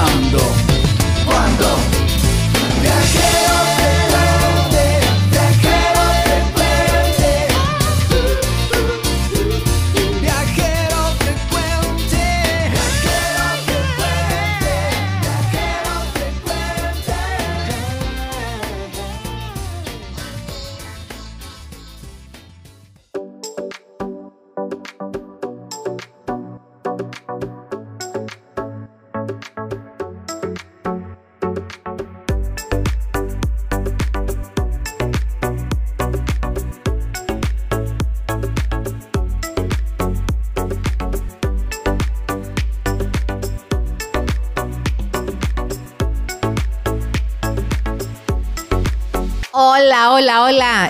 Ahora, 0.00 0.49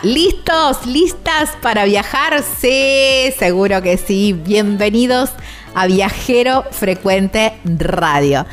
¿Listos? 0.03 0.87
¿Listas 0.87 1.51
para 1.61 1.85
viajar? 1.85 2.43
Sí, 2.43 3.33
seguro 3.39 3.83
que 3.83 3.99
sí. 3.99 4.33
Bienvenidos 4.33 5.29
a 5.75 5.87
Viajero 5.87 6.65
Frecuente 6.71 7.53
Radio. 7.65 8.47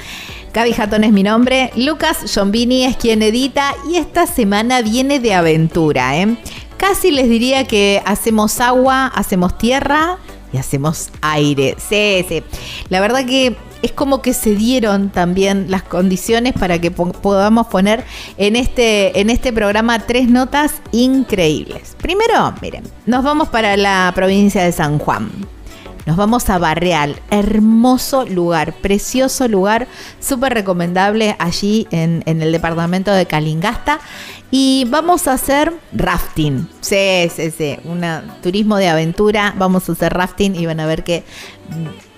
Gaby 0.53 0.73
Jatón 0.73 1.05
es 1.05 1.13
mi 1.13 1.23
nombre, 1.23 1.71
Lucas 1.77 2.33
Giombini 2.33 2.83
es 2.83 2.97
quien 2.97 3.21
edita 3.21 3.75
y 3.89 3.95
esta 3.95 4.27
semana 4.27 4.81
viene 4.81 5.21
de 5.21 5.35
aventura. 5.35 6.17
¿eh? 6.17 6.37
Casi 6.75 7.11
les 7.11 7.29
diría 7.29 7.63
que 7.63 8.01
hacemos 8.05 8.59
agua, 8.59 9.07
hacemos 9.07 9.57
tierra 9.57 10.17
y 10.51 10.57
hacemos 10.57 11.11
aire. 11.21 11.77
Sí, 11.77 12.25
sí. 12.27 12.43
La 12.89 12.99
verdad 12.99 13.25
que 13.25 13.55
es 13.81 13.91
como 13.91 14.21
que 14.21 14.33
se 14.33 14.55
dieron 14.55 15.09
también 15.09 15.69
las 15.69 15.83
condiciones 15.83 16.53
para 16.53 16.79
que 16.79 16.91
po- 16.91 17.11
podamos 17.11 17.67
poner 17.67 18.03
en 18.37 18.55
este, 18.55 19.19
en 19.19 19.29
este 19.29 19.51
programa 19.53 19.99
tres 19.99 20.29
notas 20.29 20.73
increíbles. 20.91 21.95
Primero, 22.01 22.53
miren, 22.61 22.83
nos 23.05 23.23
vamos 23.23 23.49
para 23.49 23.77
la 23.77 24.11
provincia 24.15 24.63
de 24.63 24.71
San 24.71 24.99
Juan. 24.99 25.29
Nos 26.05 26.15
vamos 26.15 26.49
a 26.49 26.57
Barreal, 26.57 27.17
hermoso 27.31 28.23
lugar, 28.25 28.71
precioso 28.75 29.49
lugar, 29.49 29.87
súper 30.21 30.53
recomendable 30.53 31.35
allí 31.37 31.85
en, 31.91 32.23
en 32.25 32.41
el 32.41 32.53
departamento 32.53 33.11
de 33.11 33.25
Calingasta. 33.25 33.99
Y 34.49 34.85
vamos 34.89 35.27
a 35.27 35.33
hacer 35.33 35.73
rafting. 35.91 36.67
Sí, 36.79 37.29
sí, 37.35 37.51
sí, 37.51 37.77
un 37.83 38.01
turismo 38.41 38.77
de 38.77 38.87
aventura. 38.87 39.53
Vamos 39.57 39.89
a 39.89 39.91
hacer 39.91 40.13
rafting 40.13 40.55
y 40.55 40.65
van 40.65 40.79
a 40.79 40.85
ver 40.85 41.03
que 41.03 41.25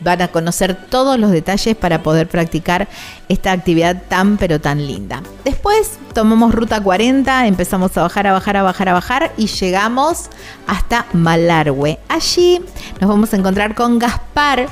van 0.02 0.22
a 0.22 0.28
conocer 0.28 0.76
todos 0.90 1.20
los 1.20 1.32
detalles 1.32 1.76
para 1.76 2.04
poder 2.04 2.28
practicar 2.28 2.88
esta 3.30 3.52
actividad 3.52 4.04
tan 4.08 4.38
pero 4.38 4.62
tan 4.62 4.86
linda. 4.86 5.24
Después 5.44 5.98
tomamos 6.14 6.54
ruta 6.54 6.82
40, 6.82 7.48
empezamos 7.48 7.98
a 7.98 8.04
bajar, 8.04 8.28
a 8.28 8.34
bajar, 8.34 8.58
a 8.58 8.64
bajar, 8.64 8.90
a 8.90 8.94
bajar 8.94 9.34
y 9.36 9.48
llegamos 9.48 10.30
hasta 10.68 11.08
Malargüe. 11.14 11.98
Allí 12.08 12.62
nos 13.02 13.10
vamos 13.10 13.34
a 13.34 13.38
encontrar 13.38 13.74
con 13.74 13.98
Gaspar 13.98 14.70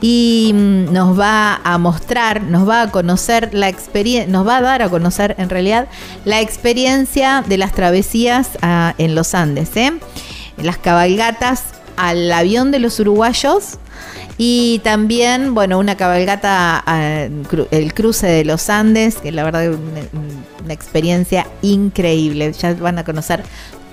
y 0.00 0.52
mm, 0.54 0.92
nos 0.92 1.18
va 1.18 1.60
a 1.64 1.78
mostrar, 1.78 2.42
nos 2.42 2.68
va 2.68 2.82
a 2.82 2.90
conocer 2.90 3.54
la 3.54 3.68
experiencia, 3.68 4.30
nos 4.30 4.46
va 4.46 4.58
a 4.58 4.62
dar 4.62 4.82
a 4.82 4.88
conocer 4.88 5.34
en 5.38 5.48
realidad 5.48 5.88
la 6.24 6.40
experiencia 6.40 7.42
de 7.46 7.58
las 7.58 7.72
travesías 7.72 8.50
ah, 8.62 8.94
en 8.98 9.14
los 9.14 9.34
Andes, 9.34 9.76
¿eh? 9.76 9.92
las 10.58 10.78
cabalgatas 10.78 11.62
al 11.96 12.30
avión 12.30 12.70
de 12.70 12.78
los 12.78 13.00
uruguayos 13.00 13.78
y 14.38 14.80
también, 14.84 15.54
bueno, 15.54 15.78
una 15.78 15.96
cabalgata, 15.96 16.84
el 17.70 17.94
cruce 17.94 18.26
de 18.26 18.44
los 18.44 18.68
Andes, 18.68 19.16
que 19.16 19.32
la 19.32 19.44
verdad 19.44 19.72
una 20.62 20.74
experiencia 20.74 21.46
increíble. 21.62 22.52
Ya 22.52 22.74
van 22.74 22.98
a 22.98 23.04
conocer 23.04 23.42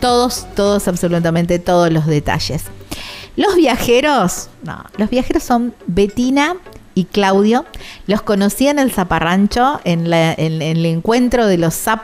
todos, 0.01 0.45
todos, 0.53 0.87
absolutamente 0.89 1.59
todos 1.59 1.91
los 1.91 2.05
detalles. 2.05 2.63
Los 3.35 3.55
viajeros, 3.55 4.49
no, 4.63 4.83
los 4.97 5.09
viajeros 5.09 5.43
son 5.43 5.73
Betina 5.87 6.55
y 6.95 7.05
Claudio. 7.05 7.65
Los 8.07 8.21
conocí 8.21 8.67
en 8.67 8.79
el 8.79 8.91
Zaparrancho, 8.91 9.79
en, 9.83 10.11
el 10.13 10.85
encuentro 10.85 11.47
de 11.47 11.57
los 11.57 11.75
ZAP, 11.75 12.01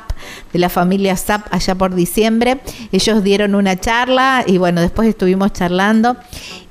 de 0.54 0.60
la 0.60 0.70
familia 0.70 1.16
ZAP 1.16 1.54
allá 1.54 1.76
por 1.76 1.96
diciembre. 1.96 2.60
Ellos 2.92 3.24
dieron 3.24 3.56
una 3.56 3.80
charla 3.80 4.44
y 4.46 4.58
bueno, 4.58 4.82
después 4.82 5.08
estuvimos 5.08 5.54
charlando. 5.54 6.18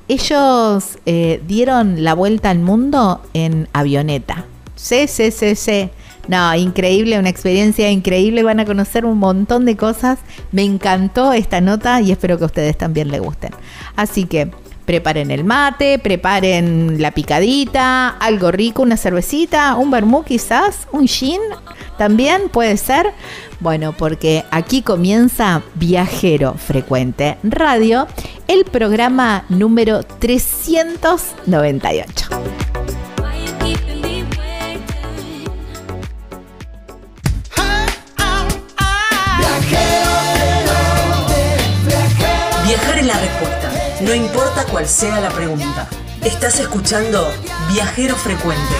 Ellos 0.07 0.97
eh, 1.05 1.41
dieron 1.47 2.03
la 2.03 2.13
vuelta 2.13 2.49
al 2.49 2.59
mundo 2.59 3.21
en 3.33 3.67
avioneta. 3.73 4.45
Sí, 4.75 5.07
sí, 5.07 5.31
sí, 5.31 5.55
sí. 5.55 5.89
No, 6.27 6.53
increíble, 6.55 7.17
una 7.17 7.29
experiencia 7.29 7.89
increíble. 7.89 8.43
Van 8.43 8.59
a 8.59 8.65
conocer 8.65 9.05
un 9.05 9.17
montón 9.17 9.65
de 9.65 9.75
cosas. 9.75 10.19
Me 10.51 10.63
encantó 10.63 11.33
esta 11.33 11.61
nota 11.61 12.01
y 12.01 12.11
espero 12.11 12.37
que 12.37 12.43
a 12.43 12.47
ustedes 12.47 12.77
también 12.77 13.09
les 13.09 13.21
gusten. 13.21 13.51
Así 13.95 14.25
que 14.25 14.51
preparen 14.89 15.29
el 15.29 15.43
mate, 15.43 15.99
preparen 15.99 16.99
la 16.99 17.11
picadita, 17.11 18.09
algo 18.09 18.51
rico, 18.51 18.81
una 18.81 18.97
cervecita, 18.97 19.75
un 19.75 19.91
vermú 19.91 20.23
quizás, 20.23 20.87
un 20.91 21.07
gin, 21.07 21.39
también 21.99 22.49
puede 22.49 22.75
ser. 22.75 23.13
Bueno, 23.59 23.93
porque 23.93 24.45
aquí 24.49 24.81
comienza 24.81 25.61
Viajero 25.75 26.55
Frecuente 26.55 27.37
Radio, 27.43 28.07
el 28.47 28.65
programa 28.65 29.45
número 29.49 30.01
398. 30.01 32.29
Respuesta, 43.19 43.71
no 44.01 44.13
importa 44.13 44.65
cuál 44.65 44.87
sea 44.87 45.19
la 45.19 45.29
pregunta. 45.29 45.87
Estás 46.23 46.59
escuchando 46.59 47.31
Viajero 47.71 48.15
Frecuente. 48.15 48.75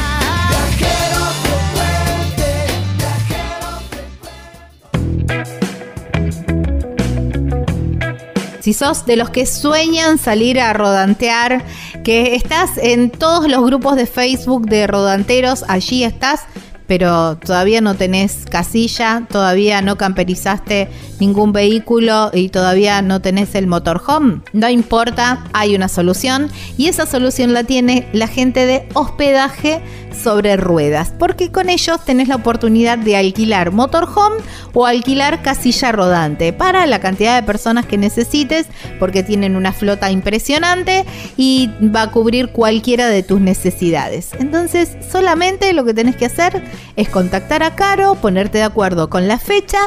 Si 8.62 8.74
sos 8.74 9.06
de 9.06 9.16
los 9.16 9.30
que 9.30 9.46
sueñan 9.46 10.18
salir 10.18 10.60
a 10.60 10.74
rodantear, 10.74 11.64
que 12.04 12.36
estás 12.36 12.72
en 12.78 13.10
todos 13.10 13.50
los 13.50 13.66
grupos 13.66 13.96
de 13.96 14.06
Facebook 14.06 14.68
de 14.68 14.86
rodanteros, 14.86 15.64
allí 15.68 16.04
estás, 16.04 16.42
pero 16.90 17.38
todavía 17.38 17.82
no 17.82 17.94
tenés 17.94 18.46
casilla, 18.50 19.28
todavía 19.30 19.84
no 19.84 19.96
camperizaste 19.96 20.90
ningún 21.20 21.54
vehículo 21.54 22.32
y 22.34 22.50
todavía 22.50 23.04
no 23.04 23.22
tenés 23.22 23.54
el 23.54 23.68
motorhome, 23.68 24.42
no 24.54 24.68
importa, 24.70 25.46
hay 25.54 25.76
una 25.76 25.88
solución 25.88 26.50
y 26.78 26.88
esa 26.88 27.06
solución 27.06 27.54
la 27.54 27.64
tiene 27.64 28.08
la 28.12 28.28
gente 28.28 28.66
de 28.66 28.90
hospedaje 28.96 29.84
sobre 30.20 30.58
ruedas, 30.58 31.14
porque 31.18 31.52
con 31.52 31.70
ellos 31.70 32.04
tenés 32.04 32.28
la 32.28 32.36
oportunidad 32.36 32.98
de 32.98 33.16
alquilar 33.16 33.72
motorhome 33.72 34.38
o 34.74 34.86
alquilar 34.86 35.42
casilla 35.42 35.92
rodante 35.92 36.54
para 36.54 36.86
la 36.88 37.00
cantidad 37.00 37.36
de 37.40 37.46
personas 37.46 37.86
que 37.86 37.98
necesites, 37.98 38.68
porque 39.00 39.24
tienen 39.24 39.56
una 39.56 39.74
flota 39.74 40.12
impresionante 40.12 41.06
y 41.38 41.70
va 41.96 42.04
a 42.04 42.12
cubrir 42.12 42.50
cualquiera 42.50 43.08
de 43.08 43.24
tus 43.24 43.40
necesidades. 43.40 44.32
Entonces, 44.40 44.98
solamente 45.12 45.72
lo 45.74 45.86
que 45.86 45.94
tenés 45.94 46.16
que 46.16 46.26
hacer 46.26 46.64
es 46.96 47.10
contactar 47.10 47.64
a 47.64 47.76
Caro, 47.76 48.16
ponerte 48.16 48.60
de 48.60 48.64
acuerdo 48.64 49.10
con 49.10 49.28
la 49.28 49.40
fecha, 49.40 49.80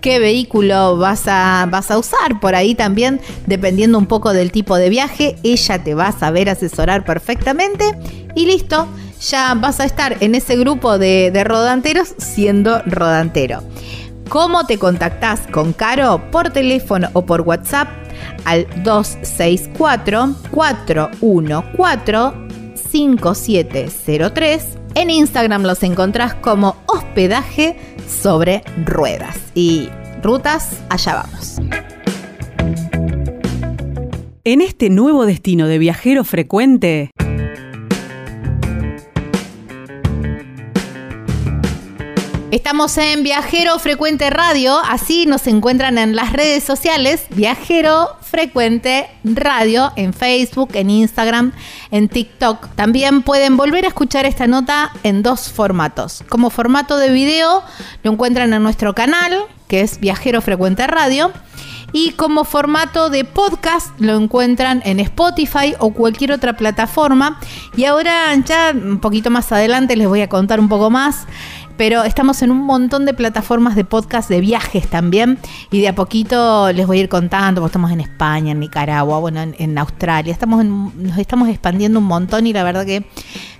qué 0.00 0.18
vehículo 0.18 0.96
vas 0.96 1.24
a, 1.26 1.66
vas 1.70 1.90
a 1.90 1.98
usar. 1.98 2.40
Por 2.40 2.54
ahí 2.54 2.74
también, 2.74 3.20
dependiendo 3.46 3.98
un 3.98 4.06
poco 4.06 4.32
del 4.32 4.52
tipo 4.52 4.76
de 4.76 4.88
viaje, 4.88 5.36
ella 5.42 5.82
te 5.82 5.94
va 5.94 6.08
a 6.08 6.12
saber 6.12 6.48
asesorar 6.48 7.04
perfectamente 7.04 7.96
y 8.34 8.46
listo 8.46 8.88
ya 9.20 9.54
vas 9.54 9.80
a 9.80 9.84
estar 9.84 10.16
en 10.20 10.34
ese 10.34 10.56
grupo 10.56 10.98
de, 10.98 11.30
rodanteros 11.44 12.14
siendo 12.18 12.82
rodantero. 12.86 13.62
¿Cómo 14.28 14.64
te 14.64 14.78
contactás 14.78 15.40
con 15.50 15.72
Caro? 15.72 16.30
Por 16.30 16.50
teléfono 16.50 17.08
o 17.14 17.26
por 17.26 17.42
WhatsApp 17.42 17.88
al 18.44 18.66
264-414-5703. 22.92 24.62
En 24.94 25.10
Instagram 25.10 25.62
los 25.62 25.82
encontrás 25.82 26.34
como 26.34 26.76
hospedaje 26.86 27.76
sobre 28.08 28.62
ruedas. 28.84 29.38
Y 29.54 29.88
rutas, 30.22 30.80
allá 30.88 31.22
vamos. 31.22 31.56
En 34.42 34.62
este 34.62 34.90
nuevo 34.90 35.26
destino 35.26 35.68
de 35.68 35.78
viajero 35.78 36.24
frecuente, 36.24 37.10
Estamos 42.50 42.98
en 42.98 43.22
Viajero 43.22 43.78
Frecuente 43.78 44.28
Radio, 44.28 44.76
así 44.80 45.24
nos 45.24 45.46
encuentran 45.46 45.98
en 45.98 46.16
las 46.16 46.32
redes 46.32 46.64
sociales, 46.64 47.22
Viajero 47.30 48.16
Frecuente 48.22 49.08
Radio, 49.22 49.92
en 49.94 50.12
Facebook, 50.12 50.70
en 50.74 50.90
Instagram, 50.90 51.52
en 51.92 52.08
TikTok. 52.08 52.74
También 52.74 53.22
pueden 53.22 53.56
volver 53.56 53.84
a 53.84 53.88
escuchar 53.88 54.26
esta 54.26 54.48
nota 54.48 54.90
en 55.04 55.22
dos 55.22 55.52
formatos. 55.52 56.24
Como 56.28 56.50
formato 56.50 56.96
de 56.96 57.10
video 57.10 57.62
lo 58.02 58.10
encuentran 58.10 58.52
en 58.52 58.64
nuestro 58.64 58.96
canal, 58.96 59.32
que 59.68 59.82
es 59.82 60.00
Viajero 60.00 60.42
Frecuente 60.42 60.88
Radio. 60.88 61.30
Y 61.92 62.12
como 62.12 62.44
formato 62.44 63.10
de 63.10 63.24
podcast 63.24 63.98
lo 63.98 64.16
encuentran 64.16 64.80
en 64.84 65.00
Spotify 65.00 65.74
o 65.80 65.92
cualquier 65.92 66.30
otra 66.30 66.52
plataforma. 66.56 67.40
Y 67.76 67.84
ahora 67.84 68.32
ya 68.36 68.72
un 68.72 69.00
poquito 69.00 69.28
más 69.30 69.50
adelante 69.50 69.96
les 69.96 70.06
voy 70.06 70.20
a 70.20 70.28
contar 70.28 70.60
un 70.60 70.68
poco 70.68 70.90
más 70.90 71.26
pero 71.80 72.04
estamos 72.04 72.42
en 72.42 72.50
un 72.50 72.58
montón 72.58 73.06
de 73.06 73.14
plataformas 73.14 73.74
de 73.74 73.86
podcast 73.86 74.28
de 74.28 74.42
viajes 74.42 74.86
también 74.86 75.38
y 75.70 75.80
de 75.80 75.88
a 75.88 75.94
poquito 75.94 76.70
les 76.74 76.86
voy 76.86 76.98
a 76.98 77.00
ir 77.00 77.08
contando, 77.08 77.62
porque 77.62 77.70
estamos 77.70 77.90
en 77.90 78.00
España, 78.00 78.52
en 78.52 78.60
Nicaragua, 78.60 79.18
bueno, 79.18 79.40
en, 79.40 79.78
Australia, 79.78 80.30
estamos 80.30 80.62
nos 80.62 81.16
estamos 81.16 81.48
expandiendo 81.48 81.98
un 81.98 82.04
montón 82.04 82.46
y 82.46 82.52
la 82.52 82.64
verdad 82.64 82.84
que 82.84 83.06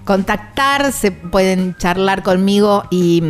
contactar, 0.06 0.92
se 0.92 1.12
pueden 1.12 1.76
charlar 1.78 2.24
conmigo 2.24 2.84
y, 2.90 3.22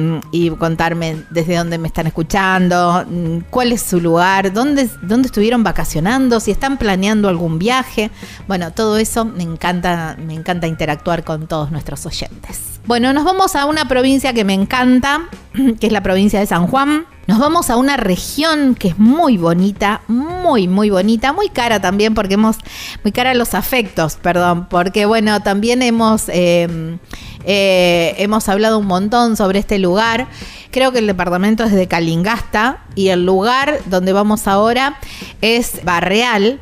contarme 0.58 1.24
desde 1.30 1.58
dónde 1.58 1.78
me 1.78 1.88
están 1.88 2.08
escuchando, 2.08 3.06
cuál 3.50 3.72
es 3.72 3.82
su 3.82 4.00
lugar, 4.00 4.54
dónde, 4.54 4.90
dónde 5.02 5.28
estuvieron 5.28 5.64
vacacionando, 5.64 6.40
si 6.40 6.52
están 6.52 6.78
planeando 6.78 7.30
algún 7.30 7.60
viaje. 7.60 8.12
Bueno, 8.48 8.72
todo 8.72 8.98
eso 8.98 9.26
me 9.26 9.44
encanta, 9.44 10.18
me 10.20 10.34
encanta 10.34 10.68
interactuar 10.68 11.24
con 11.24 11.48
todos 11.48 11.72
nuestros 11.72 12.06
oyentes. 12.06 12.73
Bueno, 12.86 13.14
nos 13.14 13.24
vamos 13.24 13.56
a 13.56 13.66
una 13.66 13.88
provincia 13.88 14.34
que 14.34 14.44
me 14.44 14.54
encanta, 14.54 15.30
que 15.80 15.88
es 15.88 15.94
la 15.94 16.04
provincia 16.04 16.42
de 16.42 16.46
San 16.46 16.68
Juan. 16.68 17.06
Nos 17.28 17.40
vamos 17.40 17.70
a 17.70 17.78
una 17.78 17.96
región 17.96 18.76
que 18.76 18.90
es 18.90 19.00
muy 19.00 19.38
bonita, 19.38 20.02
muy, 20.10 20.68
muy 20.68 20.90
bonita, 20.90 21.32
muy 21.32 21.48
cara 21.48 21.80
también, 21.80 22.14
porque 22.14 22.34
hemos, 22.34 22.58
muy 23.02 23.14
cara 23.14 23.34
los 23.36 23.54
afectos, 23.54 24.18
perdón, 24.22 24.68
porque 24.70 25.06
bueno, 25.06 25.42
también 25.42 25.82
hemos, 25.82 26.28
em, 26.28 27.00
eh, 27.46 28.16
hemos 28.18 28.50
hablado 28.50 28.80
un 28.80 28.88
montón 28.88 29.38
sobre 29.38 29.60
este 29.60 29.80
lugar. 29.80 30.28
Creo 30.70 30.92
que 30.92 31.00
el 31.00 31.08
departamento 31.08 31.64
es 31.64 31.72
de 31.72 31.88
Calingasta 31.88 32.84
y 32.96 33.08
el 33.10 33.26
lugar 33.26 33.80
donde 33.86 34.12
vamos 34.12 34.46
ahora 34.46 35.00
es 35.40 35.86
Barreal. 35.86 36.60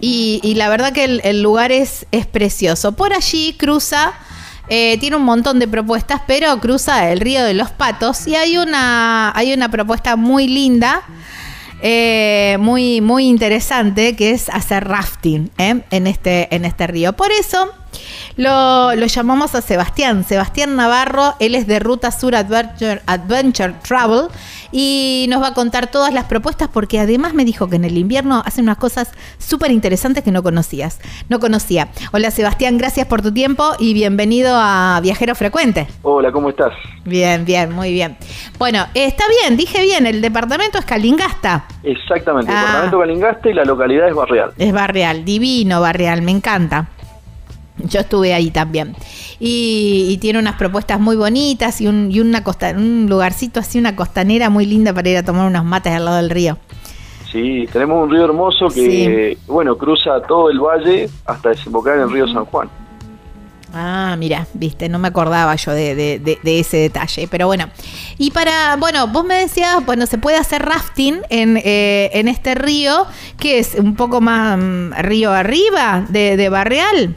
Y, 0.00 0.54
la 0.54 0.68
verdad 0.68 0.92
que 0.92 1.04
el, 1.04 1.20
el 1.24 1.42
lugar 1.42 1.72
es, 1.72 2.06
es 2.12 2.26
precioso. 2.26 2.92
Por 2.92 3.12
allí 3.12 3.54
cruza 3.58 4.14
eh, 4.68 4.98
tiene 4.98 5.16
un 5.16 5.24
montón 5.24 5.58
de 5.58 5.68
propuestas, 5.68 6.22
pero 6.26 6.58
cruza 6.60 7.10
el 7.10 7.20
río 7.20 7.44
de 7.44 7.54
los 7.54 7.70
patos 7.70 8.26
y 8.26 8.36
hay 8.36 8.58
una, 8.58 9.32
hay 9.34 9.52
una 9.52 9.70
propuesta 9.70 10.16
muy 10.16 10.46
linda. 10.48 11.02
Eh, 11.80 12.56
muy, 12.58 13.00
muy 13.00 13.28
interesante 13.28 14.16
que 14.16 14.32
es 14.32 14.48
hacer 14.48 14.88
rafting 14.88 15.48
¿eh? 15.58 15.80
en, 15.92 16.06
este, 16.08 16.52
en 16.52 16.64
este 16.64 16.88
río. 16.88 17.12
Por 17.12 17.30
eso 17.30 17.72
lo, 18.36 18.94
llamamos 18.94 19.54
a 19.54 19.62
Sebastián, 19.62 20.24
Sebastián 20.24 20.76
Navarro, 20.76 21.34
él 21.40 21.54
es 21.54 21.66
de 21.66 21.78
Ruta 21.78 22.10
Sur 22.10 22.34
Adventure, 22.34 23.00
Adventure 23.06 23.74
Travel 23.86 24.28
y 24.70 25.26
nos 25.28 25.42
va 25.42 25.48
a 25.48 25.54
contar 25.54 25.90
todas 25.90 26.12
las 26.12 26.24
propuestas 26.24 26.68
porque 26.68 27.00
además 27.00 27.34
me 27.34 27.44
dijo 27.44 27.68
que 27.68 27.76
en 27.76 27.84
el 27.84 27.96
invierno 27.96 28.42
hacen 28.44 28.64
unas 28.64 28.78
cosas 28.78 29.12
súper 29.38 29.70
interesantes 29.70 30.22
que 30.22 30.30
no 30.30 30.42
conocías, 30.42 31.00
no 31.28 31.40
conocía. 31.40 31.88
Hola 32.12 32.30
Sebastián, 32.30 32.78
gracias 32.78 33.06
por 33.06 33.22
tu 33.22 33.32
tiempo 33.32 33.72
y 33.78 33.94
bienvenido 33.94 34.54
a 34.54 35.00
Viajero 35.02 35.34
Frecuente. 35.34 35.86
Hola, 36.02 36.30
¿cómo 36.32 36.50
estás? 36.50 36.72
Bien, 37.04 37.44
bien, 37.44 37.72
muy 37.72 37.92
bien. 37.92 38.16
Bueno, 38.58 38.86
está 38.94 39.24
bien, 39.42 39.56
dije 39.56 39.82
bien, 39.82 40.06
el 40.06 40.20
departamento 40.20 40.78
es 40.78 40.84
Calingasta. 40.84 41.64
Exactamente, 41.82 42.50
el 42.50 42.56
ah. 42.56 42.60
departamento 42.60 42.98
Calingasta 43.00 43.48
y 43.48 43.54
la 43.54 43.64
localidad 43.64 44.08
es 44.08 44.14
Barreal. 44.14 44.52
Es 44.58 44.72
Barreal, 44.72 45.24
divino 45.24 45.80
Barreal, 45.80 46.22
me 46.22 46.32
encanta. 46.32 46.88
Yo 47.84 48.00
estuve 48.00 48.34
ahí 48.34 48.50
también. 48.50 48.94
Y, 49.38 50.18
tiene 50.20 50.38
unas 50.38 50.56
propuestas 50.56 50.98
muy 50.98 51.16
bonitas 51.16 51.80
y, 51.80 51.86
un, 51.86 52.12
una 52.20 52.42
costa, 52.42 52.70
un 52.70 53.06
lugarcito 53.08 53.60
así, 53.60 53.78
una 53.78 53.94
costanera 53.94 54.50
muy 54.50 54.66
linda 54.66 54.92
para 54.92 55.08
ir 55.08 55.16
a 55.16 55.22
tomar 55.22 55.46
unos 55.46 55.64
mates 55.64 55.92
al 55.92 56.04
lado 56.04 56.16
del 56.16 56.30
río. 56.30 56.58
Sí, 57.30 57.68
tenemos 57.72 58.02
un 58.02 58.10
río 58.10 58.24
hermoso 58.24 58.68
que, 58.68 59.36
bueno, 59.46 59.76
cruza 59.76 60.20
todo 60.26 60.50
el 60.50 60.58
valle 60.58 61.10
hasta 61.26 61.50
desembocar 61.50 61.96
en 61.96 62.02
el 62.02 62.10
río 62.10 62.26
San 62.26 62.46
Juan. 62.46 62.68
Ah, 63.74 64.16
mira, 64.18 64.46
viste, 64.54 64.88
no 64.88 64.98
me 64.98 65.08
acordaba 65.08 65.54
yo 65.56 65.72
de, 65.72 65.94
de, 65.94 66.38
de, 66.42 66.58
ese 66.58 66.78
detalle. 66.78 67.28
Pero 67.30 67.46
bueno, 67.46 67.66
y 68.16 68.30
para, 68.30 68.76
bueno, 68.76 69.08
vos 69.08 69.24
me 69.24 69.34
decías, 69.34 69.84
bueno, 69.84 70.06
se 70.06 70.16
puede 70.16 70.38
hacer 70.38 70.62
rafting 70.62 71.20
en, 71.28 71.58
eh, 71.58 72.10
en 72.14 72.28
este 72.28 72.54
río, 72.54 73.06
que 73.38 73.58
es 73.58 73.74
un 73.74 73.94
poco 73.94 74.22
más 74.22 74.58
mm, 74.58 74.92
río 75.00 75.32
arriba 75.32 76.06
de, 76.08 76.38
de 76.38 76.48
Barreal. 76.48 77.14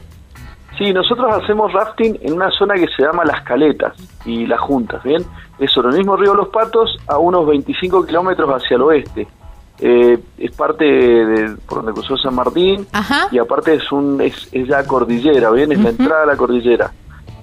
Sí, 0.82 0.92
nosotros 0.92 1.32
hacemos 1.32 1.72
rafting 1.72 2.18
en 2.22 2.32
una 2.32 2.50
zona 2.50 2.74
que 2.74 2.88
se 2.88 3.04
llama 3.04 3.24
Las 3.24 3.42
Caletas 3.42 3.94
y 4.24 4.46
Las 4.46 4.58
Juntas, 4.58 5.00
¿bien? 5.04 5.24
Es 5.60 5.70
sobre 5.70 5.90
el 5.90 5.98
mismo 5.98 6.16
río 6.16 6.34
Los 6.34 6.48
Patos 6.48 6.98
a 7.06 7.18
unos 7.18 7.46
25 7.46 8.04
kilómetros 8.04 8.50
hacia 8.50 8.74
el 8.74 8.82
oeste. 8.82 9.28
Eh, 9.78 10.18
es 10.38 10.50
parte 10.56 10.84
de, 10.84 11.56
por 11.68 11.84
donde 11.84 11.92
cruzó 11.92 12.16
San 12.16 12.34
Martín 12.34 12.84
y 13.30 13.38
aparte 13.38 13.74
es 13.74 13.92
un 13.92 14.20
es, 14.20 14.50
ya 14.50 14.84
cordillera, 14.84 15.52
bien, 15.52 15.70
es 15.70 15.78
la 15.78 15.90
entrada 15.90 16.24
a 16.24 16.26
la 16.26 16.36
cordillera. 16.36 16.90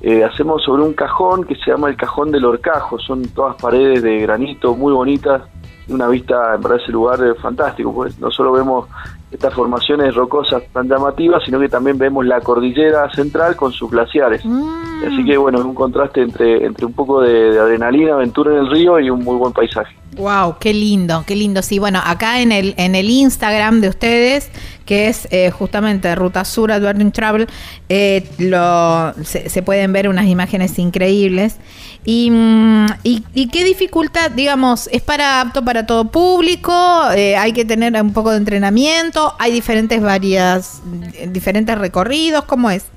Eh, 0.01 0.21
hacemos 0.21 0.61
sobre 0.61 0.83
un 0.83 0.91
cajón 0.91 1.45
que 1.45 1.55
se 1.55 1.71
llama 1.71 1.87
el 1.87 1.95
cajón 1.95 2.31
del 2.31 2.43
Orcajo, 2.43 2.99
son 2.99 3.23
todas 3.29 3.55
paredes 3.55 4.03
de 4.03 4.19
granito 4.19 4.75
muy 4.75 4.91
bonitas, 4.91 5.43
una 5.87 6.09
vista 6.09 6.55
en 6.55 6.61
verdad 6.61 6.81
ese 6.83 6.91
lugar 6.91 7.23
es 7.23 7.41
fantástico, 7.41 7.93
pues 7.93 8.19
no 8.19 8.31
solo 8.31 8.51
vemos 8.51 8.89
estas 9.31 9.53
formaciones 9.53 10.15
rocosas 10.15 10.63
tan 10.73 10.87
llamativas, 10.87 11.43
sino 11.45 11.59
que 11.59 11.69
también 11.69 11.97
vemos 11.97 12.25
la 12.25 12.41
cordillera 12.41 13.09
central 13.11 13.55
con 13.55 13.71
sus 13.71 13.89
glaciares. 13.91 14.43
Mm. 14.43 15.03
Así 15.05 15.23
que 15.23 15.37
bueno, 15.37 15.59
es 15.59 15.65
un 15.65 15.75
contraste 15.75 16.21
entre, 16.21 16.65
entre 16.65 16.85
un 16.85 16.93
poco 16.93 17.21
de, 17.21 17.59
adrenalina, 17.59 18.13
aventura 18.13 18.51
en 18.51 18.59
el 18.59 18.71
río 18.71 18.99
y 18.99 19.09
un 19.09 19.23
muy 19.23 19.37
buen 19.37 19.53
paisaje. 19.53 19.95
Wow, 20.19 20.57
qué 20.59 20.73
lindo, 20.73 21.23
qué 21.25 21.33
lindo. 21.33 21.61
Sí, 21.61 21.79
bueno, 21.79 22.01
acá 22.03 22.41
en 22.41 22.51
el 22.51 22.73
en 22.75 22.93
el 22.93 23.09
Instagram 23.09 23.79
de 23.79 23.87
ustedes, 23.87 24.51
que 24.85 25.07
es 25.07 25.29
eh, 25.31 25.49
justamente 25.49 26.13
Ruta 26.13 26.43
Sur 26.43 26.73
Adverting 26.73 27.13
Travel, 27.13 27.47
eh, 27.87 28.27
lo, 28.37 29.13
se, 29.23 29.61
pueden 29.63 29.93
ver 29.93 30.09
unas 30.09 30.25
imágenes 30.25 30.77
increíbles. 30.77 31.57
Mm, 32.05 32.85
y, 33.03 33.23
y, 33.33 33.47
qué 33.47 33.63
dificultad, 33.63 34.31
digamos, 34.31 34.89
es 34.91 35.01
para 35.01 35.39
apto 35.39 35.63
para 35.63 35.85
todo 35.85 36.11
público, 36.11 36.73
eh, 37.15 37.37
hay 37.37 37.53
que 37.53 37.63
tener 37.63 37.93
un 38.01 38.11
poco 38.11 38.31
de 38.31 38.37
entrenamiento, 38.37 39.35
hay 39.39 39.53
diferentes 39.53 40.01
varias, 40.01 40.83
diferentes 41.29 41.77
recorridos, 41.77 42.43
¿cómo 42.43 42.69
es? 42.69 42.91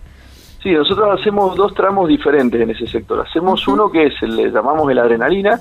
Sí, 0.61 0.73
nosotros 0.73 1.21
hacemos 1.21 1.57
dos 1.57 1.73
tramos 1.75 2.09
diferentes 2.09 2.61
en 2.61 2.71
ese 2.71 2.87
sector. 2.89 3.25
Hacemos 3.25 3.67
uno 3.69 3.91
que 3.93 4.07
es, 4.07 4.23
le 4.23 4.51
llamamos 4.51 4.91
el 4.91 4.99
adrenalina, 4.99 5.61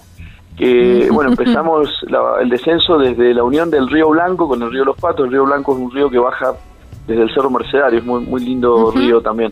que 0.58 1.10
bueno, 1.12 1.32
empezamos 1.32 1.90
el 2.42 2.50
descenso 2.50 2.98
desde 2.98 3.34
la 3.34 3.44
unión 3.44 3.70
del 3.70 3.90
río 3.90 4.10
Blanco 4.10 4.48
con 4.48 4.62
el 4.62 4.72
río 4.72 4.86
Los 4.86 4.98
Patos. 4.98 5.26
El 5.26 5.32
río 5.32 5.46
Blanco 5.46 5.74
es 5.74 5.80
un 5.80 5.92
río 5.92 6.10
que 6.10 6.20
baja 6.20 6.54
desde 7.08 7.24
el 7.24 7.34
Cerro 7.34 7.50
Mercedario, 7.50 8.00
es 8.00 8.06
muy, 8.06 8.22
muy 8.22 8.44
lindo 8.44 8.92
río 8.92 9.22
también. 9.22 9.52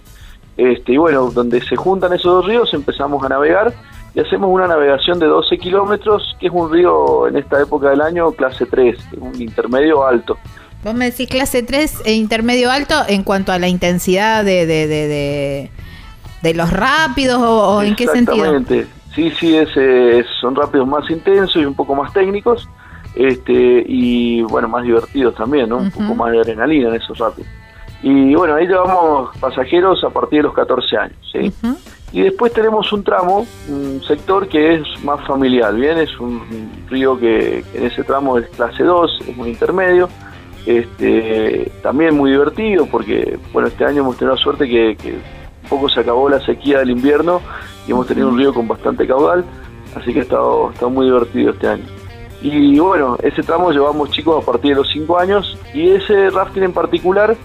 Este, 0.58 0.94
y 0.94 0.98
bueno, 0.98 1.32
donde 1.32 1.62
se 1.62 1.76
juntan 1.76 2.12
esos 2.14 2.34
dos 2.34 2.46
ríos 2.46 2.74
empezamos 2.74 3.24
a 3.24 3.30
navegar 3.30 3.74
y 4.14 4.20
hacemos 4.20 4.50
una 4.52 4.68
navegación 4.68 5.20
de 5.20 5.28
12 5.28 5.58
kilómetros, 5.58 6.36
que 6.40 6.48
es 6.48 6.54
un 6.54 6.72
río 6.72 7.28
en 7.28 7.38
esta 7.38 7.62
época 7.62 7.90
del 7.92 8.02
año 8.02 8.32
clase 8.32 8.66
3, 8.66 8.98
un 9.20 9.42
intermedio 9.42 10.06
alto. 10.06 10.38
Vos 10.84 10.94
me 10.94 11.12
decís 11.12 11.30
clase 11.30 11.64
3 11.64 12.02
e 12.06 12.14
intermedio 12.14 12.72
alto 12.72 12.96
en 13.08 13.24
cuanto 13.24 13.52
a 13.52 13.60
la 13.60 13.68
intensidad 13.68 14.44
de, 14.44 14.66
de, 14.66 15.70
de, 16.42 16.54
los 16.54 16.72
rápidos 16.72 17.40
o, 17.42 17.82
en 17.82 17.96
qué 17.96 18.08
sentido. 18.08 18.58
Exactamente, 18.58 18.88
sí, 19.14 19.32
sí, 19.32 19.56
es, 19.56 19.70
son 20.40 20.56
rápidos 20.56 20.88
más 20.88 21.10
intensos 21.10 21.62
y 21.62 21.66
un 21.66 21.76
poco 21.76 21.96
más 21.96 22.14
técnicos 22.14 22.68
este 23.16 23.84
y 23.88 24.42
bueno, 24.44 24.68
más 24.68 24.84
divertidos 24.84 25.36
también, 25.36 25.70
¿no? 25.70 25.78
Un 25.78 25.92
poco 25.92 26.16
más 26.16 26.32
de 26.32 26.40
adrenalina 26.40 26.90
en 26.90 26.96
esos 26.96 27.18
rápidos. 27.18 27.50
Y 28.02 28.34
bueno, 28.36 28.56
ahí 28.56 28.68
llevamos 28.68 29.36
pasajeros 29.40 30.04
a 30.04 30.10
partir 30.10 30.40
de 30.40 30.44
los 30.44 30.54
14 30.54 30.98
años, 30.98 31.18
¿sí? 31.32 31.52
Y 32.12 32.22
después 32.22 32.54
tenemos 32.54 32.92
un 32.94 33.04
tramo, 33.04 33.46
un 33.68 34.02
sector 34.08 34.48
que 34.48 34.76
es 34.76 35.04
más 35.04 35.26
familiar, 35.28 35.74
¿bien? 35.76 35.98
Es 35.98 36.18
un 36.20 36.42
río 36.90 37.20
que 37.20 37.64
en 37.74 37.86
ese 37.86 38.04
tramo 38.04 38.38
es 38.38 38.48
clase 38.50 38.84
2, 38.84 39.20
es 39.28 39.38
un 39.38 39.48
intermedio, 39.48 40.10
este, 40.66 41.72
también 41.82 42.16
muy 42.16 42.32
divertido 42.32 42.86
porque, 42.86 43.38
bueno, 43.52 43.68
este 43.68 43.86
año 43.86 44.02
hemos 44.02 44.18
tenido 44.18 44.36
la 44.36 44.42
suerte 44.42 44.68
que, 44.68 44.96
un 45.02 45.39
poco 45.70 45.90
se 45.90 46.00
acabó 46.00 46.30
la 46.30 46.40
sequía 46.42 46.80
del 46.80 46.92
invierno 46.92 47.42
y 47.88 47.92
hemos 47.92 48.08
tenido 48.08 48.30
un 48.30 48.38
río 48.38 48.54
con 48.54 48.68
bastante 48.68 49.08
caudal, 49.08 49.46
así 49.96 50.14
que 50.14 50.20
ha 50.20 50.24
estado, 50.24 50.72
muy 50.90 51.06
divertido 51.06 51.52
este 51.52 51.68
año. 51.68 51.86
Y 52.42 52.80
bueno, 52.80 53.18
ese 53.22 53.44
tramo 53.44 53.72
llevamos 53.72 54.12
chicos 54.12 54.42
a 54.42 54.46
partir 54.46 54.72
de 54.72 54.78
los 54.78 54.90
5 54.92 55.20
años 55.20 55.58
y 55.74 55.90
ese 55.90 56.30
rafting 56.30 56.64
en 56.64 56.74
particular 56.74 57.36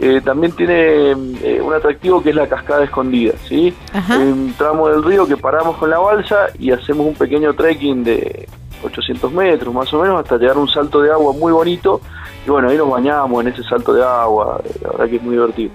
eh, 0.00 0.20
también 0.24 0.52
tiene 0.52 1.10
eh, 1.10 1.60
un 1.60 1.72
atractivo 1.72 2.22
que 2.22 2.30
es 2.30 2.36
la 2.36 2.46
cascada 2.46 2.84
escondida, 2.84 3.34
¿sí? 3.48 3.74
Un 3.94 4.54
tramo 4.56 4.88
del 4.88 5.02
río 5.02 5.26
que 5.26 5.36
paramos 5.36 5.76
con 5.76 5.90
la 5.90 5.98
balsa 5.98 6.46
y 6.58 6.70
hacemos 6.70 7.06
un 7.06 7.14
pequeño 7.14 7.54
trekking 7.54 8.04
de 8.04 8.48
800 8.84 9.32
metros 9.32 9.74
más 9.74 9.92
o 9.92 10.00
menos 10.00 10.20
hasta 10.20 10.36
llegar 10.36 10.56
a 10.56 10.60
un 10.60 10.68
salto 10.68 11.00
de 11.00 11.10
agua 11.10 11.32
muy 11.32 11.52
bonito 11.52 12.00
y 12.46 12.50
bueno, 12.50 12.68
ahí 12.68 12.76
nos 12.76 12.90
bañamos 12.90 13.40
en 13.40 13.52
ese 13.52 13.62
salto 13.64 13.92
de 13.92 14.04
agua, 14.04 14.60
la 14.82 14.90
verdad 14.90 15.08
que 15.08 15.16
es 15.16 15.22
muy 15.22 15.32
divertido. 15.32 15.70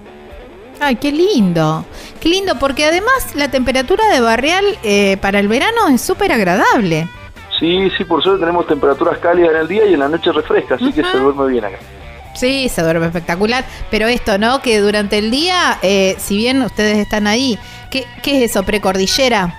Ay, 0.80 0.96
qué 0.96 1.12
lindo, 1.12 1.84
qué 2.20 2.30
lindo, 2.30 2.58
porque 2.58 2.86
además 2.86 3.34
la 3.34 3.50
temperatura 3.50 4.08
de 4.08 4.20
Barrial 4.20 4.64
eh, 4.82 5.18
para 5.20 5.38
el 5.38 5.46
verano 5.46 5.88
es 5.88 6.00
súper 6.00 6.32
agradable. 6.32 7.06
Sí, 7.58 7.90
sí, 7.98 8.04
por 8.04 8.22
suerte 8.22 8.40
tenemos 8.40 8.66
temperaturas 8.66 9.18
cálidas 9.18 9.50
en 9.50 9.56
el 9.56 9.68
día 9.68 9.86
y 9.86 9.92
en 9.92 10.00
la 10.00 10.08
noche 10.08 10.32
refresca, 10.32 10.76
así 10.76 10.90
que 10.92 11.04
se 11.04 11.18
duerme 11.18 11.46
bien 11.48 11.66
acá. 11.66 11.76
Sí, 12.34 12.70
se 12.70 12.82
duerme 12.82 13.06
espectacular, 13.06 13.66
pero 13.90 14.08
esto, 14.08 14.38
¿no? 14.38 14.62
Que 14.62 14.78
durante 14.80 15.18
el 15.18 15.30
día, 15.30 15.78
eh, 15.82 16.16
si 16.18 16.38
bien 16.38 16.62
ustedes 16.62 16.96
están 16.96 17.26
ahí, 17.26 17.58
¿qué, 17.90 18.06
qué 18.22 18.38
es 18.38 18.50
eso, 18.50 18.62
precordillera? 18.62 19.58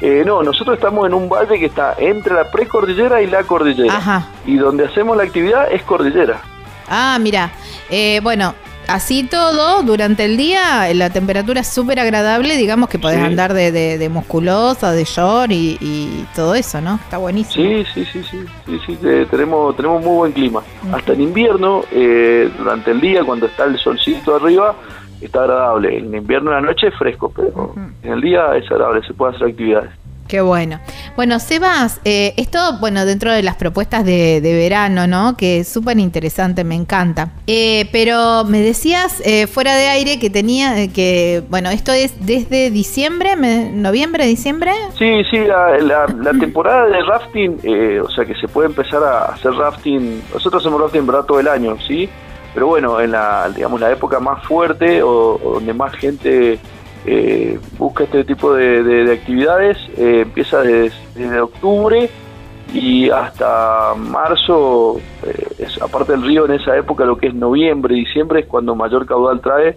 Eh, 0.00 0.22
no, 0.24 0.42
nosotros 0.44 0.76
estamos 0.76 1.06
en 1.06 1.14
un 1.14 1.28
valle 1.28 1.58
que 1.58 1.66
está 1.66 1.94
entre 1.98 2.34
la 2.34 2.50
precordillera 2.50 3.22
y 3.22 3.26
la 3.26 3.42
cordillera. 3.42 3.96
Ajá. 3.96 4.28
Y 4.46 4.56
donde 4.56 4.84
hacemos 4.84 5.16
la 5.16 5.24
actividad 5.24 5.72
es 5.72 5.82
cordillera. 5.82 6.40
Ah, 6.88 7.18
mira. 7.20 7.50
Eh, 7.90 8.20
bueno, 8.22 8.54
así 8.88 9.24
todo, 9.24 9.82
durante 9.82 10.24
el 10.24 10.36
día 10.36 10.92
la 10.94 11.10
temperatura 11.10 11.60
es 11.60 11.68
súper 11.68 12.00
agradable, 12.00 12.56
digamos 12.56 12.88
que 12.88 12.98
podés 12.98 13.18
andar 13.18 13.54
de, 13.54 13.70
de, 13.72 14.08
musculosa, 14.08 14.92
de 14.92 15.04
short 15.04 15.50
y, 15.50 16.26
todo 16.34 16.54
eso, 16.54 16.80
¿no? 16.80 16.96
Está 16.96 17.18
buenísimo. 17.18 17.64
Sí, 17.64 17.84
sí, 17.92 18.04
sí, 18.04 18.22
sí, 18.30 18.44
sí, 18.66 18.78
sí 18.86 18.98
tenemos, 19.30 19.76
tenemos 19.76 20.02
muy 20.02 20.16
buen 20.16 20.32
clima. 20.32 20.62
Hasta 20.92 21.12
en 21.12 21.22
invierno, 21.22 21.84
eh, 21.92 22.50
durante 22.56 22.90
el 22.90 23.00
día, 23.00 23.24
cuando 23.24 23.46
está 23.46 23.64
el 23.64 23.78
solcito 23.78 24.36
arriba, 24.36 24.74
está 25.20 25.40
agradable. 25.42 25.98
En 25.98 26.14
invierno 26.14 26.50
en 26.50 26.56
la 26.56 26.72
noche 26.72 26.88
es 26.88 26.94
fresco, 26.94 27.32
pero 27.34 27.74
en 28.02 28.12
el 28.12 28.20
día 28.20 28.56
es 28.56 28.70
agradable, 28.70 29.06
se 29.06 29.14
puede 29.14 29.34
hacer 29.34 29.48
actividades. 29.48 29.90
Qué 30.28 30.40
bueno. 30.40 30.80
Bueno, 31.16 31.38
Sebas, 31.38 32.00
eh, 32.04 32.32
esto, 32.38 32.58
bueno, 32.80 33.04
dentro 33.04 33.32
de 33.32 33.42
las 33.42 33.56
propuestas 33.56 34.04
de, 34.04 34.40
verano, 34.42 35.06
¿no? 35.06 35.36
Que 35.36 35.60
es 35.60 35.68
súper 35.68 35.98
interesante, 35.98 36.64
me 36.64 36.74
encanta. 36.74 37.30
Eh, 37.46 37.88
pero 37.92 38.44
me 38.44 38.60
decías 38.60 39.20
eh, 39.24 39.46
fuera 39.46 39.76
de 39.76 39.88
aire 39.88 40.18
que 40.18 40.30
tenía, 40.30 40.80
eh, 40.80 40.90
que, 40.90 41.42
bueno, 41.50 41.68
esto 41.70 41.92
es 41.92 42.24
desde 42.24 42.70
diciembre, 42.70 43.36
noviembre, 43.36 44.26
diciembre. 44.26 44.72
Sí, 44.98 45.22
sí, 45.30 45.38
la, 45.38 46.06
temporada 46.40 46.86
de 46.86 47.02
rafting, 47.02 47.58
o 48.02 48.10
sea 48.10 48.24
que 48.24 48.34
se 48.34 48.48
puede 48.48 48.68
empezar 48.68 49.02
a 49.02 49.26
hacer 49.26 49.52
rafting, 49.52 50.22
nosotros 50.32 50.62
hacemos 50.62 50.80
rafting, 50.80 51.06
¿verdad? 51.06 51.24
Todo 51.24 51.40
el 51.40 51.48
año, 51.48 51.76
¿sí? 51.86 52.08
Pero 52.54 52.68
bueno, 52.68 53.00
en 53.00 53.10
la, 53.10 53.50
digamos, 53.54 53.80
la 53.80 53.90
época 53.90 54.20
más 54.20 54.42
fuerte 54.44 55.02
o, 55.02 55.38
donde 55.54 55.74
más 55.74 55.92
gente 55.94 56.58
eh, 57.06 57.58
busca 57.78 58.04
este 58.04 58.24
tipo 58.24 58.54
de, 58.54 59.12
actividades, 59.12 59.76
eh, 59.96 60.20
empieza 60.22 60.62
desde, 60.62 61.40
octubre 61.40 62.08
y 62.72 63.10
hasta 63.10 63.94
marzo, 63.94 65.00
eh, 65.22 65.66
aparte 65.80 66.12
del 66.12 66.22
río 66.22 66.46
en 66.46 66.52
esa 66.52 66.76
época, 66.76 67.04
lo 67.04 67.16
que 67.16 67.28
es 67.28 67.34
noviembre, 67.34 67.94
diciembre 67.94 68.40
es 68.40 68.46
cuando 68.46 68.74
mayor 68.74 69.06
caudal 69.06 69.40
trae 69.40 69.76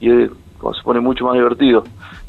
y 0.00 0.08
se 0.08 0.82
pone 0.84 1.00
mucho 1.00 1.24
más 1.24 1.34
divertido. 1.34 1.84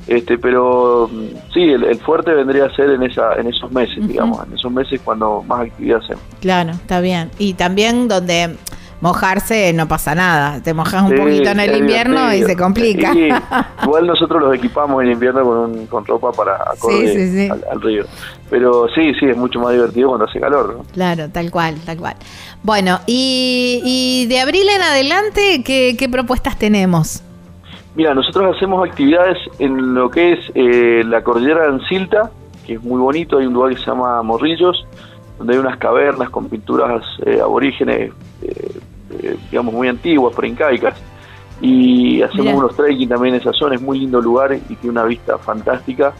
Este, 0.07 0.39
pero 0.39 1.07
mm, 1.11 1.53
sí, 1.53 1.61
el, 1.61 1.99
fuerte 1.99 2.33
vendría 2.33 2.65
a 2.65 2.75
ser 2.75 2.89
en 2.89 3.03
esa, 3.03 3.35
en 3.35 3.47
esos 3.47 3.71
meses, 3.71 4.07
digamos, 4.07 4.45
en 4.47 4.53
esos 4.53 4.71
meses 4.71 4.99
cuando 5.03 5.43
más 5.43 5.67
actividad 5.67 5.99
hacemos. 6.03 6.23
Claro, 6.41 6.71
está 6.71 6.99
bien. 7.01 7.29
Y 7.37 7.53
también 7.53 8.07
donde 8.07 8.55
mojarse 9.01 9.73
no 9.73 9.87
pasa 9.87 10.15
nada. 10.15 10.61
Te 10.61 10.73
mojas 10.73 11.03
un 11.03 11.15
poquito 11.15 11.49
en 11.49 11.59
el 11.59 11.77
invierno 11.77 12.33
y 12.33 12.43
se 12.43 12.55
complica. 12.55 13.13
igual 13.83 14.07
nosotros 14.07 14.41
los 14.41 14.55
equipamos 14.55 15.03
en 15.03 15.11
invierno 15.11 15.43
con, 15.43 15.87
con 15.87 16.05
ropa 16.05 16.31
para 16.31 16.55
acorde 16.55 17.49
al, 17.71 17.81
río. 17.81 18.05
Pero 18.49 18.87
sí, 18.93 19.13
sí, 19.19 19.27
es 19.27 19.37
mucho 19.37 19.59
más 19.59 19.73
divertido 19.73 20.09
cuando 20.09 20.25
hace 20.25 20.39
calor. 20.39 20.81
Claro, 20.93 21.29
tal 21.29 21.51
cual, 21.51 21.75
tal 21.85 21.97
cual. 21.97 22.15
Bueno, 22.63 22.99
y, 23.05 24.25
de 24.27 24.39
abril 24.39 24.67
en 24.75 24.81
adelante, 24.81 25.63
¿qué, 25.63 26.09
propuestas 26.11 26.57
tenemos? 26.57 27.23
Mira, 27.95 28.13
nosotros 28.13 28.55
hacemos 28.55 28.87
actividades 28.87 29.37
en 29.59 29.93
lo 29.93 30.09
que 30.09 30.33
es 30.33 30.39
eh, 30.55 31.03
la 31.05 31.23
cordillera 31.23 31.63
de 31.63 31.67
Ancilta, 31.69 32.31
que 32.65 32.73
es 32.73 32.83
muy 32.83 32.99
bonito, 32.99 33.37
hay 33.37 33.45
un 33.45 33.53
lugar 33.53 33.73
que 33.73 33.79
se 33.79 33.85
llama 33.85 34.21
Morrillos, 34.21 34.85
donde 35.37 35.53
hay 35.53 35.59
unas 35.59 35.77
cavernas 35.77 36.29
con 36.29 36.49
pinturas 36.49 37.03
eh, 37.25 37.39
aborígenes, 37.41 38.11
eh, 38.41 38.79
eh, 39.11 39.37
digamos, 39.49 39.73
muy 39.73 39.87
antiguas, 39.87 40.35
preincaicas. 40.35 40.95
y 41.61 42.21
hacemos 42.21 42.53
unos 42.53 42.75
trekking 42.75 43.09
también 43.09 43.35
en 43.35 43.41
esa 43.41 43.51
zona, 43.53 43.75
es 43.75 43.81
muy 43.81 43.99
lindo 43.99 44.21
lugar 44.21 44.53
y 44.53 44.75
tiene 44.75 44.91
una 44.91 45.03
vista 45.03 45.37
fantástica. 45.37 46.13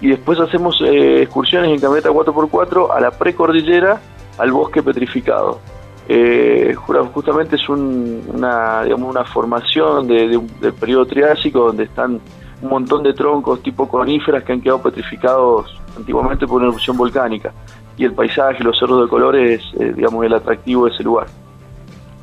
Y 0.00 0.08
después 0.08 0.38
hacemos 0.38 0.80
eh, 0.82 1.22
excursiones 1.22 1.70
en 1.70 1.80
camioneta 1.80 2.10
4x4 2.10 2.90
a 2.94 3.00
la 3.00 3.10
precordillera, 3.10 4.00
al 4.38 4.52
bosque 4.52 4.82
petrificado. 4.82 5.60
Eh, 6.06 6.74
justamente 6.76 7.56
es 7.56 7.68
una, 7.68 8.82
digamos, 8.82 9.10
una 9.10 9.24
formación 9.24 10.06
de, 10.06 10.38
del 10.60 10.74
periodo 10.74 11.06
triásico 11.06 11.60
donde 11.60 11.84
están 11.84 12.20
un 12.60 12.68
montón 12.68 13.02
de 13.02 13.14
troncos 13.14 13.62
tipo 13.62 13.88
coníferas 13.88 14.42
que 14.42 14.52
han 14.52 14.60
quedado 14.60 14.82
petrificados 14.82 15.80
antiguamente 15.96 16.46
por 16.46 16.56
una 16.56 16.68
erupción 16.68 16.96
volcánica. 16.96 17.52
Y 17.96 18.04
el 18.04 18.12
paisaje, 18.12 18.64
los 18.64 18.78
cerros 18.78 19.02
de 19.02 19.08
colores, 19.08 19.62
eh, 19.78 19.92
digamos, 19.94 20.24
el 20.24 20.34
atractivo 20.34 20.86
de 20.86 20.92
ese 20.92 21.04
lugar. 21.04 21.28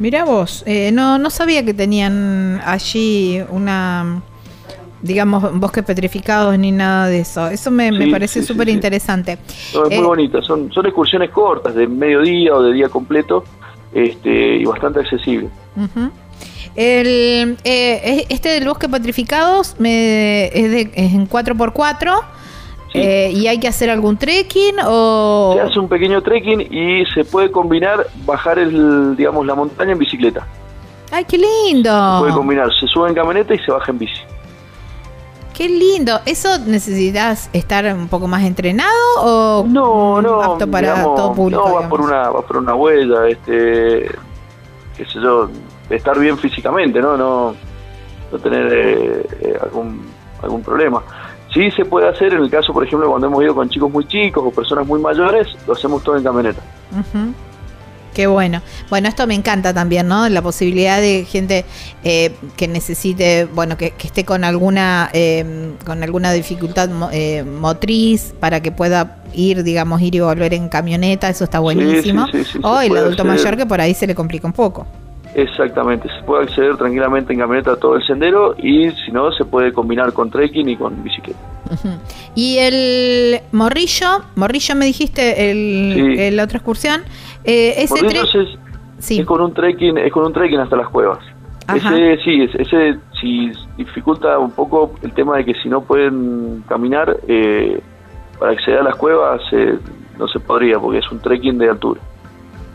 Mira 0.01 0.25
vos, 0.25 0.63
eh, 0.65 0.91
no, 0.91 1.19
no 1.19 1.29
sabía 1.29 1.63
que 1.63 1.75
tenían 1.75 2.59
allí 2.65 3.39
una, 3.51 4.23
digamos, 4.99 5.59
bosques 5.59 5.83
petrificados 5.83 6.57
ni 6.57 6.71
nada 6.71 7.05
de 7.05 7.19
eso. 7.19 7.47
Eso 7.49 7.69
me, 7.69 8.09
parece 8.09 8.41
súper 8.41 8.69
interesante. 8.69 9.33
es 9.33 9.75
muy 9.75 9.93
eh, 9.93 10.01
bonito, 10.01 10.41
son, 10.41 10.73
son 10.73 10.87
excursiones 10.87 11.29
cortas, 11.29 11.75
de 11.75 11.85
mediodía 11.85 12.55
o 12.55 12.63
de 12.63 12.73
día 12.73 12.89
completo, 12.89 13.43
este, 13.93 14.55
y 14.55 14.65
bastante 14.65 15.01
accesibles. 15.01 15.51
El, 16.75 17.57
eh, 17.63 18.25
este 18.27 18.49
del 18.49 18.65
bosque 18.65 18.89
petrificados 18.89 19.75
me, 19.77 20.45
es, 20.45 20.71
de, 20.71 20.91
es 20.95 21.13
en 21.13 21.29
4x4 21.29 22.21
eh, 22.93 23.31
¿Y 23.33 23.47
hay 23.47 23.59
que 23.59 23.67
hacer 23.67 23.89
algún 23.89 24.17
trekking 24.17 24.75
o...? 24.85 25.53
Se 25.55 25.61
hace 25.61 25.79
un 25.79 25.87
pequeño 25.87 26.21
trekking 26.21 26.61
y 26.61 27.05
se 27.13 27.23
puede 27.23 27.51
combinar 27.51 28.07
bajar 28.25 28.59
el, 28.59 29.15
digamos, 29.15 29.45
la 29.45 29.55
montaña 29.55 29.93
en 29.93 29.99
bicicleta. 29.99 30.45
¡Ay, 31.11 31.25
qué 31.25 31.37
lindo! 31.37 31.89
Se 31.89 32.19
puede 32.21 32.33
combinar, 32.33 32.69
se 32.79 32.87
sube 32.87 33.09
en 33.09 33.15
camioneta 33.15 33.53
y 33.53 33.59
se 33.59 33.71
baja 33.71 33.91
en 33.91 33.97
bici. 33.97 34.21
Qué 35.53 35.67
lindo. 35.67 36.19
¿Eso 36.25 36.57
necesitas 36.65 37.49
estar 37.53 37.85
un 37.93 38.07
poco 38.07 38.27
más 38.27 38.43
entrenado 38.43 38.89
o 39.21 39.65
no, 39.67 40.21
no, 40.21 40.41
apto 40.41 40.69
para 40.69 41.03
todo 41.03 41.33
público? 41.33 41.67
No, 41.67 41.75
va 41.75 41.89
por 41.89 42.01
una, 42.01 42.29
va 42.29 42.41
por 42.41 42.57
una 42.57 42.73
huella, 42.73 43.27
este, 43.27 44.09
qué 44.97 45.05
sé 45.05 45.19
yo, 45.21 45.49
estar 45.89 46.17
bien 46.17 46.37
físicamente, 46.37 47.01
¿no? 47.01 47.17
No, 47.17 47.53
no 48.31 48.39
tener 48.39 48.73
eh, 48.73 49.27
eh, 49.41 49.59
algún, 49.61 50.05
algún 50.41 50.61
problema. 50.63 51.03
Sí 51.53 51.69
se 51.71 51.83
puede 51.85 52.07
hacer 52.07 52.33
en 52.33 52.43
el 52.43 52.49
caso, 52.49 52.71
por 52.73 52.85
ejemplo, 52.85 53.09
cuando 53.09 53.27
hemos 53.27 53.43
ido 53.43 53.53
con 53.53 53.69
chicos 53.69 53.91
muy 53.91 54.05
chicos 54.07 54.43
o 54.45 54.51
personas 54.51 54.87
muy 54.87 55.01
mayores, 55.01 55.47
lo 55.67 55.73
hacemos 55.73 56.01
todo 56.03 56.17
en 56.17 56.23
camioneta. 56.23 56.61
Qué 58.13 58.27
bueno. 58.27 58.61
Bueno, 58.89 59.07
esto 59.07 59.25
me 59.25 59.35
encanta 59.35 59.73
también, 59.73 60.07
¿no? 60.07 60.27
La 60.27 60.41
posibilidad 60.41 60.99
de 60.99 61.25
gente 61.25 61.65
eh, 62.03 62.35
que 62.57 62.67
necesite, 62.67 63.45
bueno, 63.45 63.77
que, 63.77 63.93
esté 64.03 64.25
con 64.25 64.43
alguna 64.43 65.09
eh, 65.13 65.73
con 65.85 66.03
alguna 66.03 66.33
dificultad 66.33 66.89
eh, 67.13 67.43
motriz 67.43 68.33
para 68.39 68.61
que 68.61 68.71
pueda 68.71 69.23
ir, 69.33 69.63
digamos, 69.63 70.01
ir 70.01 70.15
y 70.15 70.19
volver 70.19 70.53
en 70.53 70.67
camioneta, 70.67 71.29
eso 71.29 71.45
está 71.45 71.59
buenísimo. 71.59 72.25
o 72.63 72.79
el 72.81 72.97
adulto 72.97 73.23
mayor 73.23 73.55
que 73.55 73.65
por 73.65 73.79
ahí 73.79 73.93
se 73.93 74.07
le 74.07 74.15
complica 74.15 74.45
un 74.45 74.53
poco. 74.53 74.85
Exactamente, 75.33 76.09
se 76.09 76.23
puede 76.25 76.43
acceder 76.43 76.75
tranquilamente 76.75 77.31
en 77.31 77.39
camioneta 77.39 77.71
a 77.71 77.75
todo 77.77 77.95
el 77.95 78.05
sendero 78.05 78.55
y 78.57 78.91
si 78.91 79.11
no, 79.11 79.31
se 79.31 79.45
puede 79.45 79.71
combinar 79.71 80.11
con 80.11 80.29
trekking 80.29 80.67
y 80.67 80.75
con 80.75 81.01
bicicleta. 81.03 81.39
Y 82.35 82.57
el 82.57 83.39
morrillo, 83.53 84.23
morrillo 84.35 84.75
me 84.75 84.85
dijiste, 84.85 85.49
el, 85.51 86.35
la 86.35 86.43
otra 86.43 86.57
excursión, 86.57 87.01
eh, 87.45 87.75
ese 87.77 88.05
es, 88.05 89.19
es, 89.19 89.25
con 89.25 89.41
un 89.41 89.53
trekking, 89.53 89.97
es 89.97 90.11
con 90.11 90.25
un 90.25 90.33
trekking 90.33 90.59
hasta 90.59 90.75
las 90.75 90.89
cuevas. 90.89 91.19
Ese 91.73 92.17
sí, 92.23 92.49
ese 92.59 92.97
si 93.21 93.51
dificulta 93.77 94.37
un 94.37 94.51
poco 94.51 94.93
el 95.01 95.13
tema 95.13 95.37
de 95.37 95.45
que 95.45 95.53
si 95.55 95.69
no 95.69 95.81
pueden 95.81 96.63
caminar 96.67 97.17
eh, 97.27 97.79
para 98.39 98.51
acceder 98.51 98.79
a 98.79 98.83
las 98.83 98.95
cuevas 98.95 99.41
eh, 99.53 99.77
no 100.17 100.27
se 100.27 100.39
podría 100.39 100.79
porque 100.79 100.99
es 100.99 101.11
un 101.11 101.19
trekking 101.19 101.57
de 101.57 101.69
altura. 101.69 102.01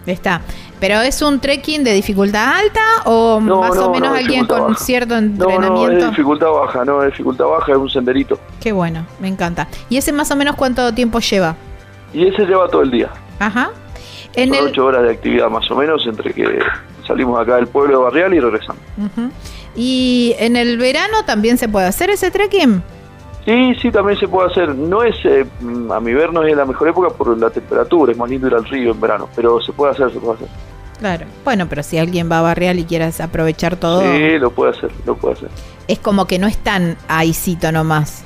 Está. 0.06 0.40
¿Pero 0.78 1.00
es 1.00 1.22
un 1.22 1.40
trekking 1.40 1.84
de 1.84 1.92
dificultad 1.92 2.54
alta 2.58 2.82
o 3.06 3.40
más 3.40 3.76
o 3.78 3.90
menos 3.90 4.16
alguien 4.16 4.46
con 4.46 4.76
cierto 4.76 5.16
entrenamiento? 5.16 5.92
No, 5.92 5.98
es 5.98 6.10
dificultad 6.10 6.50
baja, 6.50 6.84
no, 6.84 7.02
es 7.02 7.12
dificultad 7.12 7.46
baja, 7.46 7.72
es 7.72 7.78
un 7.78 7.88
senderito. 7.88 8.38
Qué 8.60 8.72
bueno, 8.72 9.06
me 9.20 9.28
encanta. 9.28 9.68
¿Y 9.88 9.96
ese 9.96 10.12
más 10.12 10.30
o 10.30 10.36
menos 10.36 10.54
cuánto 10.56 10.92
tiempo 10.92 11.18
lleva? 11.20 11.56
Y 12.12 12.26
ese 12.26 12.44
lleva 12.44 12.68
todo 12.68 12.82
el 12.82 12.90
día. 12.90 13.08
Ajá. 13.38 13.70
En 14.34 14.54
Son 14.54 14.66
ocho 14.66 14.84
horas 14.84 15.02
de 15.04 15.12
actividad 15.12 15.48
más 15.48 15.70
o 15.70 15.76
menos 15.76 16.06
entre 16.06 16.34
que 16.34 16.58
salimos 17.06 17.40
acá 17.40 17.56
del 17.56 17.68
pueblo 17.68 17.98
de 17.98 18.04
Barrial 18.04 18.34
y 18.34 18.40
regresamos. 18.40 18.82
¿Y 19.74 20.34
en 20.38 20.56
el 20.56 20.76
verano 20.76 21.24
también 21.24 21.56
se 21.56 21.68
puede 21.68 21.86
hacer 21.86 22.10
ese 22.10 22.30
trekking? 22.30 22.82
Sí, 23.46 23.76
sí, 23.80 23.92
también 23.92 24.18
se 24.18 24.26
puede 24.26 24.50
hacer. 24.50 24.74
No 24.74 25.04
es, 25.04 25.14
eh, 25.24 25.46
a 25.90 26.00
mi 26.00 26.12
ver, 26.12 26.32
no 26.32 26.42
es 26.42 26.54
la 26.56 26.64
mejor 26.64 26.88
época 26.88 27.10
por 27.10 27.38
la 27.38 27.48
temperatura, 27.48 28.10
es 28.10 28.18
más 28.18 28.28
lindo 28.28 28.48
ir 28.48 28.54
al 28.54 28.64
río 28.64 28.90
en 28.90 29.00
verano, 29.00 29.28
pero 29.36 29.60
se 29.60 29.72
puede 29.72 29.92
hacer, 29.92 30.12
se 30.12 30.18
puede 30.18 30.34
hacer. 30.34 30.48
Claro, 30.98 31.26
bueno, 31.44 31.66
pero 31.68 31.84
si 31.84 31.96
alguien 31.96 32.28
va 32.30 32.40
a 32.40 32.42
Barrial 32.42 32.80
y 32.80 32.84
quieras 32.84 33.20
aprovechar 33.20 33.76
todo. 33.76 34.00
Sí, 34.00 34.38
lo 34.38 34.50
puede 34.50 34.72
hacer, 34.72 34.90
lo 35.04 35.14
puede 35.14 35.34
hacer. 35.34 35.48
Es 35.86 36.00
como 36.00 36.26
que 36.26 36.40
no 36.40 36.48
es 36.48 36.58
tan 36.58 36.96
ahícito 37.06 37.70
nomás. 37.70 38.24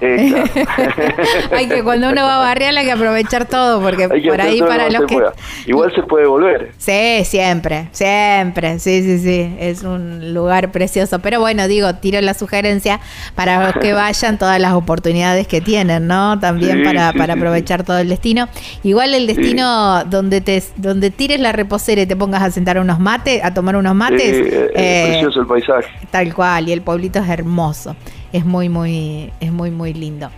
hay 1.52 1.68
que 1.68 1.82
cuando 1.82 2.10
uno 2.10 2.22
va 2.22 2.36
a 2.36 2.38
barrial 2.38 2.76
hay 2.76 2.86
que 2.86 2.92
aprovechar 2.92 3.46
todo 3.46 3.80
porque 3.80 4.08
por 4.08 4.40
ahí 4.40 4.60
para 4.60 4.90
los 4.90 5.04
que 5.06 5.18
igual 5.66 5.92
se 5.94 6.02
puede 6.02 6.26
volver. 6.26 6.72
Sí 6.78 7.24
siempre 7.24 7.88
siempre. 7.92 8.78
Sí 8.78 9.02
sí 9.02 9.18
sí. 9.18 9.56
Es 9.58 9.82
un 9.82 10.34
lugar 10.34 10.72
precioso. 10.72 11.18
Pero 11.20 11.40
bueno 11.40 11.68
digo 11.68 11.94
tiro 11.94 12.20
la 12.20 12.34
sugerencia 12.34 13.00
para 13.34 13.66
los 13.66 13.74
que 13.76 13.92
vayan 13.94 14.38
todas 14.38 14.60
las 14.60 14.72
oportunidades 14.72 15.46
que 15.46 15.60
tienen 15.60 16.06
no 16.06 16.38
también 16.38 16.84
para, 16.84 17.12
para 17.12 17.34
aprovechar 17.34 17.84
todo 17.84 17.98
el 17.98 18.08
destino. 18.08 18.48
Igual 18.82 19.14
el 19.14 19.26
destino 19.26 20.04
donde 20.04 20.40
te 20.40 20.62
donde 20.76 21.10
tires 21.10 21.40
la 21.40 21.52
reposera 21.52 22.02
y 22.02 22.06
te 22.06 22.16
pongas 22.16 22.42
a 22.42 22.50
sentar 22.50 22.78
unos 22.78 22.98
mates 22.98 23.42
a 23.44 23.54
tomar 23.54 23.76
unos 23.76 23.94
mates 23.94 24.22
es 24.22 24.70
eh, 24.74 25.06
precioso 25.08 25.40
el 25.40 25.46
paisaje. 25.46 25.88
tal 26.10 26.34
cual 26.34 26.68
y 26.68 26.72
el 26.72 26.82
pueblito 26.82 27.18
es 27.18 27.28
hermoso 27.28 27.96
es 28.32 28.44
muy, 28.44 28.68
muy, 28.68 29.32
es 29.40 29.52
muy, 29.52 29.70
muy 29.70 29.92
lindo. 29.94 30.30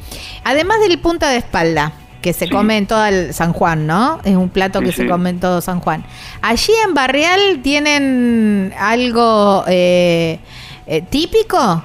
Además 0.45 0.81
del 0.81 0.99
punta 0.99 1.31
de 1.31 1.39
espalda, 1.39 1.93
que 2.21 2.33
se 2.33 2.49
come 2.49 2.77
en 2.77 2.87
todo 2.87 3.05
el 3.07 3.33
San 3.33 3.53
Juan, 3.53 3.87
¿no? 3.87 4.21
Es 4.25 4.37
un 4.37 4.49
plato 4.49 4.81
que 4.81 4.93
se 4.93 5.07
come 5.07 5.31
en 5.31 5.41
todo 5.41 5.61
San 5.61 5.81
Juan. 5.81 6.05
Allí 6.43 6.73
en 6.87 6.95
Barrial 6.95 7.61
tienen 7.63 8.73
algo 8.79 9.65
eh, 9.69 10.39
eh, 10.87 11.03
típico. 11.03 11.83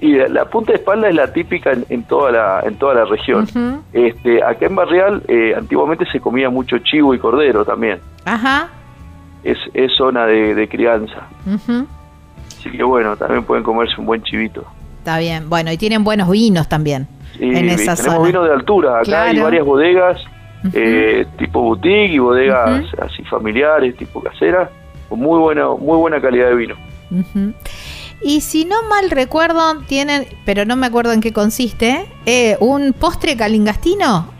Y 0.00 0.12
la 0.16 0.44
punta 0.44 0.72
de 0.72 0.78
espalda 0.78 1.08
es 1.08 1.14
la 1.14 1.32
típica 1.32 1.72
en, 1.88 2.02
toda 2.04 2.30
la 2.30 2.60
en 2.64 2.76
toda 2.76 2.94
la 2.94 3.04
región. 3.06 3.48
Este, 3.92 4.42
acá 4.42 4.66
en 4.66 4.76
Barrial 4.76 5.22
eh, 5.28 5.54
antiguamente 5.56 6.04
se 6.12 6.20
comía 6.20 6.50
mucho 6.50 6.78
chivo 6.78 7.14
y 7.14 7.18
cordero 7.18 7.64
también. 7.64 8.00
Ajá. 8.24 8.68
Es, 9.42 9.58
es 9.72 9.92
zona 9.96 10.26
de, 10.26 10.68
crianza. 10.68 11.26
Así 11.46 12.70
que 12.70 12.82
bueno, 12.82 13.16
también 13.16 13.44
pueden 13.44 13.64
comerse 13.64 13.94
un 13.98 14.06
buen 14.06 14.22
chivito. 14.22 14.64
Está 15.04 15.18
bien. 15.18 15.50
Bueno, 15.50 15.70
y 15.70 15.76
tienen 15.76 16.02
buenos 16.02 16.30
vinos 16.30 16.66
también 16.66 17.08
en 17.38 17.68
esa 17.68 17.94
tenemos 17.96 18.26
vinos 18.26 18.46
de 18.46 18.54
altura. 18.54 19.00
Acá 19.00 19.24
hay 19.24 19.38
varias 19.38 19.66
bodegas 19.66 20.18
eh, 20.72 21.26
tipo 21.36 21.60
boutique 21.60 22.14
y 22.14 22.18
bodegas 22.18 22.86
así 23.02 23.22
familiares, 23.24 23.96
tipo 23.96 24.22
caseras, 24.22 24.70
con 25.08 25.20
muy 25.20 25.38
buena, 25.38 25.68
muy 25.68 25.98
buena 25.98 26.20
calidad 26.20 26.48
de 26.48 26.54
vino. 26.54 26.74
Y 28.22 28.40
si 28.40 28.64
no 28.64 28.76
mal 28.88 29.10
recuerdo, 29.10 29.80
tienen, 29.86 30.26
pero 30.46 30.64
no 30.64 30.76
me 30.76 30.86
acuerdo 30.86 31.12
en 31.12 31.20
qué 31.20 31.32
consiste, 31.32 32.06
eh, 32.24 32.56
un 32.60 32.94
postre 32.94 33.36
calingastino. 33.36 34.32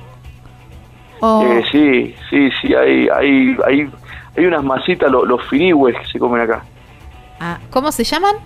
Eh, 1.23 1.63
sí, 1.71 2.15
sí, 2.31 2.51
sí, 2.61 2.75
hay, 2.75 3.09
hay, 3.09 3.57
hay, 3.67 3.91
hay 4.37 4.47
unas 4.47 4.65
masitas, 4.65 5.11
los, 5.11 5.27
los 5.27 5.43
que 5.49 5.75
se 6.11 6.19
comen 6.19 6.41
acá. 6.41 6.65
Ah, 7.41 7.59
¿Cómo 7.71 7.93
se 7.93 8.05
llaman? 8.05 8.37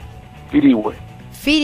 Firigües. 0.51 1.08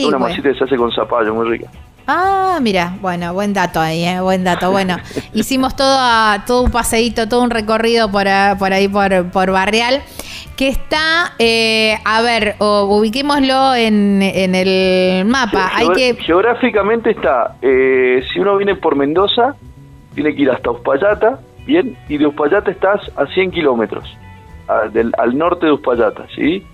Una 0.06 0.18
masita 0.18 0.50
que 0.50 0.58
se 0.58 0.64
hace 0.64 0.76
con 0.76 0.90
zapallo, 0.92 1.34
muy 1.34 1.48
rica. 1.48 1.70
Ah, 2.06 2.58
mira, 2.60 2.96
bueno, 3.00 3.32
buen 3.32 3.52
dato 3.52 3.80
ahí, 3.80 4.04
¿eh? 4.04 4.20
buen 4.20 4.44
dato. 4.44 4.70
Bueno, 4.70 4.96
hicimos 5.34 5.76
todo, 5.76 5.98
todo 6.46 6.62
un 6.62 6.70
paseíto, 6.70 7.28
todo 7.28 7.42
un 7.42 7.50
recorrido 7.50 8.10
por, 8.10 8.28
ah, 8.28 8.56
por 8.58 8.72
ahí, 8.72 8.88
por, 8.88 9.30
por 9.30 9.50
Barrial, 9.50 10.02
que 10.56 10.68
está, 10.68 11.32
eh, 11.38 11.96
a 12.04 12.22
ver, 12.22 12.56
ubiquémoslo 12.60 13.74
en, 13.74 14.22
en 14.22 14.54
el 14.54 15.24
mapa. 15.26 15.70
Hay 15.74 15.88
que... 15.90 16.14
Geográficamente 16.22 17.10
está, 17.10 17.56
eh, 17.60 18.22
si 18.32 18.40
uno 18.40 18.56
viene 18.56 18.76
por 18.76 18.96
Mendoza, 18.96 19.54
tiene 20.14 20.34
que 20.34 20.42
ir 20.42 20.50
hasta 20.50 20.70
Uspallata, 20.70 21.40
bien, 21.66 21.96
y 22.08 22.18
de 22.18 22.26
Uspallata 22.26 22.70
estás 22.70 23.00
a 23.16 23.26
100 23.26 23.50
kilómetros, 23.50 24.16
al 24.68 25.36
norte 25.36 25.66
de 25.66 25.72
Uspallata, 25.72 26.26
¿sí? 26.34 26.64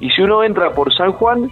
Y 0.00 0.10
si 0.10 0.22
uno 0.22 0.42
entra 0.42 0.72
por 0.72 0.92
San 0.94 1.12
Juan, 1.12 1.50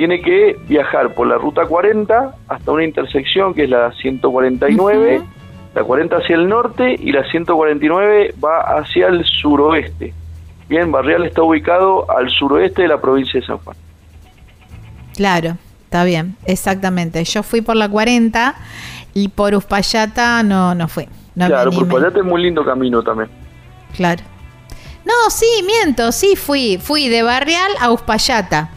tiene 0.00 0.22
que 0.22 0.56
viajar 0.66 1.12
por 1.12 1.26
la 1.26 1.36
ruta 1.36 1.66
40 1.66 2.34
hasta 2.48 2.72
una 2.72 2.84
intersección 2.84 3.52
que 3.52 3.64
es 3.64 3.68
la 3.68 3.92
149, 3.92 5.20
la 5.74 5.84
40 5.84 6.16
hacia 6.16 6.36
el 6.36 6.48
norte 6.48 6.96
y 6.98 7.12
la 7.12 7.30
149 7.30 8.34
va 8.42 8.78
hacia 8.78 9.08
el 9.08 9.26
suroeste. 9.26 10.14
Bien, 10.70 10.90
Barrial 10.90 11.26
está 11.26 11.42
ubicado 11.42 12.10
al 12.10 12.30
suroeste 12.30 12.80
de 12.80 12.88
la 12.88 12.98
provincia 12.98 13.40
de 13.40 13.46
San 13.46 13.58
Juan. 13.58 13.76
Claro, 15.16 15.58
está 15.84 16.04
bien, 16.04 16.34
exactamente. 16.46 17.22
Yo 17.24 17.42
fui 17.42 17.60
por 17.60 17.76
la 17.76 17.90
40 17.90 18.54
y 19.12 19.28
por 19.28 19.54
Uspallata 19.54 20.42
no, 20.42 20.74
no 20.74 20.88
fui. 20.88 21.10
No 21.34 21.46
claro, 21.46 21.72
por. 21.72 21.82
Uspallata 21.82 22.20
es 22.20 22.24
muy 22.24 22.40
lindo 22.40 22.64
camino 22.64 23.02
también. 23.02 23.28
Claro. 23.94 24.22
No, 25.04 25.28
sí, 25.28 25.62
miento, 25.66 26.10
sí 26.10 26.36
fui, 26.36 26.78
fui 26.78 27.10
de 27.10 27.22
Barrial 27.22 27.72
a 27.78 27.92
Uspallata. 27.92 28.70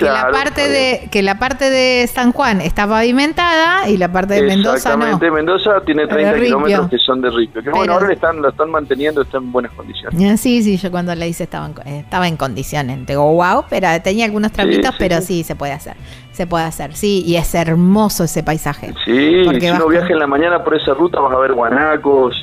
Que 0.00 0.10
la 0.12 0.20
Claro, 0.28 0.32
parte 0.32 0.68
de 0.68 1.08
que 1.10 1.22
la 1.22 1.38
parte 1.38 1.70
de 1.70 2.06
San 2.06 2.32
Juan 2.32 2.60
está 2.60 2.86
pavimentada 2.86 3.88
y 3.88 3.96
la 3.96 4.10
parte 4.10 4.34
de 4.34 4.42
Mendoza 4.42 4.96
no. 4.96 5.04
Exactamente, 5.04 5.30
Mendoza 5.30 5.80
tiene 5.84 6.06
30 6.06 6.32
ripio. 6.32 6.44
kilómetros 6.46 6.88
que 6.90 6.98
son 6.98 7.20
de 7.20 7.30
ripio. 7.30 7.62
Que 7.62 7.70
bueno, 7.70 7.82
Pero- 7.82 7.92
ahora 7.94 8.06
le 8.08 8.14
están, 8.14 8.40
lo 8.42 8.48
están 8.48 8.70
manteniendo, 8.70 9.22
está 9.22 9.38
en 9.38 9.52
buenas 9.52 9.72
condiciones. 9.72 10.20
Eh, 10.20 10.36
Sí, 10.36 10.62
sí, 10.62 10.76
yo 10.76 10.90
cuando 10.90 11.14
la 11.14 11.26
hice 11.26 11.44
estaba 11.44 11.66
en, 11.66 11.72
eh, 11.84 12.00
estaba 12.00 12.26
en 12.28 12.36
condiciones. 12.36 13.06
Digo, 13.06 13.32
wow, 13.34 13.64
pero 13.68 13.88
tenía 14.02 14.24
algunos 14.24 14.52
tramitos, 14.52 14.90
sí, 14.92 14.96
pero 14.98 15.18
sí. 15.18 15.26
sí, 15.26 15.44
se 15.44 15.54
puede 15.54 15.72
hacer. 15.72 15.94
Se 16.32 16.46
puede 16.46 16.64
hacer, 16.64 16.94
sí, 16.94 17.22
y 17.26 17.36
es 17.36 17.54
hermoso 17.54 18.24
ese 18.24 18.42
paisaje. 18.42 18.94
Sí, 19.04 19.42
Porque 19.44 19.60
si 19.60 19.70
uno 19.70 19.88
viaja 19.88 20.08
en 20.08 20.18
la 20.18 20.26
mañana 20.26 20.64
por 20.64 20.74
esa 20.74 20.94
ruta 20.94 21.20
vas 21.20 21.34
a 21.34 21.38
ver 21.38 21.52
guanacos, 21.52 22.34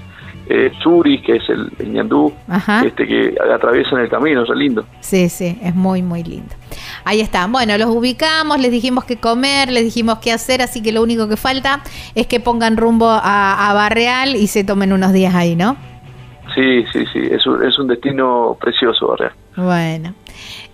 eh, 0.50 0.72
churis, 0.82 1.22
que 1.22 1.38
es 1.38 1.50
el, 1.50 1.72
el 1.80 1.94
ñandú, 1.94 2.34
Ajá. 2.48 2.84
este 2.86 3.06
que 3.08 3.36
atraviesan 3.54 4.00
el 4.00 4.10
camino, 4.10 4.44
es 4.44 4.50
lindo. 4.50 4.86
Sí, 5.00 5.30
sí, 5.30 5.58
es 5.62 5.76
muy, 5.76 6.02
muy 6.02 6.24
lindo. 6.24 6.56
Ahí 7.04 7.22
está. 7.22 7.48
Bueno, 7.48 7.78
los 7.78 7.90
ubicamos, 7.90 8.60
les 8.60 8.72
dijimos 8.72 9.06
qué 9.06 9.18
comer, 9.18 9.72
les 9.72 9.84
dijimos 9.84 10.20
qué 10.20 10.32
hacer, 10.32 10.62
así 10.62 10.82
que 10.82 10.92
lo 10.92 11.02
único 11.02 11.28
que 11.28 11.38
falta 11.38 11.82
es 12.16 12.28
que 12.28 12.40
pongan 12.40 12.78
rumbo 12.78 13.10
a, 13.10 13.70
a 13.70 13.74
Barreal 13.74 14.36
y 14.36 14.48
se 14.48 14.64
tomen 14.64 14.94
unos 14.94 15.14
días 15.14 15.34
ahí, 15.36 15.56
¿no? 15.56 15.78
Sí, 16.56 16.84
sí, 16.92 17.06
sí, 17.14 17.20
es 17.20 17.46
un, 17.46 17.64
es 17.64 17.78
un 17.78 17.88
destino 17.88 18.58
precioso, 18.60 19.08
Barrea. 19.08 19.34
Bueno. 19.56 20.14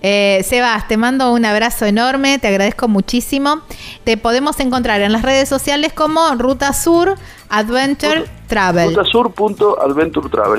Eh, 0.01 0.41
Sebas, 0.43 0.87
te 0.87 0.97
mando 0.97 1.33
un 1.33 1.45
abrazo 1.45 1.85
enorme, 1.85 2.37
te 2.39 2.47
agradezco 2.47 2.87
muchísimo. 2.87 3.61
Te 4.03 4.17
podemos 4.17 4.59
encontrar 4.59 5.01
en 5.01 5.11
las 5.11 5.23
redes 5.23 5.49
sociales 5.49 5.93
como 5.93 6.19
Ruta 6.35 6.73
Sur 6.73 7.15
Adventure 7.49 8.25
Travel. 8.53 8.89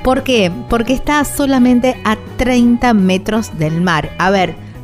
¿Por 0.03 0.23
qué? 0.23 0.51
Porque 0.69 0.91
está 0.91 1.23
solamente 1.23 1.95
a 2.03 2.17
30 2.35 2.93
metros 2.95 3.57
del 3.57 3.79
mar. 3.79 4.11
A 4.17 4.29
ver, 4.29 4.64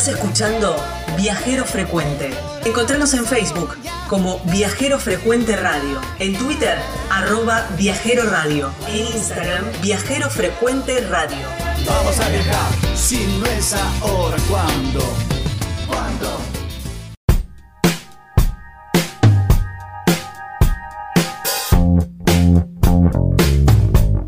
Estás 0.00 0.14
escuchando 0.14 0.74
Viajero 1.18 1.66
Frecuente. 1.66 2.30
Encontranos 2.64 3.12
en 3.12 3.26
Facebook 3.26 3.76
como 4.08 4.38
Viajero 4.46 4.98
Frecuente 4.98 5.56
Radio, 5.56 6.00
en 6.18 6.38
Twitter 6.38 6.78
arroba 7.10 7.68
Viajero 7.76 8.24
Radio, 8.24 8.70
en 8.88 9.06
Instagram 9.14 9.62
Viajero 9.82 10.30
Frecuente 10.30 11.02
Radio. 11.02 11.46
Vamos 11.86 12.18
a 12.18 12.30
viajar, 12.30 12.96
si 12.96 13.26
no 13.26 13.44
es 13.44 13.74
ahora, 13.74 14.38
¿cuándo? 14.48 15.02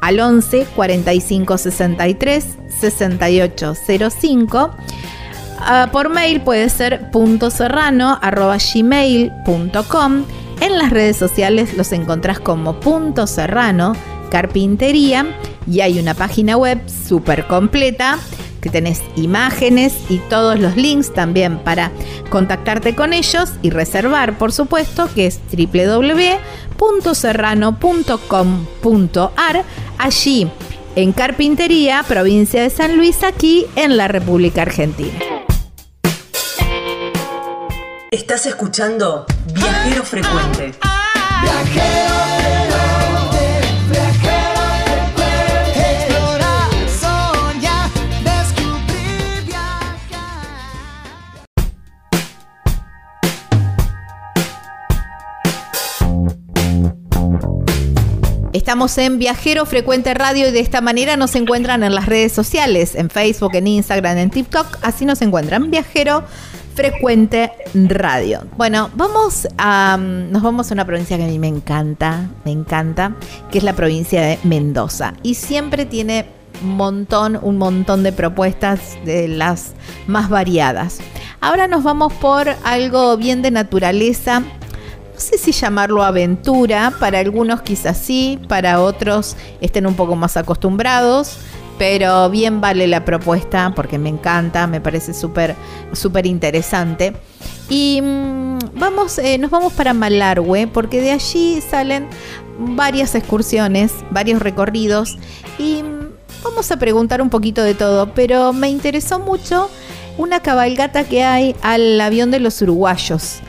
al 0.00 0.20
11 0.20 0.66
45 0.74 1.58
63 1.58 2.46
68 2.80 3.74
05. 4.20 4.70
Uh, 5.58 5.90
por 5.90 6.10
mail 6.10 6.40
puede 6.42 6.68
ser 6.68 7.10
punto 7.10 7.50
serrano. 7.50 8.18
En 10.60 10.78
las 10.78 10.90
redes 10.90 11.16
sociales 11.16 11.74
los 11.76 11.92
encontrás 11.92 12.40
como 12.40 12.80
punto 12.80 13.26
serrano 13.26 13.94
carpintería 14.30 15.26
y 15.66 15.80
hay 15.80 15.98
una 15.98 16.14
página 16.14 16.56
web 16.56 16.80
súper 16.88 17.46
completa 17.46 18.18
que 18.60 18.70
tenés 18.70 19.02
imágenes 19.16 19.94
y 20.08 20.18
todos 20.28 20.58
los 20.58 20.76
links 20.76 21.12
también 21.14 21.58
para 21.58 21.92
contactarte 22.30 22.94
con 22.94 23.12
ellos 23.12 23.52
y 23.62 23.70
reservar, 23.70 24.38
por 24.38 24.52
supuesto, 24.52 25.08
que 25.14 25.26
es 25.26 25.38
www.serrano.com.ar, 26.76 29.64
allí 29.98 30.50
en 30.94 31.12
Carpintería, 31.12 32.04
provincia 32.06 32.62
de 32.62 32.70
San 32.70 32.96
Luis, 32.96 33.22
aquí 33.22 33.66
en 33.76 33.96
la 33.96 34.08
República 34.08 34.62
Argentina. 34.62 35.18
Estás 38.10 38.46
escuchando 38.46 39.26
Viajero 39.52 40.02
Frecuente. 40.04 40.68
Explorar, 40.68 42.35
Estamos 58.66 58.98
en 58.98 59.20
Viajero 59.20 59.64
Frecuente 59.64 60.12
Radio 60.12 60.48
y 60.48 60.50
de 60.50 60.58
esta 60.58 60.80
manera 60.80 61.16
nos 61.16 61.36
encuentran 61.36 61.84
en 61.84 61.94
las 61.94 62.06
redes 62.06 62.32
sociales, 62.32 62.96
en 62.96 63.10
Facebook, 63.10 63.54
en 63.54 63.68
Instagram, 63.68 64.18
en 64.18 64.28
TikTok. 64.28 64.78
Así 64.82 65.04
nos 65.04 65.22
encuentran 65.22 65.70
Viajero 65.70 66.24
Frecuente 66.74 67.52
Radio. 67.74 68.42
Bueno, 68.56 68.90
vamos 68.96 69.46
a, 69.56 69.96
nos 69.96 70.42
vamos 70.42 70.68
a 70.68 70.74
una 70.74 70.84
provincia 70.84 71.16
que 71.16 71.22
a 71.22 71.28
mí 71.28 71.38
me 71.38 71.46
encanta, 71.46 72.28
me 72.44 72.50
encanta, 72.50 73.14
que 73.52 73.58
es 73.58 73.62
la 73.62 73.74
provincia 73.74 74.20
de 74.20 74.40
Mendoza. 74.42 75.14
Y 75.22 75.34
siempre 75.34 75.86
tiene 75.86 76.26
un 76.60 76.76
montón, 76.76 77.38
un 77.40 77.58
montón 77.58 78.02
de 78.02 78.10
propuestas 78.10 78.98
de 79.04 79.28
las 79.28 79.74
más 80.08 80.28
variadas. 80.28 80.98
Ahora 81.40 81.68
nos 81.68 81.84
vamos 81.84 82.12
por 82.14 82.48
algo 82.64 83.16
bien 83.16 83.42
de 83.42 83.52
naturaleza 83.52 84.42
no 85.16 85.20
sé 85.20 85.38
si 85.38 85.50
llamarlo 85.50 86.04
aventura, 86.04 86.92
para 87.00 87.20
algunos 87.20 87.62
quizás 87.62 87.96
sí, 87.96 88.38
para 88.48 88.82
otros 88.82 89.34
estén 89.62 89.86
un 89.86 89.94
poco 89.94 90.14
más 90.14 90.36
acostumbrados, 90.36 91.38
pero 91.78 92.28
bien 92.28 92.60
vale 92.60 92.86
la 92.86 93.02
propuesta 93.06 93.72
porque 93.74 93.98
me 93.98 94.10
encanta, 94.10 94.66
me 94.66 94.78
parece 94.78 95.14
súper 95.14 95.56
interesante. 96.26 97.14
Y 97.70 98.02
mm, 98.02 98.58
vamos, 98.74 99.16
eh, 99.16 99.38
nos 99.38 99.50
vamos 99.50 99.72
para 99.72 99.94
Malargüe 99.94 100.66
porque 100.66 101.00
de 101.00 101.12
allí 101.12 101.62
salen 101.62 102.08
varias 102.58 103.14
excursiones, 103.14 103.94
varios 104.10 104.42
recorridos 104.42 105.16
y 105.58 105.82
mm, 105.82 106.10
vamos 106.44 106.70
a 106.70 106.76
preguntar 106.78 107.22
un 107.22 107.30
poquito 107.30 107.62
de 107.62 107.72
todo, 107.72 108.12
pero 108.12 108.52
me 108.52 108.68
interesó 108.68 109.18
mucho 109.18 109.70
una 110.18 110.40
cabalgata 110.40 111.04
que 111.04 111.24
hay 111.24 111.56
al 111.62 111.98
avión 112.02 112.30
de 112.30 112.40
los 112.40 112.60
uruguayos 112.60 113.40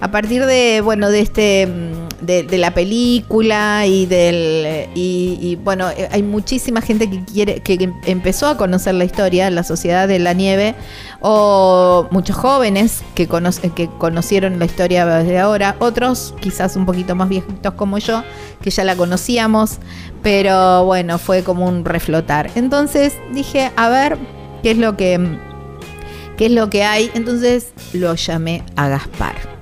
a 0.00 0.10
partir 0.10 0.46
de 0.46 0.80
bueno 0.82 1.10
de 1.10 1.20
este 1.20 1.66
mm, 1.66 2.08
de, 2.24 2.58
la 2.58 2.72
película 2.74 3.86
y 3.86 4.06
del 4.06 4.88
y, 4.94 5.56
bueno 5.62 5.88
eh, 5.90 6.08
hay 6.10 6.22
muchísima 6.22 6.80
gente 6.80 7.08
que 7.08 7.24
quiere 7.24 7.60
que 7.60 7.74
em- 7.74 7.94
empezó 8.06 8.46
a 8.48 8.56
conocer 8.56 8.94
la 8.94 9.04
historia 9.04 9.50
la 9.50 9.62
sociedad 9.62 10.08
de 10.08 10.18
la 10.18 10.32
nieve 10.32 10.74
o 11.20 12.06
muchos 12.10 12.36
jóvenes 12.36 13.02
que, 13.14 13.28
conoce- 13.28 13.72
que 13.72 13.88
conocieron 13.98 14.58
la 14.58 14.64
historia 14.64 15.06
desde 15.06 15.38
ahora 15.38 15.76
otros 15.78 16.34
quizás 16.40 16.76
un 16.76 16.86
poquito 16.86 17.14
más 17.14 17.28
viejitos 17.28 17.74
como 17.74 17.98
yo 17.98 18.22
que 18.62 18.70
ya 18.70 18.84
la 18.84 18.96
conocíamos 18.96 19.78
pero 20.22 20.84
bueno 20.84 21.18
fue 21.18 21.44
como 21.44 21.66
un 21.66 21.84
reflotar. 21.84 22.50
Entonces 22.56 23.14
dije 23.32 23.70
a 23.76 23.88
ver 23.88 24.18
qué 24.62 24.72
es 24.72 24.78
lo 24.78 24.96
que 24.96 25.38
qué 26.36 26.46
es 26.46 26.52
lo 26.52 26.68
que 26.68 26.84
hay 26.84 27.10
entonces 27.14 27.72
lo 27.92 28.14
llamé 28.14 28.64
a 28.76 28.88
Gaspar 28.88 29.57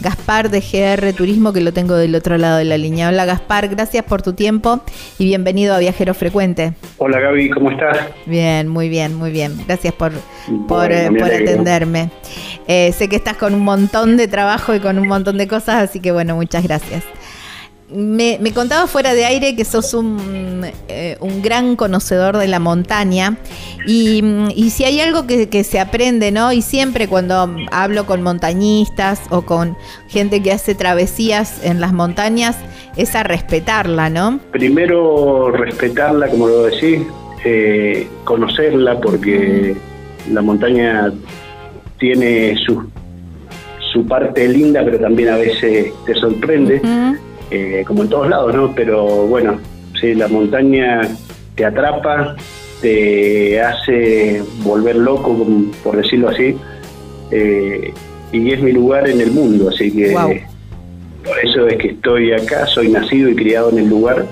Gaspar 0.00 0.48
de 0.50 0.60
GR 0.60 1.12
Turismo, 1.12 1.52
que 1.52 1.60
lo 1.60 1.72
tengo 1.72 1.94
del 1.94 2.14
otro 2.14 2.38
lado 2.38 2.56
de 2.56 2.64
la 2.64 2.78
línea. 2.78 3.08
Hola 3.08 3.26
Gaspar, 3.26 3.68
gracias 3.68 4.02
por 4.04 4.22
tu 4.22 4.32
tiempo 4.32 4.80
y 5.18 5.26
bienvenido 5.26 5.74
a 5.74 5.78
Viajero 5.78 6.14
Frecuente. 6.14 6.72
Hola 6.96 7.20
Gaby, 7.20 7.50
¿cómo 7.50 7.70
estás? 7.70 7.98
Bien, 8.24 8.66
muy 8.66 8.88
bien, 8.88 9.14
muy 9.14 9.30
bien. 9.30 9.54
Gracias 9.66 9.92
por, 9.92 10.12
por, 10.66 10.90
eh, 10.90 11.10
por 11.10 11.30
atenderme. 11.30 12.10
Eh, 12.66 12.92
sé 12.92 13.08
que 13.08 13.16
estás 13.16 13.36
con 13.36 13.52
un 13.52 13.62
montón 13.62 14.16
de 14.16 14.26
trabajo 14.26 14.74
y 14.74 14.80
con 14.80 14.98
un 14.98 15.06
montón 15.06 15.36
de 15.36 15.46
cosas, 15.46 15.76
así 15.76 16.00
que 16.00 16.12
bueno, 16.12 16.34
muchas 16.34 16.62
gracias. 16.62 17.04
Me, 17.92 18.38
me 18.40 18.52
contaba 18.52 18.86
fuera 18.86 19.14
de 19.14 19.24
aire 19.24 19.56
que 19.56 19.64
sos 19.64 19.94
un, 19.94 20.64
eh, 20.88 21.16
un 21.20 21.42
gran 21.42 21.76
conocedor 21.76 22.36
de 22.36 22.46
la 22.46 22.60
montaña 22.60 23.36
y, 23.86 24.22
y 24.54 24.70
si 24.70 24.84
hay 24.84 25.00
algo 25.00 25.26
que, 25.26 25.48
que 25.48 25.64
se 25.64 25.80
aprende, 25.80 26.30
¿no? 26.30 26.52
Y 26.52 26.62
siempre 26.62 27.08
cuando 27.08 27.52
hablo 27.72 28.06
con 28.06 28.22
montañistas 28.22 29.20
o 29.30 29.42
con 29.42 29.76
gente 30.08 30.42
que 30.42 30.52
hace 30.52 30.74
travesías 30.74 31.64
en 31.64 31.80
las 31.80 31.92
montañas 31.92 32.56
es 32.96 33.14
a 33.14 33.22
respetarla, 33.22 34.10
¿no? 34.10 34.40
Primero 34.52 35.50
respetarla, 35.50 36.28
como 36.28 36.48
lo 36.48 36.62
decís, 36.64 37.00
eh, 37.44 38.08
conocerla, 38.24 39.00
porque 39.00 39.76
la 40.30 40.42
montaña 40.42 41.12
tiene 41.98 42.56
su, 42.64 42.84
su 43.92 44.06
parte 44.06 44.46
linda, 44.48 44.82
pero 44.84 44.98
también 44.98 45.30
a 45.30 45.36
veces 45.36 45.92
te 46.06 46.14
sorprende, 46.14 46.80
Ujú. 46.84 47.16
Eh, 47.50 47.84
como 47.86 48.02
en 48.02 48.08
todos 48.08 48.28
lados, 48.28 48.54
¿no? 48.54 48.72
Pero 48.74 49.26
bueno, 49.26 49.58
sí, 50.00 50.14
la 50.14 50.28
montaña 50.28 51.02
te 51.54 51.64
atrapa, 51.64 52.36
te 52.80 53.60
hace 53.60 54.42
volver 54.62 54.96
loco, 54.96 55.46
por 55.82 55.96
decirlo 55.96 56.28
así, 56.28 56.56
eh, 57.30 57.92
y 58.32 58.52
es 58.52 58.62
mi 58.62 58.72
lugar 58.72 59.08
en 59.08 59.20
el 59.20 59.30
mundo, 59.32 59.68
así 59.68 59.90
que... 59.90 60.14
Por 61.22 61.38
eso 61.38 61.68
es 61.68 61.76
que 61.76 61.88
estoy 61.88 62.32
acá, 62.32 62.66
soy 62.66 62.88
nacido 62.88 63.28
y 63.28 63.36
criado 63.36 63.70
en 63.70 63.80
el 63.80 63.90
lugar 63.90 64.24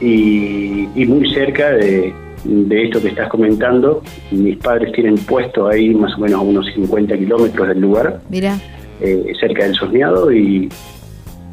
y, 0.00 0.88
y 0.96 1.06
muy 1.06 1.32
cerca 1.32 1.70
de, 1.70 2.12
de 2.44 2.84
esto 2.84 3.00
que 3.00 3.08
estás 3.08 3.28
comentando. 3.28 4.02
Mis 4.30 4.56
padres 4.58 4.92
tienen 4.92 5.16
puesto 5.16 5.68
ahí 5.68 5.94
más 5.94 6.14
o 6.14 6.18
menos 6.18 6.40
a 6.40 6.42
unos 6.42 6.66
50 6.74 7.16
kilómetros 7.16 7.68
del 7.68 7.80
lugar, 7.80 8.20
Mira, 8.28 8.58
eh, 9.00 9.32
cerca 9.40 9.64
del 9.64 9.74
Sosneado 9.74 10.32
y, 10.32 10.68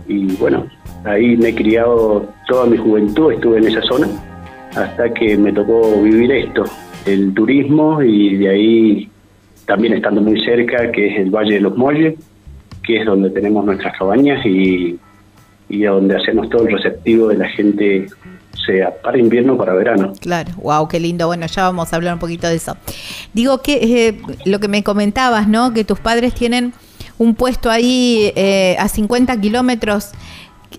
y 0.07 0.35
bueno, 0.35 0.67
ahí 1.03 1.35
me 1.37 1.49
he 1.49 1.55
criado 1.55 2.27
toda 2.47 2.65
mi 2.65 2.77
juventud, 2.77 3.33
estuve 3.33 3.57
en 3.57 3.67
esa 3.67 3.81
zona 3.81 4.07
hasta 4.75 5.13
que 5.13 5.37
me 5.37 5.53
tocó 5.53 6.01
vivir 6.01 6.31
esto, 6.31 6.63
el 7.05 7.33
turismo 7.33 8.01
y 8.01 8.35
de 8.37 8.49
ahí 8.49 9.09
también 9.65 9.93
estando 9.93 10.21
muy 10.21 10.43
cerca, 10.43 10.91
que 10.91 11.07
es 11.07 11.19
el 11.19 11.31
Valle 11.31 11.55
de 11.55 11.61
los 11.61 11.75
Molles, 11.75 12.15
que 12.83 12.99
es 12.99 13.05
donde 13.05 13.29
tenemos 13.29 13.65
nuestras 13.65 13.97
cabañas 13.97 14.45
y, 14.45 14.99
y 15.69 15.83
donde 15.83 16.17
hacemos 16.17 16.49
todo 16.49 16.67
el 16.67 16.73
receptivo 16.75 17.29
de 17.29 17.37
la 17.37 17.49
gente, 17.49 18.05
sea 18.65 18.93
para 19.01 19.17
invierno 19.17 19.53
o 19.53 19.57
para 19.57 19.73
verano. 19.73 20.13
Claro, 20.19 20.51
wow, 20.57 20.87
qué 20.87 20.99
lindo. 20.99 21.27
Bueno, 21.27 21.45
ya 21.47 21.63
vamos 21.63 21.91
a 21.91 21.95
hablar 21.95 22.13
un 22.13 22.19
poquito 22.19 22.47
de 22.47 22.55
eso. 22.55 22.77
Digo 23.33 23.61
que 23.61 24.07
eh, 24.07 24.17
lo 24.45 24.59
que 24.59 24.67
me 24.67 24.83
comentabas, 24.83 25.47
¿no? 25.47 25.73
Que 25.73 25.83
tus 25.83 25.99
padres 25.99 26.33
tienen 26.33 26.73
un 27.17 27.35
puesto 27.35 27.69
ahí 27.69 28.31
eh, 28.35 28.75
a 28.79 28.87
50 28.87 29.39
kilómetros. 29.39 30.11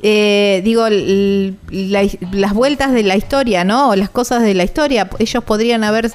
eh, 0.03 0.61
digo, 0.63 0.87
la- 0.91 2.07
las 2.33 2.53
vueltas 2.53 2.93
de 2.93 3.03
la 3.03 3.17
historia, 3.17 3.65
¿no? 3.65 3.89
O 3.91 3.97
las 3.97 4.11
cosas 4.11 4.43
de 4.43 4.53
la 4.55 4.63
historia. 4.65 5.09
Ellos 5.19 5.43
podrían 5.43 5.85
haber, 5.85 6.11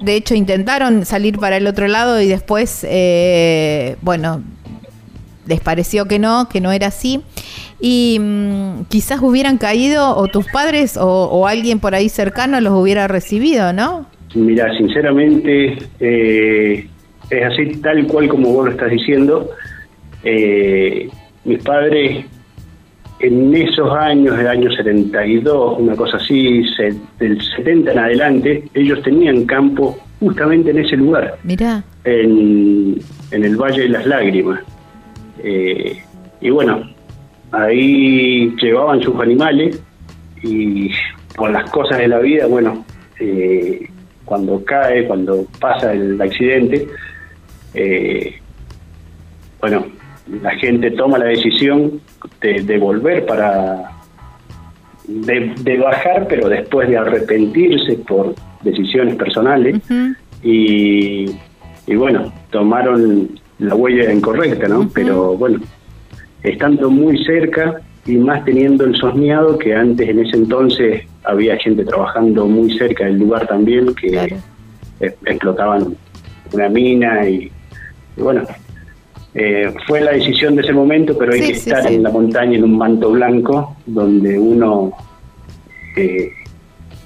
de 0.00 0.14
hecho, 0.14 0.34
intentaron 0.36 1.04
salir 1.04 1.36
para 1.38 1.56
el 1.56 1.66
otro 1.66 1.88
lado 1.88 2.20
y 2.20 2.28
después, 2.28 2.86
eh, 2.88 3.96
bueno, 4.02 4.42
les 5.46 5.60
pareció 5.60 6.06
que 6.06 6.18
no, 6.20 6.48
que 6.48 6.60
no 6.60 6.70
era 6.70 6.86
así. 6.88 7.20
Y 7.80 8.18
mm, 8.20 8.84
quizás 8.88 9.20
hubieran 9.20 9.58
caído 9.58 10.16
o 10.16 10.28
tus 10.28 10.46
padres 10.46 10.96
o, 10.96 11.06
o 11.24 11.46
alguien 11.48 11.80
por 11.80 11.94
ahí 11.96 12.08
cercano 12.08 12.60
los 12.60 12.72
hubiera 12.74 13.08
recibido, 13.08 13.72
¿no? 13.72 14.06
Mira, 14.34 14.66
sinceramente, 14.76 15.78
eh, 16.00 16.88
es 17.30 17.44
así 17.44 17.66
tal 17.82 18.06
cual 18.06 18.28
como 18.28 18.52
vos 18.52 18.66
lo 18.66 18.70
estás 18.72 18.90
diciendo. 18.90 19.50
Eh, 20.24 21.08
mis 21.44 21.62
padres, 21.62 22.24
en 23.20 23.54
esos 23.54 23.92
años, 23.92 24.38
el 24.38 24.46
año 24.46 24.70
72, 24.72 25.78
una 25.78 25.94
cosa 25.96 26.16
así, 26.18 26.62
se- 26.76 26.94
del 27.18 27.40
70 27.56 27.92
en 27.92 27.98
adelante, 27.98 28.64
ellos 28.74 29.02
tenían 29.02 29.44
campo 29.44 29.98
justamente 30.20 30.70
en 30.70 30.78
ese 30.78 30.96
lugar, 30.96 31.36
Mirá, 31.44 31.82
en, 32.04 32.98
en 33.30 33.44
el 33.44 33.56
Valle 33.56 33.82
de 33.82 33.88
las 33.90 34.06
Lágrimas. 34.06 34.60
Eh, 35.42 35.96
y 36.40 36.50
bueno, 36.50 36.82
ahí 37.52 38.54
llevaban 38.60 39.00
sus 39.02 39.18
animales 39.20 39.80
y 40.42 40.90
por 41.36 41.50
las 41.50 41.68
cosas 41.70 41.98
de 41.98 42.08
la 42.08 42.18
vida, 42.18 42.46
bueno, 42.46 42.84
eh, 43.20 43.88
cuando 44.24 44.62
cae, 44.64 45.06
cuando 45.06 45.46
pasa 45.60 45.92
el 45.92 46.20
accidente, 46.20 46.86
eh, 47.74 48.34
bueno, 49.60 49.86
la 50.42 50.50
gente 50.56 50.90
toma 50.92 51.18
la 51.18 51.26
decisión 51.26 52.00
de, 52.40 52.62
de 52.62 52.78
volver 52.78 53.26
para, 53.26 53.90
de, 55.06 55.54
de 55.60 55.78
bajar, 55.78 56.26
pero 56.28 56.48
después 56.48 56.88
de 56.88 56.96
arrepentirse 56.98 57.94
por 58.06 58.34
decisiones 58.62 59.16
personales 59.16 59.80
y, 60.42 61.30
y 61.86 61.94
bueno, 61.96 62.32
tomaron 62.50 63.38
la 63.58 63.74
huella 63.74 64.12
incorrecta, 64.12 64.68
¿no? 64.68 64.88
Pero 64.94 65.36
bueno, 65.36 65.60
estando 66.42 66.90
muy 66.90 67.22
cerca 67.24 67.80
y 68.06 68.16
más 68.16 68.44
teniendo 68.44 68.84
el 68.84 68.94
sosneado 68.96 69.58
que 69.58 69.74
antes 69.74 70.08
en 70.08 70.20
ese 70.20 70.36
entonces 70.36 71.02
había 71.24 71.56
gente 71.58 71.84
trabajando 71.84 72.46
muy 72.46 72.76
cerca 72.78 73.04
del 73.04 73.18
lugar 73.18 73.46
también 73.46 73.94
que 73.94 74.08
Claro. 74.10 74.36
explotaban 75.26 75.96
una 76.52 76.68
mina 76.68 77.28
y, 77.28 77.50
y 78.18 78.22
bueno, 78.22 78.42
eh, 79.34 79.72
fue 79.86 80.00
la 80.00 80.12
decisión 80.12 80.56
de 80.56 80.62
ese 80.62 80.72
momento, 80.72 81.16
pero 81.16 81.32
hay 81.32 81.40
Sí, 81.42 81.48
que 81.48 81.54
sí, 81.58 81.70
estar 81.70 81.86
sí. 81.88 81.94
en 81.94 82.02
la 82.02 82.10
montaña 82.10 82.56
en 82.58 82.64
un 82.64 82.76
manto 82.76 83.10
blanco 83.10 83.76
donde 83.86 84.38
uno 84.38 84.92
eh, 85.96 86.30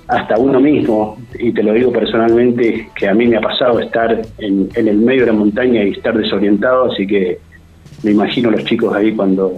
hasta 0.08 0.36
uno 0.38 0.60
mismo, 0.60 1.16
y 1.38 1.52
te 1.52 1.62
lo 1.62 1.72
digo 1.72 1.90
personalmente, 1.92 2.88
que 2.94 3.08
a 3.08 3.14
mí 3.14 3.26
me 3.26 3.36
ha 3.36 3.40
pasado 3.40 3.80
estar 3.80 4.20
en, 4.38 4.68
en 4.74 4.88
el 4.88 4.98
medio 4.98 5.20
de 5.22 5.26
la 5.28 5.32
montaña 5.32 5.82
y 5.84 5.90
estar 5.92 6.16
desorientado, 6.16 6.92
así 6.92 7.06
que 7.06 7.38
me 8.02 8.10
imagino 8.10 8.50
los 8.50 8.64
chicos 8.64 8.94
ahí 8.94 9.12
cuando, 9.12 9.52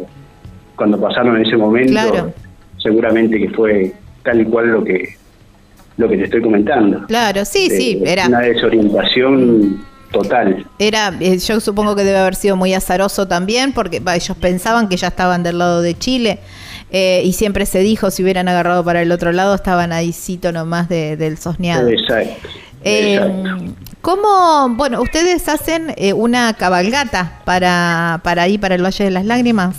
cuando 0.77 1.01
pasaron 1.01 1.37
en 1.37 1.47
ese 1.47 1.57
momento, 1.57 1.93
Claro. 1.93 2.33
seguramente 2.79 3.39
que 3.39 3.49
fue 3.51 3.93
tal 4.23 4.43
y 4.43 4.45
cual 4.45 4.69
lo 4.69 4.85
que, 4.85 5.09
lo 5.97 6.09
que 6.09 6.17
te 6.19 6.25
estoy 6.25 6.43
comentando. 6.43 7.05
claro, 7.09 7.45
sí, 7.45 7.69
sí, 7.71 8.01
Eh, 8.05 8.13
era, 8.13 8.29
Una 8.29 8.41
desorientación 8.41 9.85
total. 10.23 10.67
era, 10.79 11.13
eh, 11.21 11.39
yo 11.39 11.61
supongo 11.61 11.95
que 11.95 12.05
debe 12.05 12.19
haber 12.19 12.35
sido 12.35 12.57
muy 12.57 12.73
azaroso 12.75 13.29
también, 13.29 13.73
porque 13.73 14.03
ellos 14.15 14.37
pensaban 14.39 14.89
que 14.89 14.97
ya 14.97 15.09
estaban 15.09 15.43
del 15.43 15.59
lado 15.59 15.83
de 15.83 15.99
Chile. 15.99 16.39
eh, 16.91 17.23
y 17.25 17.33
siempre 17.33 17.67
se 17.67 17.81
dijo, 17.81 18.11
si 18.11 18.23
hubieran 18.23 18.49
agarrado 18.49 18.85
para 18.85 19.03
el 19.03 19.11
otro 19.11 19.33
lado, 19.33 19.55
estaban 19.57 19.93
ahí 19.93 20.13
cito 20.13 20.53
nomás 20.53 20.89
de, 20.89 21.17
del 21.17 21.39
sosneado. 21.39 21.89
Exacto. 21.89 22.49
Eh, 22.85 23.15
exacto. 23.17 23.75
¿Cómo, 24.01 24.69
bueno, 24.77 25.01
ustedes 25.01 25.49
hacen 25.49 25.93
eh, 25.97 26.13
una 26.13 26.53
cabalgata 26.55 27.41
para, 27.45 28.21
para 28.23 28.43
ahí, 28.43 28.59
para 28.59 28.75
el 28.75 28.85
Valle 28.85 29.05
de 29.05 29.11
las 29.11 29.25
Lágrimas? 29.25 29.77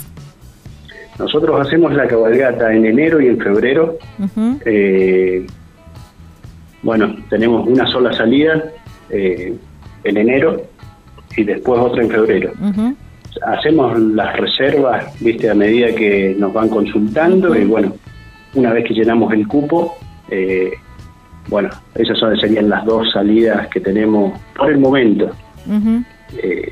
Nosotros 1.19 1.65
hacemos 1.65 1.93
la 1.93 2.07
cabalgata 2.07 2.73
en 2.73 2.85
enero 2.85 3.21
y 3.21 3.27
en 3.27 3.39
febrero. 3.39 3.97
Eh, 4.65 5.45
bueno, 6.81 7.15
tenemos 7.29 7.65
una 7.67 7.87
sola 7.87 8.11
salida 8.11 8.61
eh, 9.09 9.53
en 10.05 10.17
enero 10.17 10.61
y 11.35 11.43
después 11.43 11.79
otra 11.81 12.03
en 12.03 12.09
febrero. 12.09 12.51
Hacemos 13.45 13.99
las 13.99 14.37
reservas, 14.37 15.05
viste, 15.19 15.49
a 15.49 15.53
medida 15.53 15.93
que 15.93 16.35
nos 16.39 16.53
van 16.53 16.69
consultando 16.69 17.53
y 17.55 17.65
bueno, 17.65 17.93
una 18.53 18.71
vez 18.71 18.85
que 18.87 18.93
llenamos 18.93 19.33
el 19.33 19.45
cupo, 19.47 19.97
eh, 20.29 20.71
bueno, 21.49 21.69
esas 21.95 22.17
son, 22.17 22.35
serían 22.39 22.69
las 22.69 22.85
dos 22.85 23.11
salidas 23.11 23.67
que 23.67 23.81
tenemos 23.81 24.39
por 24.57 24.71
el 24.71 24.77
momento. 24.77 25.25
Ujú. 25.67 26.03
Eh, 26.41 26.71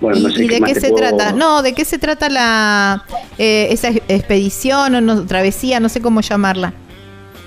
bueno, 0.00 0.18
¿Y, 0.18 0.22
no 0.22 0.30
sé 0.30 0.44
y 0.44 0.48
de 0.48 0.60
qué 0.60 0.74
se 0.74 0.88
puedo- 0.90 0.96
trata? 1.08 1.32
No, 1.32 1.62
¿de 1.62 1.74
qué 1.74 1.84
se 1.84 1.98
trata 1.98 2.28
la 2.30 3.04
eh, 3.36 3.68
esa 3.70 3.88
ex- 3.90 4.02
expedición 4.08 4.94
o 4.94 5.00
no, 5.00 5.26
travesía? 5.26 5.80
No 5.80 5.88
sé 5.88 6.00
cómo 6.00 6.20
llamarla. 6.22 6.72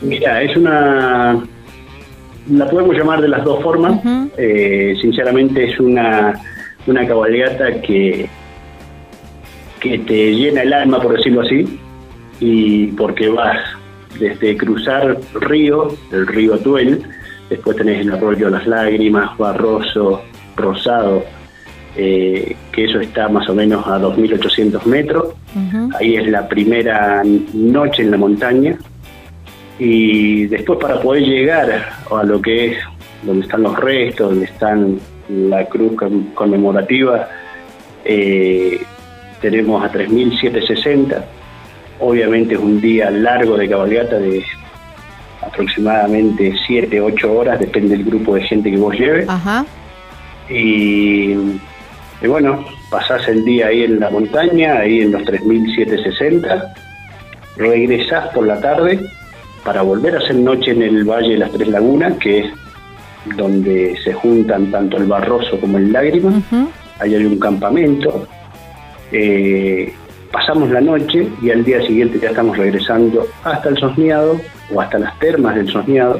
Mira, 0.02 0.42
es 0.44 0.56
una. 0.56 1.42
La 2.52 2.70
podemos 2.70 2.96
llamar 2.96 3.22
de 3.22 3.28
las 3.28 3.44
dos 3.44 3.62
formas. 3.64 4.02
Eh, 4.38 4.96
sinceramente, 5.02 5.70
es 5.70 5.80
una, 5.80 6.34
una 6.88 7.08
cabalgata 7.08 7.82
que, 7.82 8.28
que 9.80 10.00
te 10.00 10.36
llena 10.36 10.62
el 10.64 10.74
alma, 10.74 11.02
por 11.02 11.16
decirlo 11.16 11.42
así, 11.42 11.80
y 12.40 12.88
porque 12.88 13.30
vas 13.30 13.58
desde 14.20 14.58
cruzar 14.58 15.18
río, 15.34 15.96
el 16.12 16.28
río 16.28 16.58
Tuel, 16.60 17.04
después 17.50 17.78
tenés 17.78 18.02
el 18.02 18.14
arroyo 18.14 18.50
Las 18.50 18.68
Lágrimas, 18.68 19.38
Barroso, 19.38 20.22
Rosado, 20.56 21.24
eh, 21.96 22.56
que 22.72 22.86
eso 22.86 23.00
está 23.00 23.28
más 23.28 23.50
o 23.50 23.56
menos 23.56 23.86
a 23.88 24.00
2.800 24.00 24.86
metros. 24.86 25.34
Ujú. 25.56 25.90
Ahí 26.00 26.16
es 26.16 26.28
la 26.30 26.48
primera 26.48 27.24
noche 27.54 28.04
en 28.04 28.12
la 28.12 28.18
montaña. 28.18 28.78
Y 29.80 30.46
después 30.48 30.80
para 30.80 31.02
poder 31.02 31.24
llegar 31.24 31.90
a 32.12 32.24
lo 32.24 32.42
que 32.42 32.68
es 32.74 32.78
donde 33.24 33.44
están 33.46 33.64
los 33.64 33.78
restos, 33.80 34.30
donde 34.30 34.46
están 34.46 35.00
la 35.30 35.66
cruz 35.66 35.94
con- 35.96 36.24
conmemorativa, 36.36 37.28
eh, 38.06 38.82
tenemos 39.42 39.84
a 39.84 39.92
3.760. 39.92 41.24
Obviamente 42.00 42.56
es 42.56 42.60
un 42.60 42.80
día 42.82 43.10
largo 43.12 43.58
de 43.58 43.70
cabalgata 43.70 44.18
de 44.18 44.44
aproximadamente 45.42 46.54
7, 46.68 47.02
8 47.02 47.32
horas, 47.34 47.60
depende 47.60 47.98
del 47.98 48.06
grupo 48.06 48.36
de 48.36 48.44
gente 48.44 48.70
que 48.72 48.78
vos 48.78 48.94
lleves. 48.96 49.28
Ajá. 49.28 49.66
Y, 50.50 51.32
y 52.22 52.28
bueno, 52.28 52.66
pasás 52.90 53.28
el 53.28 53.44
día 53.46 53.68
ahí 53.68 53.84
en 53.84 54.00
la 54.00 54.10
montaña, 54.10 54.80
ahí 54.80 55.02
en 55.02 55.12
los 55.12 55.24
3.760, 55.24 56.74
regresás 57.58 58.28
por 58.34 58.46
la 58.48 58.60
tarde 58.60 59.00
para 59.64 59.82
volver 59.82 60.16
a 60.16 60.20
hacer 60.20 60.36
noche 60.36 60.72
en 60.72 60.82
el 60.82 61.04
Valle 61.04 61.32
de 61.34 61.38
las 61.38 61.52
Tres 61.52 61.68
Lagunas, 61.68 62.14
que 62.18 62.40
es 62.40 62.46
donde 63.38 63.96
se 64.04 64.14
juntan 64.14 64.72
tanto 64.72 64.98
el 64.98 65.06
Barroso 65.06 65.60
como 65.60 65.78
el 65.78 65.92
Lágrima. 65.92 66.42
Ahí 67.00 67.16
hay 67.16 67.26
un 67.26 67.40
campamento. 67.40 68.28
Eh, 69.12 69.94
pasamos 70.32 70.70
la 70.72 70.82
noche 70.82 71.28
y 71.42 71.52
al 71.52 71.64
día 71.64 71.82
siguiente 71.86 72.20
ya 72.22 72.30
estamos 72.30 72.58
regresando 72.58 73.28
hasta 73.44 73.70
el 73.70 73.78
Sosneado 73.78 74.40
o 74.74 74.82
hasta 74.82 74.98
las 75.00 75.18
termas 75.20 75.56
del 75.56 75.70
Sosneado, 75.70 76.20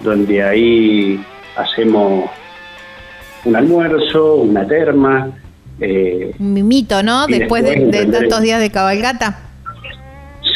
donde 0.00 0.42
ahí 0.42 1.20
hacemos 1.56 2.30
un 3.44 3.56
almuerzo, 3.56 4.36
una 4.36 4.66
terma. 4.66 5.30
eh, 5.80 6.34
Un 6.38 6.52
mimito, 6.54 7.02
¿no? 7.02 7.26
Después 7.26 7.64
de, 7.64 7.86
de 7.86 8.06
tantos 8.06 8.40
días 8.42 8.60
de 8.60 8.70
cabalgata. 8.70 9.40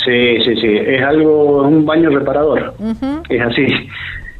Sí, 0.05 0.37
sí, 0.45 0.55
sí, 0.61 0.67
es 0.87 1.03
algo, 1.03 1.63
un 1.63 1.85
baño 1.85 2.11
reparador. 2.11 2.75
Es 3.29 3.41
así. 3.41 3.67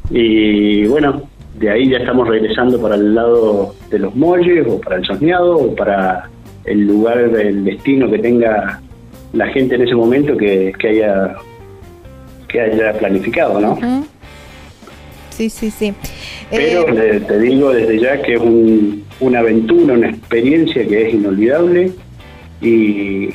Y 0.09 0.85
bueno, 0.87 1.23
de 1.59 1.69
ahí 1.69 1.89
ya 1.89 1.97
estamos 1.97 2.27
regresando 2.27 2.81
para 2.81 2.95
el 2.95 3.15
lado 3.15 3.73
de 3.89 3.99
los 3.99 4.15
molles 4.15 4.65
o 4.67 4.79
para 4.81 4.97
el 4.97 5.05
soñado 5.05 5.55
o 5.57 5.75
para 5.75 6.29
el 6.65 6.87
lugar 6.87 7.29
del 7.31 7.63
destino 7.63 8.09
que 8.09 8.19
tenga 8.19 8.81
la 9.33 9.47
gente 9.47 9.75
en 9.75 9.81
ese 9.83 9.95
momento 9.95 10.35
que, 10.37 10.73
que 10.79 10.87
haya 10.89 11.35
que 12.47 12.61
haya 12.61 12.93
planificado, 12.99 13.59
¿no? 13.59 13.79
Sí, 15.31 15.49
sí, 15.49 15.71
sí. 15.71 15.91
Pero 16.51 16.87
Eh, 16.89 17.19
te 17.27 17.39
digo 17.39 17.71
desde 17.73 17.99
ya 17.99 18.21
que 18.21 18.35
es 18.35 18.39
un- 18.39 19.03
una 19.19 19.39
aventura, 19.39 19.95
una 19.95 20.09
experiencia 20.09 20.85
que 20.87 21.07
es 21.07 21.13
inolvidable 21.15 21.91
y, 22.61 23.29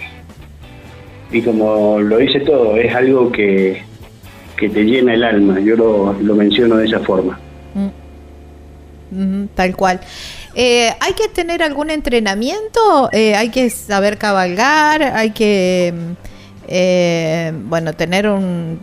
y 1.31 1.43
como 1.43 2.01
lo 2.01 2.19
dice 2.19 2.41
todo, 2.41 2.77
es 2.77 2.95
algo 2.95 3.31
que, 3.31 3.83
que 4.57 4.69
te 4.69 4.85
llena 4.85 5.15
el 5.15 5.25
alma, 5.25 5.61
yo 5.61 5.77
lo, 5.77 6.13
lo 6.15 6.35
menciono 6.35 6.77
de 6.77 6.87
esa 6.87 7.01
forma. 7.01 7.39
Ujú, 9.11 9.49
tal 9.55 9.75
cual. 9.77 10.01
Eh, 10.55 10.91
¿Hay 11.01 11.13
que 11.15 11.29
tener 11.29 11.63
algún 11.63 11.91
entrenamiento? 11.91 13.11
Eh, 13.13 13.35
¿Hay 13.35 13.51
que 13.51 13.71
saber 13.71 14.19
cabalgar? 14.19 15.03
¿Hay 15.03 15.31
que, 15.31 15.95
mm, 15.95 16.13
eh, 16.69 17.53
bueno, 17.65 17.93
tener 17.93 18.29
un... 18.29 18.79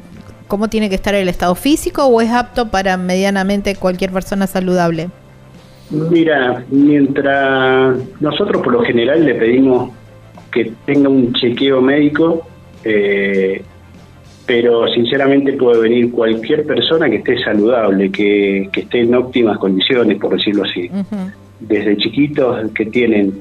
¿Cómo 0.48 0.68
tiene 0.68 0.90
que 0.90 0.96
estar 0.96 1.16
el 1.16 1.28
estado 1.28 1.56
físico 1.56 2.06
o 2.06 2.22
es 2.22 2.32
apto 2.32 2.70
para 2.70 2.98
medianamente 2.98 3.76
cualquier 3.76 4.12
persona 4.12 4.46
saludable? 4.46 5.10
Mira, 5.90 6.64
mientras 6.70 7.98
nosotros 8.20 8.62
por 8.62 8.74
lo 8.74 8.84
general 8.84 9.26
le 9.26 9.36
pedimos 9.36 9.92
que 10.56 10.72
tenga 10.86 11.10
un 11.10 11.34
chequeo 11.34 11.82
médico, 11.82 12.48
eh, 12.84 13.62
pero 14.46 14.88
sinceramente 14.88 15.54
puede 15.54 15.82
venir 15.82 16.12
cualquier 16.12 16.66
persona 16.66 17.10
que 17.10 17.18
esté 17.18 17.38
saludable, 17.44 18.10
que, 18.12 18.70
que 18.72 18.82
esté 18.82 19.02
en 19.02 19.14
óptimas 19.14 19.58
condiciones, 19.58 20.18
por 20.18 20.36
decirlo 20.38 20.64
así. 20.64 20.90
Desde 21.60 21.98
chiquitos 21.98 22.72
que 22.72 22.86
tienen 22.86 23.34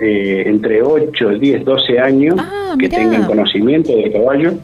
eh, 0.00 0.42
entre 0.46 0.82
8, 0.82 1.38
10, 1.38 1.64
12 1.64 1.98
años, 2.00 2.34
Ah, 2.38 2.74
que 2.78 2.88
mirá. 2.88 2.98
tengan 2.98 3.26
conocimiento 3.26 3.94
de 3.96 4.10
caballo, 4.12 4.54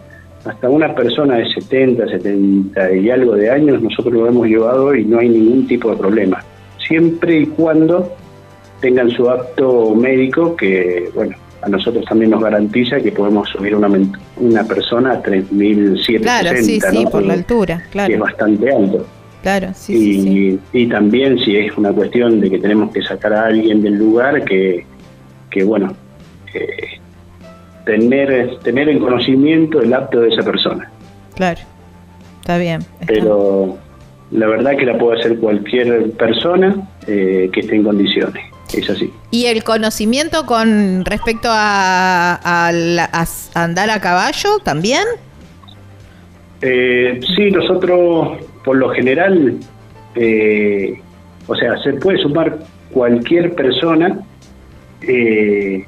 hasta 0.44 0.68
una 0.68 0.92
persona 0.94 1.36
de 1.36 1.52
70, 1.54 2.08
70 2.08 2.92
y 2.94 3.10
algo 3.10 3.34
de 3.36 3.48
años, 3.50 3.80
nosotros 3.80 4.12
lo 4.14 4.26
hemos 4.26 4.46
llevado 4.48 4.94
y 4.94 5.04
no 5.04 5.20
hay 5.20 5.28
ningún 5.28 5.66
tipo 5.68 5.90
de 5.90 5.96
problema. 5.96 6.42
Siempre 6.88 7.40
y 7.40 7.46
cuando 7.46 8.12
tengan 8.80 9.08
su 9.10 9.30
acto 9.30 9.94
médico, 9.94 10.56
que, 10.56 11.08
bueno, 11.14 11.36
a 11.62 11.68
nosotros 11.68 12.04
también 12.06 12.30
nos 12.32 12.42
garantiza 12.42 13.00
que 13.00 13.12
podemos 13.12 13.48
subir 13.48 13.74
una, 13.74 13.88
una 14.36 14.64
persona 14.64 15.12
a 15.12 15.22
3.760, 15.22 16.20
Claro, 16.22 16.50
sí, 16.62 16.80
sí, 16.80 17.04
¿no? 17.04 17.10
por 17.10 17.22
la 17.24 17.34
altura, 17.34 17.76
Que 17.78 17.82
es 17.84 17.88
claro. 17.90 18.18
bastante 18.18 18.72
alto. 18.74 19.06
Claro, 19.42 19.68
sí, 19.74 19.92
y, 19.94 20.22
sí, 20.22 20.22
sí. 20.22 20.60
y 20.72 20.86
también 20.86 21.38
si 21.40 21.56
es 21.56 21.76
una 21.76 21.92
cuestión 21.92 22.40
de 22.40 22.48
que 22.50 22.58
tenemos 22.58 22.92
que 22.92 23.02
sacar 23.02 23.32
a 23.32 23.46
alguien 23.46 23.82
del 23.82 23.94
lugar, 23.94 24.44
que, 24.44 24.84
que 25.50 25.64
bueno, 25.64 25.94
eh, 26.54 27.00
tener, 27.84 28.58
tener 28.62 28.88
el 28.88 28.98
conocimiento 29.00 29.80
el 29.80 29.92
apto 29.94 30.20
de 30.20 30.28
esa 30.28 30.42
persona. 30.42 30.90
Claro. 31.34 31.60
Está 32.40 32.58
bien. 32.58 32.80
está- 33.00 33.06
Pero 33.06 33.78
la 34.30 34.46
verdad 34.46 34.76
que 34.76 34.86
la 34.86 34.96
puede 34.98 35.18
hacer 35.20 35.38
cualquier 35.38 36.10
persona 36.12 36.76
eh, 37.06 37.50
que 37.52 37.60
esté 37.60 37.76
en 37.76 37.84
condiciones. 37.84 38.44
Es 38.74 38.88
así. 38.90 39.12
¿Y 39.30 39.46
el 39.46 39.62
conocimiento 39.64 40.46
con 40.46 41.04
respecto 41.04 41.48
a, 41.50 42.34
a 42.68 42.72
la- 42.72 43.08
a 43.12 43.22
s- 43.24 43.50
andar 43.54 43.90
a 43.90 44.00
caballo 44.00 44.58
también? 44.62 45.04
Eh, 46.60 47.20
sí, 47.36 47.50
nosotros 47.50 48.38
por 48.64 48.76
lo 48.76 48.90
general, 48.90 49.58
eh, 50.14 51.00
o 51.46 51.54
sea, 51.56 51.76
se 51.82 51.94
puede 51.94 52.18
sumar 52.18 52.58
cualquier 52.92 53.54
persona, 53.54 54.20
eh, 55.02 55.84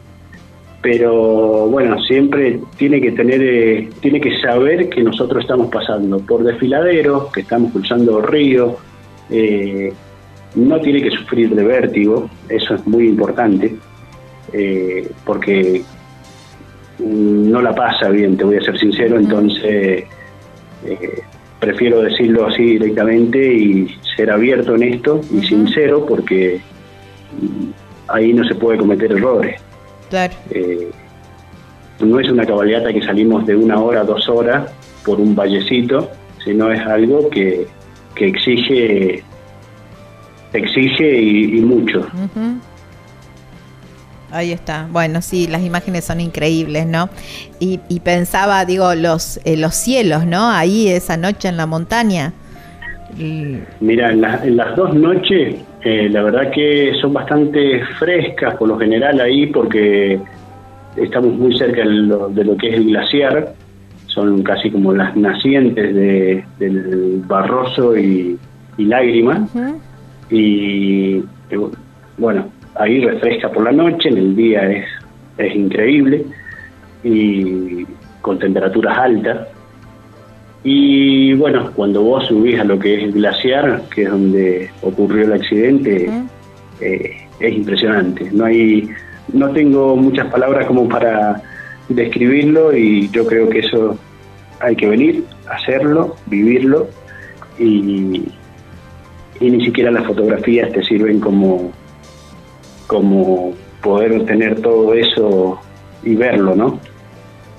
pero 0.82 1.68
bueno, 1.68 1.98
siempre 2.02 2.58
tiene 2.76 3.00
que 3.00 3.12
tener, 3.12 3.40
eh, 3.42 3.88
tiene 4.00 4.20
que 4.20 4.38
saber 4.40 4.88
que 4.90 5.02
nosotros 5.02 5.42
estamos 5.42 5.68
pasando 5.70 6.18
por 6.18 6.42
desfiladeros, 6.42 7.32
que 7.32 7.40
estamos 7.42 7.72
cruzando 7.72 8.20
ríos, 8.20 8.74
eh, 9.30 9.92
no 10.54 10.80
tiene 10.80 11.02
que 11.02 11.10
sufrir 11.10 11.54
de 11.54 11.64
vértigo, 11.64 12.30
eso 12.48 12.74
es 12.74 12.86
muy 12.86 13.08
importante, 13.08 13.76
eh, 14.52 15.10
porque 15.24 15.82
no 16.98 17.60
la 17.60 17.74
pasa 17.74 18.08
bien, 18.10 18.36
te 18.36 18.44
voy 18.44 18.56
a 18.56 18.62
ser 18.62 18.78
sincero, 18.78 19.18
entonces 19.18 20.04
eh, 20.84 21.22
prefiero 21.58 22.02
decirlo 22.02 22.46
así 22.46 22.62
directamente 22.62 23.38
y 23.38 23.88
ser 24.16 24.30
abierto 24.30 24.74
en 24.76 24.82
esto 24.84 25.20
y 25.32 25.44
sincero 25.46 26.04
porque 26.06 26.60
ahí 28.08 28.32
no 28.32 28.44
se 28.46 28.54
puede 28.54 28.78
cometer 28.78 29.12
errores. 29.12 29.60
Claro. 30.10 30.34
Eh, 30.50 30.90
no 32.00 32.20
es 32.20 32.30
una 32.30 32.44
cabalgata 32.44 32.92
que 32.92 33.02
salimos 33.02 33.46
de 33.46 33.56
una 33.56 33.80
hora, 33.80 34.04
dos 34.04 34.28
horas 34.28 34.70
por 35.04 35.20
un 35.20 35.34
vallecito, 35.34 36.10
sino 36.44 36.70
es 36.70 36.80
algo 36.80 37.28
que, 37.30 37.66
que 38.14 38.26
exige 38.28 39.24
exige 40.58 41.20
y, 41.20 41.58
y 41.58 41.60
mucho. 41.60 42.06
Ahí 44.30 44.50
está. 44.52 44.88
Bueno, 44.90 45.22
sí, 45.22 45.46
las 45.46 45.62
imágenes 45.62 46.04
son 46.04 46.20
increíbles, 46.20 46.86
¿no? 46.86 47.08
Y, 47.60 47.78
y 47.88 48.00
pensaba, 48.00 48.64
digo, 48.64 48.94
los, 48.94 49.38
eh, 49.44 49.56
los 49.56 49.74
cielos, 49.76 50.26
¿no? 50.26 50.48
Ahí 50.50 50.88
esa 50.88 51.16
noche 51.16 51.48
en 51.48 51.56
la 51.56 51.66
montaña. 51.66 52.32
Y- 53.16 53.58
Mira, 53.80 54.10
en, 54.10 54.20
la- 54.22 54.44
en 54.44 54.56
las 54.56 54.74
dos 54.74 54.92
noches, 54.94 55.56
eh, 55.84 56.08
la 56.10 56.22
verdad 56.22 56.50
que 56.52 56.92
son 57.00 57.12
bastante 57.12 57.84
frescas 57.98 58.56
por 58.56 58.66
lo 58.68 58.76
general 58.78 59.20
ahí 59.20 59.46
porque 59.46 60.18
estamos 60.96 61.32
muy 61.34 61.56
cerca 61.56 61.82
de 61.82 61.84
lo, 61.90 62.28
de 62.28 62.44
lo 62.44 62.56
que 62.56 62.70
es 62.70 62.74
el 62.74 62.86
glaciar, 62.86 63.54
son 64.08 64.42
casi 64.42 64.68
como 64.70 64.92
las 64.92 65.14
nacientes 65.16 65.94
de- 65.94 66.44
del 66.58 67.22
Barroso 67.26 67.96
y, 67.96 68.36
y 68.78 68.84
Lágrima. 68.84 69.46
Y 70.30 71.22
bueno, 72.18 72.48
ahí 72.76 73.04
refresca 73.04 73.50
por 73.50 73.64
la 73.64 73.72
noche, 73.72 74.08
en 74.08 74.18
el 74.18 74.36
día 74.36 74.70
es, 74.70 74.86
es 75.38 75.54
increíble, 75.54 76.24
y 77.02 77.86
con 78.20 78.38
temperaturas 78.38 78.98
altas. 78.98 79.48
Y 80.62 81.34
bueno, 81.34 81.70
cuando 81.74 82.02
vos 82.02 82.26
subís 82.26 82.58
a 82.58 82.64
lo 82.64 82.78
que 82.78 82.94
es 82.94 83.02
el 83.04 83.12
glaciar, 83.12 83.82
que 83.94 84.04
es 84.04 84.10
donde 84.10 84.70
ocurrió 84.80 85.24
el 85.24 85.34
accidente, 85.34 86.08
eh, 86.80 87.16
es 87.38 87.54
impresionante. 87.54 88.30
No 88.32 88.46
hay, 88.46 88.88
no 89.32 89.50
tengo 89.50 89.94
muchas 89.96 90.26
palabras 90.28 90.66
como 90.66 90.88
para 90.88 91.42
describirlo 91.88 92.74
y 92.74 93.10
yo 93.10 93.26
creo 93.26 93.48
que 93.50 93.58
eso 93.58 93.98
hay 94.60 94.74
que 94.74 94.86
venir, 94.86 95.24
hacerlo, 95.50 96.16
vivirlo 96.26 96.88
y, 97.58 98.22
y 99.40 99.50
ni 99.50 99.64
siquiera 99.64 99.90
las 99.90 100.06
fotografías 100.06 100.72
te 100.72 100.82
sirven 100.84 101.20
como, 101.20 101.70
como 102.86 103.52
poder 103.82 104.24
tener 104.26 104.60
todo 104.60 104.94
eso 104.94 105.60
y 106.02 106.14
verlo, 106.14 106.54
¿no? 106.54 106.78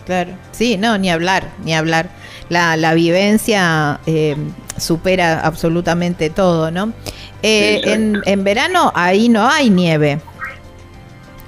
Claro. 0.06 0.32
Sí, 0.52 0.78
no, 0.78 0.98
ni 0.98 1.10
hablar, 1.10 1.50
ni 1.64 1.74
hablar. 1.74 2.10
La, 2.50 2.78
la 2.78 2.94
vivencia 2.94 4.00
eh, 4.06 4.36
supera 4.78 5.40
absolutamente 5.42 6.30
todo, 6.30 6.70
¿no? 6.72 6.94
Eh, 7.42 7.82
en, 7.86 8.18
en 8.26 8.44
verano 8.44 8.92
ahí 8.96 9.30
no 9.30 9.48
hay 9.48 9.70
nieve. 9.70 10.20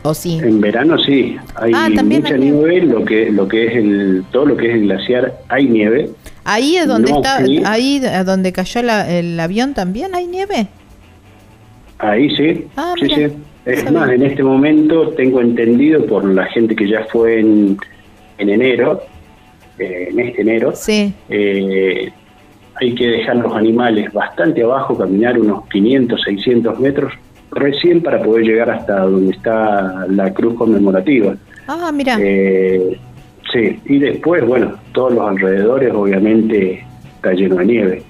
¿O 0.04 0.14
sí? 0.14 0.40
En 0.42 0.60
verano 0.62 0.98
sí, 0.98 1.38
hay 1.56 1.72
Ah, 1.76 1.90
mucha 1.90 2.02
hay 2.02 2.08
nieve. 2.08 2.38
nieve, 2.40 2.82
lo 2.84 3.04
que 3.06 3.30
lo 3.32 3.48
que 3.48 3.68
es 3.68 3.76
el 3.76 4.24
todo 4.32 4.46
lo 4.46 4.58
que 4.58 4.70
es 4.70 4.74
el 4.76 4.82
glaciar 4.84 5.38
hay 5.50 5.68
nieve. 5.68 6.10
Ahí 6.50 6.78
es 6.78 6.88
donde 6.88 7.12
No, 7.12 7.18
está, 7.18 7.46
sí. 7.46 7.62
ahí 7.66 8.00
donde 8.26 8.54
cayó 8.54 8.82
la- 8.82 9.10
el 9.12 9.38
avión 9.38 9.74
también 9.74 10.16
hay 10.16 10.28
nieve. 10.28 10.68
Ahí 12.00 12.34
sí, 12.38 12.66
Ah, 12.78 12.94
sí, 13.00 13.08
sí. 13.10 13.28
Es 13.66 13.92
más, 13.92 14.10
en 14.12 14.24
este 14.24 14.44
momento 14.44 15.10
tengo 15.10 15.42
entendido 15.42 16.06
por 16.06 16.24
la 16.24 16.46
gente 16.46 16.74
que 16.74 16.88
ya 16.88 17.06
fue 17.12 17.42
en, 17.42 17.78
en 18.38 18.50
enero, 18.50 19.02
eh, 19.78 20.08
en 20.10 20.20
este 20.22 20.42
enero, 20.42 20.72
Sí. 20.74 21.14
eh, 21.28 22.10
hay 22.76 22.96
que 22.96 23.08
dejar 23.08 23.36
los 23.38 23.54
animales 23.54 24.14
bastante 24.14 24.64
abajo, 24.64 24.98
caminar 24.98 25.38
unos 25.38 25.68
500, 25.68 26.22
600 26.24 26.80
metros 26.80 27.12
recién 27.52 28.02
para 28.02 28.22
poder 28.22 28.46
llegar 28.46 28.70
hasta 28.70 29.00
donde 29.02 29.36
está 29.36 30.06
la 30.10 30.34
cruz 30.34 30.54
conmemorativa. 30.54 31.36
Ah, 31.68 31.92
mira. 31.94 32.18
Eh, 32.22 32.98
sí, 33.58 33.80
y 33.86 34.00
después, 34.00 34.46
bueno, 34.46 34.76
todos 34.94 35.14
los 35.14 35.28
alrededores 35.28 35.94
obviamente 35.94 36.84
está 37.16 37.34
lleno 37.34 37.56
de 37.58 37.66
nieve. 37.66 38.04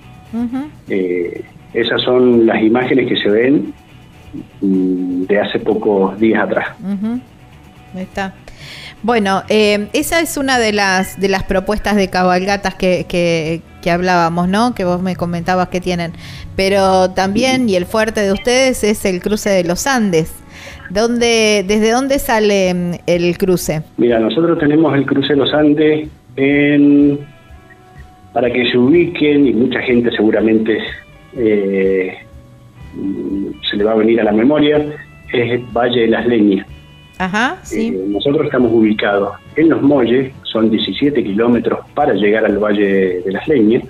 Eh, 0.90 1.44
esas 1.74 2.02
son 2.02 2.46
las 2.46 2.62
imágenes 2.62 3.08
que 3.08 3.18
se 3.18 3.30
ven 3.30 3.74
mm, 4.62 5.24
de 5.24 5.40
hace 5.40 5.60
pocos 5.60 6.20
días 6.20 6.44
atrás. 6.44 6.70
Ahí 7.96 8.04
está. 8.04 8.34
Bueno, 9.04 9.44
eh, 9.48 9.88
esa 9.94 10.20
es 10.20 10.38
una 10.38 10.58
de 10.60 10.74
las 10.74 11.20
de 11.20 11.30
las 11.30 11.44
propuestas 11.44 11.96
de 11.96 12.10
cabalgatas 12.10 12.76
que 12.76 13.06
que 13.88 13.92
hablábamos, 13.92 14.50
¿no? 14.50 14.76
Que 14.76 14.84
vos 14.84 15.02
me 15.02 15.16
comentabas 15.16 15.70
que 15.70 15.80
tienen. 15.80 16.12
Pero 16.58 17.12
también, 17.12 17.70
y 17.70 17.76
el 17.78 17.86
fuerte 17.86 18.20
de 18.20 18.34
ustedes 18.34 18.84
es 18.84 19.06
el 19.06 19.22
cruce 19.22 19.50
de 19.50 19.64
los 19.64 19.88
Andes. 19.88 20.34
¿Dónde, 20.90 21.66
¿Desde 21.68 21.92
dónde 21.92 22.20
sale 22.20 22.74
mm, 22.74 22.92
el 23.08 23.38
cruce? 23.38 23.82
Mira, 23.98 24.20
nosotros 24.20 24.58
tenemos 24.60 24.96
el 24.96 25.06
cruce 25.06 25.34
de 25.34 25.40
los 25.40 25.54
Andes 25.54 26.10
en, 26.36 27.20
para 28.34 28.52
que 28.52 28.70
se 28.70 28.78
ubiquen 28.78 29.48
y 29.48 29.54
mucha 29.54 29.82
gente 29.82 30.12
seguramente 30.12 30.80
eh, 31.36 32.14
se 33.70 33.78
le 33.78 33.84
va 33.84 33.92
a 33.92 33.96
venir 33.96 34.22
a 34.22 34.24
la 34.24 34.32
memoria, 34.32 34.86
es 35.34 35.74
Valle 35.74 36.02
de 36.02 36.08
las 36.08 36.26
Leñas. 36.28 36.66
Ajá, 37.20 37.58
sí. 37.64 37.88
Eh, 37.88 38.06
nosotros 38.08 38.46
estamos 38.46 38.72
ubicados 38.72 39.34
en 39.56 39.70
Los 39.70 39.82
Molles, 39.82 40.34
son 40.44 40.70
17 40.70 41.24
kilómetros 41.24 41.80
para 41.94 42.14
llegar 42.14 42.46
al 42.46 42.58
Valle 42.58 43.22
de 43.26 43.32
las 43.32 43.48
Leñas, 43.48 43.84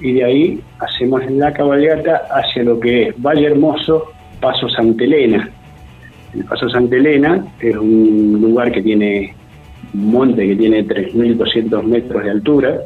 y 0.00 0.14
de 0.14 0.24
ahí 0.24 0.60
hacemos 0.80 1.24
la 1.30 1.52
cabalgata 1.52 2.22
hacia 2.30 2.64
lo 2.64 2.80
que 2.80 3.08
es 3.08 3.22
Valle 3.22 3.46
Hermoso, 3.46 4.12
Paso 4.40 4.68
Santa 4.68 5.04
Elena. 5.04 5.48
El 6.34 6.44
Paso 6.44 6.68
Santa 6.68 6.96
Elena 6.96 7.44
es 7.60 7.76
un 7.76 8.38
lugar 8.40 8.72
que 8.72 8.82
tiene 8.82 9.34
un 9.94 10.10
monte 10.10 10.46
que 10.46 10.56
tiene 10.56 10.86
3.200 10.86 11.82
metros 11.82 12.24
de 12.24 12.30
altura. 12.30 12.80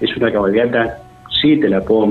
Es 0.00 0.16
una 0.16 0.30
cabalgata, 0.30 0.98
sí 1.40 1.56
te 1.56 1.68
la 1.68 1.80
puedo 1.80 2.08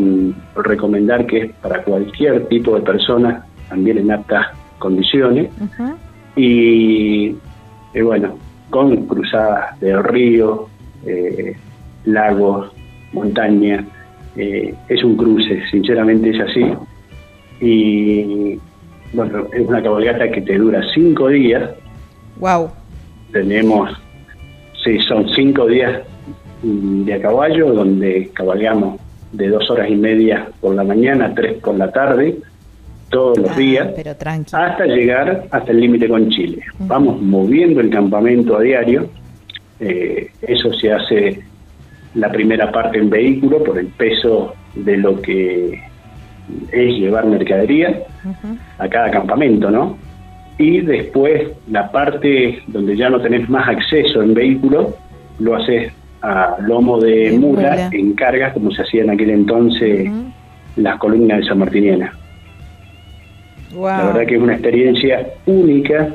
recomendar 0.55 1.25
que 1.27 1.37
es 1.37 1.51
para 1.61 1.83
cualquier 1.83 2.47
tipo 2.47 2.75
de 2.75 2.81
persona, 2.81 3.45
también 3.69 3.99
en 3.99 4.11
aptas 4.11 4.47
condiciones 4.79 5.49
y 6.35 7.35
eh, 7.93 8.01
bueno, 8.01 8.37
con 8.69 9.07
cruzadas 9.07 9.79
de 9.79 10.01
río, 10.01 10.67
eh, 11.05 11.55
lagos, 12.05 12.71
montaña, 13.13 13.83
eh, 14.35 14.73
es 14.87 15.03
un 15.03 15.17
cruce, 15.17 15.61
sinceramente 15.71 16.29
es 16.29 16.39
así. 16.39 16.73
Y 17.59 18.59
bueno, 19.13 19.47
es 19.53 19.67
una 19.67 19.81
cabalgata 19.81 20.29
que 20.31 20.41
te 20.41 20.57
dura 20.57 20.81
cinco 20.93 21.29
días, 21.29 21.69
Wow. 22.39 22.69
tenemos, 23.31 23.89
sí, 24.83 24.97
son 25.07 25.27
cinco 25.35 25.65
días 25.67 26.01
de 26.61 27.13
a 27.13 27.21
caballo, 27.21 27.73
donde 27.73 28.29
cabalgamos 28.33 28.99
de 29.31 29.49
dos 29.49 29.69
horas 29.69 29.89
y 29.89 29.95
media 29.95 30.47
por 30.61 30.75
la 30.75 30.83
mañana, 30.83 31.33
tres 31.35 31.53
por 31.61 31.75
la 31.75 31.91
tarde, 31.91 32.37
todos 33.09 33.37
los 33.37 33.51
Ah, 33.51 33.55
días 33.55 33.87
Pero 33.95 34.11
hasta 34.11 34.85
llegar 34.85 35.45
hasta 35.51 35.71
el 35.71 35.79
límite 35.79 36.09
con 36.09 36.29
Chile. 36.29 36.61
Vamos 36.79 37.21
moviendo 37.21 37.79
el 37.79 37.89
campamento 37.89 38.57
a 38.57 38.61
diario. 38.61 39.09
Eh, 39.79 40.29
eso 40.41 40.73
se 40.73 40.91
hace 40.91 41.39
la 42.15 42.29
primera 42.31 42.71
parte 42.71 42.97
en 42.97 43.09
vehículo 43.09 43.63
por 43.63 43.77
el 43.77 43.87
peso 43.87 44.53
de 44.75 44.97
lo 44.97 45.21
que 45.21 45.79
es 46.71 46.95
llevar 46.97 47.25
mercadería 47.25 48.03
a 48.77 48.87
cada 48.87 49.11
campamento, 49.11 49.69
¿no? 49.69 49.97
Y 50.57 50.81
después 50.81 51.51
la 51.69 51.91
parte 51.91 52.59
donde 52.67 52.95
ya 52.95 53.09
no 53.09 53.21
tenés 53.21 53.47
más 53.49 53.67
acceso 53.67 54.21
en 54.21 54.33
vehículo, 54.33 54.95
lo 55.39 55.55
haces 55.55 55.93
a 56.21 56.57
lomo 56.61 56.99
de 56.99 57.31
De 57.31 57.39
mula, 57.39 57.71
mula. 57.71 57.89
en 57.91 58.13
cargas, 58.13 58.53
como 58.53 58.71
se 58.71 58.81
hacía 58.81 59.03
en 59.03 59.11
aquel 59.11 59.29
entonces 59.29 60.09
las 60.75 60.97
columnas 60.97 61.39
de 61.39 61.45
San 61.47 61.59
Martiniana. 61.59 62.13
Wow. 63.73 63.85
La 63.85 64.05
verdad 64.07 64.25
que 64.25 64.35
es 64.35 64.41
una 64.41 64.53
experiencia 64.53 65.27
única. 65.45 66.09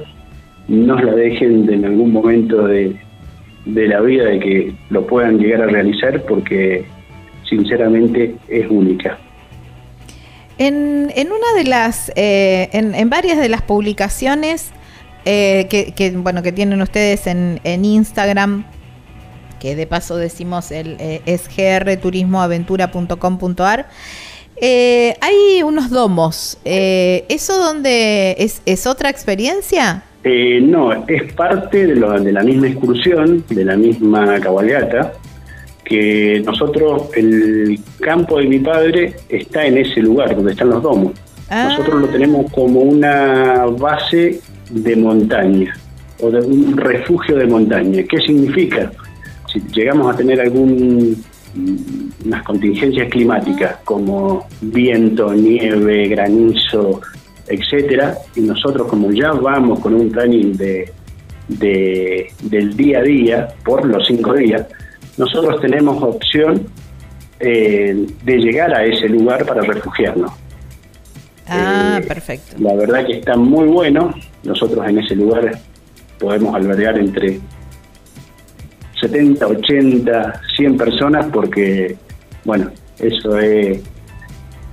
No 0.69 0.99
la 0.99 1.13
dejen 1.13 1.67
de 1.67 1.75
en 1.75 1.85
algún 1.85 2.13
momento 2.13 2.67
de, 2.67 2.97
de 3.67 3.89
la 3.89 4.01
vida 4.01 4.25
de 4.25 4.39
que 4.39 4.73
lo 4.91 5.07
puedan 5.07 5.39
llegar 5.39 5.63
a 5.63 5.67
realizar 5.67 6.23
porque 6.23 6.85
sinceramente 7.49 8.35
es 8.49 8.67
única. 8.71 9.19
En, 10.67 11.13
en 11.17 11.29
una 11.33 11.53
de 11.57 11.65
las, 11.65 12.13
eh, 12.15 12.69
en, 12.73 13.11
varias 13.11 13.39
de 13.39 13.49
las 13.49 13.63
publicaciones 13.63 14.71
eh, 15.25 15.67
que, 15.69 16.11
bueno, 16.13 16.43
que 16.43 16.53
tienen 16.53 16.81
ustedes 16.83 17.27
en, 17.27 17.59
en 17.65 17.85
Instagram, 17.85 18.65
que 19.61 19.75
de 19.77 19.87
paso 19.87 20.17
decimos 20.17 20.71
el, 20.71 20.97
eh, 21.01 21.21
es 21.27 21.49
grturismoaventura.com.ar, 21.57 23.89
eh, 24.57 25.17
hay 25.21 25.63
unos 25.65 25.91
domos. 25.91 26.59
Eh, 26.65 27.25
¿Eso 27.29 27.59
donde 27.59 28.37
es, 28.39 28.63
es 28.67 28.87
otra 28.87 29.11
experiencia? 29.11 30.05
No, 30.25 30.93
es 31.09 31.33
parte 31.33 31.85
de, 31.89 31.97
lo- 31.97 32.13
de 32.21 32.31
la 32.33 32.45
misma 32.45 32.69
excursión, 32.69 33.45
de 33.49 33.65
la 33.65 33.77
misma 33.77 34.39
cabalgata, 34.39 35.15
que 35.85 36.43
nosotros, 36.45 37.11
el 37.17 37.79
campo 38.01 38.39
de 38.39 38.47
mi 38.47 38.59
padre 38.61 39.15
está 39.29 39.67
en 39.67 39.79
ese 39.79 40.01
lugar 40.01 40.35
donde 40.35 40.53
están 40.53 40.71
los 40.71 40.83
domos. 40.83 41.13
Ah. 41.51 41.69
Nosotros 41.71 42.03
lo 42.03 42.09
tenemos 42.09 42.51
como 42.53 42.81
una 42.81 43.67
base 43.67 44.41
de 44.71 44.97
montaña 44.97 45.75
o 46.21 46.31
de 46.31 46.41
un 46.41 46.77
refugio 46.77 47.37
de 47.37 47.47
montaña. 47.47 48.03
¿Qué 48.05 48.19
significa? 48.19 48.91
Si 49.53 49.61
llegamos 49.75 50.15
a 50.15 50.17
tener 50.17 50.41
algún 50.41 51.17
mm, 51.55 52.27
unas 52.27 52.43
contingencias 52.45 53.09
climáticas 53.11 53.77
como 53.85 54.47
viento, 54.63 55.35
nieve, 55.35 56.09
granizo, 56.09 57.01
etcétera, 57.49 58.15
y 58.37 58.41
nosotros 58.43 58.87
como 58.87 59.11
ya 59.11 59.33
vamos 59.33 59.81
con 59.81 59.95
un 59.95 60.11
planning 60.11 60.57
de, 60.57 60.91
de- 61.49 62.29
del 62.45 62.75
día 62.77 63.01
a 63.01 63.03
día 63.03 63.49
por 63.65 63.85
los 63.85 64.07
cinco 64.07 64.33
días, 64.33 64.65
nosotros 65.17 65.61
tenemos 65.61 66.03
opción 66.03 66.67
eh, 67.41 68.07
de 68.25 68.37
llegar 68.39 68.75
a 68.75 68.85
ese 68.85 69.09
lugar 69.09 69.45
para 69.45 69.63
refugiarnos. 69.63 70.31
Ah, 71.49 71.99
Eh, 72.01 72.07
perfecto. 72.07 72.57
La 72.59 72.75
verdad 72.75 73.05
que 73.07 73.15
está 73.19 73.37
muy 73.37 73.67
bueno. 73.67 74.15
Nosotros 74.45 74.87
en 74.89 74.99
ese 74.99 75.15
lugar 75.17 75.59
podemos 76.19 76.55
albergar 76.55 76.99
entre 76.99 77.41
70, 79.01 79.47
80, 79.47 80.41
100 80.57 80.77
personas 80.77 81.27
porque, 81.33 81.97
bueno, 82.45 82.71
eso 82.99 83.39
es, 83.39 83.81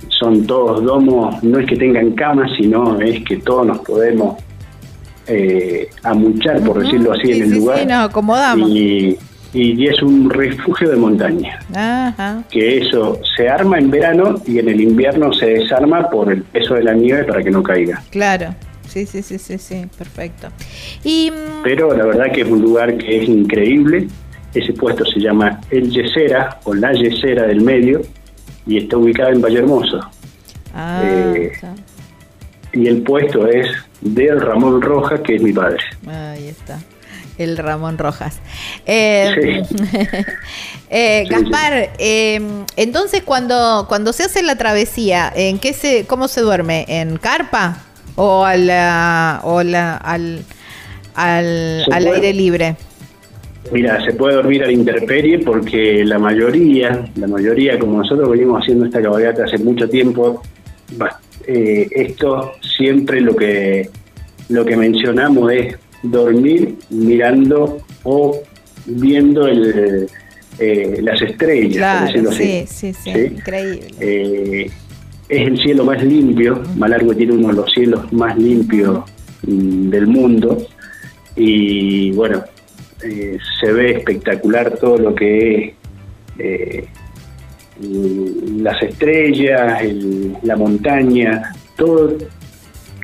son 0.08 0.46
todos 0.46 0.84
domos, 0.84 1.42
no 1.42 1.58
es 1.58 1.66
que 1.66 1.76
tengan 1.76 2.12
camas, 2.12 2.50
sino 2.56 3.00
es 3.00 3.24
que 3.24 3.38
todos 3.38 3.66
nos 3.66 3.78
podemos 3.80 4.36
eh, 5.26 5.88
amuchar, 6.04 6.60
por 6.62 6.82
decirlo 6.82 7.12
así, 7.12 7.26
sí, 7.26 7.32
en 7.32 7.42
el 7.42 7.50
sí, 7.50 7.56
lugar. 7.58 7.78
sí, 7.80 7.86
nos 7.86 8.08
acomodamos. 8.10 8.70
Y, 8.70 9.18
y 9.52 9.86
es 9.86 10.00
un 10.02 10.30
refugio 10.30 10.90
de 10.90 10.96
montaña 10.96 11.58
Ajá. 11.74 12.44
que 12.50 12.78
eso 12.78 13.18
se 13.36 13.48
arma 13.48 13.78
en 13.78 13.90
verano 13.90 14.36
y 14.46 14.58
en 14.58 14.68
el 14.68 14.80
invierno 14.80 15.32
se 15.32 15.46
desarma 15.46 16.08
por 16.08 16.32
el 16.32 16.42
peso 16.44 16.74
de 16.74 16.84
la 16.84 16.94
nieve 16.94 17.24
para 17.24 17.42
que 17.42 17.50
no 17.50 17.62
caiga. 17.62 18.02
Claro. 18.10 18.54
Sí, 18.86 19.06
sí, 19.06 19.22
sí, 19.22 19.38
sí, 19.38 19.56
sí, 19.58 19.86
perfecto. 19.96 20.48
Y 21.04 21.30
mm, 21.30 21.62
Pero 21.62 21.96
la 21.96 22.04
verdad 22.06 22.32
que 22.32 22.40
es 22.42 22.48
un 22.48 22.60
lugar 22.60 22.96
que 22.98 23.22
es 23.22 23.28
increíble. 23.28 24.08
Ese 24.52 24.72
puesto 24.72 25.04
se 25.04 25.20
llama 25.20 25.60
El 25.70 25.90
Yesera 25.90 26.58
o 26.64 26.74
La 26.74 26.92
Yesera 26.92 27.44
del 27.46 27.60
Medio 27.60 28.00
y 28.66 28.78
está 28.78 28.96
ubicado 28.96 29.30
en 29.30 29.40
Valle 29.40 29.58
Hermoso. 29.60 30.00
ah, 30.74 31.02
eh. 31.04 31.52
Y 32.72 32.86
el 32.86 33.02
puesto 33.02 33.46
es 33.48 33.66
del 34.00 34.40
Ramón 34.40 34.80
Rojas, 34.80 35.20
que 35.20 35.36
es 35.36 35.42
mi 35.42 35.52
padre. 35.52 35.78
Ahí 36.08 36.48
está. 36.48 36.78
El 37.40 37.56
Ramón 37.56 37.96
Rojas. 37.98 38.38
Eh, 38.86 39.62
eh, 40.90 41.24
Sí, 41.26 41.30
Gaspar, 41.34 41.90
eh, 41.98 42.40
entonces 42.76 43.22
cuando, 43.24 43.86
cuando 43.88 44.12
se 44.12 44.24
hace 44.24 44.42
la 44.42 44.56
travesía, 44.56 45.32
¿en 45.34 45.58
qué 45.58 45.72
se, 45.72 46.04
cómo 46.06 46.28
se 46.28 46.40
duerme? 46.42 46.84
¿En 46.88 47.16
carpa? 47.16 47.78
¿O, 48.16 48.44
a 48.44 48.56
la- 48.56 49.40
o 49.44 49.62
la- 49.62 49.96
al, 49.96 50.44
al, 51.14 51.84
al 51.90 52.02
puede. 52.04 52.16
aire 52.16 52.32
libre? 52.34 52.76
Mira, 53.72 54.02
se 54.04 54.12
puede 54.12 54.34
dormir 54.34 54.62
a 54.64 54.66
la 54.66 54.72
intemperie 54.72 55.38
porque 55.38 56.04
la 56.04 56.18
mayoría, 56.18 57.04
la 57.14 57.26
mayoría, 57.26 57.78
como 57.78 57.98
nosotros 57.98 58.28
venimos 58.30 58.62
haciendo 58.62 58.84
esta 58.86 59.00
cabalgata 59.00 59.44
hace 59.44 59.58
mucho 59.58 59.88
tiempo, 59.88 60.42
eh, 61.46 61.88
esto 61.92 62.52
siempre 62.76 63.20
lo 63.20 63.34
que 63.36 63.88
lo 64.48 64.64
que 64.64 64.76
mencionamos 64.76 65.52
es 65.52 65.76
dormir 66.02 66.76
mirando 66.90 67.78
o 68.04 68.40
viendo 68.86 69.46
el, 69.46 70.08
eh, 70.58 70.98
las 71.02 71.20
estrellas, 71.22 71.76
Claro, 72.12 72.32
sí, 72.32 72.64
sí, 72.66 72.92
sí, 72.92 73.12
¿Sí? 73.12 73.20
increíble. 73.20 73.86
Eh, 74.00 74.70
es 75.28 75.46
el 75.46 75.58
cielo 75.58 75.84
más 75.84 76.02
limpio, 76.02 76.60
Malargüe 76.76 77.14
tiene 77.14 77.34
uno 77.34 77.48
de 77.48 77.54
los 77.54 77.72
cielos 77.72 78.12
más 78.12 78.36
limpios 78.36 79.04
mm, 79.46 79.90
del 79.90 80.06
mundo 80.08 80.58
y 81.36 82.10
bueno, 82.12 82.42
eh, 83.04 83.38
se 83.60 83.72
ve 83.72 83.92
espectacular 83.92 84.76
todo 84.78 84.98
lo 84.98 85.14
que 85.14 85.74
es 86.38 86.84
mm, 87.80 88.62
las 88.62 88.82
estrellas, 88.82 89.82
el- 89.82 90.36
la 90.42 90.56
montaña, 90.56 91.52
todo, 91.76 92.14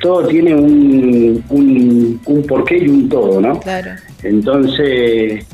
todo 0.06 0.28
tiene 0.28 0.54
un, 0.54 1.42
un, 1.48 2.20
un 2.24 2.42
porqué 2.44 2.78
y 2.78 2.88
un 2.88 3.08
todo, 3.08 3.40
¿no? 3.40 3.58
Claro. 3.58 3.90
Entonces, 4.22 5.44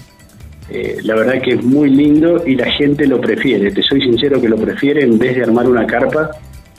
eh, 0.68 0.96
la 1.04 1.14
verdad 1.14 1.40
que 1.40 1.52
es 1.52 1.64
muy 1.64 1.88
lindo 1.88 2.46
y 2.46 2.54
la 2.54 2.70
gente 2.70 3.06
lo 3.06 3.18
prefiere. 3.18 3.70
Te 3.70 3.82
soy 3.82 4.02
sincero 4.02 4.42
que 4.42 4.50
lo 4.50 4.58
prefiere 4.58 5.04
en 5.04 5.18
vez 5.18 5.36
de 5.36 5.44
armar 5.44 5.66
una 5.66 5.86
carpa 5.86 6.32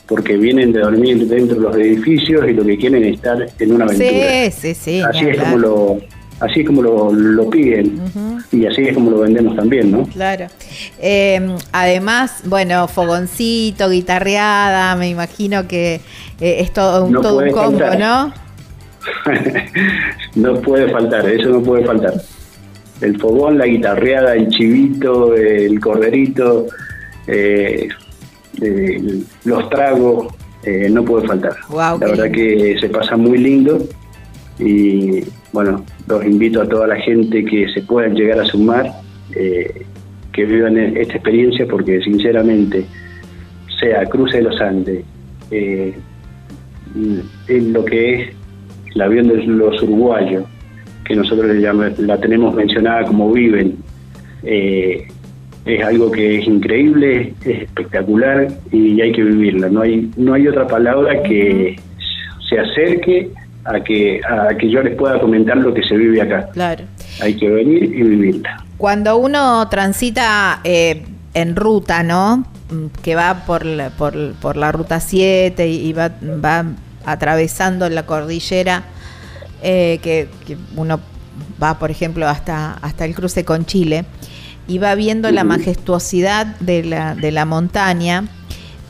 porque 0.08 0.38
vienen 0.38 0.72
de 0.72 0.82
dormir 0.82 1.26
dentro 1.26 1.56
de 1.56 1.62
los 1.64 1.76
edificios 1.76 2.48
y 2.48 2.54
lo 2.54 2.64
que 2.64 2.78
quieren 2.78 3.06
es 3.06 3.16
estar 3.16 3.44
en 3.58 3.72
una 3.72 3.86
aventura. 3.86 4.52
Sí, 4.52 4.52
sí, 4.52 4.74
sí. 4.76 5.02
así 5.02 5.30
es 5.30 5.40
como 5.40 5.58
lo 5.58 5.98
así 6.40 6.62
es 6.62 6.68
como 6.68 6.82
lo, 6.82 7.14
lo 7.14 7.50
piden 7.50 8.02
y 8.52 8.66
así 8.66 8.82
es 8.84 8.94
como 8.94 9.12
lo 9.12 9.20
vendemos 9.20 9.56
también, 9.56 9.92
¿no? 9.92 10.04
Claro. 10.08 10.48
Eh, 11.00 11.56
además, 11.72 12.42
bueno, 12.46 12.88
fogoncito, 12.88 13.90
guitarreada, 13.90 14.96
me 14.96 15.10
imagino 15.10 15.68
que 15.68 15.96
eh, 16.40 16.58
es 16.60 16.72
todo, 16.74 17.06
un- 17.06 17.14
No 17.14 17.22
todo 17.22 17.40
un 17.40 17.52
combo, 17.52 17.80
faltar. 17.80 18.00
¿no? 18.00 18.34
no 20.36 20.62
puede 20.62 20.90
faltar, 20.92 21.28
eso 21.30 21.50
no 21.50 21.62
puede 21.62 21.86
faltar. 21.86 22.14
El 23.02 23.20
fogón, 23.20 23.58
la 23.58 23.66
guitarreada, 23.66 24.34
el 24.36 24.48
chivito, 24.50 25.36
el 25.36 25.80
corderito, 25.80 26.68
eh, 27.28 27.88
los 29.46 29.70
tragos, 29.70 30.34
eh, 30.64 30.88
no 30.90 31.04
puede 31.04 31.28
faltar. 31.28 31.54
Guau, 31.70 32.00
la 32.00 32.08
verdad 32.08 32.26
lindo. 32.26 32.38
que 32.38 32.78
se 32.80 32.90
pasa 32.90 33.18
muy 33.18 33.38
lindo 33.38 33.80
y 34.60 35.24
bueno, 35.54 35.86
los 36.08 36.26
invito 36.26 36.62
a 36.62 36.68
toda 36.68 36.88
la 36.88 36.96
gente 36.98 37.46
que 37.46 37.68
se 37.74 37.82
puedan 37.84 38.16
llegar 38.16 38.40
a 38.40 38.46
sumar, 38.46 38.92
eh, 39.36 39.84
que 40.34 40.46
vivan 40.46 40.78
esta 40.78 41.14
experiencia 41.14 41.66
porque 41.68 42.02
sinceramente, 42.02 42.86
sea 43.80 44.04
Cruce 44.08 44.38
de 44.38 44.44
los 44.44 44.60
Andes, 44.60 45.04
eh, 45.52 45.94
en 47.48 47.74
lo 47.74 47.86
que 47.86 48.14
es 48.16 48.30
el 48.96 49.02
avión 49.02 49.28
de 49.28 49.44
los 49.46 49.82
uruguayos, 49.84 50.44
que 51.06 51.16
nosotros 51.16 51.48
le 51.54 51.62
llama- 51.62 51.92
la 52.00 52.18
tenemos 52.20 52.56
mencionada 52.56 53.06
como 53.06 53.32
viven, 53.32 53.76
eh, 54.44 55.08
es 55.66 55.84
algo 55.84 56.12
que 56.12 56.40
es 56.40 56.48
increíble, 56.48 57.34
es 57.46 57.62
espectacular 57.64 58.48
y 58.72 59.00
hay 59.02 59.12
que 59.12 59.24
vivirla. 59.24 59.70
No 59.70 59.82
hay, 59.82 60.10
no 60.18 60.34
hay 60.34 60.48
otra 60.48 60.68
palabra 60.68 61.22
que 61.24 61.76
se 62.50 62.60
acerque 62.60 63.30
a 63.66 63.80
que, 63.82 64.22
a 64.28 64.56
que 64.58 64.70
yo 64.70 64.82
les 64.82 64.96
pueda 64.96 65.20
comentar 65.20 65.58
lo 65.58 65.74
que 65.74 65.84
se 65.84 65.96
vive 65.96 66.22
acá. 66.22 66.50
Claro. 66.54 66.84
Hay 67.22 67.36
que 67.36 67.50
venir 67.50 67.84
y 67.84 68.04
vivirla. 68.04 68.64
Cuando 68.78 69.18
uno 69.18 69.68
transita 69.70 70.60
eh, 70.64 71.04
en 71.34 71.56
ruta, 71.56 72.04
¿no? 72.04 72.46
Mm, 72.70 72.88
Que 73.02 73.16
va 73.16 73.46
por 73.46 73.66
la, 73.66 73.90
por, 73.92 74.34
por 74.34 74.58
la 74.58 74.72
ruta 74.72 75.00
7 75.00 75.68
y, 75.68 75.94
va, 75.94 76.12
va 76.44 76.66
atravesando 77.06 77.90
la 77.90 78.06
cordillera, 78.06 78.84
eh, 79.62 80.00
que, 80.02 80.28
que 80.46 80.58
uno 80.76 81.00
va, 81.62 81.80
por 81.80 81.92
ejemplo, 81.92 82.28
hasta, 82.28 82.74
hasta 82.74 83.06
el 83.06 83.16
cruce 83.16 83.46
con 83.46 83.66
Chile, 83.66 84.06
y 84.68 84.78
va 84.78 84.96
viendo 84.96 85.32
la 85.32 85.42
Ujú. 85.42 85.50
majestuosidad 85.50 86.46
de 86.60 86.84
la, 86.84 87.16
de 87.16 87.32
la 87.32 87.46
montaña, 87.46 88.26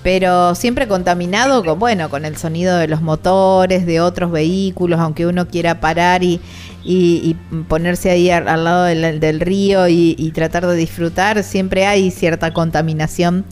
pero 0.04 0.54
siempre 0.56 0.88
contaminado 0.88 1.64
con, 1.64 1.80
bueno, 1.80 2.10
con 2.10 2.26
el 2.26 2.36
sonido 2.38 2.78
de 2.78 2.88
los 2.88 3.02
motores, 3.02 3.86
de 3.86 4.02
otros 4.02 4.32
vehículos, 4.32 5.00
aunque 5.00 5.26
uno 5.26 5.48
quiera 5.48 5.80
parar 5.80 6.24
y, 6.24 6.42
y- 6.84 7.22
y 7.52 7.64
ponerse 7.70 8.12
ahí 8.12 8.30
al, 8.30 8.48
al 8.50 8.64
lado 8.66 8.84
del, 8.84 9.20
del 9.20 9.40
río 9.40 9.88
y, 9.88 10.16
y 10.20 10.32
tratar 10.32 10.68
de 10.68 10.76
disfrutar, 10.76 11.42
siempre 11.44 11.86
hay 11.88 12.12
cierta 12.12 12.52
contaminación 12.54 13.46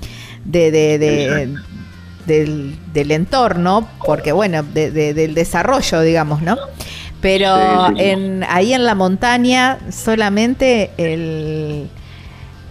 de, 0.45 0.71
de- 0.71 0.99
de- 0.99 1.23
Exacto. 1.43 1.61
del, 2.25 2.75
del 2.93 3.11
entorno, 3.11 3.87
porque 4.05 4.31
bueno, 4.33 4.61
de- 4.63 4.91
de- 4.91 5.13
del 5.13 5.33
desarrollo, 5.33 6.01
digamos, 6.01 6.41
¿no? 6.41 6.57
Pero. 7.21 7.55
En, 7.97 8.43
ahí 8.49 8.73
en 8.73 8.83
la 8.83 8.95
montaña 8.95 9.77
solamente 9.91 10.89
el, 10.97 11.87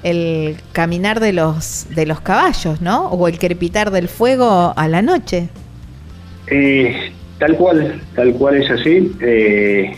el 0.03 0.57
caminar 0.72 1.20
de 1.20 1.32
los, 1.32 1.86
de 1.94 2.07
los 2.07 2.20
caballos, 2.20 2.80
¿no? 2.80 3.09
O 3.09 3.28
el 3.28 3.38
crepitar 3.38 3.90
del 3.90 4.09
fuego 4.09 4.72
a 4.76 4.88
la 4.88 5.03
noche. 5.03 5.48
Eh, 6.46 7.12
tal 7.38 7.57
cual, 7.57 8.01
tal 8.14 8.32
cual 8.34 8.57
es 8.57 8.70
así. 8.70 9.12
Eh, 9.20 9.92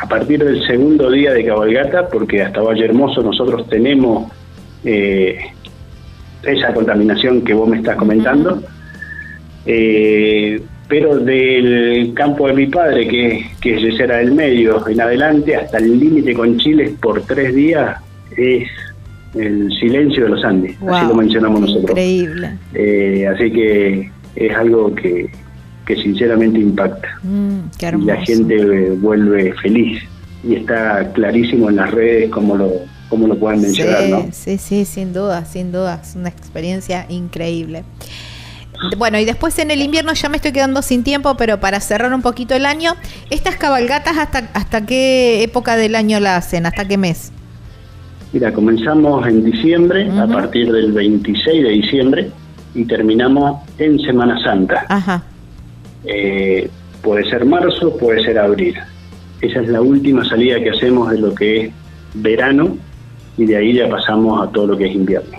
a 0.00 0.08
partir 0.08 0.42
del 0.42 0.66
segundo 0.66 1.10
día 1.10 1.32
de 1.32 1.44
cabalgata, 1.44 2.08
porque 2.08 2.42
hasta 2.42 2.62
Valle 2.62 2.86
Hermoso 2.86 3.22
nosotros 3.22 3.68
tenemos 3.68 4.32
eh, 4.84 5.38
esa 6.42 6.72
contaminación 6.72 7.42
que 7.42 7.52
vos 7.52 7.68
me 7.68 7.78
estás 7.78 7.96
comentando, 7.96 8.62
eh, 9.66 10.62
pero 10.88 11.18
del 11.18 12.12
campo 12.14 12.48
de 12.48 12.54
mi 12.54 12.66
padre, 12.66 13.06
que, 13.06 13.44
que 13.60 13.74
es 13.74 13.82
Yesera 13.82 14.16
del 14.16 14.32
Medio, 14.32 14.86
en 14.88 15.00
adelante, 15.00 15.54
hasta 15.54 15.78
el 15.78 16.00
límite 16.00 16.32
con 16.32 16.58
Chile 16.58 16.94
por 17.00 17.22
tres 17.22 17.54
días, 17.54 18.00
es 18.36 18.68
el 19.34 19.70
silencio 19.78 20.24
de 20.24 20.30
los 20.30 20.44
Andes, 20.44 20.76
así 20.88 21.06
lo 21.06 21.14
mencionamos 21.14 21.60
nosotros. 21.60 21.90
Increíble. 21.90 22.58
Eh, 22.74 23.26
así 23.32 23.50
que 23.52 24.10
es 24.36 24.56
algo 24.56 24.94
que, 24.94 25.30
que 25.86 25.96
sinceramente 25.96 26.58
impacta. 26.58 27.08
Mm, 27.22 27.58
qué 27.78 27.92
Y 27.96 28.04
la 28.04 28.16
gente 28.24 28.90
vuelve 28.92 29.52
feliz. 29.54 30.02
Y 30.42 30.54
está 30.54 31.12
clarísimo 31.12 31.68
en 31.68 31.76
las 31.76 31.90
redes 31.90 32.30
como 32.30 32.56
lo, 32.56 32.72
como 33.10 33.26
lo 33.28 33.38
pueden 33.38 33.60
mencionar, 33.60 34.04
sí, 34.04 34.10
¿no? 34.10 34.26
sí, 34.32 34.56
sí, 34.56 34.84
sin 34.86 35.12
duda, 35.12 35.44
sin 35.44 35.70
duda. 35.70 36.00
Es 36.02 36.16
una 36.16 36.30
experiencia 36.30 37.04
increíble. 37.10 37.84
Bueno, 38.96 39.18
y 39.18 39.26
después 39.26 39.58
en 39.58 39.70
el 39.70 39.82
invierno 39.82 40.14
ya 40.14 40.30
me 40.30 40.36
estoy 40.36 40.52
quedando 40.52 40.80
sin 40.80 41.04
tiempo, 41.04 41.36
pero 41.36 41.60
para 41.60 41.80
cerrar 41.80 42.14
un 42.14 42.22
poquito 42.22 42.54
el 42.54 42.64
año, 42.64 42.94
¿estas 43.28 43.56
cabalgatas 43.56 44.16
hasta, 44.16 44.50
hasta 44.54 44.86
qué 44.86 45.42
época 45.42 45.76
del 45.76 45.94
año 45.94 46.18
la 46.18 46.36
hacen? 46.36 46.64
¿Hasta 46.64 46.88
qué 46.88 46.96
mes? 46.96 47.32
Mira, 48.32 48.52
comenzamos 48.52 49.26
en 49.26 49.44
diciembre, 49.44 50.08
a 50.10 50.26
partir 50.26 50.70
del 50.72 50.92
26 50.92 51.62
de 51.64 51.68
diciembre, 51.70 52.30
y 52.74 52.84
terminamos 52.84 53.60
en 53.78 53.98
Semana 53.98 54.40
Santa. 54.42 54.86
Ajá. 54.88 55.22
Eh, 56.04 56.70
puede 57.02 57.28
ser 57.28 57.44
marzo, 57.44 57.96
puede 57.96 58.22
ser 58.24 58.38
abril. 58.38 58.76
Esa 59.40 59.60
es 59.60 59.68
la 59.68 59.80
última 59.80 60.24
salida 60.28 60.60
que 60.62 60.70
hacemos 60.70 61.10
de 61.10 61.18
lo 61.18 61.34
que 61.34 61.60
es 61.66 61.72
verano, 62.14 62.76
y 63.36 63.46
de 63.46 63.56
ahí 63.56 63.74
ya 63.74 63.88
pasamos 63.88 64.46
a 64.46 64.52
todo 64.52 64.68
lo 64.68 64.76
que 64.76 64.86
es 64.86 64.94
invierno. 64.94 65.38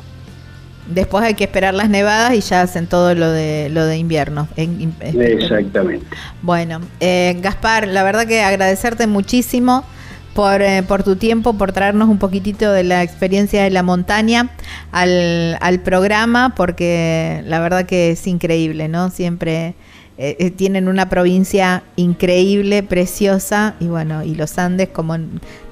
Después 0.93 1.23
hay 1.23 1.35
que 1.35 1.45
esperar 1.45 1.73
las 1.73 1.89
nevadas 1.89 2.33
y 2.33 2.41
ya 2.41 2.61
hacen 2.63 2.87
todo 2.87 3.15
lo 3.15 3.31
de 3.31 3.69
lo 3.71 3.85
de 3.85 3.97
invierno. 3.97 4.49
En- 4.57 4.81
in- 4.81 4.93
Exactamente. 5.01 6.05
Bueno, 6.41 6.81
eh, 6.99 7.37
Gaspar, 7.41 7.87
la 7.87 8.03
verdad 8.03 8.27
que 8.27 8.41
agradecerte 8.41 9.07
muchísimo 9.07 9.85
por, 10.33 10.61
eh, 10.61 10.83
por 10.83 11.03
tu 11.03 11.15
tiempo, 11.15 11.53
por 11.53 11.71
traernos 11.71 12.09
un 12.09 12.17
poquitito 12.17 12.71
de 12.71 12.83
la 12.83 13.03
experiencia 13.03 13.63
de 13.63 13.69
la 13.69 13.83
montaña 13.83 14.49
al, 14.91 15.57
al 15.59 15.79
programa, 15.81 16.53
porque 16.55 17.43
la 17.45 17.59
verdad 17.59 17.85
que 17.85 18.11
es 18.11 18.27
increíble, 18.27 18.87
¿no? 18.87 19.09
Siempre 19.09 19.75
eh, 20.23 20.35
eh, 20.37 20.51
tienen 20.51 20.87
una 20.87 21.09
provincia 21.09 21.81
increíble, 21.95 22.83
preciosa, 22.83 23.73
y 23.79 23.87
bueno, 23.87 24.23
y 24.23 24.35
los 24.35 24.59
Andes, 24.59 24.89
como 24.89 25.17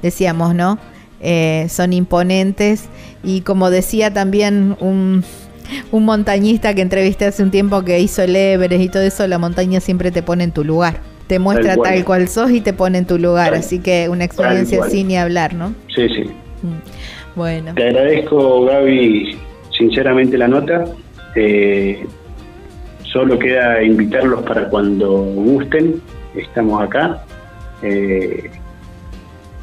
decíamos, 0.02 0.56
¿no? 0.56 0.80
Eh, 1.22 1.68
son 1.70 1.94
imponentes 1.94 2.86
y 3.24 3.42
como 3.42 3.70
decía 3.70 4.12
también 4.12 4.76
un, 4.80 5.24
un 5.92 6.06
montañista 6.06 6.74
que 6.74 6.82
entrevisté 6.82 7.26
hace 7.26 7.44
un 7.44 7.52
tiempo 7.52 7.84
que 7.84 8.00
hizo 8.00 8.24
el 8.24 8.36
Everest 8.36 8.82
y 8.82 8.90
todo 8.90 9.04
eso, 9.04 9.28
la 9.28 9.38
montaña 9.38 9.82
siempre 9.82 10.10
te 10.10 10.24
pone 10.24 10.46
en 10.46 10.52
tu 10.52 10.64
lugar. 10.64 11.00
Te 11.30 11.38
muestra 11.40 11.68
Tal 11.68 11.78
cual. 11.78 11.94
tal 11.94 12.06
cual 12.06 12.28
sos 12.28 12.50
y 12.52 12.60
te 12.60 12.74
pone 12.74 12.98
en 12.98 13.06
tu 13.06 13.18
lugar. 13.20 13.52
Tal- 13.52 13.60
Así 13.60 13.78
que 13.80 14.10
una 14.10 14.24
experiencia 14.26 14.84
sin 14.90 15.08
ni 15.10 15.16
hablar, 15.18 15.54
¿no? 15.54 15.74
Sí, 15.96 16.10
sí. 16.10 16.24
Mm. 16.64 17.36
Bueno, 17.36 17.74
Te 17.76 17.84
agradezco, 17.88 18.66
Gaby, 18.66 19.38
sinceramente 19.78 20.38
la 20.40 20.48
nota. 20.48 20.86
Eh, 21.36 22.06
solo 23.04 23.38
queda 23.38 23.84
invitarlos 23.84 24.42
para 24.42 24.68
cuando 24.70 25.12
gusten. 25.22 26.02
Estamos 26.36 26.82
acá. 26.84 27.24
Eh, 27.84 28.50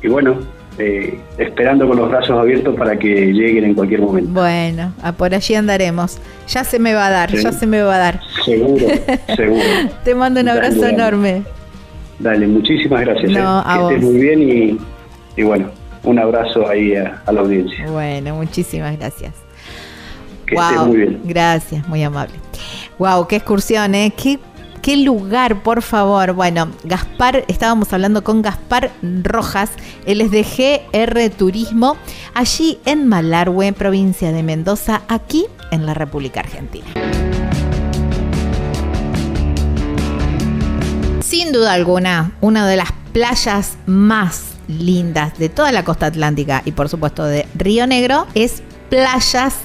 y 0.04 0.08
bueno, 0.08 0.38
eh, 0.78 1.18
esperando 1.38 1.88
con 1.88 1.96
los 1.96 2.08
brazos 2.08 2.38
abiertos 2.38 2.76
para 2.76 2.96
que 2.96 3.08
lleguen 3.32 3.64
en 3.64 3.74
cualquier 3.74 4.00
momento. 4.02 4.30
bueno, 4.30 4.92
a 5.02 5.10
por 5.12 5.34
allí 5.34 5.54
andaremos. 5.56 6.18
Ya 6.48 6.62
se 6.62 6.78
me 6.78 6.94
va 6.94 7.08
a 7.08 7.10
dar, 7.10 7.30
Sí. 7.32 7.42
ya 7.42 7.50
se 7.50 7.66
me 7.66 7.82
va 7.82 7.96
a 7.96 7.98
dar. 7.98 8.20
Seguro, 8.44 8.86
seguro. 9.36 9.62
Te 10.04 10.14
mando 10.14 10.40
un 10.40 10.48
abrazo 10.48 10.86
enorme. 10.86 11.42
Dale, 12.18 12.46
muchísimas 12.46 13.02
gracias. 13.02 13.30
No, 13.32 13.60
eh. 13.60 13.62
a 13.66 13.74
que 13.74 13.80
vos. 13.82 13.92
estés 13.92 14.04
muy 14.10 14.20
bien 14.20 14.42
y, 14.42 14.78
y 15.40 15.42
bueno, 15.44 15.70
un 16.04 16.18
abrazo 16.18 16.68
ahí 16.68 16.94
a, 16.94 17.22
a 17.26 17.32
la 17.32 17.40
audiencia. 17.40 17.90
Bueno, 17.90 18.36
muchísimas 18.36 18.96
gracias. 18.98 19.34
Que 20.46 20.54
estés 20.54 20.80
muy 20.86 20.96
bien. 20.96 21.20
Gracias, 21.24 21.86
muy 21.88 22.02
amable. 22.02 22.34
Wow, 22.98 23.26
qué 23.26 23.36
excursión, 23.36 23.94
¿eh? 23.94 24.12
Qué, 24.16 24.38
qué 24.80 24.96
lugar, 24.96 25.62
por 25.62 25.82
favor. 25.82 26.32
Bueno, 26.32 26.68
Gaspar, 26.84 27.44
estábamos 27.48 27.92
hablando 27.92 28.22
con 28.22 28.40
Gaspar 28.42 28.90
Rojas, 29.02 29.72
él 30.06 30.20
es 30.20 30.30
de 30.30 30.42
GR 30.44 31.30
Turismo, 31.36 31.96
allí 32.32 32.78
en 32.86 33.08
Malargüe, 33.08 33.72
provincia 33.72 34.32
de 34.32 34.42
Mendoza, 34.42 35.02
aquí 35.08 35.46
en 35.72 35.84
la 35.84 35.94
República 35.94 36.40
Argentina. 36.40 36.86
Sin 41.28 41.50
duda 41.50 41.72
alguna, 41.72 42.30
una 42.40 42.68
de 42.68 42.76
las 42.76 42.92
playas 43.12 43.72
más 43.86 44.42
lindas 44.68 45.36
de 45.40 45.48
toda 45.48 45.72
la 45.72 45.84
costa 45.84 46.06
atlántica 46.06 46.62
y 46.64 46.70
por 46.70 46.88
supuesto 46.88 47.24
de 47.24 47.48
Río 47.56 47.84
Negro 47.88 48.28
es 48.34 48.62
Playas 48.90 49.56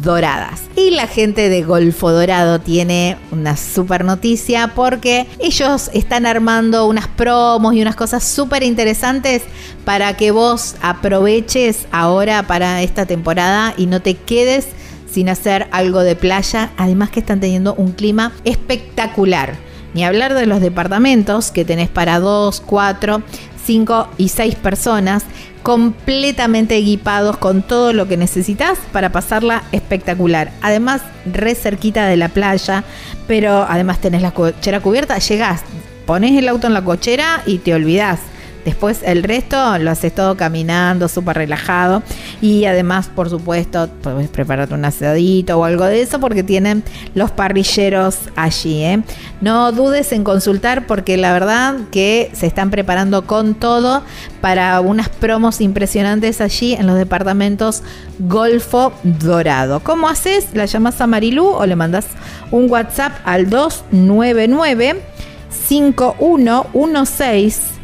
Doradas. 0.00 0.60
Y 0.76 0.90
la 0.90 1.08
gente 1.08 1.48
de 1.48 1.64
Golfo 1.64 2.12
Dorado 2.12 2.60
tiene 2.60 3.16
una 3.32 3.56
super 3.56 4.04
noticia 4.04 4.74
porque 4.76 5.26
ellos 5.40 5.90
están 5.92 6.24
armando 6.24 6.86
unas 6.86 7.08
promos 7.08 7.74
y 7.74 7.82
unas 7.82 7.96
cosas 7.96 8.22
súper 8.22 8.62
interesantes 8.62 9.42
para 9.84 10.16
que 10.16 10.30
vos 10.30 10.76
aproveches 10.82 11.88
ahora 11.90 12.44
para 12.44 12.80
esta 12.82 13.06
temporada 13.06 13.74
y 13.76 13.86
no 13.86 14.00
te 14.00 14.14
quedes 14.14 14.68
sin 15.10 15.28
hacer 15.28 15.66
algo 15.72 16.04
de 16.04 16.14
playa. 16.14 16.70
Además 16.76 17.10
que 17.10 17.18
están 17.18 17.40
teniendo 17.40 17.74
un 17.74 17.90
clima 17.90 18.30
espectacular. 18.44 19.66
Ni 19.94 20.04
hablar 20.04 20.34
de 20.34 20.46
los 20.46 20.60
departamentos 20.60 21.50
que 21.50 21.64
tenés 21.64 21.88
para 21.88 22.20
2, 22.20 22.60
4, 22.60 23.22
5 23.64 24.08
y 24.18 24.28
6 24.28 24.54
personas 24.56 25.24
completamente 25.62 26.76
equipados 26.76 27.36
con 27.36 27.62
todo 27.62 27.92
lo 27.92 28.08
que 28.08 28.16
necesitas 28.16 28.78
para 28.92 29.12
pasarla 29.12 29.64
espectacular. 29.72 30.50
Además, 30.62 31.02
re 31.30 31.54
cerquita 31.54 32.06
de 32.06 32.16
la 32.16 32.28
playa, 32.28 32.84
pero 33.26 33.66
además 33.68 33.98
tenés 33.98 34.22
la 34.22 34.30
cochera 34.30 34.80
cubierta, 34.80 35.18
llegás, 35.18 35.62
pones 36.06 36.32
el 36.38 36.48
auto 36.48 36.68
en 36.68 36.74
la 36.74 36.84
cochera 36.84 37.42
y 37.44 37.58
te 37.58 37.74
olvidás. 37.74 38.20
Después 38.68 39.00
el 39.02 39.22
resto 39.22 39.78
lo 39.78 39.90
haces 39.90 40.14
todo 40.14 40.36
caminando, 40.36 41.08
súper 41.08 41.38
relajado. 41.38 42.02
Y 42.42 42.66
además, 42.66 43.08
por 43.08 43.30
supuesto, 43.30 43.88
puedes 44.02 44.28
prepararte 44.28 44.74
un 44.74 44.84
asadito 44.84 45.58
o 45.58 45.64
algo 45.64 45.86
de 45.86 46.02
eso 46.02 46.20
porque 46.20 46.42
tienen 46.42 46.84
los 47.14 47.30
parrilleros 47.30 48.18
allí. 48.36 48.84
¿eh? 48.84 49.02
No 49.40 49.72
dudes 49.72 50.12
en 50.12 50.22
consultar 50.22 50.86
porque 50.86 51.16
la 51.16 51.32
verdad 51.32 51.76
que 51.90 52.30
se 52.34 52.46
están 52.46 52.70
preparando 52.70 53.26
con 53.26 53.54
todo 53.54 54.02
para 54.42 54.82
unas 54.82 55.08
promos 55.08 55.62
impresionantes 55.62 56.42
allí 56.42 56.74
en 56.74 56.86
los 56.86 56.98
departamentos 56.98 57.82
Golfo 58.18 58.92
Dorado. 59.02 59.80
¿Cómo 59.80 60.10
haces? 60.10 60.48
¿La 60.52 60.66
llamas 60.66 61.00
a 61.00 61.06
Marilú 61.06 61.46
o 61.46 61.64
le 61.64 61.74
mandas 61.74 62.04
un 62.50 62.70
WhatsApp 62.70 63.14
al 63.24 63.48
299 63.48 65.00
5116 65.48 67.77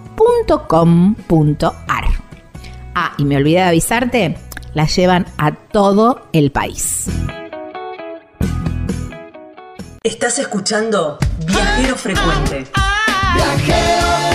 www.elpicapalo.com.ar. 0.21 2.05
Ah, 2.93 3.13
y 3.17 3.25
me 3.25 3.37
olvidé 3.37 3.59
de 3.59 3.63
avisarte, 3.63 4.37
la 4.73 4.85
llevan 4.85 5.25
a 5.37 5.51
todo 5.51 6.27
el 6.33 6.51
país. 6.51 7.07
Estás 10.03 10.39
escuchando 10.39 11.17
Viajero 11.45 11.95
Frecuente. 11.95 12.65
Explorar, 13.35 14.30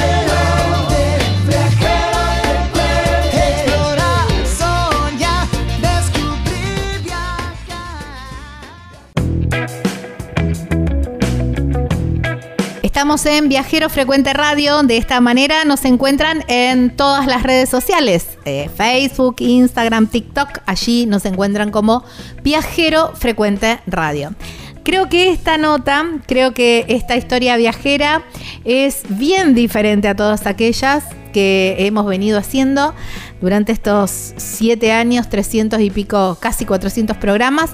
Estamos 12.96 13.26
en 13.26 13.50
Viajero 13.50 13.90
Frecuente 13.90 14.32
Radio. 14.32 14.82
De 14.82 14.96
esta 14.96 15.20
manera 15.20 15.66
nos 15.66 15.84
encuentran 15.84 16.42
en 16.48 16.96
todas 16.96 17.26
las 17.26 17.42
redes 17.42 17.68
sociales: 17.68 18.26
eh, 18.46 18.70
Facebook, 18.74 19.36
Instagram, 19.40 20.06
TikTok. 20.06 20.60
Allí 20.64 21.04
nos 21.04 21.26
encuentran 21.26 21.70
como 21.70 22.04
Viajero 22.42 23.12
Frecuente 23.14 23.80
Radio. 23.86 24.34
Creo 24.82 25.10
que 25.10 25.30
esta 25.30 25.58
nota, 25.58 26.06
creo 26.26 26.54
que 26.54 26.86
esta 26.88 27.16
historia 27.16 27.58
viajera 27.58 28.22
es 28.64 29.02
bien 29.10 29.54
diferente 29.54 30.08
a 30.08 30.16
todas 30.16 30.46
aquellas 30.46 31.04
que 31.34 31.76
hemos 31.80 32.06
venido 32.06 32.38
haciendo 32.38 32.94
durante 33.42 33.72
estos 33.72 34.32
siete 34.38 34.92
años, 34.92 35.28
300 35.28 35.80
y 35.80 35.90
pico, 35.90 36.38
casi 36.40 36.64
400 36.64 37.18
programas. 37.18 37.72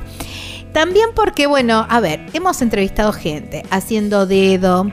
También 0.72 1.10
porque, 1.14 1.46
bueno, 1.46 1.86
a 1.88 2.00
ver, 2.00 2.26
hemos 2.32 2.62
entrevistado 2.62 3.12
gente 3.12 3.64
haciendo 3.70 4.26
dedo, 4.26 4.90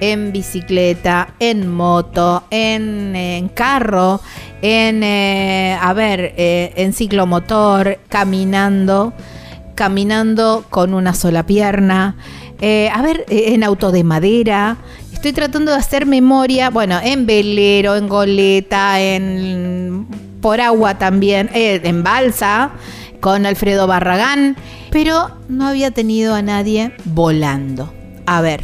en 0.00 0.30
bicicleta, 0.32 1.34
en 1.38 1.72
moto, 1.72 2.44
en, 2.50 3.16
en 3.16 3.48
carro, 3.48 4.20
en, 4.62 5.02
eh, 5.02 5.76
a 5.80 5.92
ver, 5.94 6.34
eh, 6.36 6.72
en 6.76 6.92
ciclomotor, 6.92 7.98
caminando, 8.08 9.14
caminando 9.74 10.64
con 10.70 10.94
una 10.94 11.14
sola 11.14 11.46
pierna, 11.46 12.16
eh, 12.60 12.90
a 12.92 13.02
ver, 13.02 13.24
eh, 13.28 13.54
en 13.54 13.64
auto 13.64 13.90
de 13.90 14.04
madera. 14.04 14.76
Estoy 15.12 15.32
tratando 15.32 15.72
de 15.72 15.78
hacer 15.78 16.06
memoria, 16.06 16.70
bueno, 16.70 17.00
en 17.02 17.26
velero, 17.26 17.96
en 17.96 18.08
goleta, 18.08 19.00
en 19.00 20.06
por 20.40 20.60
agua 20.60 20.98
también, 20.98 21.50
eh, 21.54 21.80
en 21.82 22.02
balsa, 22.02 22.70
con 23.20 23.46
Alfredo 23.46 23.86
Barragán, 23.86 24.56
pero 24.96 25.28
no 25.50 25.66
había 25.66 25.90
tenido 25.90 26.34
a 26.34 26.40
nadie 26.40 26.90
volando. 27.04 27.92
A 28.24 28.40
ver, 28.40 28.62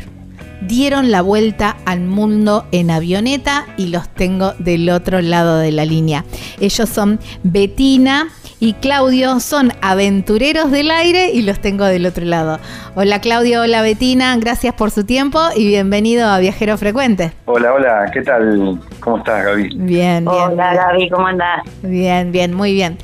dieron 0.62 1.10
la 1.10 1.20
vuelta 1.20 1.76
al 1.84 2.00
mundo 2.00 2.64
en 2.72 2.90
avioneta 2.90 3.66
y 3.76 3.88
los 3.88 4.08
tengo 4.08 4.54
del 4.58 4.88
otro 4.88 5.20
lado 5.20 5.58
de 5.58 5.72
la 5.72 5.84
línea. 5.84 6.24
Ellos 6.58 6.88
son 6.88 7.20
Betina 7.42 8.30
y 8.60 8.72
Claudio, 8.74 9.40
son 9.40 9.72
aventureros 9.82 10.70
del 10.70 10.90
aire 10.90 11.32
y 11.32 11.42
los 11.42 11.60
tengo 11.60 11.84
del 11.84 12.06
otro 12.06 12.24
lado. 12.24 12.60
Hola 12.94 13.20
Claudio, 13.20 13.60
hola 13.60 13.82
Betina, 13.82 14.34
gracias 14.38 14.72
por 14.72 14.90
su 14.90 15.04
tiempo 15.04 15.38
y 15.54 15.66
bienvenido 15.66 16.28
a 16.28 16.38
Viajero 16.38 16.78
Frecuente. 16.78 17.32
Hola, 17.44 17.74
hola, 17.74 18.10
¿qué 18.10 18.22
tal? 18.22 18.80
¿Cómo 19.00 19.18
estás, 19.18 19.44
Gaby? 19.44 19.68
Bien, 19.76 20.24
bien. 20.24 20.26
Hola 20.26 20.74
Gaby, 20.74 21.10
¿cómo 21.10 21.26
andás? 21.26 21.62
Bien, 21.82 22.32
bien, 22.32 22.54
muy 22.54 22.72
bien. 22.72 22.96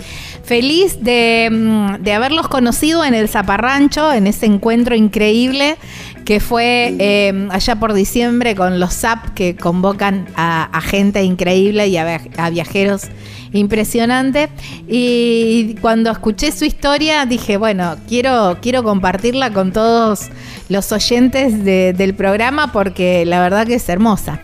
Feliz 0.48 1.02
de, 1.04 1.50
mm, 1.52 2.02
de 2.02 2.12
haberlos 2.14 2.48
conocido 2.48 3.04
en 3.04 3.12
el 3.12 3.28
Zaparrancho, 3.28 4.12
en 4.14 4.26
ese 4.26 4.46
encuentro 4.46 4.94
increíble 4.94 5.76
que 6.24 6.40
fue 6.40 6.94
eh, 6.98 7.48
allá 7.50 7.76
por 7.76 7.92
diciembre 7.92 8.54
con 8.54 8.80
los 8.80 8.94
SAP 8.94 9.34
que 9.34 9.56
convocan 9.56 10.26
a, 10.36 10.80
gente 10.82 11.22
increíble 11.22 11.88
y 11.88 11.98
a, 11.98 12.04
via- 12.04 12.20
a 12.38 12.48
viajeros 12.50 13.08
impresionante. 13.52 14.48
Y 14.86 15.74
cuando 15.82 16.10
escuché 16.10 16.50
su 16.52 16.64
historia 16.64 17.26
dije, 17.26 17.58
bueno, 17.58 17.96
quiero, 18.08 18.56
quiero 18.62 18.82
compartirla 18.82 19.52
con 19.52 19.72
todos 19.72 20.28
los 20.70 20.92
oyentes 20.92 21.62
de- 21.62 21.92
del 21.92 22.14
programa 22.14 22.72
porque 22.72 23.24
la 23.26 23.40
verdad 23.42 23.66
que 23.66 23.74
es 23.74 23.88
hermosa. 23.88 24.42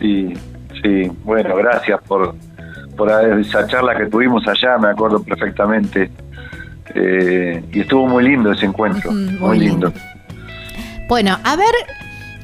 Sí, 0.00 0.34
sí, 0.82 1.10
bueno, 1.24 1.56
gracias 1.56 2.00
por, 2.06 2.34
por 2.98 3.10
esa 3.38 3.66
charla 3.68 3.96
que 3.96 4.06
tuvimos 4.06 4.46
allá, 4.46 4.76
me 4.76 4.88
acuerdo 4.88 5.22
perfectamente. 5.22 6.10
Eh, 6.94 7.62
y 7.72 7.80
estuvo 7.80 8.06
muy 8.08 8.24
lindo 8.24 8.52
ese 8.52 8.66
encuentro, 8.66 9.12
muy, 9.12 9.38
muy 9.38 9.58
lindo. 9.60 9.92
Bueno, 11.08 11.38
a 11.44 11.56
ver, 11.56 11.72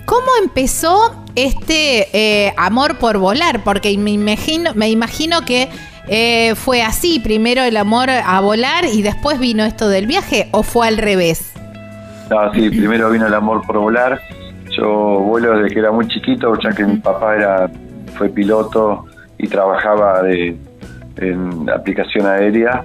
¿cómo 0.07 0.29
empezó 0.43 1.25
este 1.35 2.07
eh, 2.47 2.55
amor 2.57 2.99
por 2.99 3.19
volar? 3.19 3.65
Porque 3.65 3.99
me 3.99 4.13
imagino, 4.13 4.73
me 4.75 4.89
imagino 4.89 5.45
que 5.45 5.69
eh, 6.07 6.55
fue 6.55 6.83
así, 6.83 7.19
primero 7.19 7.63
el 7.63 7.77
amor 7.77 8.09
a 8.11 8.41
volar 8.41 8.85
y 8.85 9.03
después 9.03 9.41
vino 9.41 9.65
esto 9.65 9.89
del 9.89 10.07
viaje, 10.07 10.49
o 10.53 10.63
fue 10.63 10.87
al 10.87 10.99
revés. 10.99 11.53
No, 12.31 12.53
sí, 12.55 12.71
primero 12.71 13.11
vino 13.11 13.27
el 13.27 13.35
amor 13.35 13.67
por 13.67 13.79
volar. 13.79 14.21
Yo 14.79 14.89
vuelo 14.89 15.59
desde 15.59 15.75
que 15.75 15.81
era 15.81 15.91
muy 15.91 16.07
chiquito, 16.07 16.57
ya 16.61 16.71
que 16.71 16.85
mi 16.85 16.97
papá 16.99 17.35
era 17.35 17.71
fue 18.17 18.29
piloto 18.29 19.07
y 19.45 19.47
trabajaba 19.47 20.23
de, 20.23 20.57
en 21.17 21.69
aplicación 21.69 22.27
aérea 22.27 22.85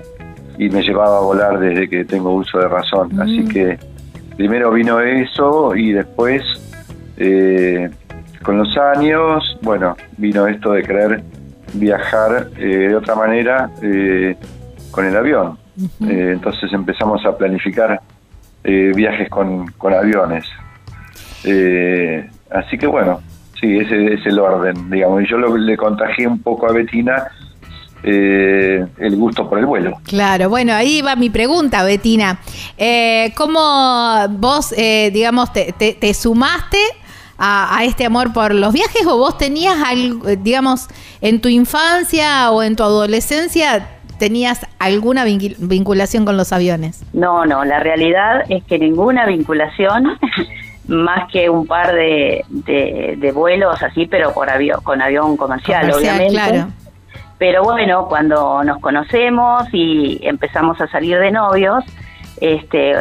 y 0.57 0.69
me 0.69 0.81
llevaba 0.81 1.17
a 1.17 1.21
volar 1.21 1.57
desde 1.59 1.87
que 1.87 2.03
tengo 2.03 2.33
uso 2.33 2.59
de 2.59 2.67
razón. 2.67 3.09
Mm. 3.13 3.21
Así 3.21 3.45
que 3.45 3.79
primero 4.35 4.71
vino 4.71 4.99
eso 4.99 5.73
y 5.75 5.93
después, 5.93 6.43
eh, 7.17 7.89
con 8.43 8.57
los 8.57 8.77
años, 8.77 9.57
bueno, 9.61 9.95
vino 10.17 10.47
esto 10.47 10.73
de 10.73 10.83
querer 10.83 11.23
viajar 11.73 12.49
eh, 12.57 12.89
de 12.89 12.95
otra 12.95 13.15
manera 13.15 13.69
eh, 13.81 14.35
con 14.91 15.05
el 15.05 15.15
avión. 15.15 15.57
Eh, 16.01 16.31
entonces 16.33 16.73
empezamos 16.73 17.25
a 17.25 17.37
planificar 17.37 18.01
eh, 18.65 18.91
viajes 18.93 19.29
con, 19.29 19.67
con 19.77 19.93
aviones. 19.93 20.45
Eh, 21.45 22.29
así 22.51 22.77
que 22.77 22.85
bueno, 22.85 23.21
sí, 23.59 23.77
ese 23.77 24.13
es 24.13 24.25
el 24.25 24.39
orden, 24.39 24.89
digamos. 24.89 25.23
Y 25.23 25.27
yo 25.29 25.37
lo- 25.37 25.55
le 25.57 25.75
contagié 25.77 26.27
un 26.27 26.39
poco 26.39 26.67
a 26.67 26.71
Betina 26.73 27.27
eh, 28.03 28.85
el 28.97 29.15
gusto 29.17 29.49
por 29.49 29.59
el 29.59 29.65
vuelo. 29.65 29.97
Claro, 30.05 30.49
bueno, 30.49 30.73
ahí 30.73 31.01
va 31.01 31.15
mi 31.15 31.29
pregunta, 31.29 31.83
Betina. 31.83 32.39
Eh, 32.77 33.33
¿Cómo 33.35 33.59
vos, 34.29 34.73
eh, 34.77 35.11
digamos, 35.11 35.51
te, 35.51 35.73
te- 35.77 35.93
te 35.93 36.13
sumaste 36.13 36.77
a, 37.37 37.77
a 37.77 37.83
este 37.83 38.05
amor 38.05 38.31
por 38.31 38.53
los 38.53 38.73
viajes 38.73 39.05
o 39.05 39.17
vos 39.17 39.37
tenías, 39.37 39.75
algo, 39.85 40.27
eh, 40.29 40.37
digamos, 40.41 40.87
en 41.21 41.41
tu 41.41 41.49
infancia 41.49 42.51
o 42.51 42.63
en 42.63 42.75
tu 42.77 42.83
adolescencia, 42.83 43.89
tenías 44.17 44.65
alguna 44.79 45.25
vincu- 45.25 45.55
vinculación 45.59 46.23
con 46.25 46.37
los 46.37 46.53
aviones? 46.53 47.03
No, 47.13 47.45
no, 47.45 47.65
la 47.65 47.79
realidad 47.81 48.43
es 48.49 48.63
que 48.63 48.79
ninguna 48.79 49.25
vinculación, 49.25 50.17
más 50.89 51.31
que 51.31 51.49
un 51.49 51.65
par 51.65 51.93
de, 51.93 52.43
de, 52.49 53.15
de 53.17 53.31
vuelos 53.31 53.81
así, 53.81 54.05
pero 54.07 54.33
por 54.33 54.49
avión, 54.49 54.81
con 54.83 55.01
avión 55.01 55.37
comercial, 55.37 55.81
Comercial, 55.89 56.15
obviamente. 56.15 56.33
claro. 56.33 56.67
Pero 57.37 57.63
bueno, 57.63 58.07
cuando 58.09 58.63
nos 58.65 58.79
conocemos 58.79 59.63
y 59.71 60.19
empezamos 60.23 60.81
a 60.81 60.87
salir 60.87 61.17
de 61.19 61.31
novios, 61.31 61.85
este, 62.41 62.93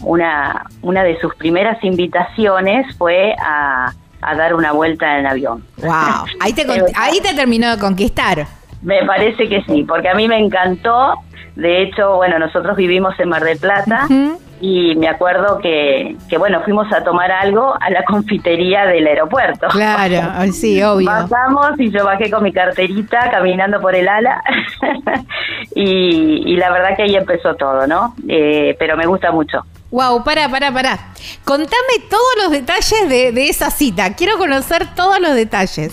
una, 0.00 0.64
una 0.80 1.02
de 1.02 1.18
sus 1.20 1.34
primeras 1.34 1.82
invitaciones 1.84 2.86
fue 2.96 3.34
a, 3.44 3.92
a 4.22 4.34
dar 4.34 4.54
una 4.54 4.72
vuelta 4.72 5.18
en 5.18 5.26
avión. 5.26 5.64
Wow, 5.78 5.90
ahí 6.40 6.52
te, 6.54 6.64
ahí 6.96 7.20
te 7.20 7.34
terminó 7.34 7.70
de 7.70 7.78
conquistar. 7.78 8.46
Me 8.80 9.04
parece 9.04 9.48
que 9.48 9.62
sí, 9.62 9.84
porque 9.86 10.08
a 10.08 10.14
mí 10.14 10.26
me 10.26 10.38
encantó. 10.38 11.14
De 11.54 11.82
hecho, 11.82 12.16
bueno, 12.16 12.38
nosotros 12.38 12.76
vivimos 12.76 13.18
en 13.20 13.28
Mar 13.28 13.44
del 13.44 13.58
Plata 13.58 14.06
Ujú. 14.06 14.40
Y 14.62 14.94
me 14.94 15.08
acuerdo 15.08 15.58
que, 15.58 16.16
que, 16.28 16.38
bueno, 16.38 16.62
fuimos 16.62 16.86
a 16.92 17.02
tomar 17.02 17.32
algo 17.32 17.74
a 17.80 17.90
la 17.90 18.04
confitería 18.06 18.86
del 18.86 19.06
aeropuerto. 19.08 19.66
Claro, 19.68 20.52
sí, 20.52 20.80
obvio. 20.82 21.10
Bajamos 21.10 21.78
y 21.78 21.90
yo 21.90 22.04
bajé 22.04 22.30
con 22.30 22.44
mi 22.44 22.52
carterita 22.52 23.28
caminando 23.30 23.80
por 23.80 23.94
el 23.96 24.08
ala 24.08 24.40
y, 25.74 26.44
y 26.46 26.56
la 26.56 26.70
verdad 26.70 26.96
que 26.96 27.02
ahí 27.02 27.16
empezó 27.16 27.56
todo, 27.56 27.88
¿no? 27.88 28.14
Eh, 28.28 28.76
pero 28.78 28.96
me 28.96 29.04
gusta 29.04 29.32
mucho. 29.32 29.64
Wow, 29.90 30.22
para, 30.22 30.48
para, 30.48 30.72
para. 30.72 30.96
Contame 31.44 31.98
todos 32.08 32.44
los 32.44 32.52
detalles 32.52 33.08
de, 33.08 33.32
de 33.32 33.48
esa 33.48 33.70
cita. 33.70 34.14
Quiero 34.14 34.38
conocer 34.38 34.94
todos 34.94 35.20
los 35.20 35.34
detalles. 35.34 35.92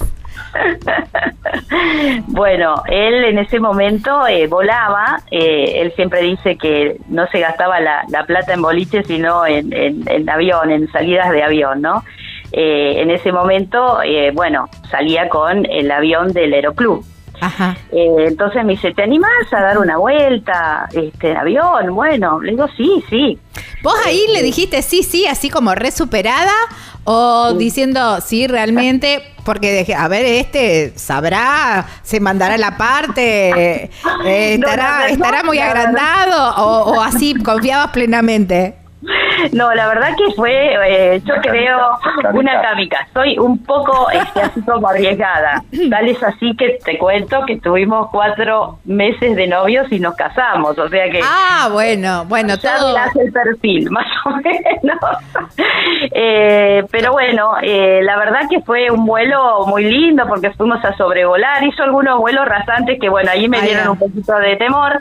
Bueno, 2.27 2.83
él 2.87 3.23
en 3.25 3.39
ese 3.39 3.59
momento 3.59 4.27
eh, 4.27 4.47
volaba, 4.47 5.21
eh, 5.31 5.73
él 5.81 5.93
siempre 5.95 6.21
dice 6.21 6.57
que 6.57 6.97
no 7.07 7.27
se 7.27 7.39
gastaba 7.39 7.79
la, 7.79 8.03
la 8.09 8.23
plata 8.25 8.53
en 8.53 8.61
boliche, 8.61 9.03
sino 9.03 9.45
en, 9.45 9.71
en- 9.73 10.03
en 10.09 10.29
avión, 10.29 10.71
en 10.71 10.91
salidas 10.91 11.29
de 11.31 11.43
avión, 11.43 11.81
¿no? 11.81 12.03
Eh, 12.51 13.01
en 13.01 13.11
ese 13.11 13.31
momento, 13.31 14.01
eh, 14.03 14.31
bueno, 14.33 14.69
salía 14.89 15.29
con 15.29 15.65
el 15.65 15.91
avión 15.91 16.33
del 16.33 16.53
Aeroclub. 16.53 17.03
Ajá. 17.41 17.77
Entonces 17.91 18.65
me 18.65 18.73
dice, 18.73 18.93
¿te 18.93 19.01
animás 19.03 19.31
a 19.53 19.61
dar 19.61 19.77
una 19.77 19.95
vuelta 19.97 20.89
este, 20.91 21.31
en 21.31 21.37
avión? 21.37 21.95
Bueno, 21.95 22.41
le 22.41 22.51
digo, 22.51 22.67
sí, 22.75 23.01
sí. 23.09 23.39
¿Vos 23.81 23.95
ahí 24.05 24.25
le 24.33 24.43
dijiste 24.43 24.81
sí, 24.81 25.03
sí, 25.03 25.25
así 25.25 25.49
como 25.49 25.73
re 25.73 25.91
superada? 25.91 26.51
¿O 27.03 27.53
diciendo 27.53 28.19
sí, 28.21 28.47
realmente? 28.47 29.21
Porque, 29.45 29.79
dije, 29.79 29.95
a 29.95 30.07
ver, 30.07 30.25
este 30.25 30.93
sabrá, 30.95 31.87
se 32.03 32.19
mandará 32.19 32.57
la 32.57 32.77
parte, 32.77 33.49
eh, 34.25 34.53
estará, 34.53 35.07
estará 35.09 35.43
muy 35.43 35.59
agrandado 35.59 36.55
o, 36.63 36.91
o 36.91 37.01
así, 37.01 37.33
confiabas 37.35 37.91
plenamente. 37.91 38.78
No, 39.53 39.73
la 39.73 39.87
verdad 39.87 40.09
que 40.17 40.33
fue, 40.35 40.73
eh, 40.85 41.21
yo 41.23 41.35
creo, 41.41 41.77
una 42.33 42.61
cámica. 42.61 43.07
Soy 43.13 43.37
un 43.37 43.63
poco 43.63 44.09
este, 44.11 44.41
así 44.41 44.61
como 44.61 44.87
arriesgada. 44.89 45.63
Tal 45.89 46.09
es 46.09 46.21
así 46.21 46.55
que 46.57 46.77
te 46.83 46.97
cuento 46.97 47.45
que 47.45 47.53
estuvimos 47.53 48.09
cuatro 48.11 48.79
meses 48.85 49.35
de 49.37 49.47
novios 49.47 49.89
y 49.91 49.99
nos 49.99 50.15
casamos. 50.15 50.77
O 50.77 50.89
sea 50.89 51.09
que 51.09 51.21
Ah, 51.23 51.69
bueno, 51.71 52.25
bueno, 52.25 52.55
ya 52.55 52.77
todo. 52.77 52.89
mirás 52.89 53.15
el 53.15 53.31
perfil, 53.31 53.89
más 53.91 54.07
o 54.25 54.29
menos. 54.31 54.99
Eh, 56.11 56.83
pero 56.91 57.11
bueno, 57.13 57.53
eh, 57.61 58.01
la 58.03 58.17
verdad 58.17 58.41
que 58.49 58.61
fue 58.61 58.89
un 58.91 59.05
vuelo 59.05 59.65
muy 59.67 59.83
lindo 59.85 60.25
porque 60.27 60.51
fuimos 60.51 60.83
a 60.83 60.95
sobrevolar. 60.97 61.63
Hizo 61.63 61.83
algunos 61.83 62.19
vuelos 62.19 62.45
rasantes 62.47 62.99
que, 62.99 63.09
bueno, 63.09 63.31
ahí 63.31 63.47
me 63.47 63.61
dieron 63.61 63.89
un 63.89 63.97
poquito 63.99 64.35
de 64.37 64.55
temor. 64.57 64.99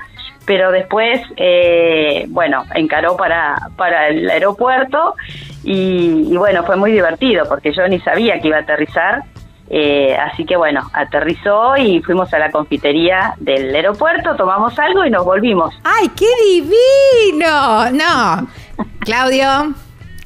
Pero 0.48 0.72
después, 0.72 1.20
eh, 1.36 2.24
bueno, 2.30 2.64
encaró 2.74 3.18
para, 3.18 3.68
para 3.76 4.08
el 4.08 4.30
aeropuerto 4.30 5.14
y, 5.62 6.34
bueno, 6.38 6.64
fue 6.64 6.76
muy 6.76 6.90
divertido 6.90 7.44
porque 7.46 7.70
yo 7.74 7.86
ni 7.86 8.00
sabía 8.00 8.40
que 8.40 8.48
iba 8.48 8.56
a 8.56 8.60
aterrizar. 8.60 9.24
Eh, 9.68 10.16
así 10.16 10.46
que 10.46 10.56
bueno, 10.56 10.80
aterrizó 10.94 11.76
y 11.76 12.00
fuimos 12.00 12.32
a 12.32 12.38
la 12.38 12.50
confitería 12.50 13.34
del 13.36 13.74
aeropuerto, 13.74 14.34
tomamos 14.34 14.78
algo 14.78 15.04
y 15.04 15.10
nos 15.10 15.26
volvimos. 15.26 15.74
¡Ay, 15.84 16.08
qué 16.16 16.30
divino! 16.42 17.90
No, 17.92 18.48
Claudio, 19.00 19.74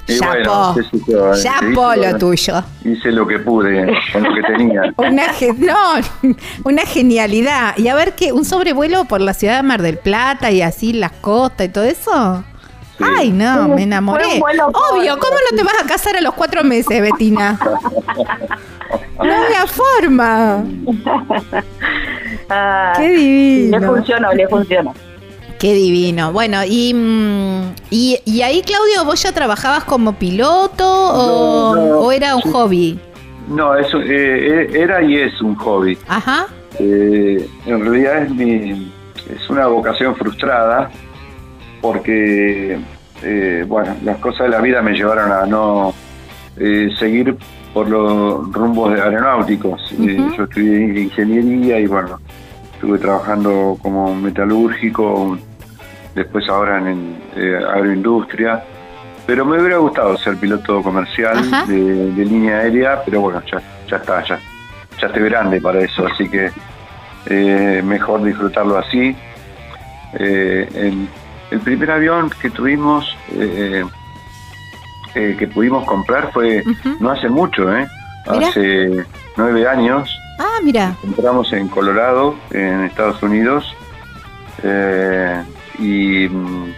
Y 0.08 0.18
chapó. 0.18 0.32
bueno, 0.32 0.74
qué 0.74 0.82
sé 0.82 1.04
yo, 1.06 1.32
eh, 1.32 1.38
hice, 1.38 2.10
lo 2.12 2.18
tuyo. 2.18 2.64
Hice 2.84 3.12
lo 3.12 3.26
que 3.26 3.38
pude 3.38 3.86
con 4.12 4.22
lo 4.24 4.34
que 4.34 4.42
tenía. 4.42 4.82
Una, 4.96 5.22
ge- 5.32 5.54
no, 5.56 5.76
una 6.64 6.82
genialidad. 6.82 7.76
Y 7.78 7.86
a 7.88 7.94
ver 7.94 8.14
qué, 8.14 8.32
un 8.32 8.44
sobrevuelo 8.44 9.04
por 9.04 9.20
la 9.20 9.32
ciudad 9.32 9.56
de 9.58 9.62
Mar 9.62 9.80
del 9.80 9.98
Plata 9.98 10.50
y 10.50 10.60
así 10.62 10.92
las 10.92 11.12
costas 11.12 11.66
y 11.66 11.70
todo 11.70 11.84
eso. 11.84 12.44
Sí. 12.98 13.04
Ay, 13.16 13.30
no, 13.30 13.68
me 13.68 13.84
enamoré. 13.84 14.24
fue 14.24 14.34
un 14.34 14.40
vuelo 14.40 14.66
Obvio, 14.66 15.18
¿cómo 15.18 15.36
no 15.50 15.56
te 15.56 15.62
vas 15.64 15.74
a 15.82 15.86
casar 15.86 16.16
a 16.16 16.20
los 16.20 16.34
cuatro 16.34 16.62
meses, 16.64 17.00
Betina? 17.00 17.58
No 19.22 19.32
había 19.32 19.66
forma. 19.66 20.64
Ah, 22.50 22.92
Qué 22.96 23.08
le 23.08 23.14
divino. 23.16 23.94
funcionó, 23.94 24.32
le 24.32 24.46
funcionó. 24.48 24.94
Qué 25.62 25.74
divino. 25.74 26.32
Bueno, 26.32 26.58
y, 26.66 26.92
mm, 26.92 27.74
y, 27.88 28.18
y 28.24 28.42
ahí, 28.42 28.62
Claudio, 28.62 29.04
¿vos 29.04 29.22
ya 29.22 29.30
trabajabas 29.30 29.84
como 29.84 30.14
piloto 30.14 30.84
o, 30.84 31.76
No, 31.76 31.86
no. 31.86 31.98
o 32.00 32.10
era 32.10 32.34
un 32.34 32.42
hobby? 32.42 32.98
No, 33.46 33.76
eso 33.76 34.00
eh, 34.02 34.68
era 34.74 35.00
y 35.04 35.18
es 35.18 35.40
un 35.40 35.54
hobby. 35.54 35.96
Ajá. 36.08 36.46
Eh, 36.80 37.48
en 37.64 37.80
realidad 37.80 38.24
es, 38.24 38.30
mi, 38.32 38.90
es 39.32 39.48
una 39.50 39.68
vocación 39.68 40.16
frustrada 40.16 40.90
porque, 41.80 42.80
eh, 43.22 43.64
bueno, 43.68 43.94
las 44.02 44.16
cosas 44.18 44.46
de 44.46 44.48
la 44.48 44.60
vida 44.60 44.82
me 44.82 44.94
llevaron 44.94 45.30
a 45.30 45.46
no 45.46 45.94
eh, 46.58 46.88
seguir 46.98 47.36
por 47.72 47.88
los 47.88 48.52
rumbos 48.52 48.94
de 48.94 49.00
aeronáuticos. 49.00 49.80
Eh, 49.92 50.20
Ujú. 50.20 50.36
yo 50.38 50.42
estudié 50.42 51.02
ingeniería 51.04 51.78
y, 51.78 51.86
bueno, 51.86 52.18
estuve 52.74 52.98
trabajando 52.98 53.78
como 53.80 54.12
metalúrgico, 54.12 55.38
después 56.14 56.48
ahora 56.48 56.78
en 56.78 57.16
eh, 57.36 57.56
agroindustria. 57.56 58.62
Pero 59.26 59.44
me 59.44 59.58
hubiera 59.58 59.76
gustado 59.78 60.16
ser 60.18 60.36
piloto 60.36 60.82
comercial 60.82 61.48
de, 61.68 62.12
de 62.12 62.24
línea 62.24 62.58
aérea, 62.58 63.02
pero 63.04 63.20
bueno, 63.20 63.40
ya, 63.50 63.62
ya 63.88 63.96
está, 63.98 64.24
ya, 64.24 64.38
ya 65.00 65.06
estoy 65.06 65.22
grande 65.24 65.60
para 65.60 65.78
eso, 65.80 66.06
así 66.06 66.28
que 66.28 66.50
eh, 67.26 67.82
mejor 67.84 68.24
disfrutarlo 68.24 68.78
así. 68.78 69.16
Eh, 70.14 70.68
el, 70.74 71.08
el 71.52 71.60
primer 71.60 71.92
avión 71.92 72.30
que 72.40 72.50
tuvimos, 72.50 73.16
eh, 73.32 73.84
eh, 75.14 75.36
que 75.38 75.46
pudimos 75.46 75.84
comprar 75.84 76.32
fue 76.32 76.64
no 76.98 77.10
hace 77.10 77.28
mucho, 77.28 77.72
¿eh? 77.74 77.86
Mira. 78.30 78.48
hace 78.48 79.04
nueve 79.36 79.68
años. 79.68 80.18
Ah, 80.40 80.58
mira. 80.64 80.96
Compramos 81.00 81.52
en 81.52 81.68
Colorado, 81.68 82.34
en 82.50 82.84
Estados 82.84 83.22
Unidos, 83.22 83.72
eh, 84.64 85.42
y 85.78 86.28
mm, 86.28 86.72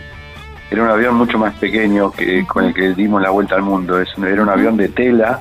era 0.70 0.82
un 0.82 0.88
avión 0.90 1.14
mucho 1.16 1.38
más 1.38 1.55
pequeño 1.55 2.11
que 2.12 2.45
con 2.47 2.64
el 2.64 2.74
que 2.74 2.95
dimos 2.95 3.22
la 3.22 3.30
vuelta 3.30 3.55
al 3.55 3.62
mundo. 3.62 4.01
Es 4.01 4.09
era 4.18 4.42
un 4.42 4.49
avión 4.49 4.76
de 4.76 4.88
tela 4.88 5.40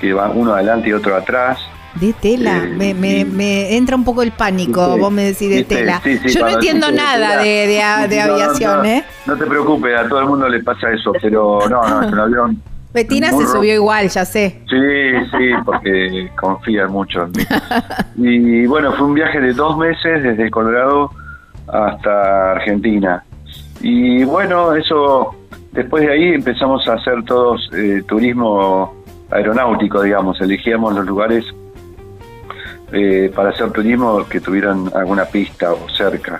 que 0.00 0.12
va 0.12 0.28
uno 0.30 0.54
adelante 0.54 0.88
y 0.90 0.92
otro 0.92 1.16
atrás. 1.16 1.58
De 1.94 2.12
tela, 2.12 2.62
Eh, 2.64 2.68
me, 2.76 2.94
me, 2.94 3.24
me 3.24 3.76
entra 3.76 3.96
un 3.96 4.04
poco 4.04 4.22
el 4.22 4.30
pánico, 4.30 4.94
Sí, 4.94 5.00
vos 5.00 5.10
me 5.10 5.22
decís 5.24 5.50
de 5.50 5.64
tela. 5.64 6.00
Sí, 6.04 6.18
Yo 6.28 6.42
no 6.42 6.48
entiendo 6.50 6.92
nada 6.92 7.42
de, 7.42 7.66
de, 7.66 7.80
no, 8.16 8.32
aviación, 8.34 8.78
no, 8.78 8.84
¿eh? 8.84 9.04
No 9.26 9.36
te 9.36 9.46
preocupes, 9.46 9.98
a 9.98 10.06
todo 10.08 10.20
el 10.20 10.26
mundo 10.26 10.48
le 10.48 10.62
pasa 10.62 10.92
eso, 10.92 11.12
pero 11.20 11.60
no, 11.68 11.82
no, 11.88 12.02
es 12.02 12.12
un 12.12 12.18
avión. 12.20 12.62
Betina 12.92 13.30
se 13.32 13.46
subió 13.46 13.74
igual, 13.74 14.08
ya 14.08 14.24
sé. 14.24 14.60
Sí, 14.68 15.26
sí, 15.32 15.50
porque 15.64 16.30
confía 16.40 16.86
mucho 16.86 17.24
en 17.24 17.32
mí. 17.32 17.44
Y 18.16 18.66
bueno, 18.66 18.92
fue 18.92 19.06
un 19.06 19.14
viaje 19.14 19.40
de 19.40 19.52
dos 19.52 19.76
meses 19.76 20.22
desde 20.22 20.50
Colorado 20.50 21.10
hasta 21.72 22.52
Argentina. 22.52 23.24
Y 23.80 24.24
bueno, 24.24 24.74
eso, 24.74 25.34
después 25.72 26.04
de 26.04 26.12
ahí 26.12 26.34
empezamos 26.34 26.86
a 26.88 26.94
hacer 26.94 27.24
todos 27.24 27.70
eh, 27.76 28.02
turismo 28.06 28.94
aeronáutico, 29.30 30.02
digamos, 30.02 30.40
elegíamos 30.40 30.94
los 30.94 31.06
lugares 31.06 31.44
eh, 32.92 33.30
para 33.34 33.50
hacer 33.50 33.70
turismo 33.70 34.24
que 34.28 34.40
tuvieran 34.40 34.90
alguna 34.94 35.24
pista 35.26 35.72
o 35.72 35.88
cerca. 35.90 36.38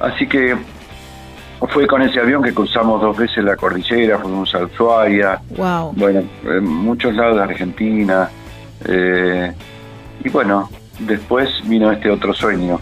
Así 0.00 0.26
que 0.26 0.54
fue 1.70 1.86
con 1.86 2.02
ese 2.02 2.20
avión 2.20 2.42
que 2.42 2.52
cruzamos 2.54 3.00
dos 3.00 3.16
veces 3.16 3.42
la 3.44 3.56
cordillera, 3.56 4.18
fuimos 4.18 4.54
a 4.54 4.64
Ushuaia, 4.64 5.40
Wow. 5.56 5.92
bueno, 5.96 6.22
en 6.44 6.64
muchos 6.64 7.14
lados 7.14 7.36
de 7.36 7.42
Argentina. 7.42 8.28
eh, 8.86 9.52
y 10.22 10.28
bueno, 10.28 10.68
después 11.00 11.48
vino 11.66 11.90
este 11.90 12.10
otro 12.10 12.32
sueño. 12.34 12.78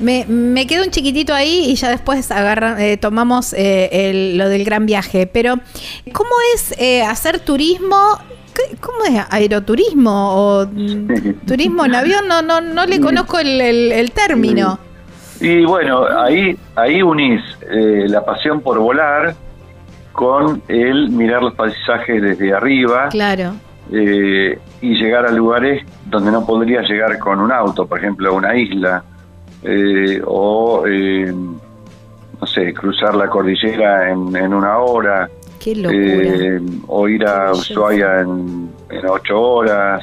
Me, 0.00 0.24
me 0.26 0.66
quedo 0.66 0.84
un 0.84 0.90
chiquitito 0.90 1.34
ahí 1.34 1.66
y 1.70 1.74
ya 1.74 1.90
después 1.90 2.30
agarra, 2.30 2.82
eh, 2.84 2.96
tomamos 2.96 3.52
eh, 3.52 3.88
el- 4.10 4.38
lo 4.38 4.48
del 4.48 4.64
gran 4.64 4.86
viaje. 4.86 5.26
Pero, 5.26 5.56
¿cómo 6.12 6.30
es 6.54 6.74
eh, 6.78 7.02
hacer 7.02 7.40
turismo? 7.40 7.96
¿Qué- 8.54 8.76
¿Cómo 8.80 9.04
es? 9.04 9.24
¿Aeroturismo 9.30 10.10
o 10.34 10.66
mm, 10.66 11.46
turismo 11.46 11.84
en 11.84 11.94
avión? 11.94 12.26
No, 12.28 12.42
no, 12.42 12.60
no 12.60 12.86
le 12.86 12.98
conozco 13.00 13.38
el, 13.38 13.60
el- 13.60 13.92
el 13.92 14.10
término. 14.12 14.78
Y 15.40 15.64
bueno, 15.64 16.04
ahí, 16.18 16.56
ahí 16.76 17.02
unís 17.02 17.40
eh, 17.70 18.04
la 18.08 18.24
pasión 18.24 18.60
por 18.60 18.78
volar 18.78 19.34
con 20.12 20.62
el 20.68 21.08
mirar 21.10 21.42
los 21.42 21.54
paisajes 21.54 22.20
desde 22.20 22.52
arriba 22.52 23.08
Claro. 23.10 23.54
eh, 23.92 24.58
y 24.82 24.94
llegar 24.96 25.24
a 25.26 25.30
lugares 25.30 25.82
donde 26.06 26.30
no 26.32 26.44
podrías 26.44 26.86
llegar 26.88 27.18
con 27.18 27.40
un 27.40 27.52
auto, 27.52 27.86
por 27.86 27.98
ejemplo, 27.98 28.30
a 28.30 28.32
una 28.32 28.54
isla, 28.56 29.04
eh, 29.62 30.20
o, 30.26 30.84
eh, 30.86 31.32
no 31.32 32.46
sé, 32.46 32.72
cruzar 32.72 33.14
la 33.14 33.28
cordillera 33.28 34.10
en, 34.10 34.34
en 34.34 34.54
una 34.54 34.78
hora, 34.78 35.28
Qué 35.58 35.74
locura. 35.76 35.98
eh, 36.02 36.60
o 36.86 37.08
ir 37.08 37.26
a. 37.26 37.52
Ushuaia 37.52 38.20
en, 38.20 38.70
en 38.88 39.06
ocho 39.06 39.40
horas. 39.40 40.02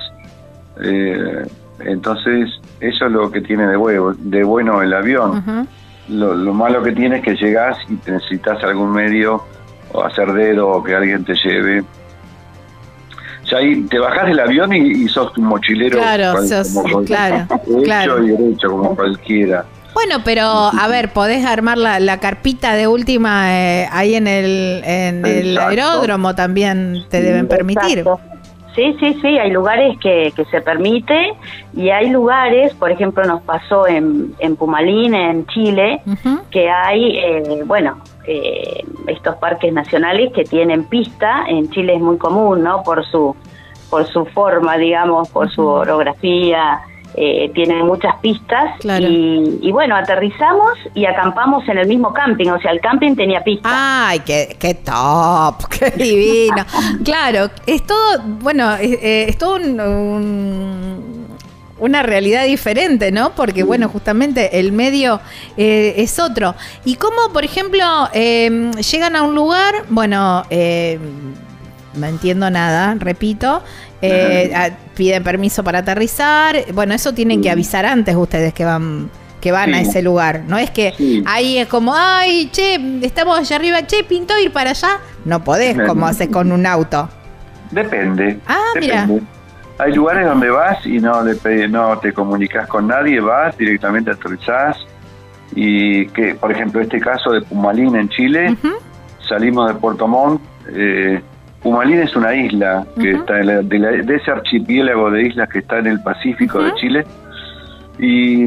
eh, 0.83 1.45
entonces, 1.79 2.49
eso 2.79 3.05
es 3.05 3.11
lo 3.11 3.29
que 3.31 3.41
tiene 3.41 3.67
de, 3.67 3.77
huevo, 3.77 4.13
de 4.17 4.43
bueno 4.43 4.81
el 4.81 4.93
avión. 4.93 5.67
Lo, 6.09 6.33
lo 6.35 6.53
malo 6.53 6.81
que 6.81 6.91
tiene 6.91 7.17
es 7.17 7.23
que 7.23 7.35
llegás 7.35 7.77
y 7.89 7.93
necesitas 8.09 8.63
algún 8.63 8.91
medio 8.91 9.43
o 9.93 10.03
hacer 10.03 10.31
dedo 10.33 10.69
o 10.69 10.83
que 10.83 10.95
alguien 10.95 11.23
te 11.25 11.33
lleve. 11.35 11.83
Ya 13.49 13.57
ahí 13.57 13.81
te 13.83 13.97
bajás 13.99 14.27
del 14.27 14.39
avión 14.39 14.73
y, 14.73 14.79
y 15.03 15.07
sos 15.07 15.37
un 15.37 15.45
mochilero. 15.45 15.99
Claro, 15.99 16.31
cual- 16.33 16.47
sos- 16.47 16.73
cual- 16.91 17.05
claro, 17.05 17.35
hecho 17.65 17.81
claro. 17.83 18.23
y 18.23 18.29
derecho 18.31 18.69
como 18.69 18.95
cualquiera. 18.95 19.65
Bueno, 19.93 20.17
pero 20.23 20.43
a 20.43 20.87
ver, 20.89 21.09
podés 21.09 21.43
armar 21.45 21.77
la, 21.77 21.99
la 21.99 22.19
carpita 22.19 22.73
de 22.75 22.87
última 22.87 23.51
eh, 23.57 23.87
ahí 23.91 24.13
en 24.15 24.27
el, 24.27 24.83
en 24.85 25.25
el 25.25 25.57
aeródromo 25.57 26.35
también 26.35 27.03
te 27.09 27.19
deben 27.21 27.47
permitir. 27.47 27.99
Exacto. 27.99 28.19
Sí, 28.75 28.95
sí, 28.99 29.17
sí, 29.23 29.39
hay 29.39 29.49
lugares 29.49 29.97
que, 29.99 30.31
que 30.35 30.45
se 30.45 30.61
permite 30.61 31.33
y 31.75 31.89
hay 31.89 32.11
lugares, 32.11 32.75
por 32.75 32.91
ejemplo, 32.91 33.23
nos 33.25 33.41
pasó 33.41 33.87
en, 33.87 34.35
en 34.37 34.55
Pumalín, 34.55 35.15
en 35.15 35.47
Chile, 35.47 35.99
que 36.51 36.69
hay, 36.69 37.17
eh, 37.17 37.63
bueno, 37.65 37.97
eh, 38.27 38.83
estos 39.07 39.35
parques 39.37 39.71
nacionales 39.73 40.31
que 40.33 40.43
tienen 40.43 40.83
pista, 40.85 41.45
en 41.47 41.69
Chile 41.71 41.95
es 41.95 42.01
muy 42.01 42.17
común, 42.17 42.63
¿no? 42.63 42.83
Por 42.83 43.05
su, 43.05 43.35
por 43.89 44.05
su 44.07 44.25
forma, 44.25 44.77
digamos, 44.77 45.29
por 45.29 45.49
su 45.49 45.65
orografía, 45.65 46.81
eh, 47.15 47.49
tienen 47.55 47.85
muchas 47.87 48.15
pistas 48.21 48.77
Claro. 48.79 49.07
y, 49.07 49.59
y 49.61 49.71
bueno, 49.71 49.95
aterrizamos 49.95 50.73
y 50.93 51.05
acampamos 51.05 51.67
en 51.69 51.79
el 51.79 51.87
mismo 51.87 52.13
camping, 52.13 52.49
o 52.49 52.59
sea, 52.59 52.71
el 52.71 52.79
camping 52.81 53.15
tenía 53.15 53.43
pista. 53.43 53.69
Ay, 54.09 54.19
qué, 54.19 54.55
qué 54.59 54.75
top, 54.75 55.65
qué 55.79 55.89
divino. 55.91 56.63
Claro, 57.03 57.49
es 57.65 57.83
todo, 57.87 58.19
bueno, 58.41 58.73
es, 58.75 58.91
eh, 59.01 59.25
es 59.29 59.37
todo 59.37 59.55
un- 59.55 59.79
un- 59.79 61.16
una 61.79 62.01
realidad 62.03 62.45
diferente, 62.45 63.11
¿no? 63.11 63.33
Porque, 63.35 63.63
bueno, 63.63 63.87
justamente 63.89 64.59
el 64.59 64.71
medio 64.71 65.19
eh, 65.57 65.93
es 65.97 66.17
otro. 66.19 66.55
¿Y 66.85 66.95
cómo, 66.95 67.31
por 67.33 67.43
ejemplo, 67.43 67.83
eh, 68.13 68.71
llegan 68.91 69.15
a 69.15 69.23
un 69.23 69.35
lugar, 69.35 69.73
bueno, 69.89 70.43
eh, 70.49 70.97
no 71.93 72.05
entiendo 72.07 72.49
nada, 72.49 72.95
repito, 72.99 73.61
eh, 74.01 74.51
a- 74.55 74.71
piden 74.95 75.23
permiso 75.23 75.63
para 75.63 75.79
aterrizar, 75.79 76.57
bueno, 76.73 76.93
eso 76.93 77.13
tienen 77.13 77.41
que 77.41 77.49
avisar 77.51 77.85
antes 77.85 78.15
ustedes 78.15 78.53
que 78.53 78.65
van 78.65 79.09
que 79.41 79.51
van 79.51 79.71
a 79.75 79.81
ese 79.81 80.01
lugar, 80.01 80.41
no 80.47 80.57
es 80.57 80.71
que 80.71 80.95
Sí. 80.97 81.23
ahí 81.27 81.59
es 81.59 81.67
como, 81.67 81.93
ay, 81.95 82.49
che, 82.51 82.79
estamos 83.03 83.37
allá 83.37 83.55
arriba, 83.55 83.85
che, 83.85 84.03
pintó 84.03 84.37
ir 84.39 84.51
para 84.51 84.71
allá, 84.71 84.99
no 85.25 85.43
podés 85.43 85.77
como 85.87 86.07
haces 86.07 86.29
con 86.29 86.51
un 86.51 86.65
auto. 86.65 87.07
Depende. 87.69 88.39
Ah, 88.47 88.57
mira. 88.79 89.07
Hay 89.79 89.93
lugares 89.93 90.25
donde 90.25 90.49
vas 90.49 90.83
y 90.85 90.99
no 90.99 91.21
le 91.23 91.67
no 91.67 91.97
te 91.99 92.11
comunicas 92.11 92.67
con 92.67 92.87
nadie, 92.87 93.19
vas 93.19 93.55
directamente 93.57 94.11
aterrizás 94.11 94.75
y 95.55 96.07
que, 96.07 96.33
por 96.35 96.51
ejemplo, 96.51 96.81
este 96.81 96.99
caso 96.99 97.31
de 97.31 97.41
Pumalín 97.41 97.95
en 97.95 98.09
Chile, 98.09 98.55
salimos 99.27 99.67
de 99.73 99.79
Puerto 99.79 100.07
Montt. 100.07 100.41
eh, 100.73 101.21
Pumalín 101.61 101.99
es 101.99 102.15
una 102.15 102.33
isla 102.35 102.85
que 102.99 103.11
está 103.11 103.39
en 103.39 103.47
la- 103.47 103.61
de, 103.61 103.79
la- 103.79 103.91
de 103.91 104.15
ese 104.15 104.31
archipiélago 104.31 105.09
de 105.11 105.23
islas 105.27 105.47
que 105.49 105.59
está 105.59 105.77
en 105.79 105.87
el 105.87 106.01
Pacífico 106.01 106.59
de. 106.59 106.73
Chile. 106.75 107.05
Y, 107.99 108.43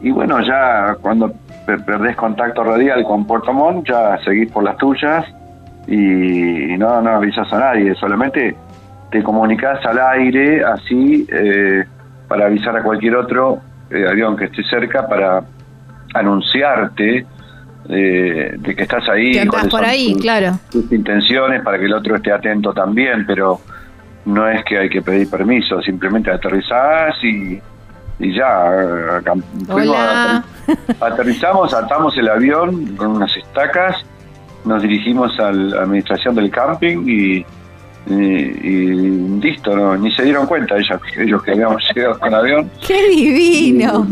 y 0.00 0.10
bueno, 0.10 0.40
ya 0.42 0.96
cuando 1.00 1.32
pe- 1.66 1.78
perdés 1.78 2.16
contacto 2.16 2.64
radial 2.64 3.04
con 3.04 3.26
Puerto 3.26 3.52
Montt, 3.52 3.88
ya 3.88 4.18
seguís 4.24 4.50
por 4.50 4.64
las 4.64 4.76
tuyas 4.76 5.24
y, 5.86 6.72
y 6.74 6.78
no, 6.78 7.00
no 7.00 7.10
avisas 7.10 7.52
a 7.52 7.58
nadie, 7.58 7.94
solamente 7.96 8.56
te 9.12 9.22
comunicas 9.22 9.84
al 9.86 9.98
aire 10.00 10.64
así 10.64 11.26
eh, 11.30 11.84
para 12.26 12.46
avisar 12.46 12.76
a 12.76 12.82
cualquier 12.82 13.14
otro 13.16 13.60
eh, 13.90 14.06
avión 14.08 14.36
que 14.36 14.46
esté 14.46 14.62
cerca 14.64 15.06
para 15.06 15.42
anunciarte 16.14 17.26
eh, 17.88 18.54
de 18.58 18.74
que 18.76 18.82
estás 18.82 19.08
ahí. 19.08 19.32
Que 19.32 19.40
andás 19.40 19.52
cuáles 19.54 19.70
por 19.70 19.80
son 19.80 19.88
ahí, 19.90 20.12
tus- 20.14 20.22
claro. 20.22 20.58
tus 20.70 20.92
intenciones 20.92 21.62
para 21.62 21.78
que 21.78 21.84
el 21.84 21.94
otro 21.94 22.16
esté 22.16 22.32
atento 22.32 22.72
también, 22.72 23.24
pero 23.26 23.60
no 24.24 24.48
es 24.48 24.64
que 24.64 24.78
hay 24.78 24.88
que 24.88 25.02
pedir 25.02 25.28
permiso, 25.28 25.80
simplemente 25.82 26.30
aterrizás 26.30 27.14
y, 27.24 27.60
y 28.20 28.32
ya, 28.34 29.20
fuimos 29.66 29.96
Hola. 29.96 30.44
aterrizamos, 31.00 31.74
atamos 31.74 32.16
el 32.16 32.28
avión 32.28 32.96
con 32.96 33.08
unas 33.16 33.36
estacas, 33.36 33.96
nos 34.64 34.80
dirigimos 34.82 35.38
a 35.40 35.50
la 35.50 35.82
administración 35.82 36.34
del 36.36 36.50
camping 36.50 37.04
y, 37.08 37.44
y, 38.06 38.14
y 38.14 39.38
listo, 39.40 39.76
no, 39.76 39.96
ni 39.96 40.10
se 40.12 40.24
dieron 40.24 40.46
cuenta 40.46 40.76
ellos, 40.76 41.00
ellos 41.16 41.42
que 41.42 41.52
habíamos 41.52 41.82
llegado 41.94 42.18
con 42.18 42.34
avión. 42.34 42.70
¡Qué 42.86 43.08
divino! 43.08 44.06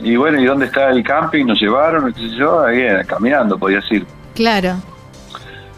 Y, 0.00 0.12
y 0.12 0.16
bueno, 0.16 0.40
¿y 0.40 0.44
dónde 0.44 0.66
está 0.66 0.90
el 0.90 1.02
camping? 1.02 1.44
Nos 1.46 1.60
llevaron, 1.60 2.12
qué 2.12 2.20
sé 2.20 2.36
yo, 2.36 2.62
ahí 2.62 2.80
eh, 2.80 3.02
caminando, 3.06 3.58
podías 3.58 3.84
ir. 3.90 4.06
Claro. 4.34 4.74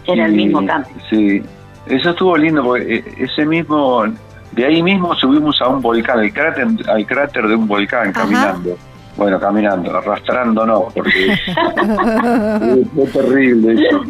Era 0.07 0.27
el 0.27 0.33
mismo 0.33 0.65
camping. 0.65 0.95
Sí, 1.11 1.43
eso 1.87 2.11
estuvo 2.11 2.37
lindo 2.37 2.63
porque 2.63 2.97
eh, 2.97 3.05
ese 3.19 3.45
mismo, 3.47 4.05
de 4.53 4.65
ahí 4.65 4.83
mismo 4.83 5.15
subimos 5.15 5.61
a 5.61 5.69
un 5.69 5.81
volcán, 5.81 6.21
el 6.21 6.33
cráter, 6.33 6.67
al 6.89 7.07
cráter 7.07 7.47
de 7.47 7.55
un 7.55 7.67
volcán 7.67 8.09
Ajá. 8.09 8.21
caminando. 8.21 8.77
Bueno, 9.17 9.41
caminando, 9.41 9.97
arrastrando 9.97 10.65
no, 10.65 10.89
porque 10.95 11.37
fue 12.95 13.07
terrible 13.07 13.75
eso. 13.75 14.03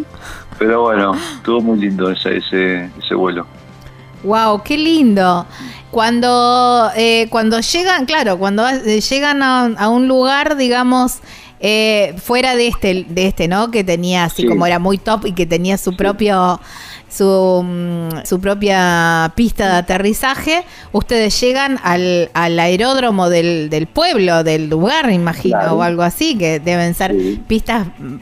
Pero 0.59 0.83
bueno, 0.83 1.15
estuvo 1.37 1.61
muy 1.61 1.79
lindo 1.79 2.11
ese, 2.11 2.39
ese, 2.39 2.91
ese 3.03 3.15
vuelo. 3.15 3.47
Wow, 4.25 4.63
qué 4.65 4.77
lindo. 4.77 5.47
Cuando, 5.91 6.91
eh, 6.97 7.29
cuando 7.31 7.61
llegan, 7.61 8.05
claro, 8.07 8.39
cuando 8.39 8.67
eh, 8.69 9.01
llegan 9.01 9.43
a, 9.43 9.67
a 9.77 9.89
un 9.89 10.09
lugar, 10.09 10.57
digamos, 10.57 11.19
eh, 11.61 12.15
fuera 12.23 12.57
de 12.57 12.67
este, 12.69 13.07
de 13.09 13.27
este, 13.29 13.47
¿no? 13.49 13.71
Que 13.71 13.85
tenía 13.85 14.25
así 14.25 14.43
Sí. 14.43 14.49
como 14.49 14.67
era 14.67 14.79
muy 14.79 14.99
top 14.99 15.27
y 15.27 15.33
que 15.33 15.47
tenía 15.47 15.79
su 15.79 15.97
propio, 15.97 16.61
su, 17.09 17.63
mm, 17.65 18.25
su 18.25 18.41
propia 18.41 19.33
pista 19.35 19.67
de 19.73 19.77
aterrizaje, 19.79 20.65
ustedes 20.93 21.41
llegan 21.41 21.79
al, 21.83 22.31
al 22.35 22.59
aeródromo 22.59 23.29
del, 23.29 23.71
del 23.71 23.87
pueblo, 23.87 24.45
del 24.45 24.69
lugar, 24.69 25.11
imagino, 25.11 25.59
Claro. 25.59 25.77
o 25.77 25.83
algo 25.83 26.03
así, 26.03 26.37
que 26.37 26.61
deben 26.61 26.95
ser 26.95 27.13
Sí. 27.13 27.43
pistas 27.47 27.87
mm, 27.99 28.17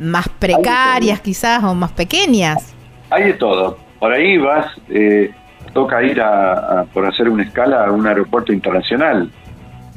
más 0.00 0.28
precarias 0.28 1.20
quizás 1.20 1.62
o 1.62 1.74
más 1.74 1.92
pequeñas. 1.92 2.74
Hay 3.10 3.24
de 3.24 3.32
todo. 3.34 3.78
Por 3.98 4.12
ahí 4.12 4.38
vas, 4.38 4.66
eh, 4.88 5.30
toca 5.74 6.02
ir 6.02 6.20
a, 6.20 6.80
a- 6.80 6.84
por 6.86 7.06
hacer 7.06 7.28
una 7.28 7.42
escala 7.42 7.84
a 7.86 7.92
un 7.92 8.06
aeropuerto 8.06 8.52
internacional. 8.52 9.30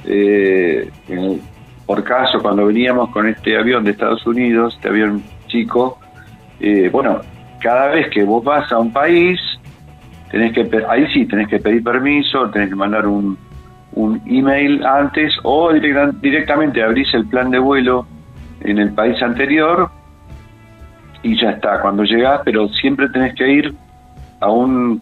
Eh, 0.06 0.89
en- 1.08 1.41
por 1.86 2.04
caso, 2.04 2.39
cuando 2.41 2.66
veníamos 2.66 3.10
con 3.10 3.28
este 3.28 3.58
avión 3.58 3.84
de 3.84 3.91
Estados 3.91 4.26
Unidos, 4.26 4.76
este 4.76 4.89
avión 4.89 5.24
chico, 5.47 5.99
eh, 6.60 6.89
bueno, 6.91 7.20
cada 7.62 7.88
vez 7.88 8.10
que 8.10 8.24
vos 8.24 8.43
vas 8.43 8.72
a 8.72 8.80
un 8.80 8.91
país, 8.91 9.39
tenés 10.32 10.54
que 10.54 10.70
ahí 10.89 11.06
sí 11.14 11.26
tenés 11.26 11.47
que 11.47 11.60
pedir 11.60 11.84
permiso, 11.84 12.49
tenés 12.49 12.70
que 12.70 12.76
mandar 12.76 13.06
un, 13.06 13.38
un 13.93 14.22
email 14.26 14.86
antes 14.86 15.34
o 15.43 15.72
directa- 15.72 16.12
directamente 16.22 16.82
abrís 16.84 17.08
el 17.14 17.26
plan 17.28 17.51
de 17.51 17.60
vuelo 17.60 18.08
en 18.64 18.80
el 18.80 18.93
país 18.93 19.22
anterior 19.22 19.89
y 21.22 21.39
ya 21.39 21.51
está, 21.51 21.80
cuando 21.82 22.03
llegás, 22.03 22.41
pero 22.43 22.68
siempre 22.70 23.07
tenés 23.09 23.34
que 23.36 23.47
ir 23.49 23.74
a 24.41 24.49
un 24.49 25.01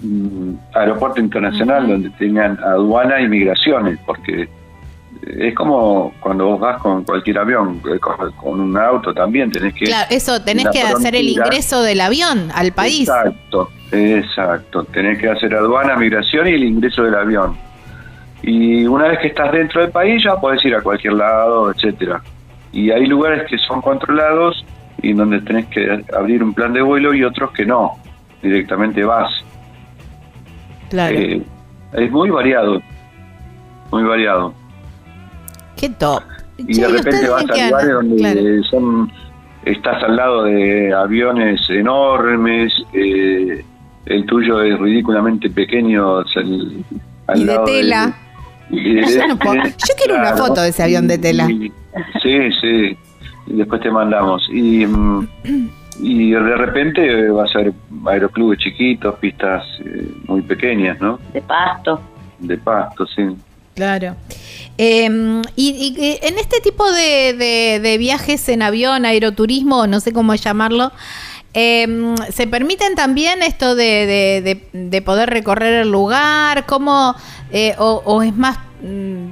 mm, 0.00 0.54
aeropuerto 0.74 1.20
internacional 1.20 1.86
donde 1.86 2.10
tengan 2.10 2.58
aduana 2.62 3.20
y 3.20 3.28
migraciones, 3.28 3.98
porque 4.06 4.48
es 5.26 5.54
como 5.54 6.12
cuando 6.20 6.46
vos 6.46 6.60
vas 6.60 6.80
con 6.80 7.04
cualquier 7.04 7.38
avión, 7.38 7.80
eh, 7.92 7.98
con, 7.98 8.32
con 8.32 8.60
un 8.60 8.76
auto 8.76 9.12
también, 9.12 9.50
tenés 9.50 9.74
que... 9.74 9.84
Claro, 9.84 10.06
eso, 10.10 10.42
tenés 10.42 10.68
que 10.70 10.82
hacer 10.82 11.14
el 11.14 11.28
ingreso 11.28 11.82
del 11.82 12.00
avión 12.00 12.50
al 12.54 12.72
país. 12.72 13.08
Exacto, 13.08 13.70
exacto. 13.92 14.84
Tenés 14.84 15.18
que 15.18 15.28
hacer 15.28 15.54
aduana, 15.54 15.96
migración 15.96 16.48
y 16.48 16.52
el 16.52 16.64
ingreso 16.64 17.02
del 17.02 17.14
avión. 17.14 17.56
Y 18.42 18.84
una 18.86 19.08
vez 19.08 19.20
que 19.20 19.28
estás 19.28 19.52
dentro 19.52 19.82
del 19.82 19.90
país 19.90 20.22
ya 20.24 20.36
podés 20.36 20.64
ir 20.64 20.74
a 20.74 20.80
cualquier 20.80 21.12
lado, 21.12 21.70
etcétera. 21.70 22.20
Y 22.72 22.90
hay 22.90 23.06
lugares 23.06 23.42
que 23.48 23.58
son 23.58 23.80
controlados 23.82 24.64
y 25.02 25.12
donde 25.12 25.40
tenés 25.42 25.66
que 25.66 26.04
abrir 26.16 26.42
un 26.42 26.54
plan 26.54 26.72
de 26.72 26.80
vuelo 26.82 27.12
y 27.14 27.22
otros 27.24 27.50
que 27.52 27.66
no. 27.66 27.92
Directamente 28.42 29.04
vas. 29.04 29.30
Claro. 30.90 31.16
Eh, 31.18 31.42
es 31.92 32.10
muy 32.10 32.30
variado. 32.30 32.80
Muy 33.90 34.02
variado. 34.04 34.54
Qué 35.76 35.88
top. 35.90 36.22
Y 36.58 36.74
Che, 36.74 36.80
de 36.82 36.88
repente 36.88 37.10
¿ustedes 37.10 37.30
vas 37.30 37.44
a 37.44 37.66
lugares 37.66 37.92
donde 37.92 38.16
Claro. 38.16 38.40
son 38.70 39.12
estás 39.64 40.02
al 40.02 40.16
lado 40.16 40.44
de 40.44 40.92
aviones 40.92 41.60
enormes, 41.70 42.72
eh, 42.92 43.64
el 44.06 44.26
tuyo 44.26 44.60
es 44.62 44.78
ridículamente 44.78 45.48
pequeño, 45.50 46.14
o 46.14 46.24
sea, 46.26 46.42
el- 46.42 46.84
al 47.28 47.36
Y 47.38 47.40
de 47.44 47.46
lado 47.46 47.64
tela. 47.64 48.16
y 48.70 48.94
de- 48.94 49.02
Yo 49.18 49.26
no 49.28 49.36
puedo- 49.38 49.62
yo 49.62 49.94
quiero 49.96 50.16
una 50.16 50.36
foto 50.36 50.62
de 50.62 50.68
ese 50.70 50.82
avión 50.82 51.06
de 51.06 51.18
tela. 51.18 51.48
Y- 51.50 51.72
sí, 52.22 52.38
sí. 52.60 52.96
Y 53.46 53.52
después 53.54 53.80
te 53.80 53.90
mandamos. 53.90 54.48
Y, 54.52 54.86
mm, 54.86 55.28
y 56.00 56.30
de 56.30 56.56
repente 56.56 57.28
va 57.30 57.44
a 57.44 57.48
ser 57.48 57.72
aeroclubes 58.06 58.58
chiquitos, 58.58 59.16
pistas 59.18 59.64
eh, 59.84 60.06
muy 60.26 60.42
pequeñas, 60.42 61.00
¿no? 61.00 61.18
De 61.32 61.42
pasto. 61.42 62.00
De 62.38 62.56
pasto, 62.58 63.06
sí. 63.06 63.22
Claro. 63.74 64.16
Eh, 64.78 65.08
y, 65.56 65.94
y, 65.96 66.18
en 66.26 66.38
este 66.38 66.60
tipo 66.60 66.90
de, 66.92 67.32
de- 67.34 67.80
de 67.80 67.98
viajes 67.98 68.48
en 68.48 68.62
avión, 68.62 69.04
aeroturismo, 69.06 69.86
no 69.86 70.00
sé 70.00 70.12
cómo 70.12 70.34
llamarlo, 70.34 70.92
eh, 71.54 72.14
¿se 72.30 72.46
permiten 72.46 72.94
también 72.94 73.42
esto 73.42 73.74
de, 73.74 74.06
de- 74.06 74.42
de- 74.72 74.88
de 74.88 75.02
poder 75.02 75.30
recorrer 75.30 75.82
el 75.82 75.90
lugar? 75.90 76.64
¿Cómo, 76.66 77.14
eh, 77.50 77.74
o, 77.78 78.02
o 78.04 78.22
es 78.22 78.34
más, 78.36 78.58
mm, 78.82 79.26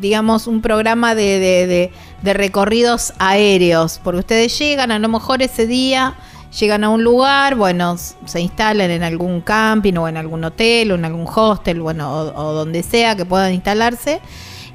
digamos, 0.00 0.46
un 0.46 0.60
programa 0.62 1.14
de, 1.14 1.38
de- 1.38 1.66
de- 1.66 1.92
de 2.22 2.32
recorridos 2.34 3.12
aéreos? 3.18 4.00
Porque 4.02 4.20
ustedes 4.20 4.58
llegan, 4.58 4.90
a 4.90 4.98
lo 4.98 5.08
mejor 5.08 5.42
ese 5.42 5.66
día 5.66 6.14
llegan 6.58 6.84
a 6.84 6.88
un 6.88 7.04
lugar, 7.04 7.54
bueno, 7.56 7.96
se 7.98 8.40
instalan 8.40 8.90
en 8.90 9.02
algún 9.02 9.40
camping 9.42 9.94
o 9.94 10.08
en 10.08 10.16
algún 10.16 10.42
hotel 10.44 10.92
o 10.92 10.94
en 10.94 11.04
algún 11.04 11.26
hostel, 11.32 11.80
bueno, 11.80 12.10
o, 12.10 12.46
o 12.48 12.52
donde 12.52 12.82
sea 12.82 13.14
que 13.16 13.24
puedan 13.26 13.52
instalarse. 13.52 14.20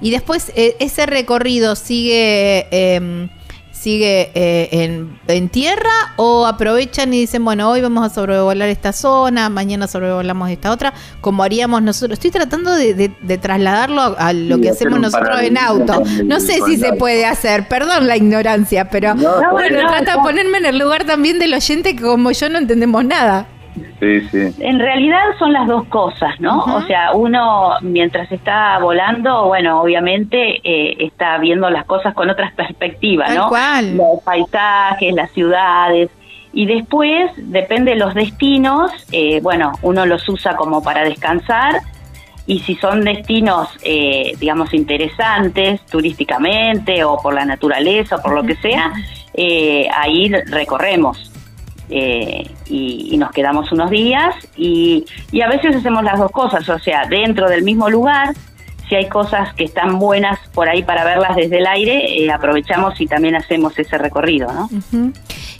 Y 0.02 0.10
después 0.12 0.52
eh, 0.56 0.76
ese 0.80 1.06
recorrido 1.06 1.76
sigue, 1.76 2.68
em, 2.72 3.30
sigue 3.82 4.30
eh, 4.36 4.70
en, 4.72 5.20
en 5.28 5.50
tierra 5.50 6.14
o 6.18 6.46
aprovechan 6.46 7.14
y 7.14 7.22
dicen, 7.22 7.44
bueno, 7.44 7.70
hoy 7.72 7.82
vamos 7.82 8.06
a 8.06 8.14
sobrevolar 8.14 8.70
esta 8.70 8.94
zona, 8.94 9.50
mañana 9.50 9.88
sobrevolamos 9.88 10.50
esta 10.52 10.72
otra, 10.72 10.94
como 11.20 11.42
haríamos 11.44 11.82
nosotros. 11.82 12.14
Estoy 12.18 12.30
tratando 12.32 12.72
de, 12.76 12.94
de- 12.94 13.12
de 13.22 13.38
trasladarlo 13.40 14.02
a, 14.02 14.08
a 14.28 14.34
lo 14.34 14.58
Sí, 14.58 14.62
que 14.62 14.70
hacemos 14.70 15.00
nosotros 15.00 15.42
en 15.42 15.58
auto. 15.58 16.04
No 16.26 16.40
sé 16.40 16.60
si 16.68 16.78
se 16.78 16.94
puede 16.94 17.26
hacer, 17.26 17.68
perdón 17.68 18.08
la 18.08 18.18
ignorancia, 18.18 18.90
pero 18.90 19.16
No, 19.16 19.52
bueno, 19.52 19.82
no, 19.82 19.90
trata 19.90 20.12
de 20.12 20.18
no. 20.18 20.24
ponerme 20.24 20.58
en 20.60 20.66
el 20.68 20.78
lugar 20.78 21.06
también 21.06 21.40
del 21.40 21.54
oyente 21.54 21.96
que 21.96 22.04
como 22.04 22.32
yo 22.32 22.50
no 22.50 22.60
entendemos 22.60 23.04
nada. 23.04 23.48
Sí, 24.00 24.22
sí. 24.30 24.56
En 24.60 24.80
realidad 24.80 25.22
son 25.40 25.54
las 25.54 25.68
dos 25.68 25.86
cosas, 25.86 26.40
¿no? 26.40 26.64
O 26.64 26.82
sea, 26.82 27.12
uno 27.14 27.76
mientras 27.82 28.32
está 28.32 28.80
volando, 28.80 29.48
bueno, 29.48 29.82
obviamente 29.82 30.60
eh, 30.64 31.06
está 31.06 31.38
viendo 31.38 31.70
las 31.70 31.86
cosas 31.86 32.14
con 32.14 32.30
otras 32.30 32.54
perspectivas, 32.54 33.28
Tal 33.28 33.38
¿no? 33.38 33.50
cual. 33.50 33.98
Los 33.98 34.24
paisajes, 34.24 35.14
las 35.14 35.32
ciudades. 35.32 36.10
Y 36.54 36.66
después, 36.66 37.32
depende 37.38 37.92
de 37.92 37.98
los 37.98 38.14
destinos, 38.14 38.92
eh, 39.12 39.40
bueno, 39.42 39.72
uno 39.84 40.06
los 40.06 40.28
usa 40.28 40.56
como 40.56 40.84
para 40.84 41.04
descansar. 41.04 41.82
Y 42.48 42.60
si 42.60 42.76
son 42.76 43.06
destinos, 43.06 43.70
eh, 43.84 44.34
digamos, 44.40 44.74
interesantes 44.74 45.86
turísticamente 45.86 47.04
o 47.04 47.18
por 47.18 47.34
la 47.34 47.46
naturaleza 47.46 48.18
o 48.18 48.22
por 48.22 48.34
lo 48.34 48.44
que 48.44 48.56
sea, 48.56 48.92
eh, 49.34 49.88
ahí 49.96 50.30
recorremos 50.48 51.31
eh, 51.92 52.50
y, 52.68 53.18
nos 53.18 53.32
quedamos 53.32 53.72
unos 53.72 53.92
días 53.92 54.34
y, 54.56 55.06
a 55.44 55.50
veces 55.50 55.76
hacemos 55.76 56.04
las 56.04 56.18
dos 56.18 56.32
cosas, 56.32 56.68
o 56.70 56.80
sea, 56.80 57.06
dentro 57.06 57.50
del 57.50 57.64
mismo 57.64 57.90
lugar, 57.90 58.34
si 58.88 58.96
hay 58.96 59.10
cosas 59.10 59.54
que 59.54 59.66
están 59.66 60.00
buenas 60.00 60.40
por 60.54 60.70
ahí 60.70 60.84
para 60.84 61.04
verlas 61.04 61.36
desde 61.36 61.60
el 61.60 61.68
aire, 61.68 62.24
eh, 62.24 62.32
aprovechamos 62.32 63.00
y 63.00 63.08
también 63.08 63.36
hacemos 63.36 63.78
ese 63.78 63.98
recorrido, 63.98 64.52
¿no? 64.52 64.66
Ujú. 64.66 65.14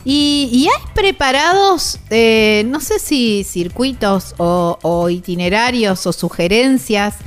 y, 0.06 0.50
y 0.52 0.68
hay 0.68 0.94
preparados, 0.96 2.00
eh, 2.10 2.64
no 2.66 2.80
sé 2.80 3.00
si 3.00 3.44
circuitos 3.44 4.34
o 4.38 5.10
itinerarios 5.10 6.08
o 6.08 6.14
sugerencias, 6.14 7.18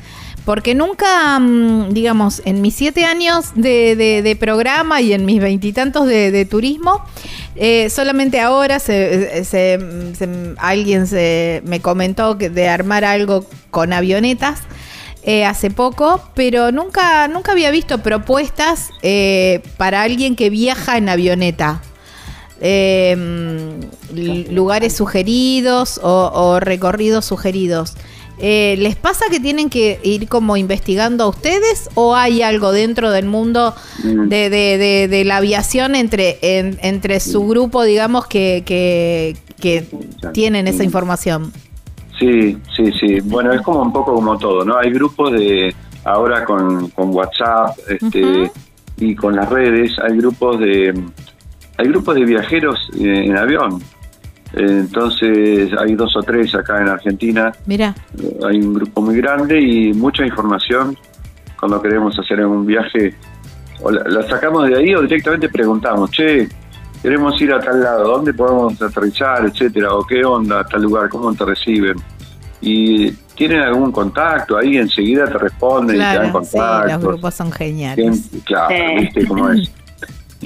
porque 0.44 0.74
nunca, 0.74 1.38
mm, 1.38 1.90
digamos, 1.94 2.42
en 2.44 2.60
mis 2.60 2.74
siete 2.74 3.04
años 3.04 3.52
de, 3.54 3.96
de- 3.96 4.22
de 4.22 4.36
programa 4.36 5.00
y 5.00 5.12
en 5.12 5.24
mis 5.24 5.40
veintitantos 5.40 6.06
de, 6.06 6.30
de 6.30 6.44
turismo, 6.44 7.02
eh, 7.56 7.88
solamente 7.90 8.40
ahora 8.40 8.78
se, 8.78 9.44
se- 9.44 10.14
se- 10.14 10.54
alguien 10.58 11.06
se, 11.06 11.62
me 11.64 11.80
comentó 11.80 12.36
que 12.36 12.50
de 12.50 12.68
armar 12.68 13.04
algo 13.04 13.46
con 13.70 13.92
avionetas 13.92 14.60
eh, 15.22 15.46
hace 15.46 15.70
poco, 15.70 16.20
pero 16.34 16.70
nunca, 16.72 17.26
nunca 17.28 17.52
había 17.52 17.70
visto 17.70 18.02
propuestas 18.02 18.90
eh, 19.02 19.62
para 19.78 20.02
alguien 20.02 20.36
que 20.36 20.50
viaja 20.50 20.98
en 20.98 21.08
avioneta. 21.08 21.80
Eh, 22.60 23.16
lugares 24.50 24.94
sugeridos 24.96 25.98
o, 26.02 26.30
o 26.32 26.60
recorridos 26.60 27.24
sugeridos. 27.24 27.94
Eh, 28.38 28.74
¿les 28.78 28.96
pasa 28.96 29.26
que 29.30 29.38
tienen 29.40 29.70
que 29.70 30.00
ir 30.02 30.28
como 30.28 30.56
investigando 30.56 31.24
a 31.24 31.28
ustedes 31.28 31.88
o 31.94 32.16
hay 32.16 32.42
algo 32.42 32.72
dentro 32.72 33.10
del 33.10 33.26
mundo 33.26 33.74
Mm. 34.02 34.28
de, 34.28 34.50
de- 34.50 34.78
de- 34.78 35.08
de 35.08 35.24
la 35.24 35.36
aviación 35.38 35.94
entre, 35.94 36.38
en- 36.42 36.78
entre 36.82 37.20
su 37.20 37.46
grupo, 37.46 37.82
digamos, 37.84 38.26
que, 38.26 38.62
que, 38.66 39.36
que 39.60 39.86
tienen 40.32 40.66
esa 40.68 40.82
información? 40.84 41.52
Sí, 42.18 42.58
sí, 42.76 42.92
sí. 43.00 43.20
Bueno, 43.24 43.52
es 43.52 43.60
como 43.62 43.82
un 43.82 43.92
poco 43.92 44.14
como 44.14 44.36
todo, 44.38 44.64
¿no? 44.64 44.76
Hay 44.78 44.90
grupos 44.92 45.32
de, 45.32 45.74
ahora 46.04 46.44
con, 46.44 46.88
con 46.90 47.14
WhatsApp 47.14 47.76
este, 47.88 48.50
y 48.98 49.14
con 49.16 49.34
las 49.36 49.48
redes, 49.48 49.92
hay 50.02 50.16
grupos 50.18 50.58
de, 50.60 50.94
hay 51.76 51.88
grupos 51.88 52.14
de 52.14 52.24
viajeros 52.24 52.78
eh, 53.00 53.24
en 53.26 53.36
avión. 53.36 53.82
Entonces 54.56 55.70
hay 55.78 55.94
dos 55.94 56.14
o 56.16 56.22
tres 56.22 56.54
acá 56.54 56.80
en 56.80 56.88
Argentina, 56.88 57.52
Mira, 57.66 57.94
Eh, 58.22 58.38
hay 58.46 58.56
un 58.60 58.74
grupo 58.74 59.00
muy 59.02 59.16
grande 59.16 59.60
y 59.60 59.92
mucha 59.92 60.24
información 60.24 60.96
cuando 61.58 61.80
queremos 61.82 62.18
hacer 62.18 62.44
un 62.46 62.64
viaje. 62.66 63.14
O 63.82 63.90
la, 63.90 64.02
la 64.08 64.28
sacamos 64.28 64.68
de 64.68 64.76
ahí 64.76 64.94
o 64.94 65.02
directamente 65.02 65.48
preguntamos, 65.48 66.10
che, 66.10 66.48
queremos 67.02 67.40
ir 67.40 67.52
a 67.52 67.60
tal 67.60 67.82
lado, 67.82 68.04
¿dónde 68.04 68.32
podemos 68.32 68.80
aterrizar, 68.80 69.44
etcétera? 69.44 69.92
¿O 69.94 70.04
qué 70.06 70.24
onda 70.24 70.64
tal 70.64 70.82
lugar? 70.82 71.08
¿Cómo 71.08 71.32
te 71.34 71.44
reciben? 71.44 71.96
Y 72.60 73.10
tienen 73.34 73.60
algún 73.60 73.90
contacto 73.92 74.56
ahí, 74.56 74.76
enseguida 74.78 75.26
te 75.26 75.36
responden 75.36 75.96
y 75.96 75.98
te 75.98 76.04
dan 76.04 76.30
claro, 76.30 76.44
sí, 76.44 76.92
los 76.92 77.02
grupos 77.02 77.34
son 77.34 77.50
geniales. 77.52 78.30
Claro, 78.44 78.68
Sí. 78.74 79.00
viste 79.00 79.26
cómo 79.26 79.50
es. 79.50 79.70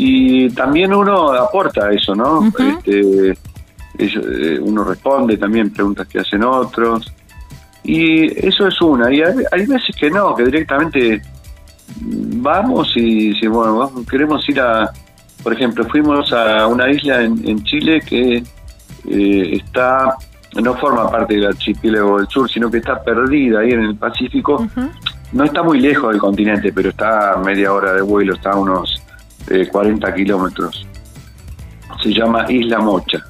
Y 0.00 0.48
también 0.50 0.94
uno 0.94 1.32
aporta 1.32 1.90
eso, 1.90 2.14
¿no? 2.14 2.38
Ujú. 2.38 2.62
este, 2.86 3.36
ellos, 3.98 4.24
eh, 4.26 4.58
uno 4.60 4.84
responde 4.84 5.36
también 5.36 5.72
preguntas 5.72 6.06
que 6.06 6.20
hacen 6.20 6.44
otros. 6.44 7.12
Y 7.82 8.26
eso 8.46 8.66
es 8.66 8.80
una. 8.80 9.12
Y 9.12 9.22
hay, 9.22 9.34
hay 9.50 9.66
veces 9.66 9.94
que 9.96 10.10
no, 10.10 10.34
que 10.34 10.44
directamente 10.44 11.22
vamos 12.00 12.92
y 12.96 13.32
si 13.34 13.46
bueno, 13.46 13.78
vamos, 13.78 14.06
queremos 14.06 14.46
ir 14.48 14.60
a, 14.60 14.90
por 15.42 15.52
ejemplo, 15.52 15.84
fuimos 15.86 16.32
a 16.32 16.66
una 16.66 16.90
isla 16.90 17.22
en, 17.22 17.48
en 17.48 17.62
Chile 17.64 18.00
que 18.00 18.42
eh, 19.06 19.56
está, 19.56 20.16
no 20.60 20.74
forma 20.74 21.10
parte 21.10 21.34
del 21.34 21.46
archipiélago 21.46 22.18
del 22.18 22.28
sur, 22.28 22.50
sino 22.50 22.70
que 22.70 22.78
está 22.78 23.02
perdida 23.02 23.60
ahí 23.60 23.70
en 23.70 23.80
el 23.80 23.96
Pacífico. 23.96 24.66
No 25.32 25.44
está 25.44 25.62
muy 25.62 25.80
lejos 25.80 26.10
del 26.10 26.20
continente, 26.20 26.72
pero 26.72 26.90
está 26.90 27.34
a 27.34 27.36
media 27.38 27.72
hora 27.72 27.92
de 27.92 28.02
vuelo, 28.02 28.34
está 28.34 28.52
a 28.52 28.56
unos 28.56 29.02
eh, 29.48 29.68
40 29.68 30.14
kilómetros. 30.14 30.86
Se 32.02 32.12
llama 32.12 32.50
Isla 32.50 32.78
Mocha. 32.78 33.24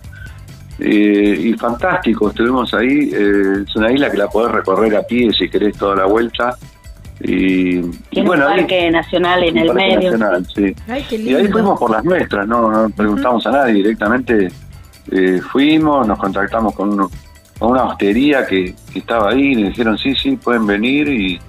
Eh, 0.81 1.37
y 1.45 1.53
fantástico, 1.55 2.29
estuvimos 2.31 2.73
ahí. 2.75 3.11
eh, 3.13 3.65
es 3.67 3.77
una 3.77 3.91
isla 3.93 4.11
que 4.11 4.17
la 4.19 4.29
podés 4.29 4.53
recorrer 4.53 4.95
a 4.97 5.03
pie 5.03 5.31
si 5.33 5.49
querés 5.49 5.77
toda 5.77 5.97
la 5.97 6.05
vuelta. 6.07 6.57
Y, 7.21 7.79
y 8.13 8.21
bueno, 8.25 8.47
un 8.47 8.53
ahí- 8.53 8.59
parque 8.61 8.91
nacional 8.93 9.43
en 9.43 9.57
el 9.59 9.75
medio. 9.75 10.13
nacional, 10.13 10.47
sí. 10.55 10.73
Ay, 10.87 11.05
qué 11.09 11.17
Y 11.17 11.35
ahí 11.35 11.49
fuimos 11.49 11.77
por 11.79 11.91
las 11.91 12.05
nuestras, 12.05 12.47
no, 12.47 12.71
no 12.71 12.89
preguntamos 12.91 13.45
a 13.47 13.51
nadie, 13.51 13.75
directamente 13.75 14.49
eh, 15.11 15.41
fuimos, 15.51 16.07
nos 16.07 16.17
contactamos 16.19 16.75
con, 16.77 16.91
uno- 16.93 17.11
con 17.59 17.73
una 17.73 17.85
hostería 17.85 18.47
que, 18.47 18.73
que 18.93 19.01
estaba 19.01 19.31
ahí, 19.31 19.53
y 19.53 19.57
nos 19.57 19.71
dijeron 19.71 19.99
sí, 19.99 20.15
sí, 20.15 20.37
pueden 20.37 20.65
venir 20.65 21.09
y, 21.09 21.41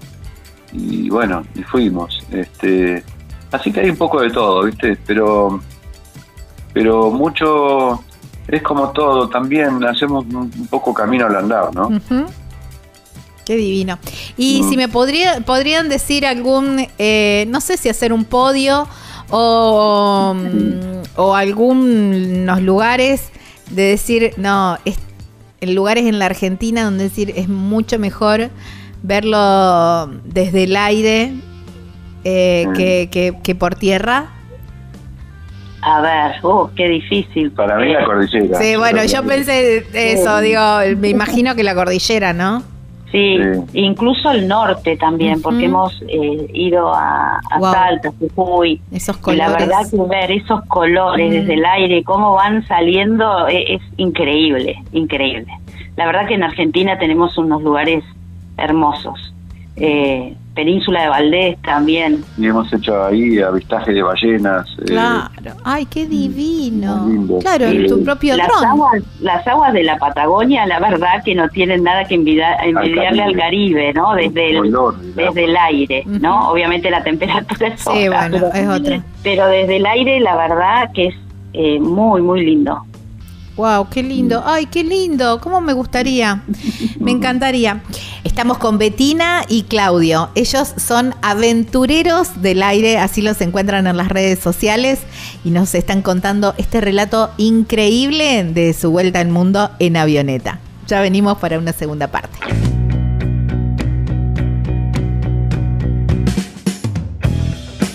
y 0.74 1.08
bueno, 1.12 1.44
y 1.54 1.62
fuimos. 1.62 2.20
este 2.32 3.04
Así 3.52 3.72
que 3.72 3.82
hay 3.82 3.90
un 3.92 3.98
poco 3.98 4.22
de 4.22 4.32
todo, 4.32 4.64
¿viste? 4.64 4.98
Pero, 5.06 5.60
pero 6.74 7.12
mucho, 7.12 8.04
es 8.52 8.62
como 8.62 8.90
todo, 8.90 9.30
también 9.30 9.84
hacemos 9.86 10.26
un, 10.34 10.50
poco 10.70 10.94
camino 10.94 11.26
al 11.26 11.36
andar, 11.36 11.74
¿no? 11.76 11.90
Qué 13.46 13.56
divino. 13.56 13.98
Y 14.38 14.62
Mm. 14.64 14.70
si 14.70 14.78
me 14.78 14.88
podría, 14.88 15.42
podrían 15.42 15.90
decir 15.90 16.26
algún, 16.26 16.86
eh, 17.00 17.46
no 17.50 17.62
sé 17.62 17.78
si 17.78 17.90
hacer 17.90 18.14
un 18.14 18.26
podio 18.26 18.88
o, 19.32 20.36
o 21.16 21.36
algunos 21.36 22.62
lugares 22.62 23.30
de 23.72 23.84
decir, 23.84 24.34
no, 24.38 24.78
es, 24.86 24.98
en 25.62 25.76
lugares 25.76 26.06
en 26.06 26.20
la 26.20 26.26
Argentina 26.26 26.84
donde 26.84 27.04
decir 27.06 27.34
es 27.36 27.50
mucho 27.50 27.98
mejor 28.00 28.50
verlo 29.04 30.08
desde 30.26 30.64
el 30.64 30.76
aire 30.76 31.34
eh, 32.24 32.66
Mm. 32.68 32.74
que, 32.74 33.10
que- 33.12 33.38
que 33.42 33.56
por 33.56 33.76
tierra. 33.76 34.30
A 35.82 36.02
ver, 36.02 36.44
uh, 36.46 36.68
qué 36.76 36.88
difícil. 36.90 37.52
Para 37.52 37.78
mí 37.78 37.94
la 37.94 38.04
cordillera. 38.06 38.58
Sí, 38.60 38.76
bueno, 38.76 39.04
yo 39.06 39.24
pensé 39.24 39.86
eso, 39.94 40.40
digo, 40.42 40.62
me 40.98 41.10
imagino 41.10 41.56
que 41.56 41.64
la 41.64 41.74
cordillera, 41.76 42.34
¿no? 42.34 42.62
Sí, 43.12 43.38
Sí. 43.42 43.80
incluso 43.80 44.30
el 44.30 44.48
norte 44.48 44.96
también, 44.96 45.42
porque 45.42 45.66
hemos 45.66 46.00
eh, 46.08 46.48
ido 46.54 46.94
a, 46.94 47.40
a 47.50 47.58
Wow. 47.58 47.72
Salta, 47.74 48.12
Jujuy, 48.36 48.80
Esos 48.92 49.18
y 49.18 49.20
colores. 49.20 49.48
la 49.48 49.58
verdad 49.58 49.90
que 49.90 49.98
ver 50.04 50.32
esos 50.32 50.64
colores 50.66 51.32
desde 51.32 51.56
el 51.56 51.66
aire, 51.66 52.04
cómo 52.04 52.34
van 52.34 52.68
saliendo, 52.68 53.48
e- 53.48 53.74
es, 53.76 53.82
increíble, 53.98 54.76
increíble. 54.92 55.48
La 55.96 56.06
verdad 56.06 56.28
que 56.28 56.36
en 56.36 56.44
Argentina 56.44 57.00
tenemos 57.00 57.36
unos 57.40 57.64
lugares 57.64 58.04
hermosos. 58.58 59.34
Eh, 59.80 60.36
Península 60.56 61.04
de 61.04 61.08
Valdés 61.10 61.58
también. 61.62 62.22
Y 62.38 62.48
hemos 62.48 62.72
hecho 62.74 63.06
ahí 63.06 63.40
avistaje 63.40 63.94
de 63.94 64.02
ballenas. 64.04 64.68
eh, 64.82 64.86
Claro. 64.88 65.30
Ay, 65.64 65.86
qué 65.86 66.06
divino. 66.06 67.08
Lindo. 67.08 67.40
Claro, 67.40 67.70
Sí. 67.72 67.88
tu 67.88 68.04
propio 68.04 68.36
las 68.36 68.48
dron. 68.50 68.66
aguas, 68.66 69.04
las 69.22 69.48
aguas 69.48 69.72
de 69.72 69.84
la 69.84 69.98
Patagonia, 69.98 70.66
la 70.66 70.80
verdad 70.82 71.24
que 71.24 71.34
no 71.34 71.48
tienen 71.50 71.84
nada 71.84 72.04
que 72.04 72.16
envidia- 72.16 72.58
envidiarle 72.62 73.24
al 73.24 73.36
Caribe, 73.38 73.94
¿no? 73.94 74.14
Desde 74.16 74.50
el, 74.50 74.58
color 74.58 74.98
desde 75.00 75.44
el 75.46 75.56
aire, 75.56 76.04
¿no? 76.06 76.40
Ujú. 76.42 76.52
Obviamente 76.54 76.90
la 76.92 77.04
temperatura 77.04 77.68
es 77.70 77.80
Sí, 77.82 78.08
otra, 78.10 78.28
bueno, 78.30 78.48
pero, 78.52 78.64
es 78.74 78.80
otra. 78.82 79.04
pero 79.24 79.48
desde 79.48 79.78
el 79.78 79.86
aire 79.86 80.20
la 80.20 80.36
verdad 80.36 80.90
que 80.94 81.06
es 81.08 81.16
eh, 81.54 81.80
muy, 81.80 82.22
muy 82.22 82.46
lindo. 82.46 82.84
Wow, 83.60 83.90
qué 83.90 84.04
lindo. 84.04 84.42
Ay, 84.46 84.68
qué 84.68 84.86
lindo. 84.86 85.42
¿Cómo 85.42 85.60
me 85.60 85.74
gustaría? 85.74 86.44
Me 86.98 87.12
encantaría. 87.12 87.84
Estamos 88.24 88.58
con 88.58 88.78
Betina 88.78 89.44
y 89.50 89.64
Claudio. 89.64 90.30
Ellos 90.36 90.74
son 90.78 91.14
aventureros 91.22 92.42
del 92.42 92.64
aire, 92.64 92.98
así 93.00 93.22
los 93.22 93.42
encuentran 93.42 93.86
en 93.86 93.98
las 93.98 94.08
redes 94.08 94.40
sociales 94.40 95.00
y 95.44 95.50
nos 95.50 95.76
están 95.76 96.04
contando 96.04 96.54
este 96.58 96.80
relato 96.80 97.32
increíble 97.36 98.46
de 98.46 98.72
su 98.72 98.92
vuelta 98.92 99.20
al 99.20 99.28
mundo 99.28 99.72
en 99.80 99.98
avioneta. 99.98 100.62
Ya 100.88 101.02
venimos 101.02 101.38
para 101.40 101.60
una 101.60 101.74
segunda 101.74 102.08
parte. 102.08 102.40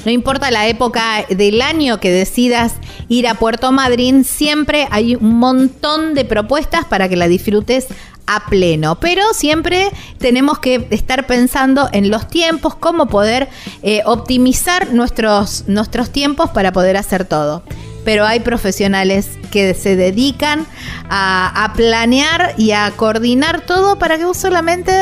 No 0.05 0.11
importa 0.11 0.51
la 0.51 0.67
época 0.67 1.25
del 1.31 1.63
año 1.63 1.99
que 1.99 2.11
decidas 2.11 2.75
ir 3.09 3.27
a 3.27 3.35
Puerto 3.35 3.73
Madryn, 3.73 4.25
siempre 4.25 4.87
hay 4.91 5.17
un 5.17 5.37
montón 5.37 6.15
de 6.15 6.25
propuestas 6.25 6.85
para 6.85 7.09
que 7.09 7.17
la 7.17 7.27
disfrutes 7.27 7.87
a 8.27 8.47
pleno. 8.47 9.01
Pero 9.01 9.23
siempre 9.33 9.91
tenemos 10.19 10.59
que 10.59 10.87
estar 10.91 11.27
pensando 11.27 11.89
en 11.93 12.11
los 12.11 12.29
tiempos, 12.29 12.75
cómo 12.75 13.07
poder 13.07 13.49
eh, 13.83 14.03
optimizar 14.05 14.93
nuestros, 14.93 15.65
nuestros 15.69 16.11
tiempos 16.11 16.51
para 16.51 16.73
poder 16.73 16.97
hacer 16.97 17.25
todo. 17.25 17.63
Pero 18.05 18.27
hay 18.27 18.41
profesionales 18.41 19.31
que 19.51 19.73
se 19.73 19.97
dedican 19.97 20.67
a, 21.09 21.73
planear 21.75 22.55
y 22.59 22.73
a 22.73 22.91
coordinar 22.95 23.63
todo 23.63 23.99
para 23.99 24.19
que 24.19 24.27
vos 24.27 24.37
solamente 24.37 24.93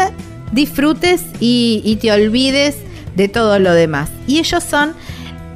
disfrutes 0.53 1.25
y 1.41 1.99
te 2.01 2.13
olvides 2.13 2.77
de 3.17 3.29
todo 3.29 3.59
lo 3.59 3.73
demás. 3.73 4.11
Y 4.27 4.39
ellos 4.39 4.63
son 4.63 4.95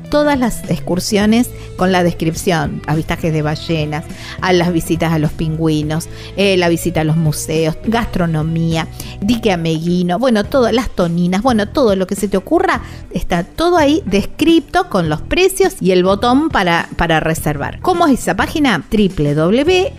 todas 0.09 0.38
las 0.39 0.69
excursiones 0.69 1.49
con 1.77 1.91
la 1.91 2.03
descripción, 2.03 2.81
avistajes 2.88 3.31
de 3.31 3.41
ballenas, 3.41 4.03
a 4.41 4.51
las 4.53 4.73
visitas 4.73 5.13
a 5.13 5.19
los 5.19 5.31
pingüinos, 5.31 6.09
eh, 6.35 6.57
la 6.57 6.67
visita 6.67 7.01
a 7.01 7.03
los 7.03 7.15
museos, 7.15 7.77
gastronomía, 7.85 8.88
dique 9.21 9.51
ameguino, 9.51 10.19
bueno, 10.19 10.43
todas 10.43 10.73
las 10.73 10.89
toninas, 10.89 11.41
bueno, 11.41 11.69
todo 11.69 11.95
lo 11.95 12.07
que 12.07 12.15
se 12.15 12.27
te 12.27 12.38
ocurra, 12.38 12.81
está 13.11 13.43
todo 13.43 13.77
ahí 13.77 14.01
descrito 14.05 14.89
con 14.89 15.09
los 15.09 15.21
precios 15.21 15.76
y 15.80 15.91
el 15.91 16.03
botón 16.03 16.49
para, 16.49 16.89
para 16.97 17.19
reservar. 17.19 17.80
¿Cómo 17.80 18.07
es 18.07 18.19
esa 18.19 18.35
página? 18.35 18.84
www 18.91 19.93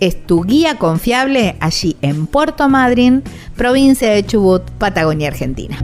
Es 0.00 0.26
tu 0.26 0.42
guía 0.42 0.78
confiable 0.78 1.56
allí 1.60 1.96
en 2.02 2.26
Puerto 2.26 2.68
Madryn, 2.68 3.22
provincia 3.54 4.10
de 4.10 4.26
Chubut, 4.26 4.68
Patagonia, 4.78 5.28
Argentina. 5.28 5.78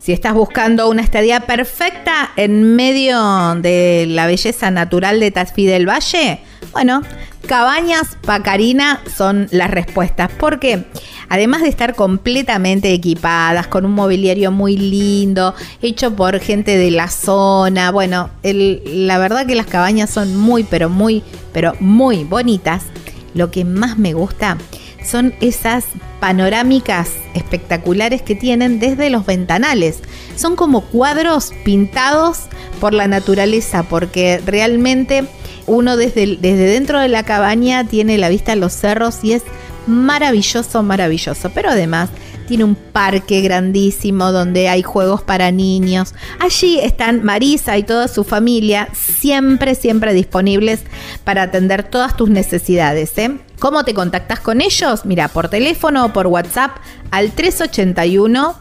Si 0.00 0.12
estás 0.12 0.34
buscando 0.34 0.88
una 0.88 1.02
estadía 1.02 1.40
perfecta 1.40 2.30
en 2.34 2.74
medio 2.74 3.54
de 3.56 4.06
la 4.08 4.26
belleza 4.26 4.72
natural 4.72 5.20
de 5.20 5.30
Tafí 5.30 5.64
del 5.64 5.88
Valle, 5.88 6.40
bueno, 6.72 7.02
Cabañas 7.46 8.16
Pacarina 8.26 9.00
son 9.16 9.48
las 9.50 9.70
respuestas. 9.70 10.30
Porque 10.38 10.84
además 11.28 11.62
de 11.62 11.68
estar 11.68 11.94
completamente 11.94 12.92
equipadas, 12.92 13.66
con 13.66 13.84
un 13.84 13.92
mobiliario 13.92 14.52
muy 14.52 14.76
lindo, 14.76 15.54
hecho 15.80 16.14
por 16.14 16.38
gente 16.40 16.76
de 16.76 16.90
la 16.90 17.08
zona, 17.08 17.90
bueno, 17.90 18.30
la 18.42 19.18
verdad 19.18 19.46
que 19.46 19.54
las 19.54 19.66
cabañas 19.66 20.10
son 20.10 20.36
muy, 20.36 20.64
pero 20.64 20.88
muy, 20.88 21.22
pero 21.52 21.72
muy 21.80 22.24
bonitas. 22.24 22.84
Lo 23.34 23.50
que 23.50 23.64
más 23.64 23.98
me 23.98 24.14
gusta 24.14 24.58
son 25.04 25.34
esas 25.40 25.84
panorámicas 26.20 27.12
espectaculares 27.34 28.20
que 28.20 28.34
tienen 28.34 28.78
desde 28.78 29.10
los 29.10 29.24
ventanales. 29.24 30.00
Son 30.36 30.56
como 30.56 30.82
cuadros 30.82 31.52
pintados 31.64 32.40
por 32.80 32.92
la 32.92 33.08
naturaleza, 33.08 33.84
porque 33.84 34.42
realmente 34.44 35.24
uno 35.68 35.96
desde, 35.96 36.38
desde 36.40 36.66
dentro 36.66 37.00
de 37.00 37.08
la 37.08 37.22
cabaña 37.22 37.84
tiene 37.86 38.18
la 38.18 38.28
vista 38.28 38.52
a 38.52 38.56
los 38.56 38.72
cerros 38.72 39.18
y 39.22 39.34
es 39.34 39.42
maravilloso, 39.86 40.82
maravilloso. 40.82 41.50
Pero 41.54 41.70
además 41.70 42.10
tiene 42.48 42.64
un 42.64 42.74
parque 42.74 43.42
grandísimo 43.42 44.32
donde 44.32 44.68
hay 44.68 44.82
juegos 44.82 45.22
para 45.22 45.50
niños. 45.50 46.14
Allí 46.40 46.80
están 46.80 47.22
Marisa 47.22 47.76
y 47.76 47.82
toda 47.82 48.08
su 48.08 48.24
familia 48.24 48.88
siempre, 48.94 49.74
siempre 49.74 50.14
disponibles 50.14 50.80
para 51.24 51.42
atender 51.42 51.84
todas 51.84 52.16
tus 52.16 52.30
necesidades. 52.30 53.16
¿eh? 53.18 53.38
¿Cómo 53.58 53.84
te 53.84 53.92
contactas 53.92 54.40
con 54.40 54.62
ellos? 54.62 55.04
Mira, 55.04 55.28
por 55.28 55.48
teléfono 55.48 56.06
o 56.06 56.12
por 56.12 56.26
WhatsApp 56.26 56.78
al 57.10 57.32
381 57.32 58.56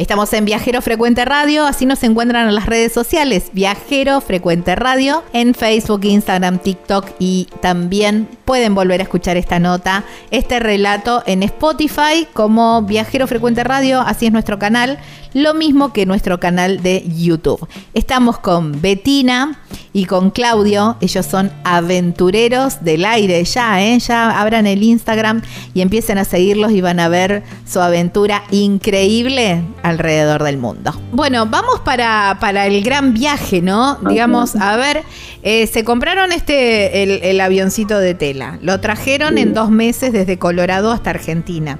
Estamos 0.00 0.32
en 0.32 0.46
Viajero 0.46 0.80
Frecuente 0.80 1.26
Radio, 1.26 1.66
así 1.66 1.84
nos 1.84 2.02
encuentran 2.04 2.48
en 2.48 2.54
las 2.54 2.64
redes 2.64 2.90
sociales, 2.90 3.50
Viajero 3.52 4.22
Frecuente 4.22 4.74
Radio, 4.74 5.22
en 5.34 5.52
Facebook, 5.52 6.00
Instagram, 6.04 6.58
TikTok 6.58 7.06
y 7.18 7.48
también 7.60 8.26
pueden 8.46 8.74
volver 8.74 9.00
a 9.00 9.02
escuchar 9.02 9.36
esta 9.36 9.58
nota, 9.58 10.04
este 10.30 10.58
relato 10.58 11.22
en 11.26 11.42
Spotify 11.42 12.26
como 12.32 12.80
Viajero 12.80 13.26
Frecuente 13.26 13.62
Radio, 13.62 14.00
así 14.00 14.24
es 14.24 14.32
nuestro 14.32 14.58
canal, 14.58 14.98
lo 15.34 15.52
mismo 15.52 15.92
que 15.92 16.06
nuestro 16.06 16.40
canal 16.40 16.82
de 16.82 17.04
YouTube. 17.16 17.68
Estamos 17.92 18.38
con 18.38 18.80
Betina 18.80 19.60
y 19.92 20.06
con 20.06 20.30
Claudio, 20.30 20.96
ellos 21.00 21.26
son 21.26 21.52
aventureros 21.64 22.82
del 22.82 23.04
aire 23.04 23.44
ya, 23.44 23.82
¿eh? 23.82 23.98
ya 23.98 24.40
abran 24.40 24.66
el 24.66 24.82
Instagram 24.82 25.42
y 25.74 25.82
empiecen 25.82 26.18
a 26.18 26.24
seguirlos 26.24 26.72
y 26.72 26.80
van 26.80 27.00
a 27.00 27.08
ver 27.08 27.42
su 27.66 27.80
aventura 27.80 28.42
increíble 28.50 29.62
alrededor 29.90 30.42
del 30.42 30.56
mundo. 30.56 30.92
Bueno, 31.12 31.46
vamos 31.46 31.80
para, 31.80 32.38
para 32.40 32.66
el 32.66 32.82
gran 32.82 33.12
viaje, 33.12 33.60
¿no? 33.60 33.96
Digamos, 34.08 34.56
a 34.56 34.76
ver, 34.76 35.02
eh, 35.42 35.66
se 35.66 35.84
compraron 35.84 36.32
este, 36.32 37.02
el, 37.02 37.20
el 37.22 37.40
avioncito 37.40 37.98
de 37.98 38.14
tela, 38.14 38.58
lo 38.62 38.80
trajeron 38.80 39.36
en 39.38 39.52
dos 39.54 39.70
meses 39.70 40.12
desde 40.12 40.38
Colorado 40.38 40.90
hasta 40.90 41.10
Argentina. 41.10 41.78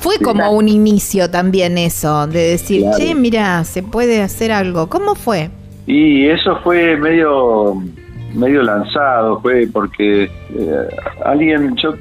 Fue 0.00 0.18
como 0.18 0.50
un 0.52 0.68
inicio 0.68 1.30
también 1.30 1.78
eso, 1.78 2.26
de 2.26 2.40
decir, 2.50 2.82
Claro. 2.82 2.98
che, 2.98 3.14
mira, 3.14 3.64
se 3.64 3.82
puede 3.82 4.20
hacer 4.22 4.52
algo. 4.52 4.88
¿Cómo 4.88 5.14
fue? 5.14 5.50
Y 5.86 6.26
eso 6.26 6.58
fue 6.62 6.96
medio 6.96 7.82
medio 8.34 8.62
lanzado, 8.62 9.40
fue 9.42 9.68
porque 9.70 10.24
eh, 10.24 10.30
alguien 11.24 11.74
yo 11.76 11.94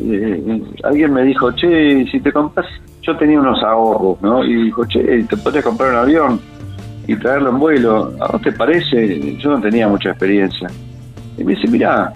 eh, 0.00 0.62
alguien 0.84 1.12
me 1.12 1.22
dijo, 1.22 1.50
che, 1.52 2.04
si 2.10 2.20
te 2.20 2.32
compras, 2.32 2.66
yo 3.02 3.16
tenía 3.16 3.40
unos 3.40 3.62
ahorros, 3.62 4.20
¿no? 4.22 4.44
Y 4.44 4.64
dijo, 4.64 4.84
che, 4.86 5.24
te 5.24 5.36
podrías 5.36 5.64
comprar 5.64 5.90
un 5.90 5.96
avión 5.98 6.40
y 7.06 7.16
traerlo 7.16 7.50
en 7.50 7.58
vuelo. 7.58 8.12
¿A 8.20 8.28
vos 8.32 8.42
te 8.42 8.52
parece? 8.52 9.36
Yo 9.38 9.50
no 9.50 9.60
tenía 9.60 9.88
mucha 9.88 10.10
experiencia. 10.10 10.68
Y 11.38 11.44
me 11.44 11.54
dice, 11.54 11.68
mirá, 11.68 12.12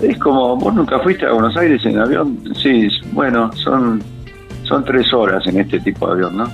es 0.00 0.18
como, 0.18 0.56
vos 0.56 0.74
nunca 0.74 0.98
fuiste 1.00 1.26
a 1.26 1.32
Buenos 1.32 1.56
Aires 1.56 1.84
en 1.84 1.98
avión. 1.98 2.38
Sí, 2.54 2.88
bueno, 3.12 3.52
son, 3.52 4.02
son 4.64 4.84
tres 4.84 5.12
horas 5.12 5.46
en 5.46 5.60
este 5.60 5.80
tipo 5.80 6.06
de 6.06 6.12
avión, 6.12 6.36
¿no? 6.38 6.46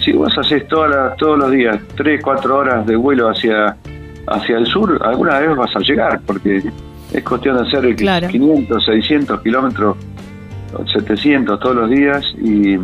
Si 0.00 0.12
vos 0.12 0.32
haces 0.38 0.66
todas 0.68 0.90
las- 0.90 1.16
todos 1.16 1.38
los 1.38 1.50
días 1.50 1.78
3, 1.96 2.20
4 2.22 2.56
horas 2.58 2.86
de 2.86 2.94
vuelo 2.96 3.28
hacia, 3.30 3.76
hacia 4.28 4.58
el 4.58 4.66
sur, 4.66 4.98
alguna 5.04 5.40
vez 5.40 5.56
vas 5.56 5.74
a 5.74 5.80
llegar, 5.80 6.20
porque 6.26 6.62
es 7.14 7.22
cuestión 7.24 7.56
de 7.56 7.62
hacer 7.68 7.96
Claro. 7.96 8.28
500, 8.28 8.84
600 8.84 9.40
kilómetros, 9.42 9.96
700 10.92 11.58
todos 11.60 11.76
los 11.76 11.90
días, 11.90 12.24
y, 12.42 12.74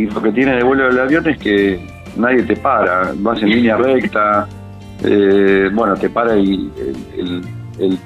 y 0.00 0.06
lo 0.12 0.22
que 0.22 0.30
tiene 0.32 0.56
de 0.56 0.62
vuelo 0.62 0.88
el 0.88 0.98
avión 1.00 1.26
es 1.28 1.38
que 1.38 1.80
nadie 2.16 2.42
te 2.42 2.54
para, 2.56 3.12
vas 3.16 3.42
en 3.42 3.48
línea 3.50 3.76
recta, 3.76 4.46
eh, 5.04 5.68
bueno, 5.72 5.94
te 5.94 6.08
para 6.10 6.34
el, 6.34 6.70
el, 7.16 7.42
el- 7.78 7.98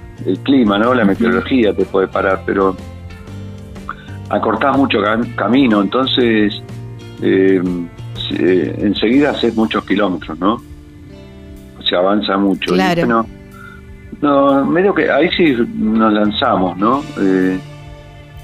clima, 0.43 0.79
¿no? 0.79 0.93
La 0.93 1.05
meteorología 1.07 1.73
te 1.75 1.85
puede 1.87 2.07
parar, 2.09 2.43
pero 2.45 2.77
acortás 4.29 4.77
mucho 4.77 4.99
cam- 4.99 5.35
camino, 5.35 5.81
entonces 5.81 6.63
eh, 7.23 7.63
se- 8.29 8.87
enseguida 8.87 9.31
haces 9.31 9.57
muchos 9.57 9.85
kilómetros, 9.87 10.39
¿no? 10.39 10.61
Se 11.89 11.97
avanza 11.97 12.37
mucho. 12.37 12.73
Y, 12.73 12.75
Claro. 12.75 13.01
bueno, 13.01 13.27
no, 14.21 14.65
medio 14.67 14.95
que 14.95 15.11
ahí 15.11 15.29
sí 15.37 15.57
nos 15.77 16.13
lanzamos, 16.13 16.77
¿no? 16.77 17.03
Eh, 17.21 17.59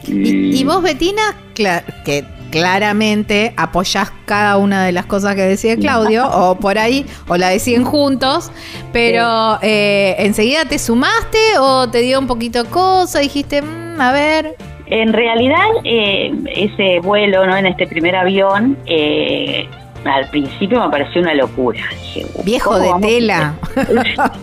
Y, 0.08 0.60
y 0.60 0.64
vos, 0.64 0.82
Betina, 0.82 1.22
cla- 1.54 1.82
que 2.04 2.24
claramente 2.50 3.52
apoyás 3.56 4.12
cada 4.24 4.56
una 4.56 4.84
de 4.84 4.92
las 4.92 5.04
cosas 5.06 5.34
que 5.34 5.42
decía 5.42 5.76
Claudio, 5.76 6.28
o 6.30 6.54
por 6.58 6.78
ahí, 6.78 7.04
o 7.28 7.36
la 7.36 7.48
decían 7.48 7.84
juntos, 7.84 8.52
pero 8.92 9.58
eh, 9.62 10.14
¿enseguida 10.20 10.64
te 10.64 10.78
sumaste 10.78 11.58
o 11.58 11.88
te 11.88 11.98
dio 11.98 12.18
un 12.20 12.26
poquito 12.28 12.62
de 12.62 12.70
cosa? 12.70 13.18
Dijiste, 13.18 13.62
"Mm, 13.62 14.00
a 14.00 14.12
ver. 14.12 14.54
En 14.86 15.12
realidad, 15.12 15.66
eh, 15.84 16.32
ese 16.54 17.00
vuelo, 17.00 17.44
¿no? 17.46 17.56
En 17.56 17.66
este 17.66 17.86
primer 17.88 18.14
avión, 18.14 18.76
eh, 18.86 19.68
al 20.08 20.28
principio 20.30 20.80
me 20.80 20.90
pareció 20.90 21.20
una 21.20 21.34
locura. 21.34 21.80
Dije, 21.90 22.26
Viejo 22.44 22.70
¿cómo 22.70 22.98
de 22.98 23.06
tela. 23.06 23.54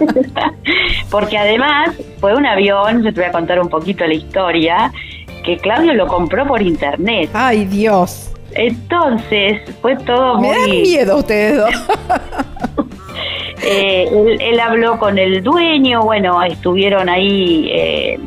Porque 1.10 1.38
además 1.38 1.92
fue 2.20 2.36
un 2.36 2.46
avión, 2.46 3.04
yo 3.04 3.14
te 3.14 3.22
voy 3.22 3.30
a 3.30 3.32
contar 3.32 3.60
un 3.60 3.70
poquito 3.70 4.06
la 4.06 4.14
historia, 4.14 4.92
que 5.44 5.58
Claudio 5.58 5.94
lo 5.94 6.08
compró 6.08 6.46
por 6.48 6.62
internet. 6.62 7.30
Ay, 7.34 7.66
Dios. 7.66 8.32
Entonces 8.56 9.62
fue 9.82 9.96
todo 9.98 10.40
Me 10.40 10.48
muy... 10.48 10.58
dan 10.58 10.82
miedo 10.82 11.18
ustedes 11.18 11.58
dos. 11.58 11.70
Eh, 13.66 14.10
él, 14.12 14.42
él 14.42 14.60
habló 14.60 15.00
con 15.00 15.18
el 15.18 15.42
dueño, 15.42 16.02
bueno, 16.02 16.44
estuvieron 16.44 17.08
ahí 17.08 17.70
eh, 17.72 18.20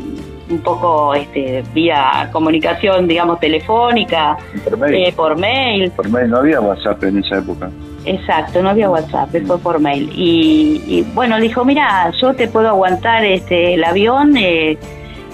un 0.48 0.58
poco 0.60 1.14
este, 1.14 1.62
vía 1.74 2.28
comunicación, 2.32 3.08
digamos, 3.08 3.40
telefónica, 3.40 4.36
por 4.64 4.78
mail, 4.78 4.94
eh, 4.94 5.12
por 5.14 5.38
mail. 5.38 5.90
por 5.90 6.08
mail 6.08 6.30
no 6.30 6.38
había 6.38 6.60
WhatsApp 6.60 7.02
en 7.04 7.18
esa 7.18 7.38
época. 7.38 7.70
Exacto, 8.04 8.62
no 8.62 8.70
había 8.70 8.88
WhatsApp, 8.88 9.30
fue 9.46 9.58
por 9.58 9.80
mail. 9.80 10.10
Y, 10.14 10.82
y, 10.86 11.02
bueno, 11.14 11.38
dijo, 11.40 11.64
mira, 11.64 12.12
yo 12.20 12.34
te 12.34 12.46
puedo 12.46 12.68
aguantar 12.68 13.24
este 13.24 13.74
el 13.74 13.82
avión 13.82 14.36
eh, 14.36 14.78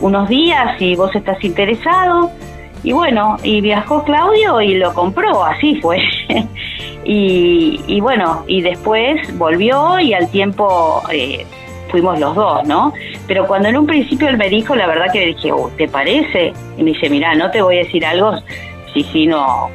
unos 0.01 0.29
días 0.29 0.79
si 0.79 0.97
vos 0.97 1.15
estás 1.15 1.43
interesado. 1.45 2.31
Y 2.83 2.93
bueno, 2.93 3.37
y 3.45 3.61
viajó 3.61 4.03
Claudio 4.03 4.61
y 4.61 4.75
lo 4.75 4.93
compró, 4.95 5.45
así 5.45 5.81
fue. 5.81 5.99
y, 7.05 7.81
y 7.87 8.01
bueno, 8.01 8.45
y 8.49 8.63
después 8.63 9.21
volvió 9.39 10.01
y 10.01 10.15
al 10.15 10.29
tiempo 10.31 11.03
eh, 11.13 11.47
fuimos 11.93 12.19
los 12.19 12.35
dos, 12.35 12.67
¿no? 12.67 12.93
Pero 13.29 13.47
cuando 13.47 13.69
en 13.69 13.77
un 13.77 13.87
principio 13.87 14.29
él 14.29 14.37
me 14.37 14.49
dijo, 14.49 14.75
la 14.75 14.89
verdad 14.89 15.07
que 15.13 15.21
le 15.21 15.27
dije, 15.27 15.53
"Oh, 15.53 15.71
¿te 15.79 15.87
parece? 15.87 16.53
Y 16.77 16.83
me 16.83 16.91
dice, 16.91 17.09
mira, 17.09 17.35
no 17.37 17.51
te 17.53 17.63
voy 17.63 17.77
a 17.77 17.79
decir 17.85 18.05
algo 18.05 18.33
si, 18.93 19.05
si 19.05 19.27
no, 19.27 19.69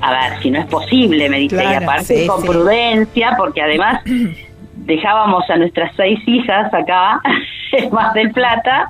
a 0.00 0.10
ver, 0.10 0.42
si 0.42 0.50
no 0.50 0.58
es 0.58 0.66
posible, 0.66 1.28
me 1.28 1.38
dice, 1.38 1.54
y 1.56 1.58
Claro, 1.60 1.84
aparte 1.84 2.04
sí, 2.22 2.26
con 2.26 2.40
sí. 2.42 2.48
prudencia, 2.48 3.34
porque 3.38 3.62
además 3.62 4.02
dejábamos 4.74 5.48
a 5.50 5.56
nuestras 5.56 5.92
seis 5.96 6.18
hijas 6.26 6.72
acá 6.72 7.20
Mar 7.92 8.12
del 8.14 8.30
Plata 8.32 8.88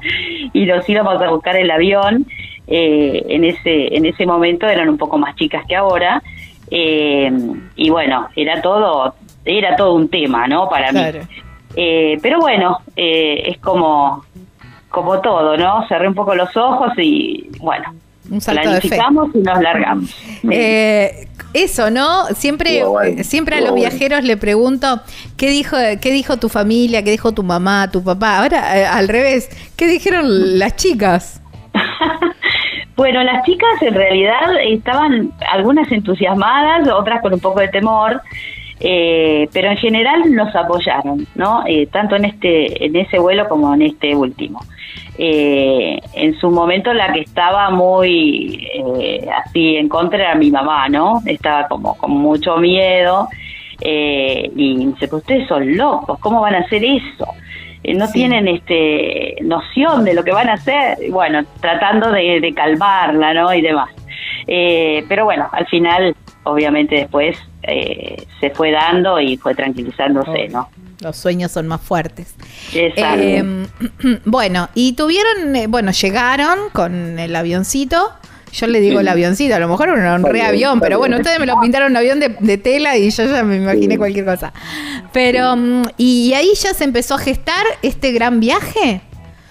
y 0.53 0.65
los 0.65 0.89
íbamos 0.89 1.21
a 1.21 1.29
buscar 1.31 1.57
el 1.57 1.71
avión. 1.71 2.25
eh, 2.69 3.25
en 3.29 3.45
ese 3.45 3.97
en 3.97 4.05
ese 4.07 4.25
momento 4.27 4.67
eran 4.67 4.89
un 4.89 4.99
poco 4.99 5.17
más 5.19 5.35
chicas 5.37 5.63
que 5.67 5.75
ahora 5.75 6.23
eh, 6.71 7.33
y 7.77 7.89
bueno 7.91 8.29
era 8.37 8.61
todo 8.61 9.15
era 9.47 9.75
todo 9.75 9.95
un 9.95 10.09
tema 10.09 10.47
no 10.47 10.69
para 10.69 10.93
mí 10.93 11.01
Claro. 11.01 11.21
Eh, 11.77 12.19
pero 12.23 12.41
bueno 12.41 12.79
eh, 12.97 13.43
es 13.47 13.59
como 13.59 14.25
como 14.89 15.21
todo 15.21 15.57
no 15.57 15.87
cerré 15.89 16.09
un 16.09 16.15
poco 16.15 16.35
los 16.35 16.57
ojos 16.57 16.93
y 16.97 17.49
bueno 17.61 17.93
Un 18.31 18.41
salto 18.41 18.71
de 18.71 18.81
fe. 18.81 18.89
planificamos 18.89 19.35
y 19.35 19.39
nos 19.39 19.61
largamos 19.61 20.17
Eh, 20.51 21.29
eso, 21.55 21.91
¿no? 21.91 22.27
Siempre, 22.35 22.85
bueno, 22.85 23.25
siempre 23.25 23.57
a 23.57 23.61
los 23.61 23.71
bueno. 23.71 23.89
viajeros 23.89 24.23
le 24.23 24.37
pregunto 24.37 25.01
qué 25.39 25.49
dijo, 25.49 25.77
qué 26.01 26.11
dijo 26.13 26.37
tu 26.37 26.51
familia, 26.51 27.03
qué 27.03 27.11
dijo 27.11 27.33
tu 27.33 27.43
mamá, 27.43 27.91
tu 27.91 28.05
papá. 28.05 28.39
Ahora, 28.41 28.79
eh, 28.79 28.87
al 28.87 29.09
revés, 29.09 29.49
¿qué 29.77 29.87
dijeron 29.87 30.59
las 30.59 30.77
chicas? 30.77 31.41
Bueno, 32.97 33.23
las 33.23 33.45
chicas 33.45 33.81
en 33.83 33.95
realidad 33.95 34.61
estaban 34.61 35.33
algunas 35.53 35.91
entusiasmadas, 35.93 36.89
otras 36.89 37.23
con 37.23 37.33
un 37.33 37.39
poco 37.39 37.61
de 37.61 37.69
temor, 37.69 38.21
eh, 38.81 39.49
pero 39.53 39.71
en 39.71 39.77
general 39.77 40.33
nos 40.35 40.55
apoyaron, 40.55 41.27
¿no? 41.35 41.65
Eh, 41.67 41.87
tanto 41.91 42.17
en 42.17 42.25
este, 42.27 42.85
en 42.87 42.97
ese 42.97 43.19
vuelo 43.19 43.49
como 43.49 43.75
en 43.75 43.83
este 43.83 44.15
último. 44.15 44.61
Eh, 45.21 45.99
en 46.15 46.39
su 46.39 46.49
momento 46.51 46.93
la 46.95 47.13
que 47.13 47.21
estaba 47.21 47.71
muy 47.71 48.69
eh, 48.73 49.27
así 49.45 49.77
en 49.77 49.89
contra 49.89 50.19
era 50.19 50.35
mi 50.37 50.51
mamá, 50.51 50.89
¿no? 50.89 51.21
Estaba 51.27 51.67
como 51.67 51.97
con 51.97 52.13
mucho 52.13 52.57
miedo 52.59 53.29
eh, 53.81 54.51
y 54.55 54.75
me 54.75 54.85
dice, 54.87 55.07
"Pero 55.07 55.17
ustedes 55.17 55.49
son 55.49 55.77
locos, 55.77 56.19
¿cómo 56.21 56.41
van 56.41 56.55
a 56.55 56.59
hacer 56.61 56.85
eso? 56.85 57.27
Eh, 57.83 57.95
no 57.95 58.07
Sí. 58.07 58.13
tienen 58.15 58.47
este 58.49 59.37
noción 59.43 60.05
de 60.05 60.15
lo 60.15 60.23
que 60.23 60.33
van 60.33 60.49
a 60.49 60.55
hacer, 60.55 60.99
bueno, 61.11 61.45
tratando 61.61 62.11
de, 62.13 62.41
de 62.41 62.55
calmarla, 62.55 63.35
¿no? 63.35 63.53
Y 63.53 63.61
demás. 63.61 63.91
Eh, 64.47 65.05
pero 65.09 65.25
bueno, 65.25 65.49
al 65.53 65.67
final, 65.67 66.15
obviamente 66.45 66.95
después 66.95 67.37
eh, 67.63 68.25
se 68.41 68.51
fue 68.51 68.71
dando 68.73 69.21
y 69.21 69.37
fue 69.37 69.55
tranquilizándose, 69.55 70.49
¿no? 70.49 70.69
Los 71.01 71.17
sueños 71.17 71.53
son 71.53 71.69
más 71.69 71.81
fuertes. 71.81 72.35
Eh, 72.75 73.67
bueno, 74.25 74.69
y 74.75 74.93
tuvieron, 74.95 75.55
eh, 75.55 75.67
bueno, 75.69 75.93
llegaron 75.93 76.59
con 76.73 77.19
el 77.19 77.35
avioncito. 77.37 78.11
Yo 78.53 78.67
le 78.67 78.81
digo 78.81 78.95
Sí. 78.95 79.01
el 79.03 79.09
avioncito, 79.09 79.55
a 79.55 79.59
lo 79.59 79.69
mejor 79.69 79.91
era 79.91 80.15
un 80.15 80.21
Está 80.21 80.29
re 80.29 80.35
bien, 80.39 80.47
avión, 80.47 80.75
está 80.79 80.87
pero 80.87 80.99
bueno, 80.99 81.17
ustedes 81.19 81.39
me 81.39 81.45
lo 81.47 81.61
pintaron 81.61 81.91
un 81.93 81.97
avión 81.99 82.19
de, 82.19 82.31
de 82.41 82.57
tela 82.59 82.97
y 82.97 83.11
yo 83.11 83.27
ya 83.27 83.43
me 83.45 83.57
imaginé 83.57 83.95
Sí. 83.95 83.99
cualquier 83.99 84.25
cosa. 84.25 84.53
Pero, 85.13 85.55
mm, 85.55 85.83
y 85.99 86.33
ahí 86.33 86.49
ya 86.55 86.73
se 86.73 86.85
empezó 86.85 87.15
a 87.17 87.19
gestar 87.19 87.65
este 87.83 88.11
gran 88.13 88.41
viaje. 88.41 89.03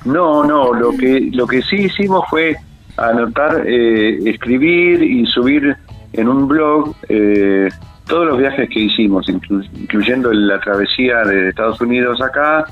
No, 0.03 0.43
no, 0.43 0.73
lo 0.73 0.91
que, 0.97 1.29
lo 1.31 1.45
que 1.45 1.61
sí 1.61 1.75
hicimos 1.75 2.23
fue 2.29 2.57
anotar, 2.97 3.63
eh, 3.67 4.17
escribir 4.25 5.03
y 5.03 5.25
subir 5.27 5.75
en 6.13 6.27
un 6.27 6.47
blog 6.47 6.95
eh, 7.09 7.69
todos 8.07 8.25
los 8.27 8.37
viajes 8.37 8.69
que 8.69 8.79
hicimos, 8.79 9.27
inclu- 9.27 9.67
incluyendo 9.79 10.31
la 10.33 10.59
travesía 10.59 11.23
de 11.23 11.49
Estados 11.49 11.79
Unidos 11.81 12.21
acá 12.21 12.65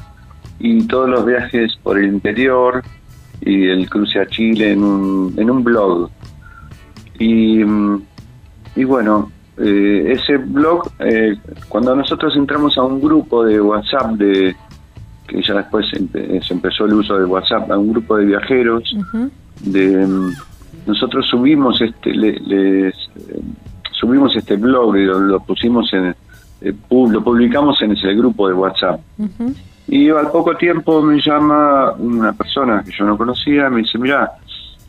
y 0.60 0.84
todos 0.88 1.10
los 1.10 1.26
viajes 1.26 1.76
por 1.84 1.98
el 1.98 2.06
interior 2.06 2.82
y 3.42 3.68
el 3.68 3.90
cruce 3.90 4.20
a 4.20 4.28
Chile 4.28 4.72
en 4.72 4.84
un, 4.84 5.34
en 5.38 5.50
un 5.50 5.64
blog. 5.64 6.10
Y, 7.20 7.64
mm, 7.64 8.02
y 8.78 8.84
bueno, 8.84 9.32
eh, 9.58 10.06
ese 10.18 10.38
blog, 10.38 10.90
eh, 11.00 11.36
cuando 11.70 11.96
nosotros 11.96 12.36
entramos 12.36 12.78
a 12.78 12.84
un 12.84 13.00
grupo 13.02 13.44
de 13.46 13.60
WhatsApp 13.62 14.12
de 14.14 14.56
que 15.28 15.42
ya 15.42 15.56
después 15.56 15.86
empe- 15.94 16.42
se 16.46 16.54
empezó 16.54 16.86
el 16.86 16.94
uso 16.94 17.18
de 17.18 17.26
WhatsApp 17.26 17.72
a 17.72 17.78
un 17.78 17.92
grupo 17.92 18.18
de 18.18 18.26
viajeros, 18.26 18.96
de 19.62 20.06
mm, 20.06 20.32
nosotros 20.88 21.26
subimos 21.28 21.82
este 21.82 22.12
le- 22.14 22.40
les 22.42 22.94
subimos 24.00 24.36
este 24.36 24.56
blog 24.56 24.98
y 24.98 25.06
lo, 25.06 25.20
lo 25.20 25.40
pusimos 25.40 25.92
en 25.94 26.16
eh, 26.62 26.74
lo 26.90 27.24
publicamos 27.24 27.82
en 27.82 27.92
ese 27.92 28.14
grupo 28.14 28.48
de 28.48 28.54
WhatsApp 28.54 29.00
y 29.88 30.10
al 30.10 30.32
poco 30.32 30.56
tiempo 30.56 31.02
me 31.02 31.22
llama 31.22 31.92
una 31.94 32.34
persona 32.34 32.84
que 32.84 32.92
yo 32.92 33.06
no 33.06 33.18
conocía, 33.18 33.70
me 33.70 33.82
dice, 33.82 34.00
mira, 34.00 34.32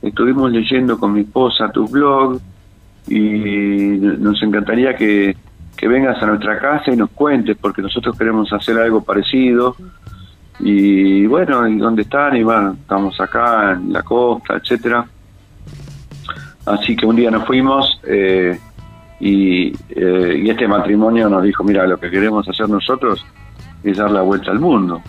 estuvimos 0.00 0.50
leyendo 0.52 0.98
con 0.98 1.12
mi 1.12 1.20
esposa 1.20 1.70
tu 1.70 1.86
blog 1.86 2.40
y 3.06 3.18
nos 3.18 4.42
encantaría 4.42 4.96
que, 4.96 5.36
que 5.76 5.88
vengas 5.88 6.22
a 6.22 6.26
nuestra 6.26 6.58
casa 6.58 6.90
y 6.90 6.96
nos 6.96 7.10
cuentes, 7.10 7.56
porque 7.60 7.82
nosotros 7.82 8.16
queremos 8.16 8.50
hacer 8.52 8.78
algo 8.78 9.04
parecido. 9.04 9.76
Y 10.58 11.26
bueno, 11.26 11.68
¿y 11.68 11.76
dónde 11.76 12.02
están? 12.02 12.34
Y 12.36 12.42
bueno, 12.42 12.76
estamos 12.80 13.20
acá 13.20 13.72
en 13.72 13.92
la 13.92 14.02
costa, 14.02 14.54
etcétera. 14.54 15.04
Así 16.64 16.96
que 16.96 17.04
un 17.04 17.16
día 17.16 17.30
nos 17.30 17.44
fuimos 17.44 18.00
eh, 18.04 18.58
y, 19.20 19.68
eh, 19.90 20.40
y 20.42 20.50
este 20.50 20.68
matrimonio 20.68 21.28
nos 21.28 21.42
dijo, 21.42 21.64
mira, 21.64 21.86
lo 21.86 21.98
que 21.98 22.10
queremos 22.10 22.48
hacer 22.48 22.68
nosotros 22.68 23.24
es 23.82 23.96
dar 23.96 24.10
la 24.10 24.22
vuelta 24.22 24.50
al 24.50 24.60
mundo. 24.60 25.02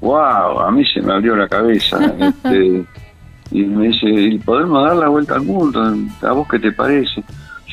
¡Wow! 0.00 0.60
A 0.60 0.70
mí 0.70 0.84
se 0.84 1.02
me 1.02 1.12
abrió 1.12 1.34
la 1.34 1.48
cabeza. 1.48 1.98
este, 2.18 2.84
y 3.50 3.64
me 3.64 3.88
dice, 3.88 4.08
¿y 4.08 4.38
podemos 4.38 4.86
dar 4.86 4.96
la 4.96 5.08
vuelta 5.08 5.34
al 5.34 5.42
mundo? 5.42 5.82
¿A 6.22 6.32
vos 6.32 6.46
qué 6.48 6.58
te 6.58 6.72
parece? 6.72 7.22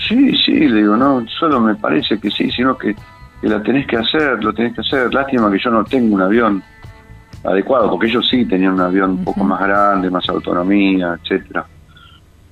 Sí, 0.07 0.35
sí, 0.45 0.67
le 0.67 0.81
digo, 0.81 0.95
no, 0.95 1.25
solo 1.39 1.59
me 1.59 1.75
parece 1.75 2.19
que 2.19 2.29
sí, 2.31 2.49
sino 2.51 2.77
que, 2.77 2.95
que 3.41 3.47
la 3.47 3.61
tenés 3.61 3.85
que 3.87 3.97
hacer, 3.97 4.43
lo 4.43 4.53
tenés 4.53 4.73
que 4.73 4.81
hacer. 4.81 5.13
Lástima 5.13 5.51
que 5.51 5.59
yo 5.59 5.69
no 5.69 5.83
tengo 5.83 6.15
un 6.15 6.21
avión 6.21 6.63
adecuado, 7.43 7.89
porque 7.89 8.07
ellos 8.07 8.27
sí 8.29 8.45
tenían 8.45 8.73
un 8.73 8.81
avión 8.81 9.11
un 9.11 9.23
poco 9.23 9.43
más 9.43 9.61
grande, 9.61 10.09
más 10.09 10.27
autonomía, 10.29 11.17
etcétera. 11.21 11.65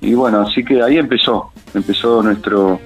Y 0.04 0.14
bueno, 0.14 0.40
así 0.40 0.64
que 0.64 0.82
ahí 0.82 0.98
empezó, 0.98 1.50
empezó 1.74 2.22
nuestro 2.22 2.80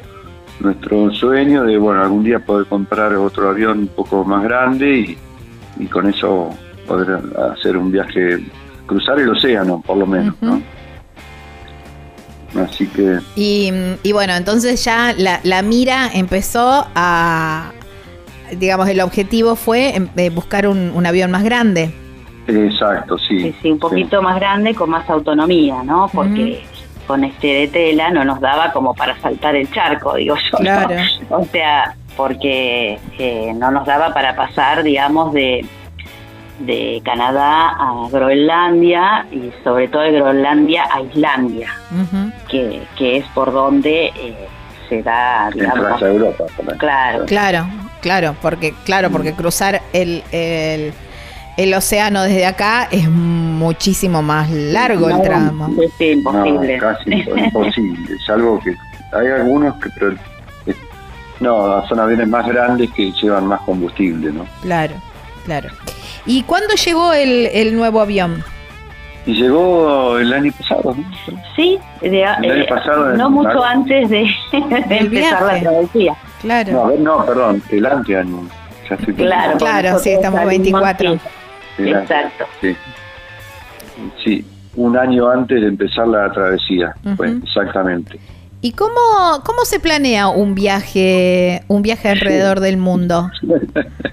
nuestro 0.61 1.13
sueño 1.13 1.65
de, 1.65 1.79
bueno, 1.79 2.03
algún 2.03 2.25
día 2.25 2.41
poder 2.41 2.67
comprar 2.67 3.15
otro 3.15 3.49
avión 3.49 3.79
un 3.79 3.89
poco 3.89 4.25
más 4.25 4.43
grande 4.43 4.99
y, 4.99 5.19
y 5.79 5.87
con 5.87 6.09
eso 6.09 6.51
poder 6.87 7.19
hacer 7.53 7.77
un 7.77 7.93
viaje, 7.93 8.41
cruzar 8.87 9.21
el 9.21 9.29
océano, 9.31 9.81
por 9.87 9.97
lo 9.97 10.07
menos, 10.07 10.35
¿no? 10.41 10.61
Así 12.61 12.87
que 12.87 13.19
Y, 13.37 13.71
y 14.03 14.13
bueno, 14.13 14.35
entonces 14.35 14.83
ya 14.85 15.15
la, 15.17 15.39
la 15.45 15.63
mira 15.63 16.11
empezó 16.13 16.87
a, 16.95 17.71
digamos, 18.59 18.89
el 18.89 19.01
objetivo 19.01 19.55
fue 19.55 19.95
em, 19.95 20.09
eh, 20.17 20.31
buscar 20.31 20.67
un, 20.67 20.91
un 20.95 21.07
avión 21.07 21.31
más 21.31 21.45
grande. 21.45 21.95
Exacto, 22.47 23.19
sí. 23.19 23.41
Sí, 23.41 23.55
sí, 23.63 23.71
un 23.71 23.79
poquito 23.79 24.23
más 24.23 24.37
grande 24.37 24.75
con 24.75 24.89
más 24.91 25.09
autonomía, 25.11 25.83
¿no? 25.85 26.11
Porque 26.13 26.65
con 27.09 27.25
este 27.25 27.47
de 27.49 27.69
tela 27.69 28.11
no 28.11 28.23
nos 28.23 28.39
daba 28.39 28.71
como 28.71 28.95
para 28.95 29.19
saltar 29.19 29.57
el 29.57 29.69
charco, 29.73 30.15
digo 30.15 30.37
yo. 30.37 30.59
¿no? 30.59 30.59
Claro. 30.59 30.95
O 31.31 31.45
sea, 31.47 31.97
porque 32.17 32.99
eh, 33.19 33.53
no 33.57 33.71
nos 33.71 33.87
daba 33.87 34.13
para 34.13 34.37
pasar, 34.37 34.83
digamos, 34.83 35.33
de, 35.33 35.65
de 36.59 37.01
Canadá 37.05 37.71
a 37.71 38.09
Groenlandia 38.13 39.27
y 39.33 39.51
sobre 39.65 39.89
todo 39.89 40.03
de 40.03 40.13
Groenlandia 40.13 40.85
a 40.93 41.01
Islandia, 41.01 41.73
que, 42.49 42.83
que 42.97 43.17
es 43.17 43.27
por 43.29 43.53
donde 43.53 44.13
eh, 44.15 44.49
se 44.91 45.03
da, 45.03 45.51
digamos, 45.51 46.03
Europa. 46.03 46.45
claro, 46.77 47.25
Claro, 47.25 47.67
claro, 48.03 48.37
porque 48.43 48.75
claro, 48.85 49.11
porque 49.11 49.33
cruzar 49.33 49.81
el, 49.95 50.23
el, 50.31 50.93
el 51.57 51.75
océano 51.75 52.23
desde 52.23 52.45
acá 52.45 52.87
es 52.91 53.09
muchísimo 53.59 54.23
más 54.23 54.51
largo 54.51 55.09
el 55.11 55.21
tramo. 55.23 55.69
Es 55.83 56.01
imposible. 56.01 56.77
No, 56.79 56.81
casi 56.83 57.11
imposible. 57.13 58.15
Es 58.23 58.31
algo 58.31 58.59
que 58.61 58.75
hay 59.17 59.27
algunos 59.27 59.75
que, 59.77 59.91
pero 59.91 60.13
eh, 60.67 60.75
no, 61.41 61.87
son 61.89 62.01
aviones 62.01 62.29
más 62.29 62.47
grandes 62.47 62.91
que 62.93 63.13
llevan 63.13 63.47
más 63.47 63.61
combustible, 63.63 64.33
¿no? 64.33 64.47
Claro, 64.63 64.95
claro. 65.45 65.69
¿Y 66.27 66.43
cuándo 66.43 66.75
llegó 66.75 67.13
el, 67.13 67.47
el 67.53 67.75
nuevo 67.77 68.01
avión? 68.01 68.43
Y 69.27 69.35
llegó 69.35 70.17
el 70.19 70.33
año 70.33 70.53
pasado, 70.59 70.95
¿no? 70.97 71.05
Sí, 71.57 71.79
de- 72.01 72.23
El 72.23 72.25
año 72.27 72.53
eh, 72.55 72.67
pasado, 72.69 73.15
no 73.15 73.29
mucho 73.31 73.49
marzo. 73.49 73.65
antes 73.65 74.09
de, 74.09 74.27
de 74.53 74.97
empezar 74.99 75.43
la 75.43 75.49
viaje. 75.49 75.61
travesía. 75.63 76.17
Claro. 76.41 76.73
No, 76.73 76.85
a 76.85 76.89
ver, 76.89 77.01
no, 77.01 77.27
perdón, 77.27 77.63
el 77.71 77.87
anteaño. 77.87 78.49
Ya 78.89 78.95
estoy 78.95 79.15
Claro, 79.15 79.59
Claro, 79.59 79.99
sí, 79.99 80.11
estamos 80.11 80.41
Nosotros 80.41 80.49
24. 80.63 80.97
salimos, 81.09 81.23
El 81.79 81.89
año, 81.89 81.99
Exacto. 82.03 82.45
Sí. 82.61 82.77
Sí, 84.25 84.45
un 84.77 84.97
año 84.97 85.29
antes 85.29 85.61
de 85.61 85.69
empezar 85.69 86.09
la 86.09 86.31
travesía. 86.33 86.95
exactamente. 87.45 88.19
¿Y 88.61 88.73
cómo, 88.73 88.91
cómo 89.45 89.65
se 89.65 89.79
planea 89.79 90.27
un 90.29 90.57
viaje, 90.57 91.63
un 91.69 91.83
viaje 91.83 92.09
alrededor 92.09 92.59
del 92.59 92.77
mundo? 92.77 93.31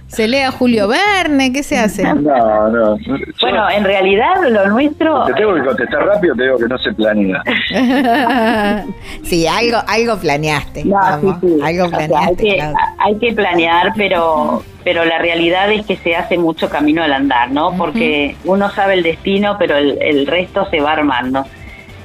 ¿Se 0.06 0.28
lee 0.28 0.42
a 0.42 0.52
Julio 0.52 0.88
Verne? 0.88 1.52
¿Qué 1.52 1.64
se 1.64 1.80
hace? 1.80 2.04
No, 2.04 2.70
no. 2.70 2.98
Bueno, 3.42 3.70
en 3.72 3.84
realidad 3.84 4.36
lo 4.48 4.68
nuestro... 4.68 5.26
Te 5.26 5.34
tengo 5.34 5.56
que 5.56 5.64
contestar 5.66 6.06
rápido, 6.06 6.36
te 6.36 6.44
digo 6.44 6.58
que 6.60 6.68
no 6.68 6.78
se 6.78 6.94
planea. 6.94 7.44
sí, 9.24 9.48
algo, 9.48 9.80
algo 9.88 10.18
planeaste. 10.18 10.86
No, 10.86 10.96
vamos, 10.96 11.38
sí, 11.42 11.48
sí. 11.48 11.60
Algo 11.64 11.86
O 11.86 11.90
sea, 11.90 12.00
hay, 12.00 12.08
planeaste, 12.08 12.44
que, 12.44 12.56
claro. 12.56 12.76
hay 13.00 13.16
que 13.16 13.34
planear, 13.34 13.94
pero, 13.98 14.64
pero 14.84 15.06
la 15.06 15.18
realidad 15.18 15.72
es 15.72 15.88
que 15.88 15.98
se 15.98 16.16
hace 16.16 16.38
mucho 16.38 16.70
camino 16.70 17.02
al 17.02 17.14
andar, 17.14 17.50
¿no? 17.50 17.76
Porque 17.76 18.36
uno 18.46 18.70
sabe 18.70 18.94
el 18.94 19.02
destino, 19.02 19.56
pero 19.58 19.76
el, 19.76 19.98
el 20.00 20.28
resto 20.28 20.70
se 20.70 20.82
va 20.82 20.92
armando. 20.92 21.46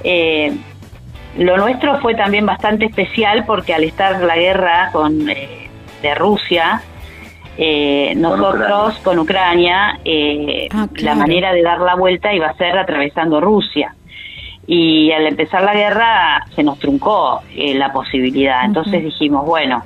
Eh, 0.03 0.57
lo 1.39 1.57
nuestro 1.57 2.01
fue 2.01 2.15
también 2.15 2.47
bastante 2.47 2.87
especial 2.87 3.45
porque 3.47 3.75
al 3.75 3.85
estar 3.85 4.21
la 4.23 4.37
guerra 4.37 4.91
con 4.93 5.29
eh, 5.29 5.69
de 6.03 6.15
Rusia, 6.15 6.83
eh, 7.63 8.15
nosotros 8.17 8.99
con 9.01 9.19
Ucrania, 9.19 9.99
eh, 10.05 10.69
Ah, 10.73 10.89
la 10.97 11.15
manera 11.15 11.53
de 11.53 11.63
dar 11.63 11.81
la 11.81 11.95
vuelta 11.95 12.33
iba 12.33 12.47
a 12.47 12.55
ser 12.55 12.79
atravesando 12.79 13.41
Rusia. 13.41 13.95
Y 14.67 15.11
al 15.13 15.27
empezar 15.27 15.63
la 15.63 15.75
guerra 15.75 16.47
se 16.55 16.63
nos 16.63 16.79
truncó 16.79 17.41
eh, 17.55 17.75
la 17.75 17.93
posibilidad. 17.93 18.65
Entonces 18.65 19.03
dijimos, 19.03 19.45
bueno, 19.45 19.83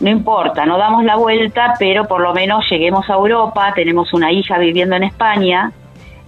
no 0.00 0.08
importa, 0.08 0.64
no 0.64 0.78
damos 0.78 1.04
la 1.04 1.16
vuelta, 1.16 1.74
pero 1.78 2.06
por 2.06 2.20
lo 2.20 2.32
menos 2.32 2.64
lleguemos 2.70 3.10
a 3.10 3.14
Europa, 3.14 3.72
tenemos 3.74 4.12
una 4.14 4.30
hija 4.30 4.56
viviendo 4.56 4.94
en 4.94 5.02
España 5.02 5.72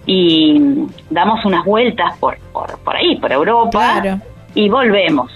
y 0.05 0.87
damos 1.09 1.43
unas 1.45 1.63
vueltas 1.65 2.17
por, 2.19 2.37
por, 2.51 2.77
por 2.79 2.95
ahí, 2.95 3.15
por 3.17 3.31
Europa, 3.31 3.99
Claro. 4.01 4.19
y 4.55 4.69
volvemos. 4.69 5.31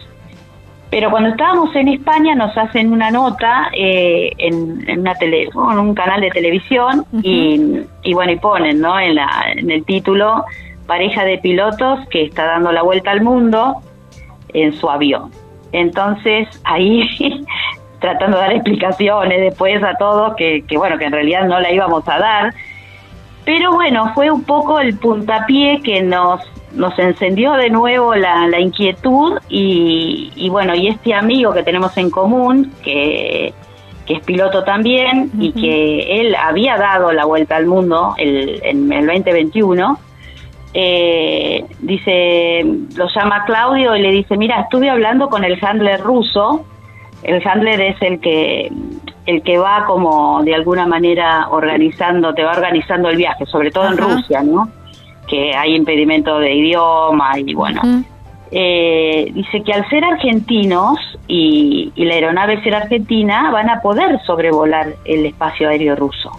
Pero 0.90 1.10
cuando 1.12 1.30
estábamos 1.30 1.76
en 1.76 1.90
España 1.90 2.36
nos 2.36 2.58
hacen 2.58 2.94
una 2.94 3.12
nota 3.12 3.70
eh, 3.74 4.32
en, 4.38 4.88
en 4.88 5.00
una 5.02 5.14
tele, 5.16 5.50
en 5.54 5.80
un 5.80 5.94
canal 5.94 6.22
de 6.22 6.30
televisión 6.30 7.06
y, 7.22 7.82
y 8.04 8.14
bueno, 8.14 8.32
y 8.32 8.38
ponen 8.38 8.80
¿no? 8.82 8.98
en, 9.00 9.16
la, 9.16 9.30
en 9.56 9.70
el 9.72 9.84
título 9.84 10.46
pareja 10.88 11.26
de 11.26 11.40
pilotos 11.40 12.00
que 12.10 12.24
está 12.24 12.46
dando 12.46 12.72
la 12.72 12.84
vuelta 12.84 13.12
al 13.12 13.22
mundo 13.22 13.78
en 14.54 14.72
su 14.74 14.90
avión. 14.90 15.32
Entonces 15.72 16.48
ahí 16.64 17.02
tratando 18.00 18.38
de 18.38 18.44
dar 18.44 18.54
explicaciones 18.54 19.42
después 19.42 19.84
a 19.84 19.96
todos 19.98 20.36
que, 20.36 20.64
que 20.68 20.78
bueno, 20.78 20.98
que 20.98 21.06
en 21.06 21.12
realidad 21.12 21.46
no 21.46 21.60
la 21.60 21.72
íbamos 21.72 22.08
a 22.08 22.20
dar. 22.20 22.54
Pero 23.46 23.74
bueno, 23.74 24.12
fue 24.16 24.32
un 24.32 24.44
poco 24.44 24.80
el 24.80 24.98
puntapié 24.98 25.80
que 25.82 26.02
nos, 26.02 26.42
nos 26.74 26.98
encendió 26.98 27.54
de 27.54 27.70
nuevo 27.70 28.16
la, 28.16 28.48
la 28.48 28.60
inquietud 28.60 29.40
y, 29.48 30.32
y 30.36 30.50
bueno, 30.50 30.74
y 30.74 30.88
este 30.88 31.14
amigo 31.14 31.54
que 31.54 31.62
tenemos 31.62 31.96
en 31.98 32.10
común, 32.10 32.74
que, 32.84 33.54
que 34.06 34.14
es 34.16 34.20
piloto 34.22 34.64
también 34.64 35.32
y 35.40 35.52
que 35.52 36.22
él 36.22 36.36
había 36.36 36.78
dado 36.78 37.12
la 37.12 37.26
vuelta 37.26 37.56
al 37.56 37.68
mundo 37.68 38.16
el, 38.18 38.60
en 38.64 38.92
el 38.92 39.06
2021, 39.06 40.00
eh, 40.74 41.66
dice, 41.80 42.64
lo 42.96 43.08
llama 43.16 43.46
Claudio 43.46 43.96
y 43.96 44.02
le 44.02 44.12
dice, 44.12 44.38
mira, 44.38 44.62
estuve 44.62 44.90
hablando 44.90 45.30
con 45.30 45.44
el 45.44 45.58
handler 45.64 46.02
ruso, 46.02 46.66
el 47.24 47.42
handler 47.48 47.80
es 47.80 48.02
el 48.02 48.20
que 48.20 48.72
el 49.26 49.42
que 49.42 49.58
va 49.58 49.86
como 49.86 50.44
de 50.44 50.54
alguna 50.54 50.86
manera 50.86 51.48
organizando, 51.50 52.34
te 52.34 52.44
va 52.44 52.52
organizando 52.52 53.10
el 53.10 53.18
viaje, 53.18 53.46
sobre 53.46 53.72
todo 53.72 53.88
en. 53.88 53.98
Rusia, 53.98 54.44
¿no? 54.44 54.70
Que 55.28 55.56
hay 55.56 55.76
impedimento 55.76 56.38
de 56.40 56.54
idioma 56.54 57.38
y 57.40 57.54
bueno. 57.54 57.82
Eh, 58.52 59.32
dice 59.34 59.64
que 59.64 59.74
al 59.74 59.90
ser 59.90 60.06
argentinos 60.06 60.98
y, 61.28 61.92
y 61.96 62.06
la 62.06 62.14
aeronave 62.14 62.62
ser 62.64 62.76
argentina 62.76 63.50
van 63.52 63.70
a 63.70 63.82
poder 63.82 64.20
sobrevolar 64.26 64.94
el 65.06 65.26
espacio 65.26 65.68
aéreo 65.68 65.96
ruso. 65.96 66.32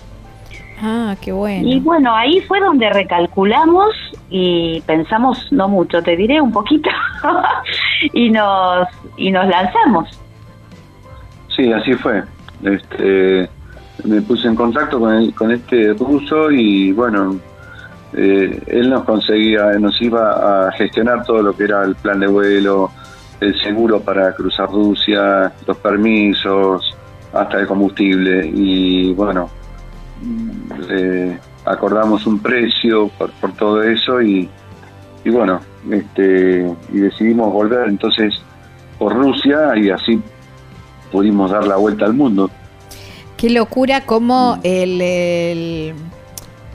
Ah, 0.82 1.16
qué 1.20 1.32
bueno. 1.32 1.66
Y 1.66 1.80
bueno, 1.80 2.14
ahí 2.14 2.40
fue 2.42 2.60
donde 2.60 2.90
recalculamos 2.90 3.94
y 4.28 4.80
pensamos 4.82 5.50
no 5.50 5.68
mucho, 5.68 6.02
te 6.02 6.16
diré 6.16 6.40
un 6.40 6.52
poquito, 6.52 6.90
y 8.12 8.30
nos 8.30 8.88
y 9.16 9.30
nos 9.30 9.46
lanzamos. 9.48 10.08
Sí, 11.54 11.72
así 11.72 11.94
fue. 11.94 12.22
Este, 12.62 13.48
me 14.04 14.22
puse 14.22 14.48
en 14.48 14.54
contacto 14.54 14.98
con, 15.00 15.14
el- 15.14 15.34
con 15.34 15.50
este 15.50 15.92
ruso 15.94 16.50
y 16.50 16.92
bueno, 16.92 17.38
eh, 18.12 18.62
él 18.66 18.90
nos 18.90 19.04
conseguía, 19.04 19.72
nos 19.78 20.00
iba 20.00 20.68
a 20.68 20.72
gestionar 20.72 21.24
todo 21.24 21.42
lo 21.42 21.56
que 21.56 21.64
era 21.64 21.84
el 21.84 21.94
plan 21.96 22.20
de 22.20 22.26
vuelo, 22.26 22.90
el 23.40 23.60
seguro 23.60 24.00
para 24.00 24.32
cruzar 24.34 24.70
Rusia, 24.70 25.52
los 25.66 25.76
permisos, 25.78 26.96
hasta 27.32 27.60
el 27.60 27.66
combustible. 27.66 28.46
Y 28.54 29.12
bueno, 29.12 29.50
eh, 30.90 31.38
acordamos 31.64 32.26
un 32.26 32.38
precio 32.38 33.08
por, 33.18 33.52
todo 33.52 33.82
eso 33.82 34.22
y, 34.22 34.48
y 35.24 35.30
bueno, 35.30 35.60
este, 35.90 36.66
y 36.92 36.98
decidimos 36.98 37.52
volver. 37.52 37.88
Entonces 37.88 38.34
por 38.98 39.14
Rusia 39.14 39.76
y 39.76 39.90
así 39.90 40.20
pudimos 41.10 41.50
dar 41.50 41.66
la 41.66 41.76
vuelta 41.76 42.04
al 42.04 42.14
mundo. 42.14 42.50
Qué 43.36 43.50
locura 43.50 44.00
Mm. 44.00 44.02
cómo 44.06 44.58
el, 44.62 45.00
el, 45.00 45.94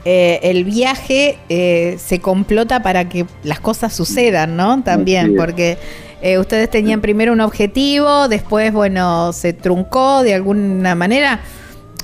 eh, 0.04 0.40
el 0.42 0.64
viaje 0.64 1.38
eh, 1.48 1.96
se 1.98 2.20
complota 2.20 2.82
para 2.82 3.08
que 3.08 3.26
las 3.44 3.60
cosas 3.60 3.92
sucedan, 3.92 4.56
¿no? 4.56 4.82
También, 4.82 5.34
porque 5.36 5.78
eh, 6.22 6.38
ustedes 6.38 6.70
tenían 6.70 7.00
primero 7.00 7.32
un 7.32 7.40
objetivo, 7.40 8.28
después, 8.28 8.72
bueno, 8.72 9.32
se 9.32 9.52
truncó 9.52 10.22
de 10.22 10.34
alguna 10.34 10.94
manera. 10.94 11.40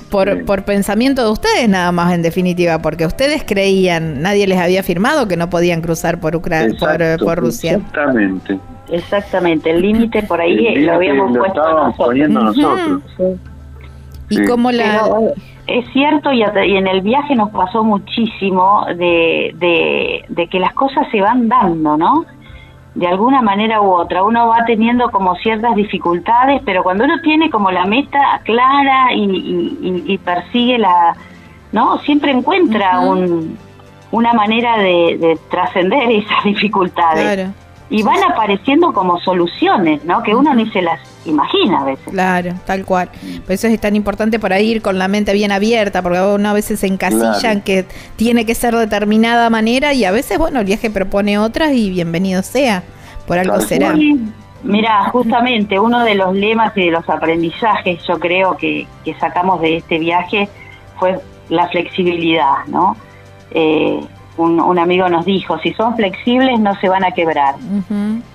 Por, 0.09 0.43
por 0.43 0.65
pensamiento 0.65 1.23
de 1.23 1.29
ustedes 1.29 1.69
nada 1.69 1.91
más 1.91 2.11
en 2.15 2.23
definitiva, 2.23 2.81
porque 2.81 3.05
ustedes 3.05 3.43
creían, 3.45 4.23
nadie 4.23 4.47
les 4.47 4.57
había 4.57 4.81
firmado 4.81 5.27
que 5.27 5.37
no 5.37 5.51
podían 5.51 5.81
cruzar 5.81 6.19
por 6.19 6.35
Ucrania, 6.35 6.75
por, 6.79 7.23
por 7.23 7.37
Rusia. 7.37 7.73
Exactamente. 7.73 8.57
Exactamente, 8.91 9.69
el 9.71 9.81
límite 9.81 10.23
por 10.23 10.41
ahí 10.41 10.67
El 10.67 10.85
lo 10.85 10.93
habíamos 10.93 11.31
lo 11.31 11.39
puesto 11.39 11.59
estábamos 11.59 11.83
nosotros. 11.87 12.07
poniendo 12.07 12.41
nosotros. 12.41 13.01
Y 14.29 14.35
Sí. 14.37 14.45
cómo 14.45 14.71
la... 14.71 14.83
Pero, 15.03 15.19
eh, 15.29 15.33
es 15.67 15.85
cierto 15.93 16.31
y, 16.31 16.41
hasta- 16.43 16.65
y 16.65 16.75
en 16.77 16.87
el 16.87 17.01
viaje 17.01 17.35
nos 17.35 17.49
pasó 17.51 17.83
muchísimo 17.83 18.85
de, 18.95 19.53
de, 19.57 20.23
de 20.29 20.47
que 20.47 20.59
las 20.59 20.73
cosas 20.73 21.07
se 21.11 21.21
van 21.21 21.47
dando, 21.47 21.97
¿no? 21.97 22.25
De 22.95 23.07
alguna 23.07 23.41
manera 23.41 23.79
u 23.81 23.91
otra. 23.91 24.23
Uno 24.23 24.47
va 24.47 24.65
teniendo 24.65 25.09
como 25.11 25.35
ciertas 25.35 25.75
dificultades, 25.75 26.61
pero 26.65 26.81
cuando 26.83 27.03
uno 27.05 27.21
tiene 27.23 27.49
como 27.51 27.69
la 27.71 27.85
meta 27.85 28.41
clara 28.43 29.13
y, 29.13 29.21
y- 29.81 30.03
y- 30.13 30.17
persigue 30.17 30.77
la... 30.79 31.15
¿No? 31.71 31.99
Siempre 31.99 32.31
encuentra 32.31 32.99
un, 33.01 33.55
una 34.11 34.33
manera 34.33 34.77
de, 34.79 35.17
de 35.19 35.37
trascender 35.51 36.09
esas 36.09 36.43
dificultades. 36.43 37.21
Claro. 37.35 37.51
Y 37.89 38.03
van 38.03 38.23
apareciendo 38.23 38.93
como 38.93 39.19
soluciones, 39.19 40.03
¿no? 40.05 40.21
Que 40.21 40.35
uno 40.35 40.53
ni 40.53 40.69
se 40.69 40.81
las 40.81 40.99
imagina 41.25 41.81
a 41.81 41.85
veces. 41.85 42.07
Claro, 42.11 42.53
tal 42.65 42.85
cual. 42.85 43.09
Por 43.43 43.51
eso 43.51 43.67
es 43.67 43.81
tan 43.81 43.95
importante 43.95 44.37
para 44.39 44.59
ir 44.59 44.81
con 44.81 44.99
la 44.99 45.07
mente 45.07 45.33
bien 45.33 45.51
abierta, 45.51 46.01
porque 46.03 46.21
uno 46.21 46.49
a 46.49 46.53
veces 46.53 46.79
se 46.81 46.87
encasillan 46.87 47.39
Claro. 47.39 47.61
que 47.65 47.85
tiene 48.15 48.45
que 48.45 48.53
ser 48.53 48.75
de 48.75 48.81
determinada 48.81 49.49
manera 49.49 49.93
y 49.93 50.05
a 50.05 50.11
veces, 50.11 50.37
bueno, 50.37 50.59
el 50.59 50.65
viaje 50.65 50.89
propone 50.91 51.37
otras 51.39 51.71
y 51.73 51.89
bienvenido 51.89 52.43
sea. 52.43 52.83
Por 53.25 53.39
algo 53.39 53.59
será. 53.61 53.93
Sí, 53.95 54.19
Mira, 54.61 55.05
justamente 55.11 55.79
uno 55.79 56.03
de 56.03 56.15
los 56.15 56.35
lemas 56.35 56.75
y 56.75 56.85
de 56.85 56.91
los 56.91 57.07
aprendizajes, 57.09 58.03
yo 58.05 58.19
creo 58.19 58.57
que, 58.57 58.87
que 59.05 59.13
sacamos 59.15 59.61
de 59.61 59.77
este 59.77 59.99
viaje 59.99 60.49
fue 60.97 61.17
la 61.47 61.69
flexibilidad, 61.69 62.65
¿no? 62.67 62.97
Eh, 63.51 64.01
un, 64.41 64.59
un 64.59 64.79
amigo 64.79 65.09
nos 65.09 65.25
dijo, 65.25 65.59
si 65.59 65.73
son 65.73 65.95
flexibles 65.95 66.59
no 66.59 66.73
se 66.75 66.89
van 66.89 67.03
a 67.03 67.11
quebrar. 67.11 67.55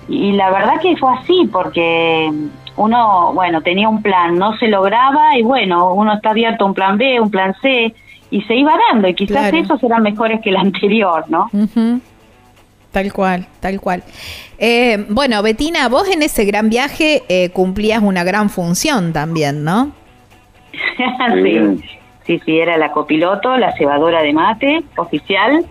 Y 0.07 0.31
la 0.33 0.49
verdad 0.51 0.79
que 0.81 0.95
fue 0.97 1.13
así, 1.15 1.49
porque 1.51 2.31
uno, 2.77 3.31
bueno, 3.33 3.61
tenía 3.61 3.89
un 3.89 4.01
plan, 4.01 4.37
no 4.37 4.55
se 4.57 4.67
lograba 4.67 5.37
y 5.37 5.41
bueno, 5.43 5.93
uno 5.93 6.13
está 6.13 6.31
abierto 6.31 6.65
a 6.65 6.67
un 6.67 6.73
plan 6.73 6.97
B, 6.97 7.19
un 7.19 7.31
plan 7.31 7.55
C, 7.61 7.93
y 8.31 8.41
se 8.43 8.55
iba 8.55 8.73
dando, 8.91 9.07
y 9.07 9.13
quizás 9.13 9.49
Claro. 9.49 9.57
esos 9.57 9.83
eran 9.83 10.03
mejores 10.03 10.41
que 10.41 10.49
el 10.49 10.57
anterior, 10.57 11.25
¿no? 11.29 11.49
Tal 12.91 13.11
cual, 13.13 13.45
tal 13.59 13.79
cual. 13.81 14.03
Eh, 14.57 15.05
bueno, 15.09 15.41
Betina, 15.43 15.89
vos 15.89 16.09
en 16.09 16.21
ese 16.21 16.45
gran 16.45 16.69
viaje 16.69 17.23
eh, 17.27 17.49
cumplías 17.49 18.01
una 18.01 18.23
gran 18.23 18.49
función 18.49 19.11
también, 19.13 19.63
¿no? 19.63 19.91
sí. 21.43 21.81
Sí, 22.25 22.39
sí, 22.45 22.59
era 22.59 22.77
la 22.77 22.91
copiloto, 22.91 23.55
la 23.57 23.71
cebadora 23.77 24.21
de 24.21 24.33
mate 24.33 24.83
oficial. 24.97 25.65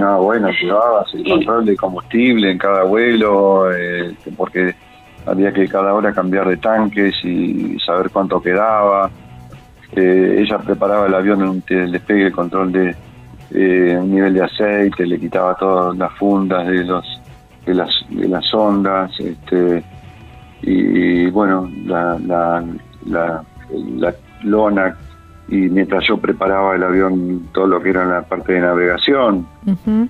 No, 0.00 0.22
bueno, 0.22 0.48
llevabas 0.62 1.12
el 1.14 1.24
control 1.28 1.66
de 1.66 1.76
combustible 1.76 2.50
en 2.50 2.58
cada 2.58 2.84
vuelo, 2.84 3.72
eh, 3.72 4.14
porque 4.36 4.74
había 5.26 5.52
que 5.52 5.68
cada 5.68 5.92
hora 5.94 6.12
cambiar 6.12 6.48
de 6.48 6.56
tanques 6.56 7.14
y 7.24 7.78
saber 7.80 8.10
cuánto 8.10 8.40
quedaba. 8.40 9.10
Eh, 9.96 10.36
ella 10.40 10.58
preparaba 10.58 11.06
el 11.06 11.14
avión 11.14 11.42
en 11.42 11.62
te- 11.62 11.86
despegue, 11.86 12.26
el 12.26 12.32
control 12.32 12.72
de 12.72 12.94
eh, 13.54 14.00
nivel 14.04 14.34
de 14.34 14.42
aceite, 14.44 15.06
le 15.06 15.18
quitaba 15.18 15.54
todas 15.54 15.96
las 15.96 16.12
fundas 16.12 16.66
de 16.66 16.84
los 16.84 17.04
de 17.64 17.74
las 17.74 17.90
de 18.10 18.28
las 18.28 18.52
ondas, 18.54 19.10
este 19.18 19.82
y, 20.62 21.26
bueno 21.30 21.70
la, 21.86 22.18
la, 22.26 22.64
la, 23.06 23.42
la 23.96 24.14
lona 24.42 24.96
y 25.48 25.56
mientras 25.56 26.04
yo 26.06 26.18
preparaba 26.18 26.76
el 26.76 26.82
avión 26.82 27.48
todo 27.52 27.66
lo 27.66 27.80
que 27.82 27.90
era 27.90 28.04
la 28.04 28.22
parte 28.22 28.52
de 28.54 28.60
navegación 28.60 29.46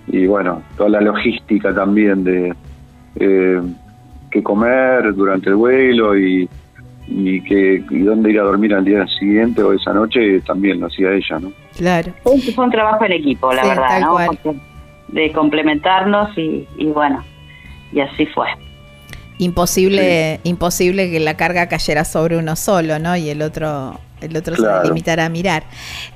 y 0.09 0.27
bueno, 0.27 0.63
toda 0.77 0.89
la 0.91 1.01
logística 1.01 1.73
también 1.75 2.25
de 2.25 2.55
eh, 3.17 3.61
qué 4.31 4.43
comer 4.43 5.15
durante 5.15 5.49
el 5.51 5.57
vuelo 5.57 6.17
y, 6.19 6.49
y, 7.07 7.41
que, 7.43 7.83
y 7.89 7.99
dónde 8.01 8.31
ir 8.33 8.41
a 8.41 8.43
dormir 8.43 8.75
al 8.75 8.85
día 8.85 9.07
siguiente 9.19 9.63
o 9.63 9.73
esa 9.73 9.93
noche 9.93 10.41
también 10.41 10.81
lo 10.81 10.87
hacía 10.87 11.13
ella, 11.13 11.39
¿no? 11.41 11.53
Claro. 11.77 12.13
Fue 12.23 12.33
un, 12.33 12.41
fue 12.43 12.65
un 12.65 12.71
trabajo 12.71 13.05
en 13.05 13.13
equipo, 13.13 13.53
la 13.53 13.63
Sí, 13.63 13.69
verdad, 13.69 13.89
tal 13.89 14.03
¿no? 14.03 14.17
Porque- 14.27 14.59
de 15.09 15.33
complementarnos 15.33 16.37
y, 16.37 16.67
y 16.77 16.87
bueno, 16.87 17.25
y 17.93 18.01
así 18.01 18.27
fue. 18.27 18.47
Imposible, 19.39 20.41
imposible 20.45 21.11
que 21.11 21.21
la 21.21 21.37
carga 21.37 21.69
cayera 21.69 22.05
sobre 22.05 22.37
uno 22.37 22.57
solo, 22.57 22.99
¿no? 22.99 23.17
Y 23.17 23.31
el 23.31 23.41
otro, 23.41 23.99
el 24.21 24.37
otro 24.37 24.55
se 24.57 24.63
Claro. 24.63 24.89
limitara 24.89 25.25
a 25.27 25.29
mirar. 25.29 25.63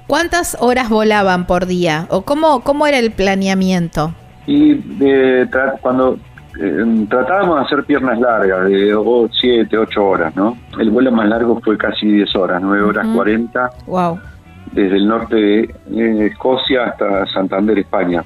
¿Cuántas 0.07 0.57
horas 0.61 0.89
volaban 0.89 1.47
por 1.47 1.67
día? 1.67 2.07
¿O 2.11 2.23
cómo, 2.23 2.61
cómo 2.63 2.87
era 2.87 2.99
el 2.99 3.11
planeamiento? 3.13 4.13
Y 4.47 4.75
de 4.75 5.49
tra- 5.51 5.79
cuando 5.81 6.19
eh, 6.61 7.07
tratábamos 7.09 7.61
de 7.61 7.65
hacer 7.67 7.85
piernas 7.85 8.19
largas, 8.19 8.65
de 8.69 9.29
7, 9.41 9.79
8 9.79 10.05
horas, 10.05 10.37
¿no? 10.37 10.59
El 10.79 10.91
vuelo 10.91 11.11
más 11.13 11.29
largo 11.29 11.61
fue 11.65 11.79
casi 11.79 12.07
10 12.07 12.35
horas, 12.37 12.61
9 12.63 12.83
horas 12.83 13.07
Ujú. 13.07 13.17
40, 13.17 13.71
Wow. 13.87 14.19
desde 14.73 14.97
el 14.97 15.09
norte 15.09 15.35
de 15.37 15.61
eh, 15.95 16.27
Escocia 16.27 16.85
hasta 16.87 17.27
Santander, 17.33 17.79
España. 17.79 18.23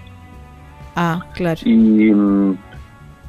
Ah, 0.97 1.21
claro. 1.35 1.61
y 1.65 2.11
mm, 2.11 2.57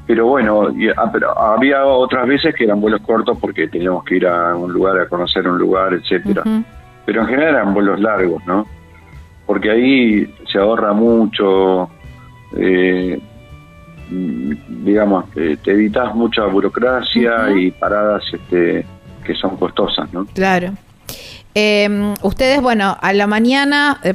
pero 0.08 0.26
bueno 0.26 0.72
y- 0.72 0.88
ah, 0.90 1.10
pero 1.12 1.38
había 1.38 1.86
otras 1.86 2.26
veces 2.28 2.56
que 2.56 2.64
eran 2.64 2.80
vuelos 2.82 3.02
cortos 3.02 3.38
porque 3.40 3.68
teníamos 3.68 4.04
que 4.06 4.16
ir 4.16 4.26
a 4.28 4.56
un 4.56 4.72
lugar 4.74 4.98
a 5.00 5.08
conocer 5.10 5.48
un 5.48 5.58
lugar 5.60 5.94
etcétera. 5.94 6.44
Pero 7.06 7.22
en 7.22 7.28
general 7.28 7.56
eran 7.56 7.74
vuelos 7.74 8.00
largos 8.00 8.42
no 8.48 8.66
porque 9.46 9.70
ahí 9.72 10.34
se 10.52 10.58
ahorra 10.60 10.94
mucho 10.94 11.90
eh, 12.56 13.20
digamos 14.10 15.26
eh, 15.36 15.58
te 15.64 15.72
evitas 15.72 16.16
mucha 16.16 16.46
burocracia 16.46 17.50
y 17.56 17.72
paradas 17.72 18.24
este 18.32 18.86
que 19.26 19.36
son 19.36 19.58
costosas 19.58 20.12
no 20.14 20.26
Claro. 20.34 20.70
Eh, 21.60 22.14
ustedes, 22.22 22.62
bueno, 22.62 22.96
a 23.02 23.14
la 23.14 23.26
mañana, 23.26 24.00
eh, 24.04 24.14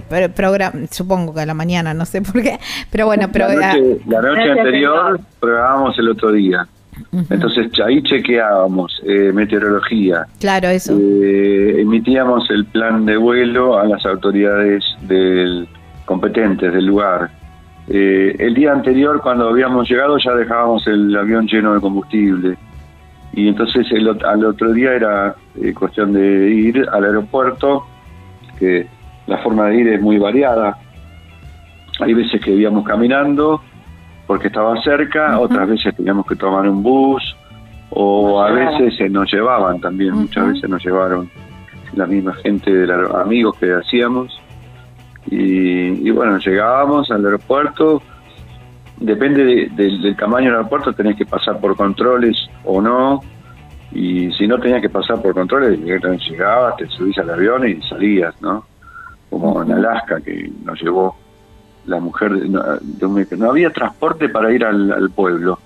supongo 0.90 1.34
que 1.34 1.40
a 1.40 1.46
la 1.46 1.54
mañana, 1.54 1.92
no 1.92 2.04
sé 2.04 2.22
por 2.22 2.40
qué, 2.40 2.60
pero 2.90 3.06
bueno, 3.06 3.30
pero, 3.32 3.48
la 3.48 3.74
noche, 3.74 4.00
la 4.06 4.22
noche 4.22 4.50
anterior 4.50 5.20
programábamos 5.40 5.98
el 5.98 6.08
otro 6.10 6.30
día 6.30 6.68
entonces 7.30 7.68
ahí 7.84 8.02
chequeábamos 8.02 9.00
eh, 9.04 9.32
meteorología 9.32 10.26
claro, 10.38 10.68
eso. 10.68 10.96
Eh, 10.98 11.80
emitíamos 11.80 12.48
el 12.50 12.66
plan 12.66 13.06
de 13.06 13.16
vuelo 13.16 13.78
a 13.78 13.86
las 13.86 14.04
autoridades 14.04 14.84
del, 15.02 15.66
competentes 16.04 16.72
del 16.72 16.86
lugar. 16.86 17.30
Eh, 17.88 18.36
el 18.38 18.54
día 18.54 18.72
anterior, 18.72 19.20
cuando 19.22 19.48
habíamos 19.48 19.88
llegado, 19.88 20.16
ya 20.18 20.34
dejábamos 20.34 20.86
el 20.86 21.16
avión 21.16 21.46
lleno 21.46 21.74
de 21.74 21.80
combustible. 21.80 22.56
Y 23.32 23.48
entonces 23.48 23.86
el, 23.92 24.08
al 24.24 24.44
otro 24.44 24.72
día 24.72 24.92
era 24.94 25.34
eh, 25.60 25.72
cuestión 25.72 26.12
de 26.12 26.50
ir 26.50 26.86
al 26.90 27.04
aeropuerto, 27.04 27.86
que 28.58 28.86
la 29.26 29.38
forma 29.38 29.68
de 29.68 29.76
ir 29.76 29.88
es 29.88 30.02
muy 30.02 30.18
variada. 30.18 30.76
Hay 32.00 32.14
veces 32.14 32.40
que 32.40 32.50
íbamos 32.50 32.84
caminando 32.84 33.62
porque 34.26 34.48
estaba 34.48 34.80
cerca, 34.82 35.38
otras 35.38 35.68
veces 35.68 35.94
teníamos 35.96 36.26
que 36.26 36.36
tomar 36.36 36.68
un 36.68 36.82
bus, 36.82 37.36
o 37.90 38.40
a 38.42 38.50
veces 38.50 38.96
se 38.96 39.08
nos 39.08 39.30
llevaban 39.30 39.80
también, 39.80 40.14
muchas 40.14 40.48
veces 40.48 40.70
nos 40.70 40.82
llevaron 40.82 41.30
la 41.94 42.06
misma 42.06 42.32
gente 42.34 42.72
de 42.72 42.86
los 42.86 43.14
amigos 43.14 43.56
que 43.58 43.72
hacíamos. 43.74 44.40
Y, 45.30 46.08
y 46.08 46.10
bueno, 46.10 46.38
llegábamos 46.38 47.10
al 47.10 47.24
aeropuerto, 47.24 48.02
depende 49.04 49.44
de- 49.44 49.68
del- 49.76 50.02
del 50.02 50.16
tamaño 50.16 50.46
del 50.46 50.56
aeropuerto, 50.56 50.92
tenés 50.92 51.16
que 51.16 51.26
pasar 51.26 51.58
por 51.60 51.76
controles 51.76 52.36
o 52.64 52.80
no. 52.80 53.20
Y 53.92 54.32
si 54.32 54.46
no 54.46 54.58
tenías 54.58 54.80
que 54.80 54.88
pasar 54.88 55.20
por 55.20 55.34
controles, 55.34 55.78
directamente 55.82 56.24
llegabas, 56.30 56.76
te 56.76 56.86
subís 56.88 57.18
al 57.18 57.30
avión 57.30 57.68
y 57.68 57.80
salías, 57.88 58.34
¿no? 58.40 58.64
Como 59.28 59.62
en 59.62 59.72
Alaska, 59.72 60.20
que 60.20 60.50
nos 60.64 60.80
llevó 60.80 61.16
la 61.86 61.98
mujer. 62.00 62.32
de- 62.32 62.48
No, 62.48 62.62
de 62.80 63.06
un- 63.06 63.26
no 63.38 63.50
había 63.50 63.70
transporte 63.70 64.28
para 64.28 64.52
ir 64.52 64.64
al, 64.64 64.92
al 64.92 65.10
pueblo 65.10 65.58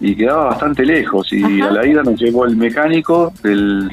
y 0.00 0.14
quedaba 0.16 0.46
bastante 0.46 0.84
lejos. 0.84 1.32
Y 1.32 1.60
Ajá. 1.62 1.68
a 1.68 1.72
la 1.72 1.86
ida 1.86 2.02
nos 2.02 2.20
llevó 2.20 2.44
el 2.44 2.56
mecánico 2.56 3.32
del, 3.42 3.88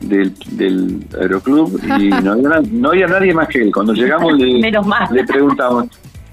del, 0.00 0.32
del 0.52 1.04
aeroclub 1.20 1.78
y 1.98 2.08
no 2.24 2.32
había, 2.32 2.60
no 2.70 2.88
había 2.90 3.06
nadie 3.08 3.34
más 3.34 3.48
que 3.48 3.62
él. 3.62 3.70
Cuando 3.74 3.92
llegamos 3.92 4.32
le, 4.38 4.60
Menos 4.60 4.86
mal. 4.86 5.06
le 5.12 5.24
preguntamos, 5.24 5.86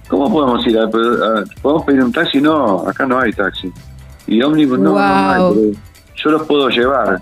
¿cómo 0.08 0.32
podemos 0.32 0.66
ir? 0.68 0.78
A, 0.78 0.84
a- 0.84 1.44
¿Podemos 1.62 1.84
pedir 1.86 2.04
un 2.04 2.12
taxi? 2.12 2.42
No, 2.42 2.88
acá 2.88 3.06
no 3.06 3.20
hay 3.20 3.32
taxi. 3.34 3.72
Y 4.28 4.42
ómnibus, 4.42 4.80
no, 4.80 4.92
no, 4.94 5.00
no 5.00 5.50
hay, 5.50 5.78
yo 6.16 6.32
los 6.32 6.44
puedo 6.44 6.70
llevar. 6.70 7.22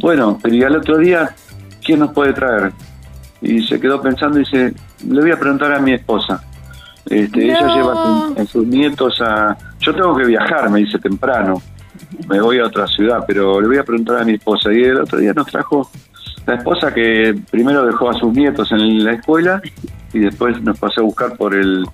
Bueno, 0.00 0.38
pero 0.42 0.54
y 0.54 0.62
al 0.62 0.76
otro 0.76 0.98
día, 0.98 1.34
¿quién 1.84 2.00
nos 2.00 2.12
puede 2.12 2.32
traer? 2.32 2.72
Y 3.40 3.62
se 3.66 3.80
quedó 3.80 4.00
pensando 4.00 4.36
y 4.38 4.40
dice, 4.44 4.74
le 5.06 5.20
voy 5.20 5.30
a 5.30 5.38
preguntar 5.38 5.72
a 5.72 5.80
mi 5.80 5.92
esposa. 5.92 6.42
Este, 7.06 7.44
Ella 7.46 7.74
lleva 7.74 7.92
a 7.94 8.42
a 8.42 8.44
sus 8.44 8.66
nietos 8.66 9.20
a... 9.22 9.56
Yo 9.80 9.94
tengo 9.94 10.14
que 10.16 10.24
viajar, 10.26 10.68
me 10.70 10.80
dice 10.80 10.98
temprano. 10.98 11.62
Me 12.28 12.40
voy 12.40 12.58
a 12.58 12.66
otra 12.66 12.86
ciudad, 12.86 13.24
pero 13.26 13.60
le 13.60 13.66
voy 13.68 13.78
a 13.78 13.84
preguntar 13.84 14.18
a 14.20 14.24
mi 14.24 14.34
esposa. 14.34 14.72
Y 14.72 14.82
el 14.82 15.00
otro 15.00 15.18
día 15.18 15.32
nos 15.32 15.46
trajo 15.46 15.90
la 16.48 16.54
esposa 16.56 16.92
que 16.94 17.38
primero 17.50 17.84
dejó 17.84 18.08
a 18.10 18.14
sus 18.14 18.32
nietos 18.32 18.72
en 18.72 19.04
la 19.04 19.12
escuela 19.12 19.60
y 20.14 20.18
después 20.20 20.60
nos 20.62 20.78
pasó 20.78 21.02
a 21.02 21.04
buscar 21.04 21.36
por 21.36 21.54
el, 21.54 21.84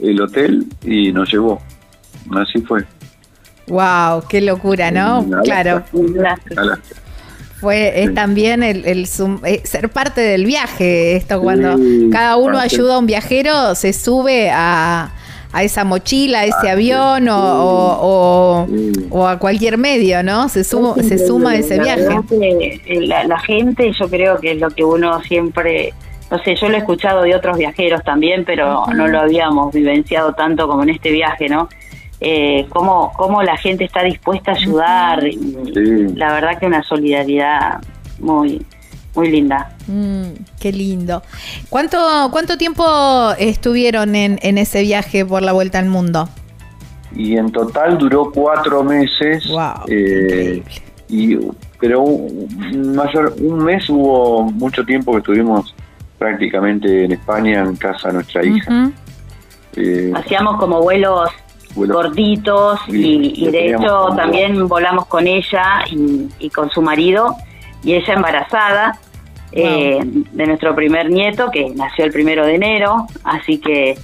el 0.00 0.20
hotel 0.20 0.66
y 0.82 1.12
nos 1.12 1.30
llevó. 1.30 1.60
Así 2.34 2.60
fue. 2.62 2.84
Wow, 3.66 4.24
qué 4.28 4.40
locura, 4.40 4.90
¿no? 4.90 5.18
Alaska. 5.18 5.42
Claro, 5.42 5.84
Alaska. 6.56 6.78
fue 7.60 8.02
es 8.02 8.08
Sí. 8.08 8.14
también 8.14 8.62
el, 8.62 8.84
eh, 8.86 9.60
ser 9.64 9.88
parte 9.90 10.20
del 10.22 10.46
viaje. 10.46 11.14
Esto 11.16 11.36
Sí, 11.36 11.40
cuando 11.42 11.76
cada 12.10 12.36
uno 12.36 12.54
parte. 12.58 12.74
ayuda 12.74 12.94
a 12.94 12.98
un 12.98 13.06
viajero, 13.06 13.74
se 13.74 13.92
sube 13.92 14.50
a, 14.50 15.12
a 15.52 15.62
esa 15.62 15.84
mochila, 15.84 16.40
a 16.40 16.44
ese 16.46 16.68
Ah, 16.68 16.72
avión 16.72 17.28
o, 17.28 17.36
o- 17.38 17.98
o- 18.62 18.66
Sí. 18.66 18.92
o 19.10 19.26
a 19.26 19.38
cualquier 19.38 19.76
medio, 19.78 20.22
¿no? 20.22 20.48
Se, 20.48 20.60
sumo- 20.64 20.94
se 21.02 21.18
suma 21.18 21.50
a 21.52 21.56
ese 21.56 21.76
La 21.76 21.82
viaje. 21.82 22.08
que, 22.28 22.80
eh, 22.86 23.00
La, 23.06 23.24
la 23.24 23.38
gente, 23.38 23.92
yo 23.92 24.08
creo 24.08 24.38
que 24.40 24.52
es 24.52 24.60
lo 24.60 24.70
que 24.70 24.82
uno 24.84 25.20
siempre, 25.22 25.92
no 26.30 26.38
sé, 26.42 26.54
yo 26.56 26.68
lo 26.68 26.76
he 26.76 26.78
escuchado 26.78 27.22
de 27.22 27.34
otros 27.36 27.58
viajeros 27.58 28.02
también, 28.04 28.44
pero 28.44 28.86
no 28.94 29.06
lo 29.08 29.20
habíamos 29.20 29.72
vivenciado 29.74 30.32
tanto 30.32 30.66
como 30.66 30.82
en 30.84 30.90
este 30.90 31.10
viaje, 31.10 31.48
¿no? 31.48 31.68
Eh, 32.20 32.66
cómo, 32.70 33.12
cómo 33.16 33.42
la 33.42 33.56
gente 33.56 33.84
está 33.84 34.02
dispuesta 34.04 34.52
a 34.52 34.54
ayudar. 34.54 35.22
Sí. 35.22 36.06
La 36.14 36.32
verdad 36.32 36.58
que 36.58 36.66
una 36.66 36.82
solidaridad 36.84 37.80
muy, 38.20 38.64
muy 39.14 39.30
linda. 39.30 39.76
Mm, 39.86 40.22
qué 40.60 40.72
lindo. 40.72 41.22
¿Cuánto, 41.68 41.98
cuánto 42.30 42.56
tiempo 42.56 43.32
estuvieron 43.38 44.14
en, 44.16 44.38
en 44.42 44.58
ese 44.58 44.82
viaje 44.82 45.24
por 45.26 45.42
la 45.42 45.52
vuelta 45.52 45.78
al 45.78 45.86
mundo? 45.86 46.28
Y 47.14 47.36
en 47.36 47.52
total 47.52 47.98
duró 47.98 48.30
cuatro 48.32 48.82
meses. 48.82 49.46
Wow, 49.48 49.84
eh, 49.88 50.62
y 51.08 51.36
pero 51.78 52.00
un, 52.00 52.94
mayor 52.94 53.34
un 53.40 53.58
mes 53.64 53.88
hubo 53.90 54.44
mucho 54.50 54.82
tiempo 54.84 55.12
que 55.12 55.18
estuvimos 55.18 55.74
prácticamente 56.18 57.04
en 57.04 57.12
España 57.12 57.60
en 57.60 57.76
casa 57.76 58.08
de 58.08 58.14
nuestra 58.14 58.44
hija. 58.46 58.90
Eh, 59.76 60.12
Hacíamos 60.14 60.56
como 60.58 60.80
vuelos 60.80 61.28
vuelos- 61.74 61.96
gorditos 61.96 62.80
y, 62.88 63.46
y 63.46 63.50
de 63.50 63.70
hecho 63.74 64.08
también 64.16 64.68
volamos 64.68 65.06
con 65.06 65.26
ella 65.26 65.84
y, 65.90 66.28
y 66.38 66.48
con 66.50 66.70
su 66.70 66.80
marido 66.80 67.34
y 67.82 67.94
ella 67.94 68.14
embarazada 68.14 68.98
eh, 69.52 69.98
de 70.02 70.46
nuestro 70.46 70.74
primer 70.74 71.10
nieto 71.10 71.50
que 71.50 71.70
nació 71.70 72.04
el 72.06 72.12
primero 72.12 72.46
de 72.46 72.54
enero, 72.54 73.06
así 73.24 73.58
que 73.58 73.98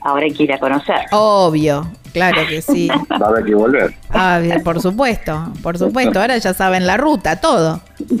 ahora 0.00 0.24
hay 0.24 0.32
que 0.32 0.44
ir 0.44 0.52
a 0.52 0.58
conocer. 0.58 1.06
Obvio, 1.12 1.86
claro 2.12 2.40
que 2.48 2.60
sí. 2.62 2.88
va 3.10 3.26
a 3.26 3.28
haber 3.28 3.44
que 3.44 3.54
volver 3.54 3.94
Ah, 4.10 4.40
bien, 4.42 4.62
por 4.62 4.80
supuesto, 4.80 5.52
por 5.62 5.78
supuesto. 5.78 6.20
Ahora 6.20 6.36
ya 6.38 6.52
saben 6.54 6.86
la 6.86 6.96
ruta, 6.96 7.40
todo. 7.40 7.80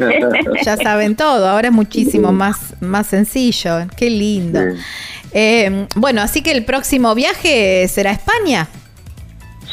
Ya 0.64 0.76
saben 0.76 1.16
todo. 1.16 1.48
Ahora 1.48 1.68
es 1.68 1.74
muchísimo 1.74 2.32
más, 2.32 2.74
más 2.80 3.06
sencillo. 3.06 3.86
Qué 3.96 4.10
lindo. 4.10 4.60
Sí. 4.60 4.78
Eh, 5.32 5.86
bueno, 5.96 6.22
así 6.22 6.42
que 6.42 6.52
el 6.52 6.64
próximo 6.64 7.14
viaje 7.14 7.86
será 7.88 8.10
a 8.10 8.14
España. 8.14 8.68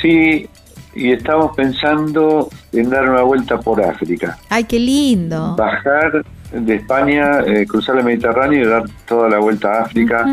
Sí, 0.02 0.48
y 0.96 1.12
estamos 1.12 1.56
pensando 1.56 2.50
en 2.76 2.90
dar 2.90 3.10
una 3.10 3.22
vuelta 3.22 3.60
por 3.60 3.82
África. 3.84 4.38
Ay, 4.50 4.66
qué 4.66 4.80
lindo. 4.80 5.56
Bajar 5.56 6.24
de 6.52 6.76
España, 6.76 7.40
eh, 7.46 7.66
cruzar 7.68 7.98
el 7.98 8.04
Mediterráneo 8.04 8.64
y 8.64 8.68
dar 8.68 8.84
toda 9.08 9.30
la 9.30 9.40
vuelta 9.40 9.74
a 9.74 9.82
África. 9.84 10.26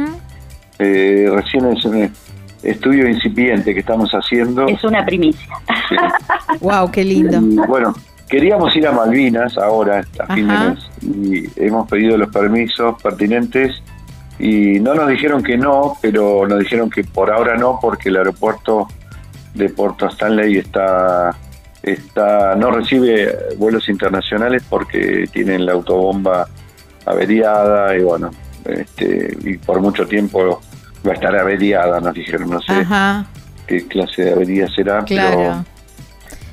Eh, 0.79 1.31
recién 1.33 1.67
es 1.67 1.85
un 1.85 2.11
estudio 2.63 3.09
incipiente 3.09 3.75
que 3.75 3.81
estamos 3.81 4.11
haciendo. 4.13 4.67
Es 4.67 4.83
una 4.85 5.05
primicia. 5.05 5.55
Sí. 5.89 5.97
Wow, 6.61 6.93
qué 6.93 7.03
lindo. 7.03 7.39
Y, 7.39 7.57
bueno, 7.67 7.93
queríamos 8.29 8.77
ir 8.77 8.87
a 8.87 8.93
Malvinas 8.93 9.59
ahora, 9.59 10.05
a 10.19 10.35
fin 10.35 10.47
de 10.47 10.59
mes, 10.59 10.79
y 11.03 11.65
hemos 11.65 11.89
pedido 11.89 12.17
los 12.17 12.31
permisos 12.31 13.03
pertinentes 13.03 13.83
y 14.39 14.81
no 14.81 14.95
nos 14.95 15.09
dijeron 15.09 15.43
que 15.43 15.57
no, 15.57 15.95
pero 16.01 16.47
nos 16.49 16.59
dijeron 16.59 16.91
que 16.91 17.05
por 17.05 17.31
ahora 17.31 17.57
no, 17.57 17.79
porque 17.81 18.09
el 18.09 18.17
aeropuerto 18.17 18.89
de 19.55 19.69
Porto 19.69 20.07
Stanley 20.09 20.59
está 20.59 21.37
está 21.83 22.55
no 22.55 22.71
recibe 22.71 23.37
vuelos 23.57 23.89
internacionales 23.89 24.63
porque 24.69 25.27
tienen 25.33 25.67
la 25.67 25.73
autobomba 25.73 26.49
averiada 27.07 27.97
y 27.97 28.03
bueno, 28.03 28.31
este, 28.65 29.37
y 29.43 29.57
por 29.59 29.81
mucho 29.81 30.07
tiempo 30.07 30.61
va 31.07 31.11
a 31.11 31.15
estar 31.15 31.35
averiada, 31.35 32.01
nos 32.01 32.15
dijeron, 32.15 32.51
no 32.51 32.61
sé 32.61 32.73
Ajá, 32.73 33.27
qué 33.67 33.87
clase 33.89 34.25
de 34.25 34.33
avería 34.33 34.69
será, 34.69 35.03
claro. 35.05 35.65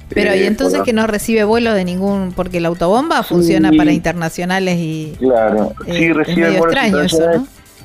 pero 0.10 0.32
Pero, 0.32 0.36
y 0.36 0.40
eh, 0.40 0.48
entonces 0.48 0.80
bueno, 0.80 0.86
que 0.86 0.94
no 0.94 1.06
recibe 1.06 1.44
vuelo 1.44 1.74
de 1.74 1.86
ningún, 1.86 2.34
porque 2.36 2.60
la 2.60 2.70
autobomba 2.70 3.22
funciona 3.22 3.72
para 3.72 3.92
internacionales 3.92 4.78
y 4.80 5.16
Claro, 5.20 5.74
Eh, 5.86 5.94
sí 6.26 6.36
medio 6.36 6.58
vuelos 6.58 6.78
eso, 6.78 6.86
internacionales. 6.88 7.42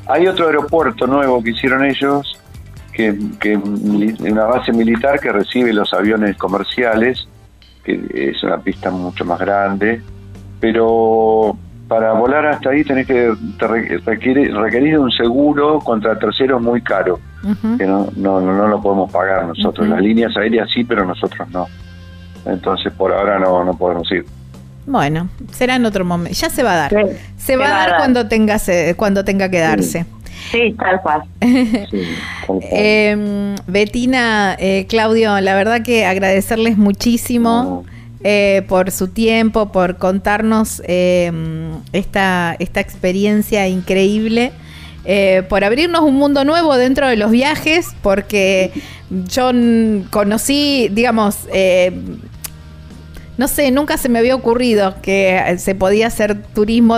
Hay 0.06 0.26
otro 0.26 0.46
aeropuerto 0.46 1.06
nuevo 1.06 1.42
que 1.42 1.50
hicieron 1.50 1.84
ellos, 1.84 2.38
que, 2.92 3.14
que 3.40 3.56
una 3.56 4.44
base 4.44 4.72
militar 4.72 5.20
que 5.20 5.32
recibe 5.32 5.72
los 5.74 5.92
aviones 5.92 6.36
comerciales, 6.38 7.26
que 7.85 8.06
es 8.15 8.43
una 8.43 8.59
pista 8.59 8.90
mucho 8.90 9.24
más 9.24 9.39
grande, 9.39 10.01
pero 10.61 11.56
para 11.89 12.12
volar 12.15 12.47
hasta 12.47 12.70
ahí 12.70 12.82
tenés 12.82 13.06
que 13.06 13.32
te 13.59 13.66
re- 13.66 13.98
requiere, 14.05 14.48
requerís 14.52 14.93
de 14.93 14.98
un 14.98 15.11
seguro 15.11 15.78
contra 15.81 16.19
terceros 16.19 16.61
muy 16.62 16.81
caro, 16.82 17.20
que 17.77 17.86
no, 17.86 18.09
no, 18.16 18.40
no, 18.40 18.52
no 18.56 18.69
lo 18.69 18.81
podemos 18.81 19.12
pagar 19.12 19.47
nosotros. 19.47 19.86
Las 19.86 20.01
líneas 20.01 20.35
aéreas 20.36 20.69
sí, 20.73 20.82
pero 20.85 21.05
nosotros 21.05 21.47
no. 21.51 21.66
Entonces 22.47 22.93
por 22.94 23.12
ahora 23.12 23.39
no, 23.39 23.62
no 23.65 23.77
podemos 23.77 24.11
ir. 24.12 24.24
Bueno, 24.86 25.28
será 25.52 25.77
en 25.77 25.85
otro 25.86 26.05
momento. 26.05 26.36
Ya 26.39 26.48
se 26.51 26.62
va 26.62 26.73
a 26.73 26.77
dar. 26.77 26.90
Sí, 26.90 27.16
Se 27.36 27.56
va 27.56 27.66
a 27.66 27.69
dar 27.86 27.97
cuando 27.98 28.28
tenga 28.28 28.59
se- 28.59 28.94
cuando 28.97 29.24
tenga 29.24 29.48
que 29.51 29.61
darse. 29.61 30.05
Sí, 30.05 30.23
tal 30.50 30.70
cual. 30.70 30.72
Sí, 30.72 30.74
tal 30.78 31.00
cual. 31.02 31.22
Eh, 32.60 33.56
Betina, 33.66 34.56
eh, 34.58 34.86
Claudio, 34.88 35.40
la 35.40 35.54
verdad 35.54 35.82
que 35.82 36.04
agradecerles 36.04 36.76
muchísimo 36.76 37.86
eh, 38.22 38.62
por 38.68 38.90
su 38.90 39.08
tiempo, 39.08 39.72
por 39.72 39.96
contarnos 39.98 40.82
eh, 40.86 41.32
esta, 41.92 42.56
esta 42.58 42.80
experiencia 42.80 43.66
increíble. 43.68 44.52
eh, 45.04 45.42
por 45.48 45.64
abrirnos 45.64 46.00
un 46.02 46.14
mundo 46.16 46.44
nuevo 46.44 46.76
dentro 46.76 47.08
de 47.08 47.16
los 47.16 47.30
viajes, 47.30 47.88
porque 48.02 48.72
yo 49.10 49.50
conocí, 50.10 50.88
digamos, 50.92 51.46
eh, 51.52 51.92
no 53.36 53.48
sé, 53.48 53.70
nunca 53.70 53.96
se 53.98 54.08
me 54.08 54.18
había 54.20 54.34
ocurrido 54.34 54.94
que 55.02 55.56
se 55.58 55.74
podía 55.74 56.06
hacer 56.06 56.42
turismo 56.54 56.96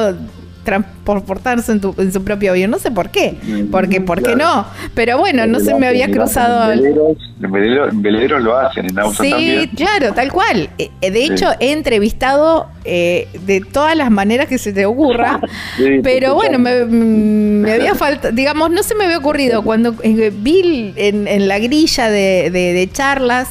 transportarse 0.66 1.72
en, 1.72 1.80
tu- 1.80 1.94
en 1.96 2.12
su 2.12 2.22
propio 2.22 2.50
avión. 2.50 2.70
No 2.70 2.78
sé 2.78 2.90
por 2.90 3.08
qué, 3.10 3.36
porque 3.70 4.00
¿por 4.02 4.22
qué 4.22 4.36
no? 4.36 4.66
Pero 4.94 5.16
bueno, 5.18 5.46
no 5.46 5.60
se 5.60 5.74
me 5.76 5.86
había 5.86 6.10
cruzado... 6.10 6.70
En 6.72 6.82
veleros, 6.82 7.16
en 7.42 7.50
veleros- 7.52 7.92
en 7.92 8.02
veleros 8.02 8.42
lo 8.42 8.58
hacen, 8.58 8.86
en 8.90 8.98
autos 8.98 9.16
Sí, 9.24 9.30
también. 9.30 9.70
claro, 9.74 10.12
tal 10.12 10.30
cual. 10.32 10.68
Eh, 10.78 10.90
eh, 11.00 11.10
De 11.10 11.20
Sí. 11.26 11.32
hecho, 11.32 11.46
he 11.60 11.72
entrevistado 11.72 12.66
eh, 12.84 13.28
de 13.46 13.60
todas 13.62 13.96
las 13.96 14.10
maneras 14.10 14.46
que 14.48 14.58
se 14.58 14.72
te 14.72 14.84
ocurra, 14.84 15.40
Sí, 15.78 16.00
pero 16.02 16.34
bueno, 16.34 16.58
me, 16.58 16.84
mm, 16.84 17.60
me 17.62 17.72
había 17.72 17.94
faltado, 17.94 18.34
digamos, 18.34 18.70
no 18.70 18.82
se 18.82 18.94
me 18.94 19.04
había 19.04 19.18
ocurrido. 19.18 19.62
Cuando 19.62 19.94
eh, 20.02 20.32
vi 20.36 20.92
en, 20.96 21.26
en 21.28 21.48
la 21.48 21.58
grilla 21.58 22.10
de, 22.10 22.50
de- 22.50 22.72
de 22.74 22.90
charlas, 22.92 23.48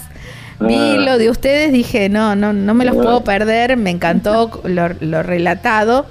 vi 0.60 0.76
Ah. 0.76 0.98
lo 1.00 1.18
de 1.18 1.30
ustedes, 1.30 1.72
dije, 1.72 2.08
no, 2.10 2.36
no, 2.36 2.54
no 2.54 2.74
me 2.74 2.86
los 2.86 2.96
Ah. 2.98 3.02
puedo 3.02 3.24
perder, 3.24 3.78
me 3.78 3.90
encantó 3.90 4.62
lo, 4.64 4.90
lo 5.00 5.24
relatado. 5.24 6.06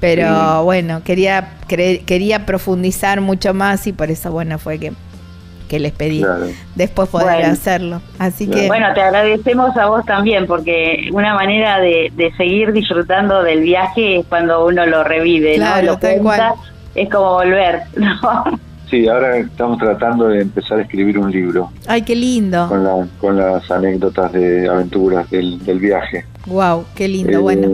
Pero 0.00 0.26
Sí. 0.28 0.64
bueno, 0.64 1.02
quería, 1.04 1.50
quería 1.68 2.46
profundizar 2.46 3.20
mucho 3.20 3.52
más 3.54 3.86
y 3.86 3.92
por 3.92 4.10
eso, 4.10 4.32
bueno, 4.32 4.58
fue 4.58 4.78
que, 4.78 4.92
que 5.68 5.78
les 5.78 5.92
pedí 5.92 6.20
Claro. 6.22 6.46
después 6.74 7.08
poder 7.10 7.26
Bueno. 7.40 7.52
hacerlo. 7.52 8.00
Así 8.18 8.46
Claro. 8.46 8.62
que... 8.62 8.66
Bueno, 8.68 8.86
te 8.94 9.02
agradecemos 9.02 9.76
a 9.76 9.86
vos 9.86 10.04
también, 10.06 10.46
porque 10.46 11.08
una 11.12 11.34
manera 11.34 11.78
de, 11.80 12.10
de 12.16 12.32
seguir 12.36 12.72
disfrutando 12.72 13.42
del 13.42 13.60
viaje 13.60 14.20
es 14.20 14.26
cuando 14.26 14.64
uno 14.66 14.86
lo 14.86 15.04
revive, 15.04 15.56
Claro, 15.56 15.86
¿no? 15.86 15.92
Lo 15.92 15.98
tal 15.98 16.18
cuenta, 16.22 16.48
cual. 16.54 16.68
es 16.94 17.08
como 17.10 17.32
volver, 17.34 17.82
¿no? 17.96 18.18
Sí, 18.90 19.06
ahora 19.06 19.36
estamos 19.36 19.78
tratando 19.78 20.26
de 20.28 20.40
empezar 20.40 20.78
a 20.80 20.82
escribir 20.82 21.16
un 21.16 21.30
libro 21.30 21.70
Ay, 21.86 22.02
qué 22.02 22.16
lindo. 22.16 22.66
con, 22.68 22.82
la, 22.82 23.06
con 23.20 23.36
las 23.36 23.70
anécdotas 23.70 24.32
de 24.32 24.68
aventuras 24.68 25.30
del, 25.30 25.64
del 25.64 25.78
viaje. 25.78 26.24
Wow, 26.46 26.86
qué 26.96 27.06
lindo. 27.06 27.30
Eh, 27.32 27.36
bueno, 27.36 27.68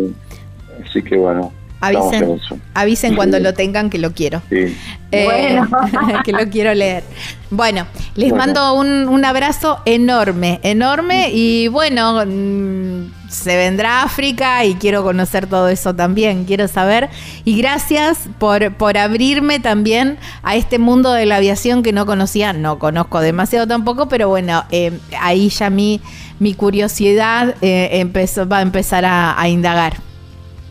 Así 0.87 1.01
que 1.03 1.17
bueno, 1.17 1.53
avisen, 1.81 2.41
avisen 2.75 3.15
cuando 3.17 3.39
lo 3.39 3.55
tengan 3.55 3.91
que 3.91 3.99
lo 3.99 4.13
quiero. 4.13 4.43
Sí. 4.51 4.77
Eh, 5.13 5.25
Bueno. 5.25 5.69
que 6.25 6.33
lo 6.33 6.49
quiero 6.51 6.75
leer. 6.75 7.05
Bueno, 7.51 7.87
les 8.17 8.31
Bueno. 8.31 8.45
mando 8.47 8.75
un, 8.75 9.09
un 9.09 9.25
abrazo 9.25 9.81
enorme, 9.85 10.59
enorme 10.63 11.31
y 11.33 11.69
bueno, 11.69 12.25
mm, 12.27 13.13
se 13.29 13.57
vendrá 13.57 14.01
a 14.01 14.03
África 14.05 14.65
y 14.65 14.75
quiero 14.75 15.03
conocer 15.05 15.47
todo 15.47 15.69
eso 15.69 15.95
también, 15.95 16.45
quiero 16.45 16.67
saber. 16.69 17.09
Y 17.45 17.57
gracias 17.59 18.29
por, 18.39 18.73
por 18.75 18.97
abrirme 18.99 19.61
también 19.61 20.19
a 20.43 20.57
este 20.57 20.79
mundo 20.79 21.13
de 21.13 21.27
la 21.27 21.37
aviación 21.37 21.83
que 21.83 21.93
no 21.93 22.05
conocía, 22.07 22.53
no 22.53 22.79
conozco 22.79 23.21
demasiado 23.21 23.67
tampoco, 23.67 24.09
pero 24.09 24.29
bueno, 24.29 24.65
eh, 24.71 24.99
ahí 25.21 25.49
ya 25.51 25.71
mi, 25.71 26.01
mi 26.41 26.55
curiosidad 26.55 27.55
eh, 27.63 27.89
empezó, 27.93 28.49
va 28.49 28.59
a 28.59 28.63
empezar 28.63 29.05
a, 29.05 29.41
a 29.41 29.49
indagar. 29.49 29.95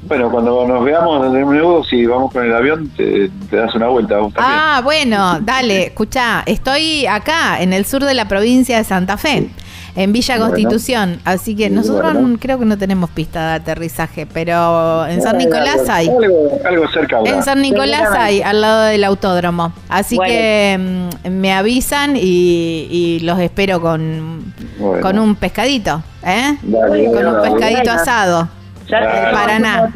Bueno, 0.07 0.29
cuando 0.29 0.67
nos 0.67 0.83
veamos 0.83 1.33
de 1.33 1.39
nuevo, 1.41 1.83
si 1.83 2.05
vamos 2.05 2.31
con 2.31 2.45
el 2.45 2.53
avión, 2.55 2.89
te, 2.95 3.29
te 3.49 3.55
das 3.55 3.73
una 3.75 3.87
vuelta 3.87 4.17
vos 4.17 4.33
también. 4.33 4.59
Ah, 4.59 4.81
bueno, 4.83 5.39
dale, 5.41 5.85
escucha, 5.87 6.43
estoy 6.45 7.07
acá 7.07 7.59
en 7.61 7.73
el 7.73 7.85
sur 7.85 8.03
de 8.03 8.13
la 8.13 8.27
provincia 8.27 8.77
de 8.77 8.83
Santa 8.83 9.17
Fe, 9.17 9.49
en 9.95 10.13
Villa 10.13 10.35
Bueno. 10.35 10.51
Constitución, 10.51 11.19
así 11.25 11.55
que 11.55 11.71
nosotros 11.71 12.13
bueno. 12.13 12.37
creo 12.39 12.59
que 12.59 12.65
no 12.65 12.77
tenemos 12.77 13.09
pista 13.09 13.47
de 13.49 13.53
aterrizaje, 13.55 14.27
pero 14.31 15.07
en 15.07 15.23
San 15.23 15.39
Nicolás 15.39 15.89
hay. 15.89 16.07
Algo, 16.07 16.51
algo 16.63 16.87
cerca 16.89 17.17
habrá. 17.17 17.31
En 17.31 17.41
San 17.43 17.61
Nicolás 17.63 18.09
hay, 18.11 18.43
al 18.43 18.61
lado 18.61 18.83
del 18.83 19.03
autódromo. 19.05 19.73
Así 19.89 20.17
Bueno. 20.17 20.31
que 20.31 21.09
mm, 21.25 21.29
me 21.31 21.51
avisan 21.51 22.15
y, 22.15 22.87
y 22.91 23.19
los 23.21 23.39
espero 23.39 23.81
con, 23.81 24.53
Bueno. 24.77 25.01
con 25.01 25.17
un 25.17 25.33
pescadito, 25.35 26.03
¿eh? 26.23 26.57
Dale, 26.61 27.11
Con 27.11 27.25
un 27.25 27.41
pescadito 27.41 27.89
asado. 27.91 28.49
Ya 28.87 28.99
Claro. 28.99 29.35
Para 29.37 29.59
nada. 29.59 29.89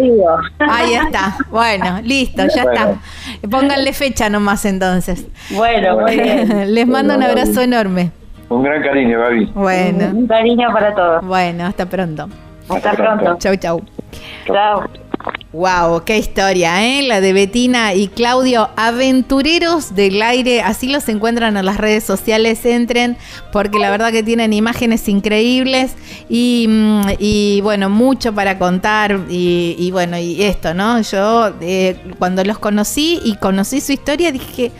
Ahí 0.70 0.94
está. 0.94 1.38
Bueno, 1.52 2.00
listo, 2.04 2.44
ya 2.56 2.64
Bueno. 2.64 3.00
está. 3.42 3.48
Pónganle 3.50 3.94
fecha 3.94 4.30
nomás 4.30 4.66
entonces. 4.66 5.26
Bueno, 5.52 6.00
muy 6.00 6.16
bien. 6.20 6.74
Les 6.74 6.88
mando 6.88 7.16
un 7.16 7.24
abrazo 7.24 7.54
Gaby. 7.54 7.64
enorme. 7.66 8.12
Un 8.50 8.64
gran 8.64 8.82
cariño, 8.82 9.20
Gaby. 9.20 9.46
Bueno, 9.54 10.06
Un 10.08 10.28
cariño 10.28 10.68
para 10.74 10.96
todos. 10.96 11.24
bueno, 11.26 11.66
hasta 11.68 11.86
pronto. 11.86 12.28
Hasta 12.64 12.76
Hasta 12.92 12.92
pronto. 13.04 13.24
pronto. 13.24 13.40
Chau, 13.40 13.56
chau. 13.58 13.82
Chao. 14.48 15.09
Wow, 15.52 16.04
qué 16.06 16.20
historia, 16.20 16.86
¿eh? 16.86 17.02
La 17.02 17.22
de 17.22 17.34
Betina 17.34 17.96
y 17.96 18.08
Claudio, 18.08 18.70
aventureros 18.76 19.96
del 19.96 20.22
aire. 20.22 20.62
Así 20.62 20.90
los 20.90 21.10
encuentran 21.10 21.58
en 21.58 21.66
las 21.66 21.78
redes 21.78 22.04
sociales. 22.04 22.64
Entren, 22.68 23.18
porque 23.52 23.80
la 23.80 23.90
verdad 23.90 24.12
que 24.12 24.22
tienen 24.22 24.54
imágenes 24.54 25.10
increíbles 25.10 25.94
y, 26.30 26.68
mm, 26.70 27.64
bueno, 27.64 27.90
mucho 27.90 28.32
para 28.32 28.60
contar. 28.60 29.22
Y, 29.28 29.76
y 29.80 29.90
bueno, 29.90 30.20
y 30.20 30.40
esto, 30.44 30.76
¿no? 30.76 31.02
Yo 31.02 31.52
eh, 31.62 32.00
cuando 32.20 32.44
los 32.44 32.60
conocí 32.60 33.20
y 33.24 33.36
conocí 33.38 33.82
su 33.82 33.92
historia 33.92 34.32
dije. 34.32 34.72